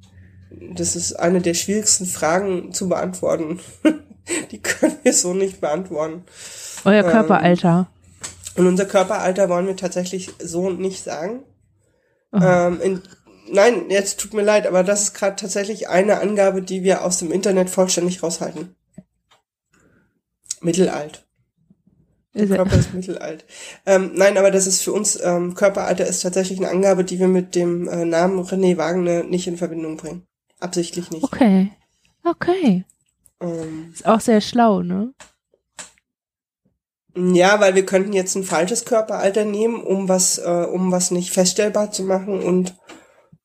Das 0.74 0.96
ist 0.96 1.14
eine 1.14 1.40
der 1.40 1.54
schwierigsten 1.54 2.06
Fragen 2.06 2.72
zu 2.72 2.88
beantworten. 2.88 3.60
Die 4.50 4.62
können 4.62 4.96
wir 5.02 5.12
so 5.12 5.34
nicht 5.34 5.60
beantworten. 5.60 6.24
Euer 6.84 7.04
ähm, 7.04 7.10
Körperalter. 7.10 7.88
und 8.56 8.66
unser 8.66 8.84
Körperalter 8.84 9.48
wollen 9.48 9.66
wir 9.66 9.76
tatsächlich 9.76 10.30
so 10.38 10.70
nicht 10.70 11.02
sagen. 11.02 11.42
Oh. 12.32 12.38
Ähm, 12.40 12.80
in, 12.80 13.02
nein, 13.50 13.90
jetzt 13.90 14.20
tut 14.20 14.34
mir 14.34 14.42
leid, 14.42 14.66
aber 14.66 14.84
das 14.84 15.02
ist 15.02 15.14
gerade 15.14 15.36
tatsächlich 15.36 15.88
eine 15.88 16.20
Angabe, 16.20 16.62
die 16.62 16.82
wir 16.82 17.04
aus 17.04 17.18
dem 17.18 17.32
Internet 17.32 17.70
vollständig 17.70 18.22
raushalten. 18.22 18.74
Mittelalt. 20.60 21.24
Der 22.34 22.46
Körper 22.46 22.76
ist 22.76 22.94
mittelalt. 22.94 23.44
Ähm, 23.84 24.12
nein, 24.14 24.38
aber 24.38 24.50
das 24.50 24.66
ist 24.66 24.82
für 24.82 24.92
uns, 24.92 25.20
ähm, 25.22 25.54
Körperalter 25.54 26.06
ist 26.06 26.22
tatsächlich 26.22 26.58
eine 26.58 26.70
Angabe, 26.70 27.04
die 27.04 27.18
wir 27.18 27.28
mit 27.28 27.54
dem 27.54 27.88
äh, 27.88 28.06
Namen 28.06 28.40
René 28.40 28.78
Wagner 28.78 29.22
nicht 29.22 29.46
in 29.46 29.58
Verbindung 29.58 29.98
bringen. 29.98 30.26
Absichtlich 30.62 31.10
nicht. 31.10 31.24
Okay. 31.24 31.72
Okay. 32.24 32.84
Ähm, 33.40 33.90
ist 33.92 34.06
auch 34.06 34.20
sehr 34.20 34.40
schlau, 34.40 34.82
ne? 34.82 35.12
Ja, 37.16 37.60
weil 37.60 37.74
wir 37.74 37.84
könnten 37.84 38.12
jetzt 38.12 38.36
ein 38.36 38.44
falsches 38.44 38.84
Körperalter 38.84 39.44
nehmen, 39.44 39.82
um 39.82 40.08
was, 40.08 40.38
äh, 40.38 40.66
um 40.70 40.92
was 40.92 41.10
nicht 41.10 41.32
feststellbar 41.32 41.90
zu 41.90 42.04
machen 42.04 42.42
und 42.42 42.74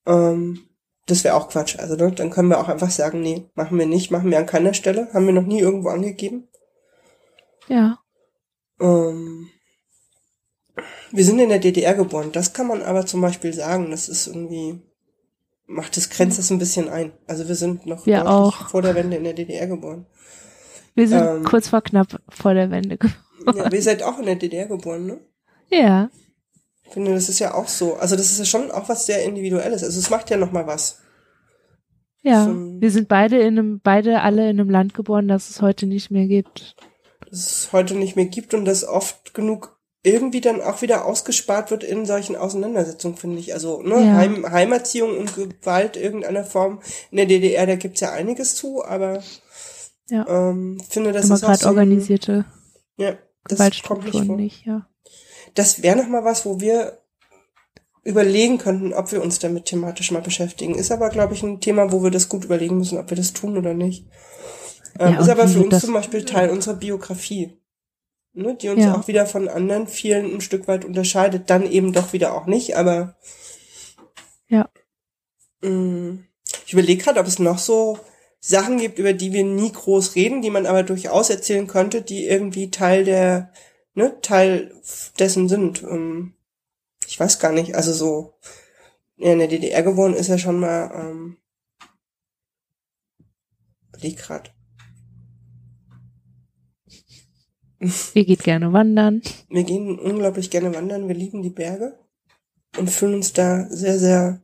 ähm, 0.05 0.67
das 1.07 1.23
wäre 1.23 1.35
auch 1.35 1.49
Quatsch. 1.49 1.77
Also 1.79 1.95
ne, 1.95 2.11
dann 2.11 2.29
können 2.29 2.49
wir 2.49 2.59
auch 2.59 2.69
einfach 2.69 2.91
sagen, 2.91 3.21
nee, 3.21 3.49
machen 3.55 3.79
wir 3.79 3.85
nicht, 3.85 4.11
machen 4.11 4.29
wir 4.29 4.37
an 4.37 4.45
keiner 4.45 4.73
Stelle, 4.73 5.09
haben 5.13 5.25
wir 5.25 5.33
noch 5.33 5.45
nie 5.45 5.59
irgendwo 5.59 5.89
angegeben. 5.89 6.47
Ja. 7.67 7.99
Ähm, 8.79 9.49
wir 11.11 11.25
sind 11.25 11.39
in 11.39 11.49
der 11.49 11.59
DDR 11.59 11.95
geboren. 11.95 12.31
Das 12.31 12.53
kann 12.53 12.67
man 12.67 12.83
aber 12.83 13.05
zum 13.05 13.21
Beispiel 13.21 13.53
sagen. 13.53 13.91
Das 13.91 14.07
ist 14.07 14.27
irgendwie 14.27 14.81
macht 15.67 15.97
das 15.97 16.09
grenzt 16.09 16.39
das 16.39 16.49
ein 16.49 16.57
bisschen 16.57 16.89
ein. 16.89 17.11
Also 17.27 17.47
wir 17.47 17.55
sind 17.55 17.85
noch 17.85 18.05
wir 18.05 18.27
auch. 18.27 18.69
vor 18.69 18.81
der 18.81 18.95
Wende 18.95 19.17
in 19.17 19.23
der 19.23 19.33
DDR 19.33 19.67
geboren. 19.67 20.05
Wir 20.95 21.07
sind 21.07 21.23
ähm, 21.23 21.43
kurz 21.43 21.67
vor 21.69 21.81
knapp 21.81 22.19
vor 22.29 22.53
der 22.53 22.71
Wende 22.71 22.97
geboren. 22.97 23.23
Ja, 23.55 23.71
wir 23.71 23.81
seid 23.81 24.01
auch 24.01 24.17
in 24.19 24.25
der 24.25 24.35
DDR 24.35 24.65
geboren, 24.65 25.05
ne? 25.05 25.19
Ja. 25.69 26.09
Ich 26.83 26.93
finde, 26.93 27.13
das 27.13 27.29
ist 27.29 27.39
ja 27.39 27.53
auch 27.53 27.67
so. 27.67 27.95
Also 27.95 28.15
das 28.15 28.31
ist 28.31 28.39
ja 28.39 28.45
schon 28.45 28.71
auch 28.71 28.89
was 28.89 29.05
sehr 29.05 29.23
Individuelles. 29.23 29.83
Also 29.83 29.99
es 29.99 30.09
macht 30.09 30.29
ja 30.29 30.37
noch 30.37 30.51
mal 30.51 30.65
was. 30.65 30.99
Ja, 32.23 32.45
so 32.45 32.81
wir 32.81 32.91
sind 32.91 33.07
beide 33.07 33.37
in 33.37 33.59
einem, 33.59 33.79
beide 33.81 34.21
alle 34.21 34.49
in 34.49 34.59
einem 34.59 34.69
Land 34.69 34.93
geboren, 34.93 35.27
das 35.27 35.49
es 35.49 35.61
heute 35.61 35.85
nicht 35.85 36.11
mehr 36.11 36.27
gibt. 36.27 36.75
Das 37.29 37.39
es 37.39 37.73
heute 37.73 37.95
nicht 37.95 38.15
mehr 38.15 38.25
gibt 38.25 38.53
und 38.53 38.65
das 38.65 38.85
oft 38.85 39.33
genug 39.33 39.76
irgendwie 40.07 40.41
dann 40.41 40.61
auch 40.61 40.81
wieder 40.81 41.05
ausgespart 41.05 41.71
wird 41.71 41.83
in 41.83 42.05
solchen 42.05 42.35
Auseinandersetzungen, 42.35 43.17
finde 43.17 43.39
ich. 43.39 43.53
Also 43.53 43.81
ne, 43.81 44.05
ja. 44.05 44.15
Heim, 44.15 44.49
Heimerziehung 44.49 45.17
und 45.17 45.35
Gewalt 45.35 45.97
irgendeiner 45.97 46.43
Form 46.43 46.81
in 47.11 47.17
der 47.17 47.25
DDR, 47.25 47.65
da 47.65 47.75
gibt's 47.75 48.01
ja 48.01 48.11
einiges 48.11 48.55
zu, 48.55 48.83
aber 48.83 49.21
ja. 50.09 50.25
ähm, 50.27 50.81
finde, 50.89 51.11
das 51.11 51.25
aber 51.25 51.35
ist 51.35 51.43
auch 51.43 51.55
so 51.55 51.67
organisierte 51.67 52.45
ja, 52.97 53.17
das 53.47 53.57
Gewaltstrukturen 53.57 54.27
nicht, 54.35 54.37
nicht, 54.37 54.65
ja. 54.65 54.87
Das 55.53 55.81
wäre 55.81 55.97
noch 55.97 56.07
mal 56.07 56.23
was, 56.23 56.45
wo 56.45 56.59
wir 56.59 56.99
überlegen 58.03 58.57
könnten, 58.57 58.93
ob 58.93 59.11
wir 59.11 59.21
uns 59.21 59.39
damit 59.39 59.65
thematisch 59.65 60.11
mal 60.11 60.21
beschäftigen. 60.21 60.75
Ist 60.75 60.91
aber, 60.91 61.09
glaube 61.09 61.33
ich, 61.33 61.43
ein 61.43 61.59
Thema, 61.59 61.91
wo 61.91 62.03
wir 62.03 62.11
das 62.11 62.29
gut 62.29 62.45
überlegen 62.45 62.77
müssen, 62.77 62.97
ob 62.97 63.09
wir 63.09 63.17
das 63.17 63.33
tun 63.33 63.57
oder 63.57 63.73
nicht. 63.73 64.07
Ähm, 64.99 65.13
ja, 65.13 65.19
ist 65.19 65.29
aber 65.29 65.47
für 65.47 65.59
uns 65.59 65.79
zum 65.79 65.93
Beispiel 65.93 66.23
Teil 66.23 66.49
unserer 66.49 66.75
Biografie 66.75 67.59
ne, 68.37 68.55
die 68.55 68.69
uns 68.69 68.83
ja. 68.83 68.95
auch 68.95 69.07
wieder 69.07 69.25
von 69.25 69.49
anderen 69.49 69.87
vielen 69.87 70.35
ein 70.35 70.41
Stück 70.41 70.67
weit 70.67 70.85
unterscheidet. 70.85 71.49
Dann 71.49 71.69
eben 71.69 71.93
doch 71.93 72.13
wieder 72.13 72.33
auch 72.33 72.45
nicht, 72.45 72.77
aber 72.77 73.15
ja. 74.47 74.69
Mh, 75.61 75.69
mm, 75.69 76.27
ich 76.65 76.73
überlege 76.73 77.03
gerade, 77.03 77.19
ob 77.19 77.27
es 77.27 77.39
noch 77.39 77.59
so 77.59 77.99
Sachen 78.39 78.77
gibt, 78.77 78.99
über 78.99 79.13
die 79.13 79.33
wir 79.33 79.43
nie 79.43 79.71
groß 79.71 80.15
reden, 80.15 80.41
die 80.41 80.49
man 80.49 80.65
aber 80.65 80.83
durchaus 80.83 81.29
erzählen 81.29 81.67
könnte, 81.67 82.01
die 82.01 82.25
irgendwie 82.25 82.71
Teil 82.71 83.03
der, 83.03 83.51
ne, 83.93 84.19
Teil 84.21 84.73
dessen 85.19 85.49
sind. 85.49 85.83
Ähm, 85.83 86.33
ich 87.07 87.19
weiß 87.19 87.39
gar 87.39 87.51
nicht, 87.51 87.75
also 87.75 87.93
so, 87.93 88.33
ja, 89.17 89.33
in 89.33 89.39
der 89.39 89.47
DDR 89.47 89.83
gewohnt 89.83 90.15
ist 90.15 90.27
ja 90.27 90.37
schon 90.37 90.59
mal, 90.59 90.91
ähm, 90.93 91.37
überleg 93.89 94.17
grad. 94.17 94.53
Ihr 97.79 98.25
geht 98.25 98.43
gerne 98.43 98.73
wandern. 98.73 99.21
Wir 99.49 99.63
gehen 99.63 99.99
unglaublich 99.99 100.49
gerne 100.49 100.73
wandern. 100.73 101.07
Wir 101.07 101.15
lieben 101.15 101.43
die 101.43 101.49
Berge 101.49 101.97
und 102.77 102.89
fühlen 102.89 103.15
uns 103.15 103.33
da 103.33 103.67
sehr, 103.69 103.99
sehr 103.99 104.41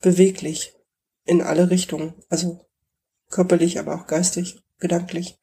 beweglich 0.00 0.74
in 1.24 1.42
alle 1.42 1.70
Richtungen. 1.70 2.14
Also 2.28 2.64
körperlich, 3.30 3.78
aber 3.78 3.94
auch 3.94 4.06
geistig, 4.06 4.62
gedanklich. 4.78 5.38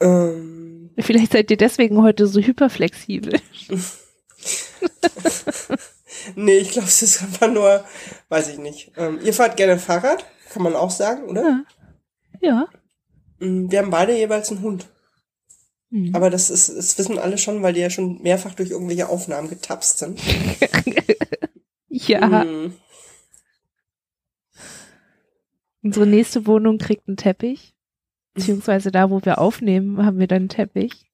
Ähm, 0.00 0.90
Vielleicht 0.98 1.32
seid 1.32 1.50
ihr 1.50 1.56
deswegen 1.56 2.02
heute 2.02 2.26
so 2.26 2.40
hyperflexibel. 2.40 3.40
nee, 6.34 6.58
ich 6.58 6.72
glaube, 6.72 6.88
es 6.88 7.02
ist 7.02 7.22
einfach 7.22 7.50
nur, 7.50 7.84
weiß 8.28 8.48
ich 8.48 8.58
nicht. 8.58 8.92
Ähm, 8.96 9.18
ihr 9.22 9.32
fahrt 9.32 9.56
gerne 9.56 9.78
Fahrrad, 9.78 10.26
kann 10.50 10.62
man 10.62 10.76
auch 10.76 10.90
sagen, 10.90 11.28
oder? 11.28 11.42
Ja. 11.42 11.64
ja. 12.40 12.68
Mm, 13.40 13.70
wir 13.70 13.80
haben 13.80 13.90
beide 13.90 14.16
jeweils 14.16 14.50
einen 14.50 14.62
Hund. 14.62 14.88
Mhm. 15.90 16.14
Aber 16.14 16.30
das 16.30 16.50
ist, 16.50 16.68
das 16.68 16.96
wissen 16.98 17.18
alle 17.18 17.36
schon, 17.36 17.62
weil 17.62 17.72
die 17.72 17.80
ja 17.80 17.90
schon 17.90 18.22
mehrfach 18.22 18.54
durch 18.54 18.70
irgendwelche 18.70 19.08
Aufnahmen 19.08 19.48
getapst 19.48 19.98
sind. 19.98 20.20
ja. 21.88 22.44
Mhm. 22.44 22.74
Unsere 25.82 26.06
nächste 26.06 26.46
Wohnung 26.46 26.78
kriegt 26.78 27.08
einen 27.08 27.16
Teppich. 27.16 27.74
Beziehungsweise 28.34 28.92
da, 28.92 29.10
wo 29.10 29.24
wir 29.24 29.38
aufnehmen, 29.38 30.04
haben 30.04 30.18
wir 30.18 30.28
dann 30.28 30.42
einen 30.42 30.48
Teppich. 30.48 31.10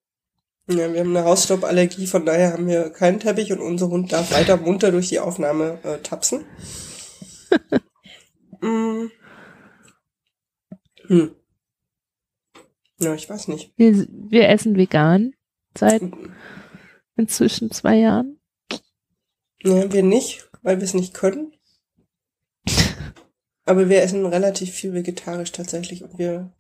Ja, 0.69 0.93
wir 0.93 1.01
haben 1.01 1.17
eine 1.17 1.25
Hausstauballergie, 1.25 2.07
von 2.07 2.27
daher 2.27 2.53
haben 2.53 2.67
wir 2.67 2.91
keinen 2.91 3.21
Teppich 3.21 3.53
und 3.53 3.61
unser 3.61 3.89
Hund 3.89 4.13
darf 4.13 4.33
weiter 4.33 4.57
munter 4.57 4.91
durch 4.91 5.09
die 5.09 5.21
Aufnahme 5.21 5.79
äh, 5.85 5.99
tapsen. 5.99 6.45
mm. 8.61 9.07
hm. 11.07 11.31
Ja, 12.99 13.15
ich 13.15 13.29
weiß 13.29 13.49
nicht. 13.49 13.73
Wir, 13.77 14.07
wir 14.11 14.49
essen 14.49 14.77
vegan 14.77 15.35
seit 15.77 16.03
inzwischen 17.17 17.71
zwei 17.71 17.97
Jahren. 17.97 18.39
Ja, 19.63 19.93
wir 19.93 20.03
nicht, 20.03 20.49
weil 20.63 20.79
wir 20.79 20.85
es 20.85 20.95
nicht 20.95 21.15
können. 21.15 21.53
Aber 23.65 23.89
wir 23.89 24.03
essen 24.03 24.25
relativ 24.25 24.71
viel 24.71 24.95
vegetarisch 24.95 25.53
tatsächlich 25.53 26.05
und 26.05 26.19
wir 26.19 26.53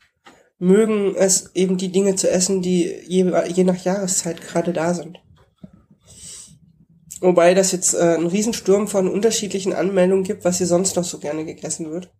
mögen 0.58 1.14
es 1.14 1.54
eben 1.54 1.76
die 1.76 1.92
Dinge 1.92 2.16
zu 2.16 2.28
essen, 2.28 2.62
die 2.62 2.92
je, 3.06 3.32
je 3.48 3.64
nach 3.64 3.84
Jahreszeit 3.84 4.40
gerade 4.40 4.72
da 4.72 4.92
sind. 4.92 5.18
Wobei 7.20 7.54
das 7.54 7.72
jetzt 7.72 7.94
äh, 7.94 8.14
einen 8.14 8.26
Riesensturm 8.26 8.88
von 8.88 9.08
unterschiedlichen 9.08 9.72
Anmeldungen 9.72 10.24
gibt, 10.24 10.44
was 10.44 10.58
hier 10.58 10.66
sonst 10.66 10.96
noch 10.96 11.04
so 11.04 11.18
gerne 11.18 11.44
gegessen 11.44 11.90
wird. 11.90 12.10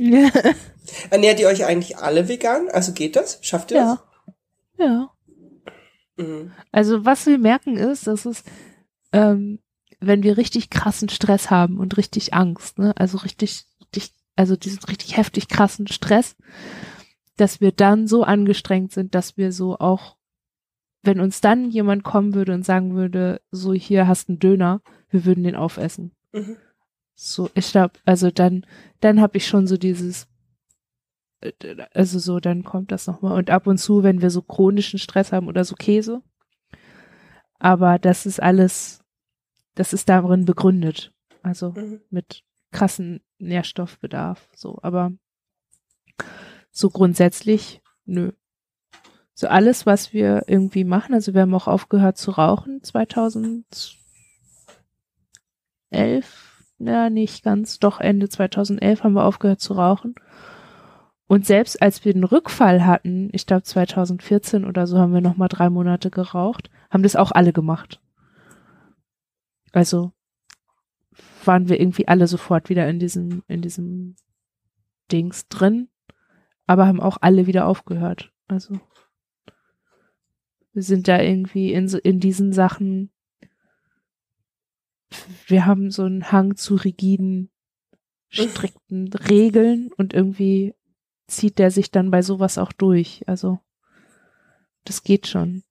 Ja. 0.00 0.30
Ernährt 1.10 1.40
ihr 1.40 1.48
euch 1.48 1.64
eigentlich 1.64 1.98
alle 1.98 2.28
vegan? 2.28 2.68
Also 2.70 2.92
geht 2.92 3.16
das? 3.16 3.38
Schafft 3.42 3.70
ihr 3.70 3.76
Ja. 3.76 4.02
Ja. 4.78 5.10
das? 6.16 6.26
Mhm. 6.26 6.52
Also 6.72 7.04
was 7.04 7.26
wir 7.26 7.38
merken 7.38 7.76
ist, 7.76 8.06
dass 8.06 8.24
es, 8.24 8.42
ähm, 9.12 9.60
wenn 10.00 10.22
wir 10.22 10.38
richtig 10.38 10.70
krassen 10.70 11.08
Stress 11.10 11.50
haben 11.50 11.78
und 11.78 11.96
richtig 11.96 12.32
Angst, 12.32 12.78
ne, 12.78 12.94
also 12.96 13.18
richtig, 13.18 13.64
richtig, 13.80 14.14
also 14.36 14.56
diesen 14.56 14.82
richtig 14.84 15.16
heftig 15.16 15.48
krassen 15.48 15.86
Stress, 15.86 16.36
dass 17.36 17.60
wir 17.60 17.72
dann 17.72 18.06
so 18.06 18.24
angestrengt 18.24 18.92
sind, 18.92 19.14
dass 19.14 19.36
wir 19.36 19.52
so 19.52 19.78
auch, 19.78 20.16
wenn 21.02 21.20
uns 21.20 21.40
dann 21.40 21.70
jemand 21.70 22.04
kommen 22.04 22.34
würde 22.34 22.54
und 22.54 22.64
sagen 22.64 22.94
würde, 22.94 23.40
so 23.50 23.74
hier 23.74 24.08
hast 24.08 24.28
einen 24.28 24.38
Döner, 24.38 24.80
wir 25.10 25.24
würden 25.26 25.44
den 25.44 25.56
aufessen. 25.56 26.12
Mhm. 26.32 26.56
So, 27.22 27.50
ich 27.52 27.70
glaube, 27.70 27.92
also 28.06 28.30
dann, 28.30 28.64
dann 29.00 29.20
habe 29.20 29.36
ich 29.36 29.46
schon 29.46 29.66
so 29.66 29.76
dieses, 29.76 30.26
also 31.92 32.18
so, 32.18 32.40
dann 32.40 32.64
kommt 32.64 32.92
das 32.92 33.06
nochmal. 33.06 33.36
Und 33.36 33.50
ab 33.50 33.66
und 33.66 33.76
zu, 33.76 34.02
wenn 34.02 34.22
wir 34.22 34.30
so 34.30 34.40
chronischen 34.40 34.98
Stress 34.98 35.30
haben 35.30 35.46
oder 35.46 35.66
so 35.66 35.74
Käse. 35.74 36.22
Aber 37.58 37.98
das 37.98 38.24
ist 38.24 38.40
alles, 38.42 39.04
das 39.74 39.92
ist 39.92 40.08
darin 40.08 40.46
begründet. 40.46 41.12
Also 41.42 41.72
Mhm. 41.72 42.00
mit 42.08 42.42
krassen 42.72 43.20
Nährstoffbedarf. 43.38 44.48
So, 44.54 44.78
aber 44.80 45.12
so 46.70 46.88
grundsätzlich, 46.88 47.82
nö. 48.06 48.32
So 49.34 49.46
alles, 49.48 49.84
was 49.84 50.14
wir 50.14 50.44
irgendwie 50.46 50.84
machen, 50.84 51.12
also 51.12 51.34
wir 51.34 51.42
haben 51.42 51.54
auch 51.54 51.68
aufgehört 51.68 52.16
zu 52.16 52.30
rauchen 52.30 52.82
2011, 52.82 53.66
ja 56.88 57.10
nicht 57.10 57.42
ganz, 57.44 57.78
doch 57.78 58.00
Ende 58.00 58.28
2011 58.28 59.04
haben 59.04 59.14
wir 59.14 59.24
aufgehört 59.24 59.60
zu 59.60 59.74
rauchen. 59.74 60.14
Und 61.26 61.46
selbst 61.46 61.80
als 61.80 62.04
wir 62.04 62.12
den 62.12 62.24
Rückfall 62.24 62.84
hatten, 62.84 63.28
ich 63.32 63.46
glaube 63.46 63.62
2014 63.62 64.64
oder 64.64 64.86
so, 64.86 64.98
haben 64.98 65.14
wir 65.14 65.20
noch 65.20 65.36
mal 65.36 65.48
drei 65.48 65.70
Monate 65.70 66.10
geraucht, 66.10 66.70
haben 66.90 67.04
das 67.04 67.14
auch 67.14 67.30
alle 67.30 67.52
gemacht. 67.52 68.00
Also 69.72 70.12
waren 71.44 71.68
wir 71.68 71.80
irgendwie 71.80 72.08
alle 72.08 72.26
sofort 72.26 72.68
wieder 72.68 72.88
in 72.88 72.98
diesem, 72.98 73.42
in 73.46 73.62
diesem 73.62 74.16
Dings 75.12 75.48
drin, 75.48 75.88
aber 76.66 76.86
haben 76.86 77.00
auch 77.00 77.18
alle 77.20 77.46
wieder 77.46 77.66
aufgehört. 77.66 78.32
Also 78.48 78.80
wir 80.72 80.82
sind 80.82 81.08
da 81.08 81.20
irgendwie 81.20 81.72
in, 81.72 81.86
in 81.88 82.20
diesen 82.20 82.52
Sachen, 82.52 83.10
wir 85.46 85.66
haben 85.66 85.90
so 85.90 86.02
einen 86.04 86.32
Hang 86.32 86.56
zu 86.56 86.74
rigiden, 86.74 87.50
strikten 88.28 89.12
Regeln 89.12 89.90
und 89.96 90.14
irgendwie 90.14 90.74
zieht 91.26 91.58
der 91.58 91.70
sich 91.70 91.90
dann 91.90 92.10
bei 92.10 92.22
sowas 92.22 92.58
auch 92.58 92.72
durch. 92.72 93.22
Also 93.26 93.60
das 94.84 95.02
geht 95.02 95.26
schon. 95.26 95.62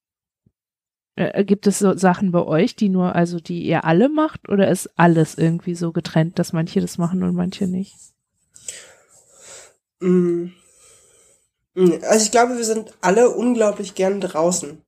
Äh, 1.16 1.44
Gibt 1.44 1.68
es 1.68 1.80
so 1.80 1.98
Sachen 1.98 2.32
bei 2.32 2.44
euch, 2.44 2.76
die 2.76 2.90
nur, 2.90 3.16
also 3.16 3.40
die 3.40 3.64
ihr 3.64 3.84
alle 3.84 4.10
macht, 4.10 4.48
oder 4.50 4.70
ist 4.70 4.90
alles 4.98 5.38
irgendwie 5.38 5.76
so 5.76 5.92
getrennt, 5.92 6.40
dass 6.40 6.54
manche 6.54 6.80
das 6.82 6.98
machen 6.98 7.24
und 7.24 7.36
manche 7.36 7.68
nicht? 7.68 7.96
Mm. 10.00 10.52
Mm, 11.74 11.94
Also 12.04 12.26
ich 12.26 12.32
glaube, 12.32 12.58
wir 12.58 12.64
sind 12.64 12.94
alle 13.02 13.30
unglaublich 13.30 13.96
gern 13.96 14.22
draußen. 14.22 14.82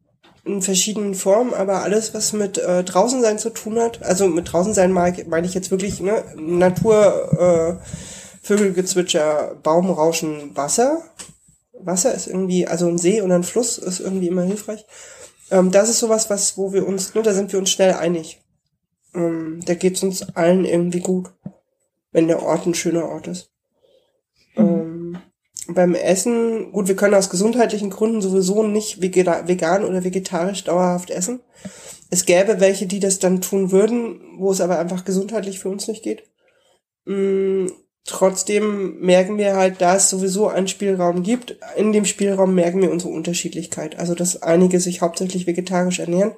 In 0.43 0.61
verschiedenen 0.61 1.13
Formen, 1.13 1.53
aber 1.53 1.83
alles, 1.83 2.15
was 2.15 2.33
mit 2.33 2.57
äh, 2.57 2.83
draußen 2.83 3.21
sein 3.21 3.37
zu 3.37 3.51
tun 3.51 3.77
hat, 3.79 4.01
also 4.01 4.27
mit 4.27 4.51
draußen 4.51 4.73
sein 4.73 4.91
mag, 4.91 5.27
meine 5.27 5.45
ich 5.45 5.53
jetzt 5.53 5.69
wirklich 5.69 5.99
ne, 5.99 6.23
Natur, 6.35 7.79
äh, 7.79 7.85
Vögelgezwitscher, 8.41 9.55
Baumrauschen, 9.61 10.55
Wasser. 10.55 11.03
Wasser 11.73 12.13
ist 12.13 12.27
irgendwie, 12.27 12.67
also 12.67 12.87
ein 12.87 12.97
See 12.97 13.21
und 13.21 13.31
ein 13.31 13.43
Fluss 13.43 13.77
ist 13.77 13.99
irgendwie 13.99 14.27
immer 14.27 14.41
hilfreich. 14.41 14.85
Ähm, 15.51 15.71
das 15.71 15.89
ist 15.89 15.99
sowas, 15.99 16.29
was, 16.31 16.57
wo 16.57 16.73
wir 16.73 16.87
uns, 16.87 17.13
ne, 17.13 17.21
da 17.21 17.33
sind 17.33 17.51
wir 17.51 17.59
uns 17.59 17.69
schnell 17.69 17.93
einig. 17.93 18.41
Ähm, 19.13 19.61
da 19.65 19.75
geht's 19.75 20.01
uns 20.01 20.35
allen 20.35 20.65
irgendwie 20.65 21.01
gut, 21.01 21.29
wenn 22.11 22.27
der 22.27 22.41
Ort 22.41 22.65
ein 22.65 22.73
schöner 22.73 23.07
Ort 23.07 23.27
ist. 23.27 23.50
Beim 25.73 25.95
Essen, 25.95 26.71
gut, 26.71 26.87
wir 26.87 26.95
können 26.95 27.13
aus 27.13 27.29
gesundheitlichen 27.29 27.89
Gründen 27.89 28.21
sowieso 28.21 28.63
nicht 28.63 29.01
vegan 29.01 29.85
oder 29.85 30.03
vegetarisch 30.03 30.63
dauerhaft 30.63 31.09
essen. 31.09 31.41
Es 32.09 32.25
gäbe 32.25 32.59
welche, 32.59 32.87
die 32.87 32.99
das 32.99 33.19
dann 33.19 33.41
tun 33.41 33.71
würden, 33.71 34.21
wo 34.37 34.51
es 34.51 34.61
aber 34.61 34.77
einfach 34.77 35.05
gesundheitlich 35.05 35.59
für 35.59 35.69
uns 35.69 35.87
nicht 35.87 36.03
geht. 36.03 36.23
Mm, 37.05 37.67
trotzdem 38.05 38.99
merken 38.99 39.37
wir 39.37 39.55
halt, 39.55 39.81
da 39.81 39.95
es 39.95 40.09
sowieso 40.09 40.47
einen 40.49 40.67
Spielraum 40.67 41.23
gibt. 41.23 41.57
In 41.77 41.93
dem 41.93 42.03
Spielraum 42.05 42.53
merken 42.53 42.81
wir 42.81 42.91
unsere 42.91 43.13
Unterschiedlichkeit. 43.13 43.97
Also, 43.97 44.13
dass 44.13 44.41
einige 44.41 44.79
sich 44.81 45.01
hauptsächlich 45.01 45.47
vegetarisch 45.47 45.99
ernähren 45.99 46.33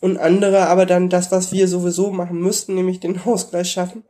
und 0.00 0.18
andere 0.18 0.66
aber 0.66 0.84
dann 0.84 1.08
das, 1.08 1.32
was 1.32 1.52
wir 1.52 1.68
sowieso 1.68 2.10
machen 2.10 2.40
müssten, 2.40 2.74
nämlich 2.74 3.00
den 3.00 3.18
Ausgleich 3.24 3.70
schaffen. 3.70 4.04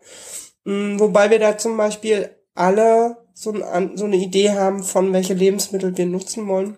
Mm, 0.65 0.99
Wobei 0.99 1.31
wir 1.31 1.39
da 1.39 1.59
zum 1.59 1.77
Beispiel 1.77 2.31
alle 2.55 3.18
so, 3.39 3.53
ein, 3.53 3.97
so 3.97 4.05
eine 4.05 4.17
Idee 4.17 4.51
haben, 4.51 4.83
von 4.83 5.13
welche 5.13 5.35
Lebensmittel 5.35 5.97
wir 5.97 6.07
nutzen 6.07 6.49
wollen. 6.49 6.77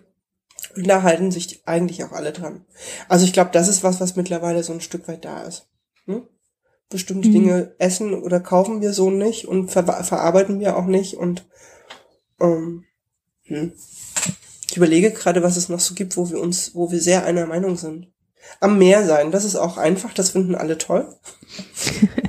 Und 0.75 0.87
da 0.87 1.01
halten 1.01 1.31
sich 1.31 1.63
eigentlich 1.65 2.03
auch 2.03 2.11
alle 2.11 2.31
dran. 2.31 2.65
Also 3.09 3.25
ich 3.25 3.33
glaube, 3.33 3.49
das 3.51 3.67
ist 3.67 3.83
was, 3.83 3.99
was 3.99 4.15
mittlerweile 4.15 4.61
so 4.61 4.71
ein 4.71 4.79
Stück 4.79 5.07
weit 5.07 5.25
da 5.25 5.41
ist. 5.41 5.67
Hm? 6.05 6.21
Bestimmte 6.87 7.29
Mhm. 7.29 7.33
Dinge 7.33 7.75
essen 7.79 8.13
oder 8.13 8.39
kaufen 8.39 8.79
wir 8.79 8.93
so 8.93 9.09
nicht 9.09 9.47
und 9.47 9.71
ver 9.71 9.85
verarbeiten 10.03 10.59
wir 10.59 10.77
auch 10.77 10.85
nicht. 10.85 11.15
Und 11.15 11.47
ähm, 12.39 12.85
hm. 13.45 13.73
ich 14.69 14.77
überlege 14.77 15.09
gerade, 15.09 15.41
was 15.41 15.57
es 15.57 15.67
noch 15.67 15.79
so 15.79 15.95
gibt, 15.95 16.15
wo 16.15 16.29
wir 16.29 16.39
uns, 16.39 16.75
wo 16.75 16.91
wir 16.91 17.01
sehr 17.01 17.25
einer 17.25 17.47
Meinung 17.47 17.75
sind. 17.75 18.13
Am 18.59 18.77
Meer 18.77 19.07
sein, 19.07 19.31
das 19.31 19.45
ist 19.45 19.55
auch 19.55 19.77
einfach, 19.77 20.13
das 20.13 20.29
finden 20.29 20.53
alle 20.53 20.77
toll. 20.77 21.11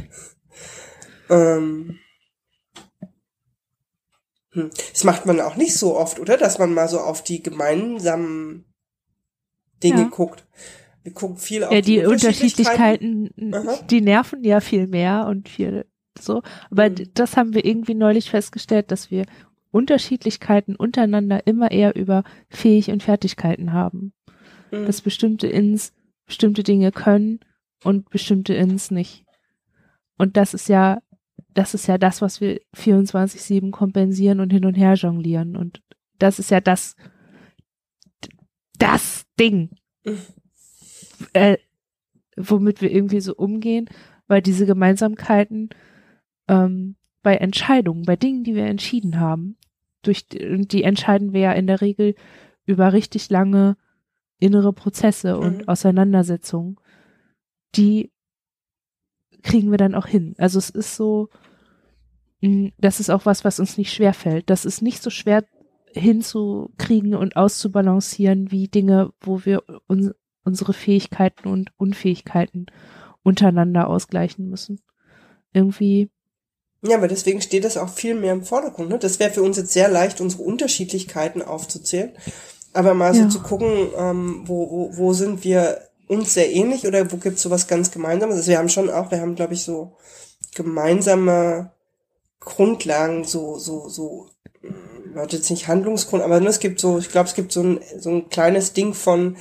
ähm, 1.28 1.98
hm. 4.52 4.70
Das 4.92 5.04
macht 5.04 5.26
man 5.26 5.40
auch 5.40 5.56
nicht 5.56 5.74
so 5.74 5.96
oft, 5.96 6.18
oder? 6.20 6.36
Dass 6.36 6.58
man 6.58 6.72
mal 6.74 6.88
so 6.88 7.00
auf 7.00 7.22
die 7.24 7.42
gemeinsamen 7.42 8.64
Dinge 9.82 10.02
Ja. 10.02 10.08
guckt. 10.08 10.46
Wir 11.02 11.12
gucken 11.12 11.36
viel 11.36 11.64
auf 11.64 11.72
Ja, 11.72 11.80
die 11.80 12.04
Unterschiedlichkeiten. 12.04 13.28
Unterschiedlichkeiten, 13.28 13.54
Aha. 13.54 13.82
die 13.90 14.00
nerven 14.00 14.44
ja 14.44 14.60
viel 14.60 14.86
mehr 14.86 15.26
und 15.26 15.48
viel 15.48 15.86
so. 16.18 16.42
Aber 16.70 16.88
Mhm. 16.90 17.10
das 17.14 17.36
haben 17.36 17.54
wir 17.54 17.64
irgendwie 17.64 17.94
neulich 17.94 18.30
festgestellt, 18.30 18.90
dass 18.92 19.10
wir 19.10 19.26
Unterschiedlichkeiten 19.72 20.76
untereinander 20.76 21.46
immer 21.46 21.70
eher 21.70 21.96
über 21.96 22.22
Fähig 22.50 22.90
und 22.90 23.02
Fertigkeiten 23.02 23.72
haben. 23.72 24.12
Hm. 24.70 24.86
Dass 24.86 25.00
bestimmte 25.00 25.48
Ins 25.48 25.92
bestimmte 26.26 26.62
Dinge 26.62 26.92
können 26.92 27.40
und 27.82 28.08
bestimmte 28.10 28.54
Ins 28.54 28.90
nicht. 28.90 29.24
Und 30.18 30.36
das 30.36 30.54
ist 30.54 30.68
ja, 30.68 31.00
das 31.54 31.74
ist 31.74 31.86
ja 31.86 31.98
das, 31.98 32.22
was 32.22 32.40
wir 32.40 32.60
24-7 32.76 33.70
kompensieren 33.70 34.40
und 34.40 34.50
hin 34.50 34.64
und 34.64 34.74
her 34.74 34.94
jonglieren. 34.94 35.56
Und 35.56 35.82
das 36.18 36.38
ist 36.38 36.50
ja 36.50 36.60
das, 36.60 36.96
das 38.78 39.26
Ding, 39.38 39.70
äh, 41.32 41.58
womit 42.36 42.80
wir 42.80 42.90
irgendwie 42.90 43.20
so 43.20 43.34
umgehen, 43.34 43.88
weil 44.26 44.42
diese 44.42 44.66
Gemeinsamkeiten 44.66 45.70
ähm, 46.48 46.96
bei 47.22 47.36
Entscheidungen, 47.36 48.04
bei 48.04 48.16
Dingen, 48.16 48.44
die 48.44 48.54
wir 48.54 48.66
entschieden 48.66 49.20
haben, 49.20 49.56
durch 50.02 50.28
die, 50.28 50.44
und 50.44 50.72
die 50.72 50.82
entscheiden 50.82 51.32
wir 51.32 51.40
ja 51.40 51.52
in 51.52 51.66
der 51.66 51.80
Regel 51.80 52.14
über 52.66 52.92
richtig 52.92 53.30
lange 53.30 53.76
innere 54.38 54.72
Prozesse 54.72 55.38
und 55.38 55.58
Mhm. 55.58 55.68
Auseinandersetzungen, 55.68 56.76
die 57.76 58.10
kriegen 59.42 59.70
wir 59.70 59.78
dann 59.78 59.94
auch 59.94 60.06
hin. 60.06 60.34
Also 60.38 60.58
es 60.58 60.70
ist 60.70 60.96
so, 60.96 61.28
das 62.78 62.98
ist 62.98 63.10
auch 63.10 63.24
was, 63.24 63.44
was 63.44 63.60
uns 63.60 63.78
nicht 63.78 63.92
schwer 63.92 64.14
fällt. 64.14 64.50
Das 64.50 64.64
ist 64.64 64.82
nicht 64.82 65.02
so 65.02 65.10
schwer 65.10 65.44
hinzukriegen 65.94 67.14
und 67.14 67.36
auszubalancieren 67.36 68.50
wie 68.50 68.68
Dinge, 68.68 69.12
wo 69.20 69.44
wir 69.44 69.62
un 69.88 70.12
unsere 70.44 70.72
Fähigkeiten 70.72 71.48
und 71.48 71.70
Unfähigkeiten 71.76 72.66
untereinander 73.22 73.88
ausgleichen 73.88 74.50
müssen. 74.50 74.80
Irgendwie. 75.52 76.10
Ja, 76.82 76.96
aber 76.96 77.06
deswegen 77.06 77.40
steht 77.40 77.64
das 77.64 77.76
auch 77.76 77.88
viel 77.88 78.16
mehr 78.16 78.32
im 78.32 78.42
Vordergrund. 78.42 78.88
Ne? 78.88 78.98
Das 78.98 79.20
wäre 79.20 79.30
für 79.30 79.42
uns 79.42 79.56
jetzt 79.56 79.72
sehr 79.72 79.88
leicht, 79.88 80.20
unsere 80.20 80.42
Unterschiedlichkeiten 80.42 81.42
aufzuzählen. 81.42 82.12
Aber 82.72 82.94
mal 82.94 83.14
so 83.14 83.20
ja. 83.20 83.28
zu 83.28 83.40
gucken, 83.40 83.88
ähm, 83.96 84.42
wo, 84.46 84.68
wo, 84.68 84.96
wo 84.96 85.12
sind 85.12 85.44
wir 85.44 85.78
uns 86.08 86.34
sehr 86.34 86.52
ähnlich 86.52 86.86
oder 86.86 87.12
wo 87.12 87.18
gibt's 87.18 87.42
so 87.42 87.50
was 87.50 87.68
ganz 87.68 87.92
Gemeinsames? 87.92 88.34
Also 88.36 88.50
wir 88.50 88.58
haben 88.58 88.68
schon 88.68 88.90
auch, 88.90 89.12
wir 89.12 89.20
haben, 89.20 89.36
glaube 89.36 89.54
ich, 89.54 89.62
so 89.62 89.96
gemeinsame 90.54 91.70
Grundlagen, 92.44 93.24
so, 93.24 93.58
so, 93.58 93.88
so 93.88 94.28
warte 95.14 95.36
jetzt 95.36 95.50
nicht 95.50 95.68
Handlungsgrund, 95.68 96.22
aber 96.22 96.40
es 96.42 96.60
gibt 96.60 96.80
so, 96.80 96.98
ich 96.98 97.10
glaube, 97.10 97.28
es 97.28 97.34
gibt 97.34 97.52
so 97.52 97.62
ein, 97.62 97.80
so 97.98 98.10
ein 98.10 98.28
kleines 98.28 98.72
Ding 98.72 98.94
von, 98.94 99.36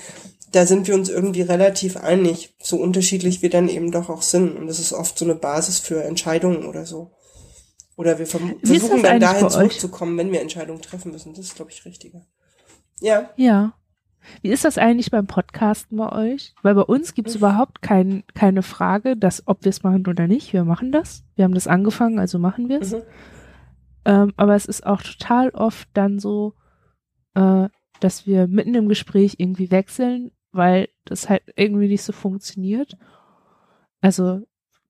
da 0.51 0.65
sind 0.65 0.87
wir 0.87 0.95
uns 0.95 1.09
irgendwie 1.09 1.41
relativ 1.41 1.97
einig, 1.97 2.55
so 2.61 2.77
unterschiedlich 2.77 3.41
wir 3.41 3.49
dann 3.49 3.69
eben 3.69 3.91
doch 3.91 4.09
auch 4.09 4.21
sind. 4.21 4.57
Und 4.57 4.67
das 4.67 4.79
ist 4.79 4.91
oft 4.91 5.17
so 5.17 5.25
eine 5.25 5.35
Basis 5.35 5.79
für 5.79 6.03
Entscheidungen 6.03 6.65
oder 6.65 6.85
so. 6.85 7.11
Oder 7.95 8.19
wir 8.19 8.27
versuchen 8.27 9.03
dann 9.03 9.19
dahin 9.19 9.49
zurückzukommen, 9.49 10.17
wenn 10.17 10.31
wir 10.31 10.41
Entscheidungen 10.41 10.81
treffen 10.81 11.11
müssen. 11.11 11.33
Das 11.33 11.45
ist, 11.45 11.55
glaube 11.55 11.71
ich, 11.71 11.85
richtiger. 11.85 12.25
Ja. 12.99 13.29
Ja. 13.37 13.73
Wie 14.41 14.49
ist 14.49 14.65
das 14.65 14.77
eigentlich 14.77 15.11
beim 15.11 15.27
Podcasten 15.27 15.97
bei 15.97 16.11
euch? 16.11 16.53
Weil 16.61 16.75
bei 16.75 16.81
uns 16.81 17.13
gibt 17.13 17.29
es 17.29 17.35
überhaupt 17.35 17.81
kein, 17.81 18.23
keine 18.33 18.63
Frage, 18.63 19.17
dass 19.17 19.47
ob 19.47 19.63
wir 19.63 19.69
es 19.69 19.83
machen 19.83 20.05
oder 20.07 20.27
nicht. 20.27 20.53
Wir 20.53 20.63
machen 20.63 20.91
das. 20.91 21.23
Wir 21.35 21.45
haben 21.45 21.53
das 21.53 21.67
angefangen, 21.67 22.19
also 22.19 22.39
machen 22.39 22.69
wir 22.69 22.81
es. 22.81 22.93
Mhm. 22.93 23.01
Ähm, 24.05 24.33
aber 24.37 24.55
es 24.55 24.65
ist 24.65 24.85
auch 24.85 25.01
total 25.01 25.49
oft 25.49 25.89
dann 25.93 26.19
so, 26.19 26.53
äh, 27.35 27.69
dass 27.99 28.25
wir 28.25 28.47
mitten 28.47 28.75
im 28.75 28.89
Gespräch 28.89 29.35
irgendwie 29.37 29.71
wechseln, 29.71 30.31
weil 30.51 30.89
das 31.05 31.29
halt 31.29 31.43
irgendwie 31.55 31.87
nicht 31.87 32.03
so 32.03 32.13
funktioniert. 32.13 32.97
Also, 34.01 34.41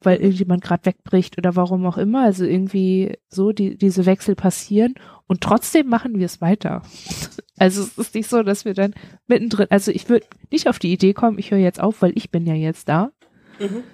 weil 0.03 0.19
irgendjemand 0.19 0.63
gerade 0.63 0.85
wegbricht 0.85 1.37
oder 1.37 1.55
warum 1.55 1.85
auch 1.85 1.97
immer. 1.97 2.23
Also 2.23 2.45
irgendwie 2.45 3.17
so 3.29 3.51
die, 3.51 3.77
diese 3.77 4.05
Wechsel 4.05 4.35
passieren 4.35 4.95
und 5.27 5.41
trotzdem 5.41 5.87
machen 5.87 6.19
wir 6.19 6.25
es 6.25 6.41
weiter. 6.41 6.81
Also 7.57 7.83
es 7.83 7.95
ist 7.95 8.15
nicht 8.15 8.27
so, 8.27 8.41
dass 8.41 8.65
wir 8.65 8.73
dann 8.73 8.95
mittendrin, 9.27 9.67
also 9.69 9.91
ich 9.91 10.09
würde 10.09 10.25
nicht 10.51 10.67
auf 10.67 10.79
die 10.79 10.91
Idee 10.91 11.13
kommen, 11.13 11.37
ich 11.37 11.51
höre 11.51 11.59
jetzt 11.59 11.79
auf, 11.79 12.01
weil 12.01 12.11
ich 12.17 12.31
bin 12.31 12.47
ja 12.47 12.55
jetzt 12.55 12.89
da. 12.89 13.11
Mhm. 13.59 13.83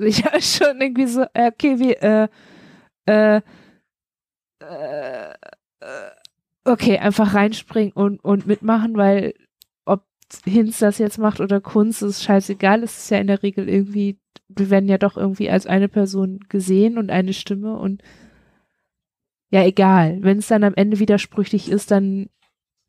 Ich 0.00 0.24
habe 0.24 0.40
schon 0.40 0.80
irgendwie 0.80 1.06
so, 1.06 1.22
okay, 1.34 1.78
wie, 1.78 1.92
äh, 1.92 2.28
äh, 3.06 3.40
äh, 4.62 5.32
äh, 5.80 6.10
okay, 6.64 6.98
einfach 6.98 7.34
reinspringen 7.34 7.92
und, 7.92 8.22
und 8.24 8.46
mitmachen, 8.46 8.96
weil 8.96 9.34
ob 9.84 10.04
Hinz 10.44 10.78
das 10.78 10.98
jetzt 10.98 11.18
macht 11.18 11.40
oder 11.40 11.60
Kunst, 11.60 12.02
ist 12.02 12.22
scheißegal. 12.22 12.82
Es 12.82 12.98
ist 12.98 13.10
ja 13.10 13.18
in 13.18 13.28
der 13.28 13.42
Regel 13.42 13.68
irgendwie, 13.68 14.18
wir 14.48 14.70
werden 14.70 14.88
ja 14.88 14.98
doch 14.98 15.16
irgendwie 15.16 15.50
als 15.50 15.66
eine 15.66 15.88
Person 15.88 16.40
gesehen 16.48 16.98
und 16.98 17.10
eine 17.10 17.32
Stimme 17.32 17.78
und 17.78 18.02
ja, 19.50 19.64
egal. 19.64 20.18
Wenn 20.20 20.38
es 20.38 20.48
dann 20.48 20.64
am 20.64 20.74
Ende 20.74 20.98
widersprüchlich 20.98 21.70
ist, 21.70 21.90
dann 21.90 22.28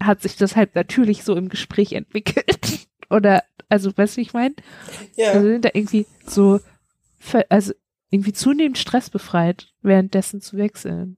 hat 0.02 0.22
sich 0.22 0.36
das 0.36 0.56
halt 0.56 0.76
natürlich 0.76 1.24
so 1.24 1.36
im 1.36 1.50
Gespräch 1.50 1.94
entwickelt. 1.94 2.88
oder, 3.10 3.44
also, 3.70 3.96
weißt 3.96 4.16
du, 4.16 4.18
wie 4.18 4.24
ich 4.24 4.34
meine? 4.34 4.56
Ja. 5.16 5.32
Also 5.32 5.48
sind 5.48 5.66
da 5.66 5.70
irgendwie 5.74 6.06
so, 6.26 6.60
also 7.50 7.74
irgendwie 8.10 8.34
zunehmend 8.34 8.78
stressbefreit, 8.78 9.74
währenddessen 9.82 10.42
zu 10.42 10.58
wechseln. 10.58 11.18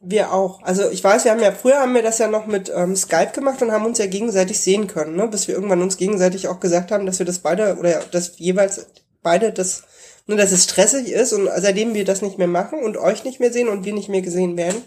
Wir 0.00 0.32
auch. 0.32 0.62
Also 0.62 0.90
ich 0.90 1.02
weiß, 1.02 1.24
wir 1.24 1.32
haben 1.32 1.40
ja 1.40 1.52
früher 1.52 1.80
haben 1.80 1.94
wir 1.94 2.02
das 2.02 2.18
ja 2.18 2.28
noch 2.28 2.46
mit 2.46 2.70
ähm, 2.74 2.94
Skype 2.94 3.32
gemacht 3.32 3.60
und 3.62 3.72
haben 3.72 3.86
uns 3.86 3.98
ja 3.98 4.06
gegenseitig 4.06 4.60
sehen 4.60 4.86
können, 4.86 5.16
ne? 5.16 5.26
bis 5.28 5.48
wir 5.48 5.54
irgendwann 5.54 5.82
uns 5.82 5.96
gegenseitig 5.96 6.48
auch 6.48 6.60
gesagt 6.60 6.92
haben, 6.92 7.06
dass 7.06 7.18
wir 7.18 7.26
das 7.26 7.40
beide 7.40 7.76
oder 7.76 8.00
dass 8.10 8.38
jeweils 8.38 8.86
beide 9.22 9.52
das, 9.52 9.84
nur 10.26 10.36
ne, 10.36 10.42
dass 10.42 10.52
es 10.52 10.64
stressig 10.64 11.08
ist 11.08 11.32
und 11.32 11.48
seitdem 11.56 11.94
wir 11.94 12.04
das 12.04 12.22
nicht 12.22 12.38
mehr 12.38 12.48
machen 12.48 12.80
und 12.80 12.96
euch 12.96 13.24
nicht 13.24 13.40
mehr 13.40 13.52
sehen 13.52 13.68
und 13.68 13.84
wir 13.84 13.92
nicht 13.92 14.08
mehr 14.08 14.22
gesehen 14.22 14.56
werden, 14.56 14.82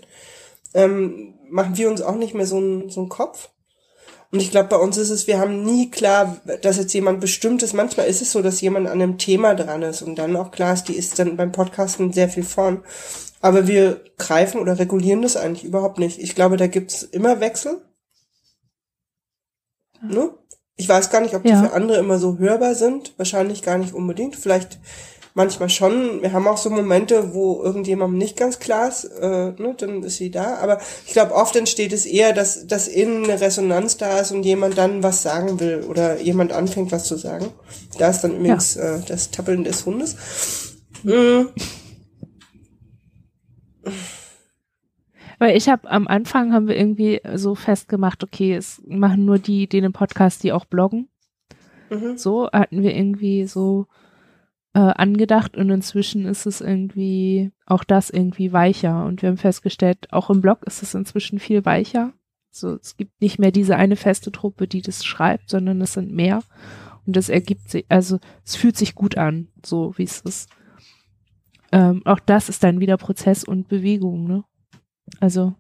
ähm, 0.74 1.34
machen 1.50 1.78
wir 1.78 1.90
uns 1.90 2.02
auch 2.02 2.16
nicht 2.16 2.34
mehr 2.34 2.46
so 2.46 2.58
einen 2.58 2.90
so 2.90 3.02
einen 3.02 3.10
Kopf. 3.10 3.50
Und 4.32 4.42
ich 4.42 4.52
glaube, 4.52 4.70
bei 4.70 4.78
uns 4.78 4.98
ist 4.98 5.12
es, 5.12 5.28
wir 5.28 5.40
haben 5.40 5.64
nie 5.64 5.90
klar, 5.90 6.42
dass 6.62 6.78
jetzt 6.78 6.94
jemand 6.94 7.22
bestimmt 7.22 7.64
ist. 7.64 7.74
Manchmal 7.74 8.08
ist 8.08 8.22
es 8.22 8.32
so, 8.32 8.42
dass 8.42 8.60
jemand 8.60 8.88
an 8.88 9.02
einem 9.02 9.18
Thema 9.18 9.56
dran 9.56 9.82
ist 9.84 10.02
und 10.02 10.16
dann 10.16 10.36
auch 10.36 10.52
klar 10.52 10.74
ist, 10.74 10.86
die 10.90 10.96
ist 10.96 11.18
dann 11.20 11.38
beim 11.38 11.52
Podcasten 11.52 12.12
sehr 12.12 12.28
viel 12.28 12.44
vorn. 12.44 12.84
Aber 13.40 13.68
wir 13.68 14.02
greifen 14.18 14.60
oder 14.60 14.80
regulieren 14.80 15.22
das 15.22 15.38
eigentlich 15.38 15.64
überhaupt 15.64 16.00
nicht. 16.00 16.20
Ich 16.20 16.36
glaube, 16.36 16.58
da 16.58 16.68
gibt's 16.68 17.04
immer 17.04 17.40
Wechsel. 17.40 17.82
Ne? 20.02 20.32
Ich 20.78 20.90
weiß 20.90 21.10
gar 21.10 21.22
nicht, 21.22 21.36
ob 21.36 21.44
die 21.44 21.50
ja. 21.50 21.64
für 21.64 21.74
andere 21.74 21.98
immer 21.98 22.18
so 22.18 22.38
hörbar 22.38 22.76
sind. 22.76 23.14
Wahrscheinlich 23.18 23.62
gar 23.62 23.78
nicht 23.78 23.94
unbedingt. 23.94 24.36
Vielleicht 24.36 24.80
manchmal 25.36 25.70
schon. 25.70 26.22
Wir 26.22 26.34
haben 26.34 26.48
auch 26.48 26.58
so 26.58 26.70
Momente, 26.70 27.34
wo 27.34 27.62
irgendjemandem 27.62 28.18
nicht 28.18 28.36
ganz 28.38 28.60
klar 28.60 28.90
ist, 28.90 29.04
äh, 29.04 29.52
ne, 29.52 29.76
dann 29.78 30.02
ist 30.02 30.18
sie 30.18 30.32
da. 30.32 30.56
Aber 30.56 30.80
ich 31.06 31.14
glaube, 31.14 31.36
oft 31.36 31.56
entsteht 31.56 31.94
es 31.94 32.06
eher, 32.06 32.34
dass, 32.34 32.66
dass 32.66 32.88
innen 32.88 33.26
eine 33.26 33.40
Resonanz 33.40 33.98
da 33.98 34.20
ist 34.20 34.32
und 34.32 34.44
jemand 34.44 34.78
dann 34.78 35.04
was 35.04 35.22
sagen 35.22 35.60
will 35.60 35.86
oder 35.88 36.20
jemand 36.20 36.52
anfängt, 36.52 36.92
was 36.92 37.04
zu 37.04 37.18
sagen. 37.18 37.48
Da 38.00 38.10
ist 38.10 38.22
dann 38.22 38.36
übrigens 38.36 38.76
ja. 38.76 38.96
äh, 38.96 39.00
das 39.08 39.30
Tappeln 39.32 39.64
des 39.64 39.86
Hundes. 39.86 40.16
Mhm. 41.04 41.50
Weil 45.40 45.56
ich 45.58 45.70
habe 45.70 45.90
am 45.90 46.08
Anfang 46.08 46.54
haben 46.54 46.68
wir 46.68 46.78
irgendwie 46.78 47.22
so 47.36 47.56
festgemacht, 47.56 48.24
okay, 48.24 48.56
es 48.56 48.82
machen 48.86 49.26
nur 49.26 49.40
die, 49.40 49.68
die 49.68 49.82
den 49.82 49.94
Podcast, 49.94 50.44
die 50.44 50.54
auch 50.54 50.66
bloggen. 50.66 51.10
Mhm. 51.90 52.18
So 52.18 52.50
hatten 52.52 52.84
wir 52.84 52.96
irgendwie 52.96 53.46
so 53.46 53.88
äh, 54.74 54.80
angedacht 54.80 55.58
und 55.58 55.70
inzwischen 55.70 56.26
ist 56.26 56.46
es 56.46 56.62
irgendwie 56.62 57.52
auch 57.66 57.84
das 57.84 58.10
irgendwie 58.10 58.54
weicher 58.54 59.06
und 59.06 59.22
wir 59.22 59.30
haben 59.30 59.38
festgestellt, 59.38 60.08
auch 60.12 60.30
im 60.30 60.42
Blog 60.42 60.64
ist 60.66 60.84
es 60.84 60.94
inzwischen 60.94 61.40
viel 61.40 61.66
weicher. 61.66 62.14
So, 62.52 62.76
es 62.76 62.96
gibt 62.96 63.22
nicht 63.22 63.38
mehr 63.38 63.52
diese 63.52 63.76
eine 63.76 63.98
feste 63.98 64.32
Truppe, 64.32 64.68
die 64.68 64.82
das 64.82 65.06
schreibt, 65.06 65.50
sondern 65.50 65.82
es 65.82 65.94
sind 65.94 66.12
mehr 66.12 66.42
und 67.06 67.16
das 67.16 67.30
ergibt 67.30 67.70
sich, 67.70 67.86
also 67.90 68.20
es 68.46 68.56
fühlt 68.56 68.78
sich 68.78 68.96
gut 68.96 69.18
an, 69.18 69.50
so 69.64 69.94
wie 69.98 70.04
es 70.04 70.22
ist 70.22 70.50
ähm, 71.76 72.02
auch 72.06 72.20
das 72.20 72.48
ist 72.48 72.64
dann 72.64 72.80
wieder 72.80 72.96
Prozess 72.96 73.44
und 73.44 73.68
Bewegung, 73.68 74.28
ne? 74.28 74.46
Also 75.20 75.56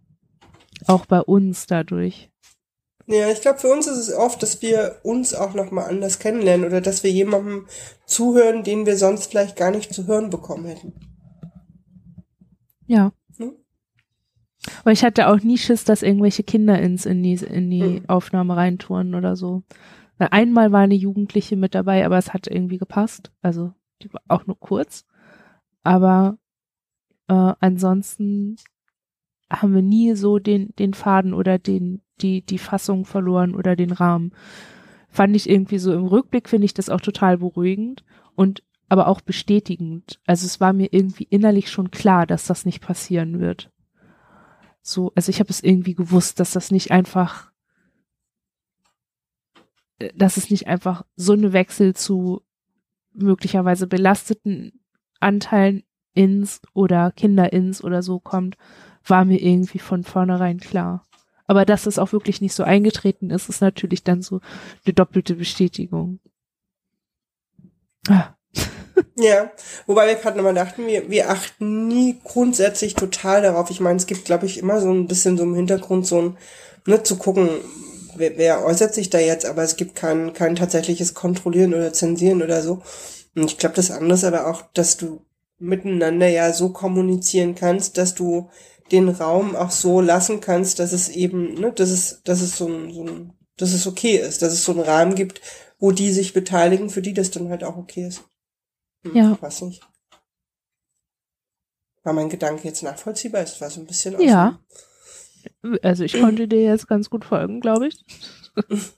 auch 0.87 1.05
bei 1.05 1.21
uns 1.21 1.67
dadurch. 1.67 2.29
Ja, 3.07 3.29
ich 3.29 3.41
glaube, 3.41 3.59
für 3.59 3.67
uns 3.67 3.85
ist 3.85 3.97
es 3.97 4.13
oft, 4.13 4.41
dass 4.41 4.61
wir 4.61 4.99
uns 5.03 5.35
auch 5.35 5.53
nochmal 5.53 5.89
anders 5.89 6.17
kennenlernen 6.17 6.65
oder 6.65 6.81
dass 6.81 7.03
wir 7.03 7.11
jemandem 7.11 7.67
zuhören, 8.05 8.63
den 8.63 8.85
wir 8.85 8.97
sonst 8.97 9.27
vielleicht 9.27 9.55
gar 9.55 9.69
nicht 9.69 9.93
zu 9.93 10.07
hören 10.07 10.31
bekommen 10.31 10.65
hätten. 10.65 10.93
Ja. 12.87 13.11
Hm? 13.37 13.53
Aber 14.81 14.91
ich 14.91 15.03
hatte 15.03 15.27
auch 15.27 15.39
nie 15.39 15.59
Schiss, 15.59 15.83
dass 15.83 16.01
irgendwelche 16.01 16.43
Kinder 16.43 16.79
ins, 16.79 17.05
in 17.05 17.21
die, 17.21 17.35
in 17.35 17.69
die 17.69 17.83
hm. 17.83 18.09
Aufnahme 18.09 18.55
reintouren 18.55 19.13
oder 19.13 19.35
so. 19.35 19.63
Weil 20.17 20.29
einmal 20.31 20.71
war 20.71 20.81
eine 20.81 20.95
Jugendliche 20.95 21.57
mit 21.57 21.75
dabei, 21.75 22.05
aber 22.05 22.17
es 22.17 22.33
hat 22.33 22.47
irgendwie 22.47 22.77
gepasst. 22.77 23.31
Also, 23.41 23.73
die 24.01 24.11
war 24.11 24.21
auch 24.27 24.47
nur 24.47 24.59
kurz. 24.59 25.05
Aber 25.83 26.37
äh, 27.27 27.53
ansonsten 27.59 28.55
haben 29.49 29.75
wir 29.75 29.81
nie 29.81 30.15
so 30.15 30.39
den, 30.39 30.73
den 30.77 30.93
Faden 30.93 31.33
oder 31.33 31.59
den, 31.59 32.01
die, 32.21 32.41
die 32.41 32.57
Fassung 32.57 33.05
verloren 33.05 33.55
oder 33.55 33.75
den 33.75 33.91
Rahmen. 33.91 34.33
Fand 35.09 35.35
ich 35.35 35.49
irgendwie 35.49 35.77
so 35.77 35.93
im 35.93 36.05
Rückblick 36.05 36.49
finde 36.49 36.65
ich 36.65 36.73
das 36.73 36.89
auch 36.89 37.01
total 37.01 37.37
beruhigend 37.37 38.03
und 38.35 38.63
aber 38.89 39.07
auch 39.07 39.21
bestätigend. 39.21 40.19
Also 40.25 40.45
es 40.45 40.59
war 40.59 40.73
mir 40.73 40.91
irgendwie 40.91 41.23
innerlich 41.23 41.69
schon 41.69 41.91
klar, 41.91 42.25
dass 42.25 42.45
das 42.45 42.65
nicht 42.65 42.81
passieren 42.81 43.39
wird. 43.39 43.71
So, 44.81 45.11
also 45.15 45.29
ich 45.31 45.39
habe 45.39 45.49
es 45.49 45.63
irgendwie 45.63 45.95
gewusst, 45.95 46.39
dass 46.39 46.51
das 46.51 46.69
nicht 46.69 46.91
einfach, 46.91 47.51
äh, 49.97 50.11
dass 50.15 50.37
es 50.37 50.51
nicht 50.51 50.67
einfach 50.67 51.03
so 51.15 51.33
eine 51.33 51.53
Wechsel 51.53 51.95
zu 51.95 52.43
möglicherweise 53.13 53.87
belasteten 53.87 54.83
Anteilen 55.19 55.83
ins 56.13 56.61
oder 56.73 57.11
Kinder 57.11 57.51
ins 57.51 57.83
oder 57.83 58.03
so 58.03 58.19
kommt, 58.19 58.57
war 59.05 59.25
mir 59.25 59.41
irgendwie 59.41 59.79
von 59.79 60.03
vornherein 60.03 60.59
klar. 60.59 61.05
Aber 61.47 61.65
dass 61.65 61.85
es 61.85 61.99
auch 61.99 62.11
wirklich 62.11 62.41
nicht 62.41 62.53
so 62.53 62.63
eingetreten 62.63 63.29
ist, 63.29 63.49
ist 63.49 63.61
natürlich 63.61 64.03
dann 64.03 64.21
so 64.21 64.41
eine 64.85 64.93
doppelte 64.93 65.35
Bestätigung. 65.35 66.19
Ah. 68.07 68.35
ja, 69.17 69.51
wobei 69.85 70.07
wir 70.07 70.15
gerade 70.15 70.37
nochmal 70.37 70.53
dachten, 70.53 70.87
wir, 70.87 71.09
wir 71.09 71.29
achten 71.29 71.87
nie 71.87 72.19
grundsätzlich 72.23 72.95
total 72.95 73.41
darauf. 73.41 73.69
Ich 73.69 73.79
meine, 73.79 73.97
es 73.97 74.07
gibt, 74.07 74.25
glaube 74.25 74.45
ich, 74.45 74.57
immer 74.57 74.79
so 74.79 74.91
ein 74.91 75.07
bisschen 75.07 75.37
so 75.37 75.43
im 75.43 75.55
Hintergrund 75.55 76.07
so 76.07 76.21
ein, 76.21 76.37
ne, 76.85 77.03
zu 77.03 77.17
gucken, 77.17 77.49
wer, 78.15 78.37
wer 78.37 78.65
äußert 78.65 78.93
sich 78.93 79.09
da 79.09 79.19
jetzt, 79.19 79.45
aber 79.45 79.63
es 79.63 79.75
gibt 79.75 79.95
kein, 79.95 80.33
kein 80.33 80.55
tatsächliches 80.55 81.13
Kontrollieren 81.13 81.73
oder 81.73 81.93
Zensieren 81.93 82.41
oder 82.41 82.61
so. 82.61 82.81
Und 83.35 83.45
ich 83.45 83.57
glaube, 83.57 83.75
das 83.75 83.91
andere 83.91 84.13
ist 84.13 84.23
aber 84.23 84.47
auch, 84.47 84.63
dass 84.73 84.97
du 84.97 85.21
miteinander 85.59 86.27
ja 86.27 86.53
so 86.53 86.69
kommunizieren 86.69 87.55
kannst, 87.55 87.97
dass 87.97 88.15
du 88.15 88.49
den 88.91 89.09
Raum 89.09 89.55
auch 89.55 89.71
so 89.71 90.01
lassen 90.01 90.41
kannst, 90.41 90.79
dass 90.79 90.93
es 90.93 91.09
eben, 91.09 91.55
ne, 91.55 91.71
dass 91.71 91.89
es, 91.89 92.21
dass 92.23 92.41
es 92.41 92.57
so 92.57 92.67
ein, 92.67 92.93
so 92.93 93.05
ein, 93.05 93.33
dass 93.57 93.73
es 93.73 93.87
okay 93.87 94.17
ist, 94.17 94.41
dass 94.41 94.53
es 94.53 94.63
so 94.63 94.73
einen 94.73 94.81
Rahmen 94.81 95.15
gibt, 95.15 95.41
wo 95.79 95.91
die 95.91 96.11
sich 96.11 96.33
beteiligen, 96.33 96.89
für 96.89 97.01
die 97.01 97.13
das 97.13 97.31
dann 97.31 97.49
halt 97.49 97.63
auch 97.63 97.77
okay 97.77 98.07
ist. 98.07 98.23
Hm, 99.03 99.15
ja. 99.15 99.37
Weiß 99.41 99.61
nicht. 99.61 99.81
War 102.03 102.13
mein 102.13 102.29
Gedanke 102.29 102.67
jetzt 102.67 102.83
nachvollziehbar? 102.83 103.41
Es 103.41 103.59
war 103.61 103.69
so 103.69 103.81
ein 103.81 103.87
bisschen 103.87 104.19
Ja. 104.21 104.59
Also 105.81 106.03
ich 106.03 106.19
konnte 106.19 106.47
dir 106.47 106.61
jetzt 106.61 106.87
ganz 106.87 107.09
gut 107.09 107.25
folgen, 107.25 107.61
glaube 107.61 107.87
ich. 107.87 108.05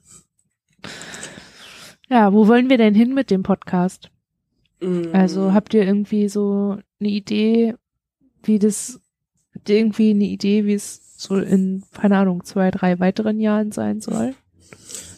ja, 2.10 2.34
wo 2.34 2.48
wollen 2.48 2.70
wir 2.70 2.78
denn 2.78 2.94
hin 2.94 3.14
mit 3.14 3.32
dem 3.32 3.44
Podcast? 3.44 4.12
Also 4.80 5.50
mm. 5.50 5.54
habt 5.54 5.74
ihr 5.74 5.84
irgendwie 5.84 6.30
so 6.30 6.78
eine 7.00 7.10
Idee, 7.10 7.76
wie 8.44 8.60
das, 8.60 9.00
habt 9.58 9.70
ihr 9.70 9.78
irgendwie 9.78 10.12
eine 10.12 10.26
Idee, 10.26 10.66
wie 10.66 10.76
es 10.76 11.02
so 11.18 11.36
in, 11.36 11.84
keine 12.00 12.18
Ahnung, 12.18 12.44
zwei, 12.44 12.70
drei 12.70 13.00
weiteren 13.00 13.40
Jahren 13.40 13.72
sein 13.72 14.02
soll? 14.02 14.36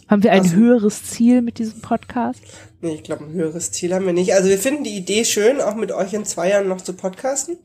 Haben 0.07 0.24
wir 0.24 0.32
ein 0.32 0.44
also, 0.44 0.56
höheres 0.56 1.03
Ziel 1.03 1.41
mit 1.41 1.60
diesem 1.60 1.82
Podcast? 1.82 2.41
Nee, 2.82 2.95
ich 2.95 3.03
glaube, 3.03 3.26
ein 3.26 3.34
höheres 3.34 3.72
Ziel 3.72 3.94
haben 3.94 4.06
wir 4.06 4.14
nicht. 4.14 4.34
Also 4.34 4.49
wir 4.49 4.57
finden 4.57 4.86
die 4.86 4.95
Idee 4.95 5.26
schön, 5.26 5.60
auch 5.60 5.76
mit 5.76 5.91
euch 5.91 6.14
in 6.14 6.26
zwei 6.26 6.49
Jahren 6.49 6.70
noch 6.70 6.82
zu 6.82 6.94
podcasten. 6.94 7.57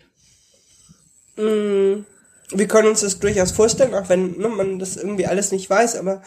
Mm, 1.37 2.05
wir 2.51 2.69
können 2.69 2.89
uns 2.89 3.01
das 3.01 3.21
durchaus 3.21 3.53
vorstellen, 3.53 3.95
auch 3.95 4.09
wenn 4.09 4.37
ne, 4.37 4.49
man 4.49 4.79
das 4.79 4.97
irgendwie 4.97 5.27
alles 5.27 5.53
nicht 5.53 5.71
weiß, 5.71 5.97
aber 5.97 6.23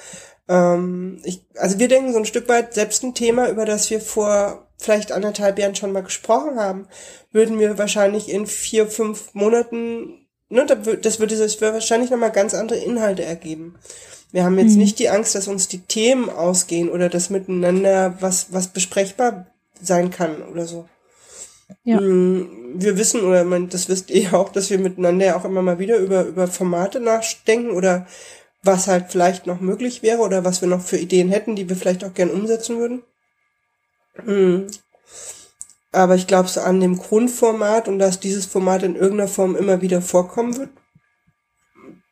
ähm, 0.48 1.20
ich, 1.24 1.46
also 1.56 1.78
wir 1.78 1.90
denken 1.90 2.14
so 2.14 2.20
ein 2.20 2.26
Stück 2.26 2.48
weit, 2.48 2.74
selbst 2.74 3.04
ein 3.04 3.14
Thema, 3.14 3.50
über 3.50 3.66
das 3.66 3.90
wir 3.90 4.00
vor 4.00 4.68
vielleicht 4.78 5.12
anderthalb 5.12 5.60
Jahren 5.60 5.76
schon 5.76 5.92
mal 5.92 6.04
gesprochen 6.04 6.58
haben, 6.58 6.88
würden 7.32 7.60
wir 7.60 7.78
wahrscheinlich 7.78 8.30
in 8.30 8.48
vier, 8.48 8.88
fünf 8.88 9.34
Monaten, 9.34 10.27
ne, 10.50 10.66
das 10.66 11.20
würde 11.20 11.38
das 11.38 11.62
wahrscheinlich 11.62 12.10
nochmal 12.10 12.32
ganz 12.32 12.54
andere 12.54 12.80
Inhalte 12.80 13.24
ergeben. 13.24 13.76
Wir 14.32 14.44
haben 14.44 14.60
jetzt 14.60 14.74
mhm. 14.74 14.80
nicht 14.80 15.00
die 15.00 15.10
Angst, 15.10 15.36
dass 15.36 15.48
uns 15.48 15.68
die 15.68 15.80
Themen 15.80 16.30
ausgehen 16.30 16.90
oder 16.90 17.10
dass 17.10 17.30
miteinander 17.30 18.18
was, 18.20 18.48
was 18.52 18.68
besprechbar 18.68 19.48
sein 19.82 20.12
kann 20.12 20.42
oder 20.42 20.66
so. 20.66 20.88
Ja. 21.84 22.00
Mm, 22.00 22.74
wir 22.76 22.98
wissen, 22.98 23.22
oder 23.22 23.44
man, 23.44 23.70
das 23.70 23.90
wisst 23.90 24.10
ihr 24.10 24.34
auch, 24.38 24.50
dass 24.50 24.70
wir 24.70 24.80
miteinander 24.80 25.26
ja 25.26 25.38
auch 25.38 25.46
immer 25.46 25.62
mal 25.62 25.80
wieder 25.80 25.98
über, 25.98 26.26
über 26.26 26.48
Formate 26.48 27.00
nachdenken 27.00 27.72
oder 27.72 28.08
was 28.64 28.88
halt 28.88 29.06
vielleicht 29.10 29.48
noch 29.48 29.62
möglich 29.62 30.04
wäre 30.04 30.20
oder 30.20 30.44
was 30.44 30.62
wir 30.62 30.68
noch 30.68 30.82
für 30.82 30.98
Ideen 30.98 31.30
hätten, 31.30 31.56
die 31.56 31.70
wir 31.70 31.76
vielleicht 31.76 32.04
auch 32.04 32.14
gern 32.14 32.30
umsetzen 32.30 32.78
würden. 32.80 33.04
Hm. 34.16 34.68
Aber 35.98 36.14
ich 36.14 36.28
glaube, 36.28 36.48
so 36.48 36.62
an 36.62 36.80
dem 36.80 36.96
Grundformat 36.96 37.88
und 37.88 37.98
dass 37.98 38.20
dieses 38.20 38.46
Format 38.46 38.84
in 38.84 38.96
irgendeiner 38.96 39.28
Form 39.28 39.56
immer 39.56 39.82
wieder 39.82 40.00
vorkommen 40.00 40.56
wird, 40.56 40.70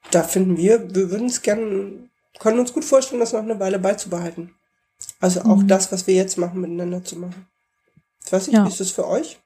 da 0.09 0.23
finden 0.23 0.57
wir, 0.57 0.95
wir 0.95 1.11
würden 1.11 1.27
es 1.27 1.43
gerne, 1.43 2.09
können 2.39 2.57
uns 2.57 2.73
gut 2.73 2.83
vorstellen, 2.83 3.19
das 3.19 3.33
noch 3.33 3.43
eine 3.43 3.59
Weile 3.59 3.77
beizubehalten. 3.77 4.55
Also 5.19 5.41
auch 5.41 5.57
mhm. 5.57 5.67
das, 5.67 5.91
was 5.91 6.07
wir 6.07 6.15
jetzt 6.15 6.39
machen, 6.39 6.61
miteinander 6.61 7.03
zu 7.03 7.15
machen. 7.19 7.45
Ich 8.25 8.31
weiß 8.31 8.47
nicht, 8.47 8.55
ja. 8.55 8.65
wie 8.65 8.69
ist 8.69 8.79
das 8.79 8.89
für 8.89 9.07
euch? 9.07 9.39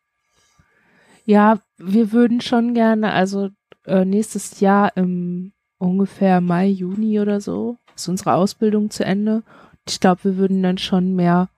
Ja, 1.25 1.59
wir 1.77 2.13
würden 2.13 2.39
schon 2.39 2.73
gerne, 2.73 3.11
also 3.11 3.49
äh, 3.87 4.05
nächstes 4.05 4.61
Jahr 4.61 4.95
im 4.95 5.51
ungefähr 5.79 6.39
Mai, 6.39 6.67
Juni 6.67 7.19
oder 7.19 7.41
so 7.41 7.77
ist 7.93 8.07
unsere 8.07 8.35
Ausbildung 8.35 8.89
zu 8.89 9.03
Ende. 9.03 9.43
Ich 9.85 9.99
glaube, 9.99 10.23
wir 10.23 10.37
würden 10.37 10.63
dann 10.63 10.77
schon 10.77 11.13
mehr 11.13 11.49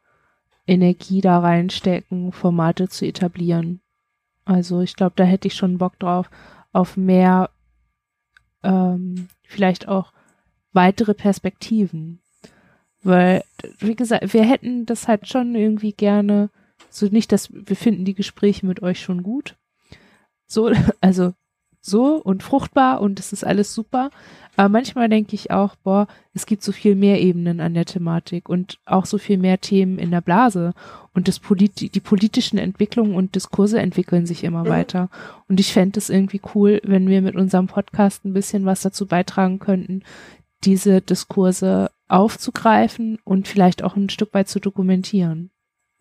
Energie 0.72 1.19
da 1.19 1.39
reinstecken, 1.39 2.31
Formate 2.31 2.88
zu 2.88 3.06
etablieren. 3.06 3.81
Also 4.45 4.81
ich 4.81 4.95
glaube, 4.95 5.14
da 5.18 5.26
hätte 5.26 5.49
ich 5.49 5.56
schon 5.56 5.77
Bock 5.77 5.99
drauf, 5.99 6.30
auf 6.72 6.95
mehr, 6.95 7.49
ähm, 8.64 9.27
vielleicht 9.43 9.89
auch 9.89 10.14
weitere 10.72 11.14
Perspektiven. 11.14 12.22
Weil, 13.03 13.43
wie 13.80 13.95
gesagt, 13.95 14.34
wir 14.34 14.45
hätten 14.45 14.85
das 14.85 15.10
halt 15.10 15.27
schon 15.27 15.56
irgendwie 15.56 15.91
gerne, 15.91 16.49
so 16.89 17.06
nicht, 17.07 17.34
dass 17.34 17.49
wir 17.52 17.76
finden 17.76 18.06
die 18.06 18.15
Gespräche 18.15 18.65
mit 18.65 18.81
euch 18.81 19.02
schon 19.02 19.23
gut, 19.23 19.57
so, 20.48 20.72
also 21.02 21.34
so 21.82 22.16
und 22.16 22.44
fruchtbar 22.44 23.02
und 23.02 23.20
es 23.20 23.34
ist 23.34 23.44
alles 23.44 23.74
super. 23.74 24.12
Aber 24.56 24.70
manchmal 24.70 25.10
denke 25.10 25.34
ich 25.34 25.49
auch, 25.49 25.76
boah, 25.78 26.08
es 26.34 26.45
gibt 26.45 26.64
so 26.64 26.72
viel 26.72 26.95
mehr 26.95 27.22
Ebenen 27.22 27.60
an 27.60 27.74
der 27.74 27.86
Thematik 27.86 28.49
und 28.49 28.80
auch 28.86 29.06
so 29.06 29.18
viel 29.18 29.38
mehr 29.38 29.60
Themen 29.60 29.98
in 29.98 30.12
der 30.12 30.22
Blase. 30.22 30.74
Und 31.14 31.28
das 31.28 31.40
Polit 31.40 31.94
die 31.95 31.99
politischen 31.99 32.58
Entwicklungen 32.58 33.16
und 33.16 33.36
Diskurse 33.36 33.80
entwickeln 33.80 34.26
sich 34.26 34.44
immer 34.44 34.64
mhm. 34.66 34.70
weiter. 34.70 35.10
Und 35.48 35.60
ich 35.60 35.74
fände 35.74 35.98
es 35.98 36.10
irgendwie 36.10 36.41
cool, 36.53 36.82
wenn 36.84 37.08
wir 37.08 37.22
mit 37.22 37.36
unserem 37.36 37.68
Podcast 37.68 38.24
ein 38.26 38.34
bisschen 38.34 38.66
was 38.66 38.82
dazu 38.82 39.08
beitragen 39.08 39.60
könnten, 39.60 40.03
diese 40.64 41.02
Diskurse 41.02 41.90
aufzugreifen 42.08 43.20
und 43.24 43.48
vielleicht 43.48 43.84
auch 43.84 43.95
ein 43.95 44.10
Stück 44.10 44.34
weit 44.34 44.49
zu 44.49 44.60
dokumentieren. 44.60 45.49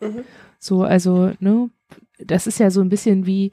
Mhm. 0.01 0.25
So, 0.59 0.83
also, 0.83 1.33
ne, 1.39 1.71
das 2.19 2.47
ist 2.47 2.59
ja 2.59 2.71
so 2.71 2.81
ein 2.81 2.89
bisschen 2.89 3.27
wie, 3.27 3.53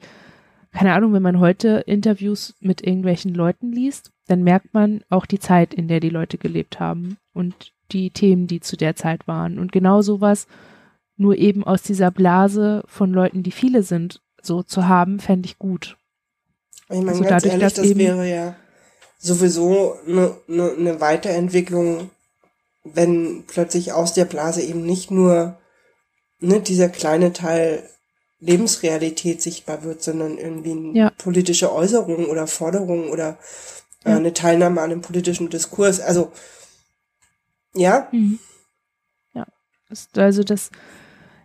keine 0.72 0.92
Ahnung, 0.94 1.12
wenn 1.12 1.22
man 1.22 1.40
heute 1.40 1.82
Interviews 1.86 2.54
mit 2.60 2.82
irgendwelchen 2.82 3.34
Leuten 3.34 3.72
liest, 3.72 4.12
dann 4.26 4.42
merkt 4.42 4.74
man 4.74 5.02
auch 5.08 5.26
die 5.26 5.38
Zeit, 5.38 5.74
in 5.74 5.88
der 5.88 6.00
die 6.00 6.10
Leute 6.10 6.38
gelebt 6.38 6.78
haben 6.78 7.16
und 7.32 7.72
die 7.90 8.10
Themen, 8.10 8.46
die 8.46 8.60
zu 8.60 8.76
der 8.76 8.94
Zeit 8.94 9.26
waren. 9.26 9.58
Und 9.58 9.72
genau 9.72 10.02
sowas, 10.02 10.46
nur 11.16 11.36
eben 11.36 11.64
aus 11.64 11.82
dieser 11.82 12.10
Blase 12.10 12.84
von 12.86 13.12
Leuten, 13.12 13.42
die 13.42 13.50
viele 13.50 13.82
sind, 13.82 14.20
so 14.42 14.62
zu 14.62 14.86
haben, 14.86 15.18
fände 15.20 15.46
ich 15.46 15.58
gut. 15.58 15.96
Ich 16.90 16.96
meine, 16.96 17.10
also 17.10 17.24
ganz 17.24 17.42
dadurch, 17.42 17.60
ehrlich, 17.60 17.74
das 17.74 17.96
wäre 17.96 18.30
ja 18.30 18.56
sowieso 19.18 19.96
eine, 20.06 20.36
eine, 20.48 20.72
eine 20.72 21.00
Weiterentwicklung, 21.00 22.10
wenn 22.84 23.44
plötzlich 23.46 23.92
aus 23.92 24.14
der 24.14 24.24
Blase 24.26 24.62
eben 24.62 24.84
nicht 24.84 25.10
nur 25.10 25.58
ne, 26.40 26.60
dieser 26.60 26.88
kleine 26.88 27.32
Teil 27.32 27.88
Lebensrealität 28.40 29.42
sichtbar 29.42 29.82
wird, 29.82 30.02
sondern 30.02 30.38
irgendwie 30.38 30.96
ja. 30.96 31.10
politische 31.10 31.72
Äußerung 31.72 32.26
oder 32.26 32.46
Forderung 32.46 33.10
oder 33.10 33.38
äh, 34.04 34.10
ja. 34.10 34.16
eine 34.16 34.32
Teilnahme 34.32 34.80
an 34.80 34.92
einem 34.92 35.00
politischen 35.00 35.50
Diskurs. 35.50 36.00
Also 36.00 36.32
ja. 37.74 38.08
Mhm. 38.12 38.38
Ja, 39.34 39.46
also 40.16 40.44
das, 40.44 40.70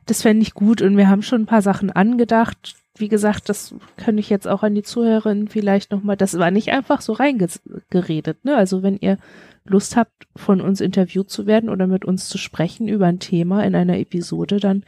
das 0.05 0.21
fände 0.21 0.43
ich 0.43 0.53
gut 0.53 0.81
und 0.81 0.97
wir 0.97 1.09
haben 1.09 1.23
schon 1.23 1.43
ein 1.43 1.47
paar 1.47 1.61
Sachen 1.61 1.91
angedacht. 1.91 2.75
Wie 2.95 3.07
gesagt, 3.07 3.49
das 3.49 3.73
kann 3.97 4.19
ich 4.19 4.29
jetzt 4.29 4.47
auch 4.47 4.61
an 4.61 4.75
die 4.75 4.83
Zuhörerinnen 4.83 5.47
vielleicht 5.47 5.91
nochmal, 5.91 6.15
das 6.15 6.37
war 6.37 6.51
nicht 6.51 6.69
einfach 6.69 7.01
so 7.01 7.13
reingeredet, 7.13 8.45
ne? 8.45 8.55
Also 8.55 8.83
wenn 8.83 8.97
ihr 8.97 9.17
Lust 9.65 9.95
habt, 9.95 10.27
von 10.35 10.61
uns 10.61 10.79
interviewt 10.79 11.31
zu 11.31 11.47
werden 11.47 11.69
oder 11.69 11.87
mit 11.87 12.05
uns 12.05 12.29
zu 12.29 12.37
sprechen 12.37 12.87
über 12.87 13.07
ein 13.07 13.19
Thema 13.19 13.63
in 13.63 13.73
einer 13.75 13.97
Episode, 13.97 14.59
dann 14.59 14.83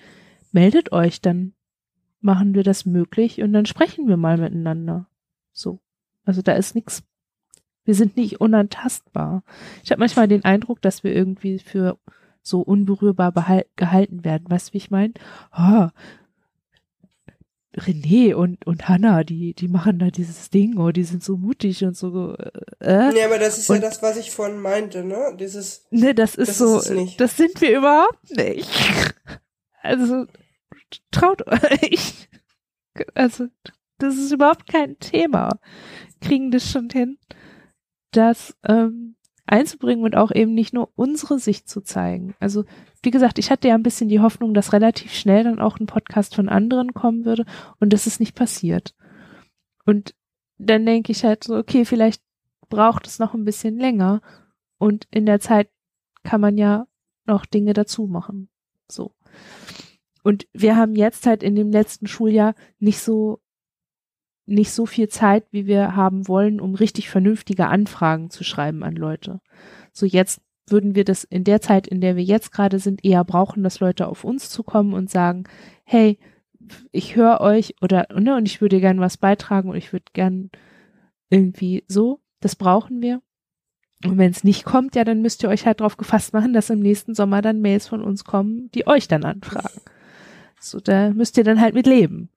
meldet 0.52 0.92
euch, 0.92 1.20
dann 1.20 1.55
machen 2.26 2.56
wir 2.56 2.64
das 2.64 2.86
möglich 2.86 3.42
und 3.42 3.54
dann 3.54 3.66
sprechen 3.66 4.08
wir 4.08 4.18
mal 4.18 4.38
miteinander. 4.38 5.08
So. 5.54 5.80
Also 6.26 6.42
da 6.42 6.54
ist 6.54 6.76
nichts. 6.76 7.04
Wir 7.86 7.96
sind 7.96 8.18
nicht 8.18 8.42
unantastbar. 8.42 9.44
Ich 9.84 9.92
habe 9.92 10.00
manchmal 10.00 10.28
den 10.28 10.44
Eindruck, 10.44 10.82
dass 10.82 11.04
wir 11.04 11.14
irgendwie 11.14 11.60
für 11.60 11.98
so 12.42 12.62
unberührbar 12.62 13.32
gehalten 13.76 14.26
werden. 14.26 14.46
Weißt 14.50 14.70
du, 14.70 14.74
wie 14.74 14.78
ich 14.78 14.92
meine? 14.92 15.14
Oh, 15.56 15.88
René 17.78 18.34
und, 18.34 18.66
und 18.66 18.88
Hannah, 18.88 19.24
die, 19.24 19.54
die 19.54 19.68
machen 19.68 20.00
da 20.00 20.10
dieses 20.10 20.50
Ding, 20.50 20.78
oh, 20.78 20.92
die 20.92 21.04
sind 21.04 21.24
so 21.24 21.38
mutig 21.38 21.84
und 21.84 21.96
so. 21.96 22.36
Äh. 22.80 23.18
Ja, 23.18 23.26
aber 23.26 23.38
das 23.38 23.58
ist 23.58 23.70
und, 23.70 23.78
ja 23.78 23.82
das, 23.82 24.02
was 24.02 24.18
ich 24.18 24.32
vorhin 24.32 24.60
meinte, 24.60 25.04
ne? 25.04 25.36
Dieses. 25.40 25.86
Ne, 25.92 26.16
das 26.16 26.36
ist 26.36 26.48
das 26.48 26.58
so, 26.58 26.80
ist 26.80 27.20
das 27.20 27.38
sind 27.38 27.60
wir 27.62 27.78
überhaupt 27.78 28.36
nicht. 28.36 28.70
Also, 29.88 30.26
traut 31.12 31.46
euch. 31.82 32.30
Also, 33.14 33.48
das 33.98 34.18
ist 34.18 34.32
überhaupt 34.32 34.68
kein 34.68 35.00
Thema. 35.00 35.60
Kriegen 36.22 36.52
das 36.52 36.70
schon 36.70 36.90
hin, 36.90 37.18
das 38.12 38.58
ähm, 38.68 39.16
einzubringen 39.46 40.04
und 40.04 40.16
auch 40.16 40.32
eben 40.32 40.54
nicht 40.54 40.74
nur 40.74 40.92
unsere 40.96 41.40
Sicht 41.40 41.70
zu 41.70 41.82
zeigen. 41.82 42.36
Also, 42.40 42.66
wie 43.04 43.12
gesagt, 43.12 43.38
ich 43.38 43.52
hatte 43.52 43.68
ja 43.68 43.76
ein 43.76 43.84
bisschen 43.84 44.10
die 44.10 44.20
Hoffnung, 44.20 44.54
dass 44.54 44.74
relativ 44.74 45.14
schnell 45.14 45.44
dann 45.44 45.60
auch 45.60 45.80
ein 45.80 45.86
Podcast 45.86 46.36
von 46.36 46.50
anderen 46.50 46.94
kommen 46.94 47.26
würde 47.26 47.46
und 47.80 47.94
das 47.94 48.08
ist 48.08 48.20
nicht 48.20 48.36
passiert. 48.36 48.96
Und 49.86 50.16
dann 50.58 50.86
denke 50.86 51.12
ich 51.12 51.24
halt 51.24 51.44
so, 51.44 51.56
okay, 51.56 51.86
vielleicht 51.86 52.22
braucht 52.70 53.06
es 53.06 53.20
noch 53.20 53.34
ein 53.34 53.46
bisschen 53.46 53.78
länger 53.78 54.22
und 54.78 55.08
in 55.12 55.26
der 55.26 55.40
Zeit 55.40 55.70
kann 56.24 56.42
man 56.42 56.58
ja 56.58 56.88
noch 57.26 57.46
Dinge 57.46 57.74
dazu 57.74 58.08
machen. 58.08 58.50
So. 58.90 59.14
Und 60.26 60.48
wir 60.54 60.76
haben 60.76 60.96
jetzt 60.96 61.28
halt 61.28 61.44
in 61.44 61.56
dem 61.56 61.70
letzten 61.70 62.08
Schuljahr 62.08 62.56
nicht 62.80 63.00
so 63.00 63.42
nicht 64.48 64.72
so 64.72 64.88
viel 64.88 65.08
Zeit, 65.08 65.46
wie 65.52 65.68
wir 65.68 65.96
haben 65.96 66.28
wollen, 66.28 66.60
um 66.60 66.74
richtig 66.74 67.12
vernünftige 67.12 67.68
Anfragen 67.68 68.32
zu 68.32 68.44
schreiben 68.44 68.84
an 68.84 68.96
Leute. 68.96 69.40
So 69.94 70.08
jetzt 70.08 70.42
würden 70.68 70.96
wir 70.96 71.04
das 71.04 71.26
in 71.26 71.44
der 71.44 71.62
Zeit, 71.62 71.86
in 71.86 72.02
der 72.02 72.16
wir 72.16 72.24
jetzt 72.24 72.52
gerade 72.52 72.80
sind, 72.80 73.06
eher 73.06 73.24
brauchen, 73.24 73.62
dass 73.62 73.80
Leute 73.80 74.08
auf 74.08 74.24
uns 74.24 74.50
zukommen 74.50 74.96
und 74.96 75.12
sagen, 75.12 75.44
hey, 75.84 76.18
ich 76.92 77.16
höre 77.16 77.40
euch 77.42 77.76
oder 77.84 78.08
ne, 78.12 78.36
und 78.36 78.48
ich 78.48 78.62
würde 78.62 78.80
gern 78.80 79.00
was 79.00 79.18
beitragen 79.18 79.70
und 79.70 79.76
ich 79.76 79.94
würde 79.94 80.06
gern 80.14 80.50
irgendwie 81.30 81.84
so, 81.88 82.20
das 82.40 82.56
brauchen 82.56 83.04
wir. 83.04 83.22
Und 84.04 84.18
wenn 84.18 84.32
es 84.32 84.44
nicht 84.44 84.66
kommt, 84.66 84.96
ja, 84.96 85.04
dann 85.04 85.22
müsst 85.22 85.44
ihr 85.44 85.50
euch 85.50 85.68
halt 85.68 85.82
darauf 85.82 85.98
gefasst 85.98 86.34
machen, 86.34 86.54
dass 86.54 86.72
im 86.72 86.80
nächsten 86.80 87.14
Sommer 87.14 87.44
dann 87.44 87.62
Mails 87.62 87.88
von 87.88 88.04
uns 88.04 88.24
kommen, 88.24 88.72
die 88.72 88.88
euch 88.88 89.08
dann 89.08 89.24
anfragen. 89.24 89.82
So, 90.66 90.80
da 90.80 91.12
müsst 91.12 91.38
ihr 91.38 91.44
dann 91.44 91.62
halt 91.62 91.76
mit 91.76 91.86
leben. 91.86 92.30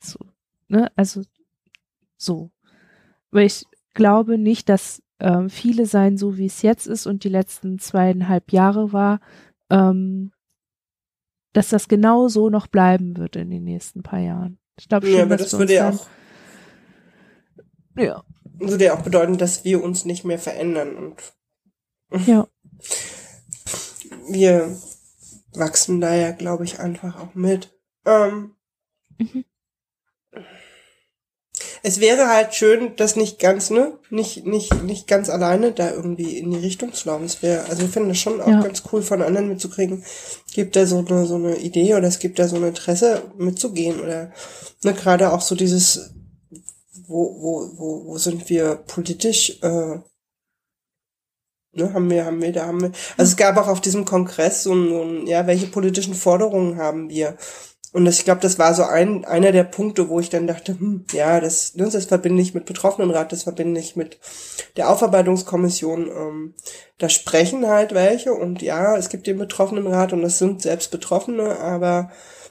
So, 0.00 0.18
ne, 0.68 0.90
also 0.96 1.22
so. 2.16 2.50
Weil 3.30 3.46
ich 3.46 3.64
glaube 3.92 4.38
nicht, 4.38 4.68
dass 4.68 5.02
ähm, 5.20 5.50
viele 5.50 5.86
sein, 5.86 6.16
so 6.16 6.38
wie 6.38 6.46
es 6.46 6.62
jetzt 6.62 6.86
ist 6.86 7.06
und 7.06 7.24
die 7.24 7.28
letzten 7.28 7.78
zweieinhalb 7.78 8.52
Jahre 8.52 8.92
war, 8.92 9.20
ähm, 9.70 10.32
dass 11.52 11.68
das 11.68 11.88
genau 11.88 12.28
so 12.28 12.50
noch 12.50 12.66
bleiben 12.66 13.16
wird 13.16 13.36
in 13.36 13.50
den 13.50 13.64
nächsten 13.64 14.02
paar 14.02 14.20
Jahren. 14.20 14.58
Ich 14.78 14.88
glaube 14.88 15.06
schon, 15.06 15.16
Ja, 15.16 15.22
aber 15.24 15.36
dass 15.36 15.50
das 15.50 15.58
würde 15.58 15.74
ja 15.74 15.90
auch, 15.90 16.06
ja, 17.96 18.22
würde 18.58 18.84
ja 18.84 18.94
auch 18.94 19.02
bedeuten, 19.02 19.38
dass 19.38 19.64
wir 19.64 19.82
uns 19.82 20.04
nicht 20.04 20.24
mehr 20.24 20.38
verändern 20.38 20.96
und 20.96 21.34
ja, 22.26 22.46
wir 24.28 24.76
wachsen 25.54 26.00
da 26.00 26.14
ja, 26.14 26.32
glaube 26.32 26.64
ich, 26.64 26.78
einfach 26.80 27.18
auch 27.20 27.34
mit. 27.34 27.70
Ähm, 28.04 28.52
Mhm. 29.18 29.44
Es 31.82 32.00
wäre 32.00 32.28
halt 32.28 32.54
schön, 32.54 32.96
das 32.96 33.16
nicht 33.16 33.38
ganz, 33.38 33.70
ne, 33.70 33.98
nicht, 34.10 34.44
nicht, 34.44 34.82
nicht 34.82 35.06
ganz 35.06 35.30
alleine 35.30 35.72
da 35.72 35.90
irgendwie 35.90 36.36
in 36.38 36.50
die 36.50 36.58
Richtung 36.58 36.92
zu 36.92 37.08
laufen. 37.08 37.24
Es 37.24 37.42
wäre, 37.42 37.64
also 37.66 37.84
ich 37.84 37.90
finde 37.90 38.08
das 38.10 38.18
schon 38.18 38.40
auch 38.40 38.48
Ja. 38.48 38.60
ganz 38.60 38.82
cool 38.92 39.02
von 39.02 39.22
anderen 39.22 39.48
mitzukriegen. 39.48 40.04
Gibt 40.52 40.74
da 40.76 40.84
so 40.84 40.98
eine, 40.98 41.26
so 41.26 41.36
eine 41.36 41.56
Idee 41.56 41.94
oder 41.94 42.08
es 42.08 42.18
gibt 42.18 42.38
da 42.38 42.48
so 42.48 42.56
ein 42.56 42.64
Interesse 42.64 43.22
mitzugehen 43.38 44.00
oder, 44.00 44.32
ne, 44.82 44.94
gerade 44.94 45.32
auch 45.32 45.40
so 45.40 45.54
dieses, 45.54 46.10
wo, 47.06 47.40
wo, 47.40 47.78
wo, 47.78 48.06
wo 48.06 48.18
sind 48.18 48.48
wir 48.50 48.74
politisch, 48.74 49.58
äh, 49.62 49.98
Ne, 51.76 51.92
haben 51.92 52.08
wir, 52.08 52.24
haben 52.24 52.40
wir, 52.40 52.52
da 52.52 52.66
haben 52.66 52.80
wir. 52.80 52.92
Also 53.18 53.30
es 53.30 53.36
gab 53.36 53.58
auch 53.58 53.68
auf 53.68 53.82
diesem 53.82 54.06
Kongress 54.06 54.62
so 54.62 54.72
ein, 54.72 54.88
so 54.88 55.02
ein 55.02 55.26
ja, 55.26 55.46
welche 55.46 55.66
politischen 55.66 56.14
Forderungen 56.14 56.78
haben 56.78 57.10
wir? 57.10 57.36
Und 57.92 58.06
das, 58.06 58.18
ich 58.18 58.24
glaube, 58.24 58.40
das 58.40 58.58
war 58.58 58.74
so 58.74 58.82
ein, 58.82 59.26
einer 59.26 59.52
der 59.52 59.64
Punkte, 59.64 60.08
wo 60.08 60.18
ich 60.18 60.30
dann 60.30 60.46
dachte, 60.46 60.78
hm, 60.78 61.04
ja, 61.12 61.38
das, 61.38 61.74
ne, 61.74 61.88
das 61.90 62.06
verbinde 62.06 62.42
ich 62.42 62.54
mit 62.54 62.64
Betroffenenrat, 62.64 63.30
das 63.30 63.42
verbinde 63.42 63.78
ich 63.80 63.94
mit 63.94 64.18
der 64.76 64.90
Aufarbeitungskommission. 64.90 66.08
Ähm, 66.08 66.54
da 66.98 67.10
sprechen 67.10 67.66
halt 67.68 67.92
welche 67.92 68.32
und 68.32 68.62
ja, 68.62 68.96
es 68.96 69.10
gibt 69.10 69.26
den 69.26 69.38
Betroffenenrat 69.38 70.14
und 70.14 70.22
das 70.22 70.38
sind 70.38 70.62
selbst 70.62 70.90
Betroffene, 70.90 71.58
aber 71.58 72.10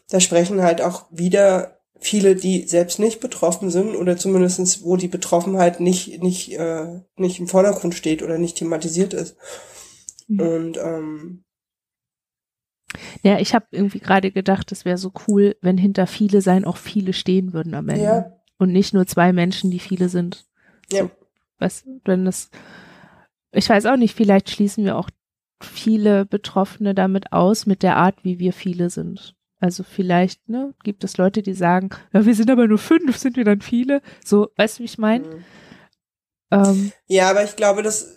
da 0.09 0.19
sprechen 0.19 0.61
halt 0.61 0.81
auch 0.81 1.05
wieder 1.09 1.74
viele, 1.99 2.35
die 2.35 2.67
selbst 2.67 2.99
nicht 2.99 3.19
betroffen 3.19 3.69
sind 3.69 3.95
oder 3.95 4.17
zumindestens 4.17 4.83
wo 4.83 4.97
die 4.97 5.07
Betroffenheit 5.07 5.79
nicht, 5.79 6.21
nicht, 6.21 6.51
äh, 6.53 7.01
nicht 7.15 7.39
im 7.39 7.47
Vordergrund 7.47 7.95
steht 7.95 8.21
oder 8.21 8.37
nicht 8.37 8.57
thematisiert 8.57 9.13
ist. 9.13 9.37
Mhm. 10.27 10.39
Und 10.39 10.77
ähm, 10.77 11.43
Ja, 13.23 13.39
ich 13.39 13.53
habe 13.55 13.65
irgendwie 13.71 13.99
gerade 13.99 14.31
gedacht, 14.31 14.71
es 14.71 14.85
wäre 14.85 14.97
so 14.97 15.11
cool, 15.27 15.55
wenn 15.61 15.77
hinter 15.77 16.07
viele 16.07 16.41
sein 16.41 16.65
auch 16.65 16.77
viele 16.77 17.13
stehen 17.13 17.53
würden 17.53 17.73
am 17.73 17.89
Ende. 17.89 18.03
ja, 18.03 18.31
Und 18.57 18.71
nicht 18.71 18.93
nur 18.93 19.07
zwei 19.07 19.33
Menschen, 19.33 19.71
die 19.71 19.79
viele 19.79 20.09
sind. 20.09 20.45
ja. 20.91 21.09
Weißt 21.57 21.85
du, 21.85 22.01
wenn 22.03 22.25
das, 22.25 22.49
ich 23.53 23.69
weiß 23.69 23.85
auch 23.85 23.95
nicht, 23.95 24.13
vielleicht 24.13 24.49
schließen 24.49 24.83
wir 24.83 24.97
auch 24.97 25.09
viele 25.63 26.25
Betroffene 26.25 26.93
damit 26.93 27.31
aus, 27.31 27.65
mit 27.65 27.81
der 27.81 27.95
Art, 27.95 28.23
wie 28.23 28.39
wir 28.39 28.51
viele 28.51 28.89
sind. 28.89 29.35
Also 29.65 29.81
vielleicht, 29.81 30.47
ne, 30.47 30.75
gibt 30.83 31.03
es 31.03 31.17
Leute, 31.17 31.41
die 31.41 31.55
sagen, 31.55 31.89
ja, 32.13 32.23
wir 32.23 32.35
sind 32.35 32.51
aber 32.51 32.67
nur 32.67 32.77
fünf, 32.77 33.17
sind 33.17 33.35
wir 33.35 33.45
dann 33.45 33.61
viele? 33.61 34.03
So, 34.23 34.49
weißt 34.57 34.77
du, 34.77 34.81
wie 34.81 34.85
ich 34.85 34.99
meine? 34.99 35.25
Mhm. 35.25 35.43
Ähm, 36.51 36.91
Ja, 37.07 37.31
aber 37.31 37.43
ich 37.43 37.55
glaube, 37.55 37.81
das, 37.81 38.13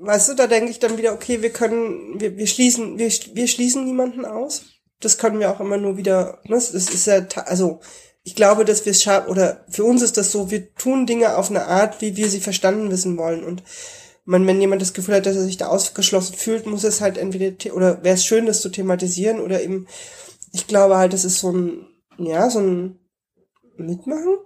weißt 0.00 0.30
du, 0.30 0.34
da 0.34 0.48
denke 0.48 0.72
ich 0.72 0.80
dann 0.80 0.98
wieder, 0.98 1.12
okay, 1.12 1.40
wir 1.40 1.50
können, 1.50 2.20
wir, 2.20 2.36
wir 2.36 2.48
schließen, 2.48 2.98
wir, 2.98 3.08
wir 3.08 3.46
schließen 3.46 3.84
niemanden 3.84 4.24
aus. 4.24 4.64
Das 4.98 5.18
können 5.18 5.38
wir 5.38 5.52
auch 5.52 5.60
immer 5.60 5.76
nur 5.76 5.96
wieder, 5.96 6.40
ne, 6.42 6.56
das 6.56 6.74
ist 6.74 7.06
ja, 7.06 7.24
also, 7.44 7.78
ich 8.24 8.34
glaube, 8.34 8.64
dass 8.64 8.84
wir 8.84 8.90
es 8.90 9.00
schaffen, 9.00 9.30
oder 9.30 9.64
für 9.68 9.84
uns 9.84 10.02
ist 10.02 10.16
das 10.16 10.32
so, 10.32 10.50
wir 10.50 10.74
tun 10.74 11.06
Dinge 11.06 11.36
auf 11.36 11.48
eine 11.48 11.66
Art, 11.66 12.00
wie 12.00 12.16
wir 12.16 12.28
sie 12.28 12.40
verstanden 12.40 12.90
wissen 12.90 13.16
wollen. 13.18 13.44
Und 13.44 13.62
man, 14.24 14.44
wenn 14.48 14.60
jemand 14.60 14.82
das 14.82 14.94
Gefühl 14.94 15.14
hat, 15.14 15.26
dass 15.26 15.36
er 15.36 15.44
sich 15.44 15.58
da 15.58 15.68
ausgeschlossen 15.68 16.34
fühlt, 16.34 16.66
muss 16.66 16.82
es 16.82 17.00
halt 17.00 17.18
entweder, 17.18 17.72
oder 17.72 18.02
wäre 18.02 18.16
es 18.16 18.24
schön, 18.24 18.46
das 18.46 18.62
zu 18.62 18.68
thematisieren, 18.68 19.38
oder 19.38 19.62
eben, 19.62 19.86
ich 20.52 20.66
glaube 20.66 20.96
halt, 20.96 21.12
das 21.12 21.24
ist 21.24 21.38
so 21.40 21.52
ein, 21.52 21.86
ja, 22.18 22.48
so 22.50 22.60
ein 22.60 22.98
Mitmachen. 23.76 24.36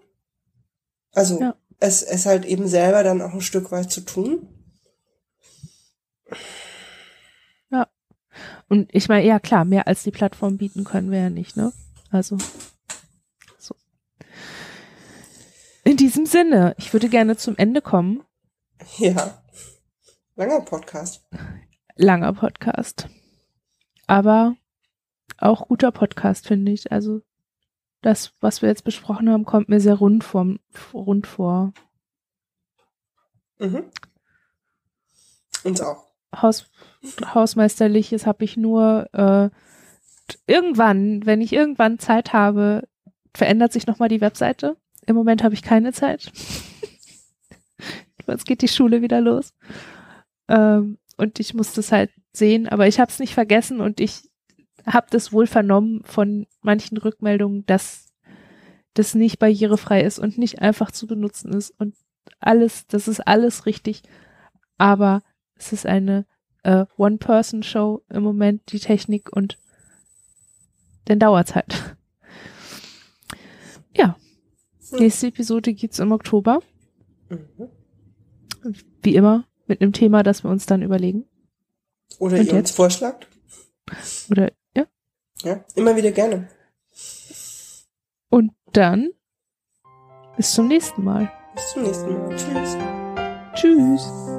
Also, 1.12 1.40
Ja. 1.40 1.56
es, 1.78 2.02
es 2.02 2.26
halt 2.26 2.44
eben 2.44 2.68
selber 2.68 3.02
dann 3.02 3.22
auch 3.22 3.32
ein 3.32 3.40
Stück 3.40 3.70
weit 3.72 3.90
zu 3.90 4.00
tun. 4.02 4.48
und 8.68 8.88
ich 8.94 9.08
meine, 9.10 9.26
ja 9.26 9.38
klar, 9.38 9.66
mehr 9.66 9.86
als 9.86 10.02
die 10.02 10.10
Plattform 10.10 10.56
bieten 10.56 10.84
können 10.84 11.10
wir 11.10 11.18
ja 11.18 11.28
nicht, 11.30 11.58
ne? 11.58 11.74
Also, 12.10 12.38
so. 13.58 13.74
In 15.84 15.98
diesem 15.98 16.24
Sinne, 16.24 16.74
ich 16.78 16.90
würde 16.94 17.10
gerne 17.10 17.36
zum 17.36 17.54
Ende 17.58 17.82
kommen. 17.82 18.22
Ja. 18.96 19.42
Langer 20.36 20.62
Podcast. 20.62 21.22
Langer 21.96 22.32
Podcast. 22.32 23.08
Aber 24.06 24.56
auch 25.42 25.68
guter 25.68 25.90
Podcast, 25.92 26.46
finde 26.46 26.72
ich. 26.72 26.92
Also, 26.92 27.22
das, 28.00 28.34
was 28.40 28.62
wir 28.62 28.68
jetzt 28.68 28.84
besprochen 28.84 29.30
haben, 29.30 29.44
kommt 29.44 29.68
mir 29.68 29.80
sehr 29.80 29.94
rund 29.94 30.24
vor. 30.24 30.56
Rund 30.92 31.26
vor. 31.26 31.72
Mhm. 33.58 33.84
Uns 35.64 35.80
auch. 35.80 36.08
Haus, 36.34 36.70
Hausmeisterliches 37.34 38.26
habe 38.26 38.44
ich 38.44 38.56
nur 38.56 39.08
äh, 39.12 39.50
irgendwann, 40.46 41.24
wenn 41.26 41.40
ich 41.40 41.52
irgendwann 41.52 41.98
Zeit 41.98 42.32
habe, 42.32 42.88
verändert 43.34 43.72
sich 43.72 43.86
nochmal 43.86 44.08
die 44.08 44.20
Webseite. 44.20 44.76
Im 45.06 45.14
Moment 45.14 45.42
habe 45.42 45.54
ich 45.54 45.62
keine 45.62 45.92
Zeit. 45.92 46.32
Jetzt 48.26 48.46
geht 48.46 48.62
die 48.62 48.68
Schule 48.68 49.02
wieder 49.02 49.20
los. 49.20 49.52
Ähm, 50.48 50.98
und 51.16 51.38
ich 51.38 51.54
muss 51.54 51.74
das 51.74 51.92
halt 51.92 52.10
sehen, 52.32 52.68
aber 52.68 52.86
ich 52.86 52.98
habe 52.98 53.10
es 53.10 53.18
nicht 53.18 53.34
vergessen 53.34 53.80
und 53.80 54.00
ich 54.00 54.31
habe 54.86 55.06
das 55.10 55.32
wohl 55.32 55.46
vernommen 55.46 56.02
von 56.04 56.46
manchen 56.60 56.96
Rückmeldungen, 56.96 57.64
dass 57.66 58.12
das 58.94 59.14
nicht 59.14 59.38
barrierefrei 59.38 60.02
ist 60.02 60.18
und 60.18 60.38
nicht 60.38 60.60
einfach 60.60 60.90
zu 60.90 61.06
benutzen 61.06 61.52
ist 61.52 61.70
und 61.78 61.94
alles, 62.40 62.86
das 62.86 63.08
ist 63.08 63.20
alles 63.20 63.66
richtig, 63.66 64.02
aber 64.78 65.22
es 65.54 65.72
ist 65.72 65.86
eine 65.86 66.26
äh, 66.62 66.86
One-Person-Show 66.96 68.02
im 68.10 68.22
Moment, 68.22 68.72
die 68.72 68.80
Technik 68.80 69.32
und 69.32 69.58
dann 71.06 71.18
dauert's 71.18 71.54
halt. 71.54 71.96
Ja. 73.94 74.16
Hm. 74.88 75.00
Nächste 75.00 75.26
Episode 75.26 75.74
gibt's 75.74 75.98
im 75.98 76.12
Oktober. 76.12 76.60
Mhm. 77.28 77.68
Wie 79.02 79.14
immer 79.16 79.46
mit 79.66 79.82
einem 79.82 79.92
Thema, 79.92 80.22
das 80.22 80.44
wir 80.44 80.50
uns 80.50 80.64
dann 80.64 80.80
überlegen. 80.80 81.26
Oder 82.18 82.38
Und 82.38 82.46
ihr 82.46 82.52
uns 82.52 82.70
jetzt? 82.70 82.76
vorschlagt. 82.76 83.28
Oder. 84.30 84.52
Ja, 85.42 85.64
immer 85.74 85.96
wieder 85.96 86.12
gerne. 86.12 86.48
Und 88.30 88.52
dann 88.72 89.10
bis 90.36 90.52
zum 90.52 90.68
nächsten 90.68 91.04
Mal. 91.04 91.30
Bis 91.54 91.70
zum 91.72 91.82
nächsten 91.82 92.12
Mal. 92.12 92.36
Tschüss. 92.36 92.76
Tschüss. 93.54 94.31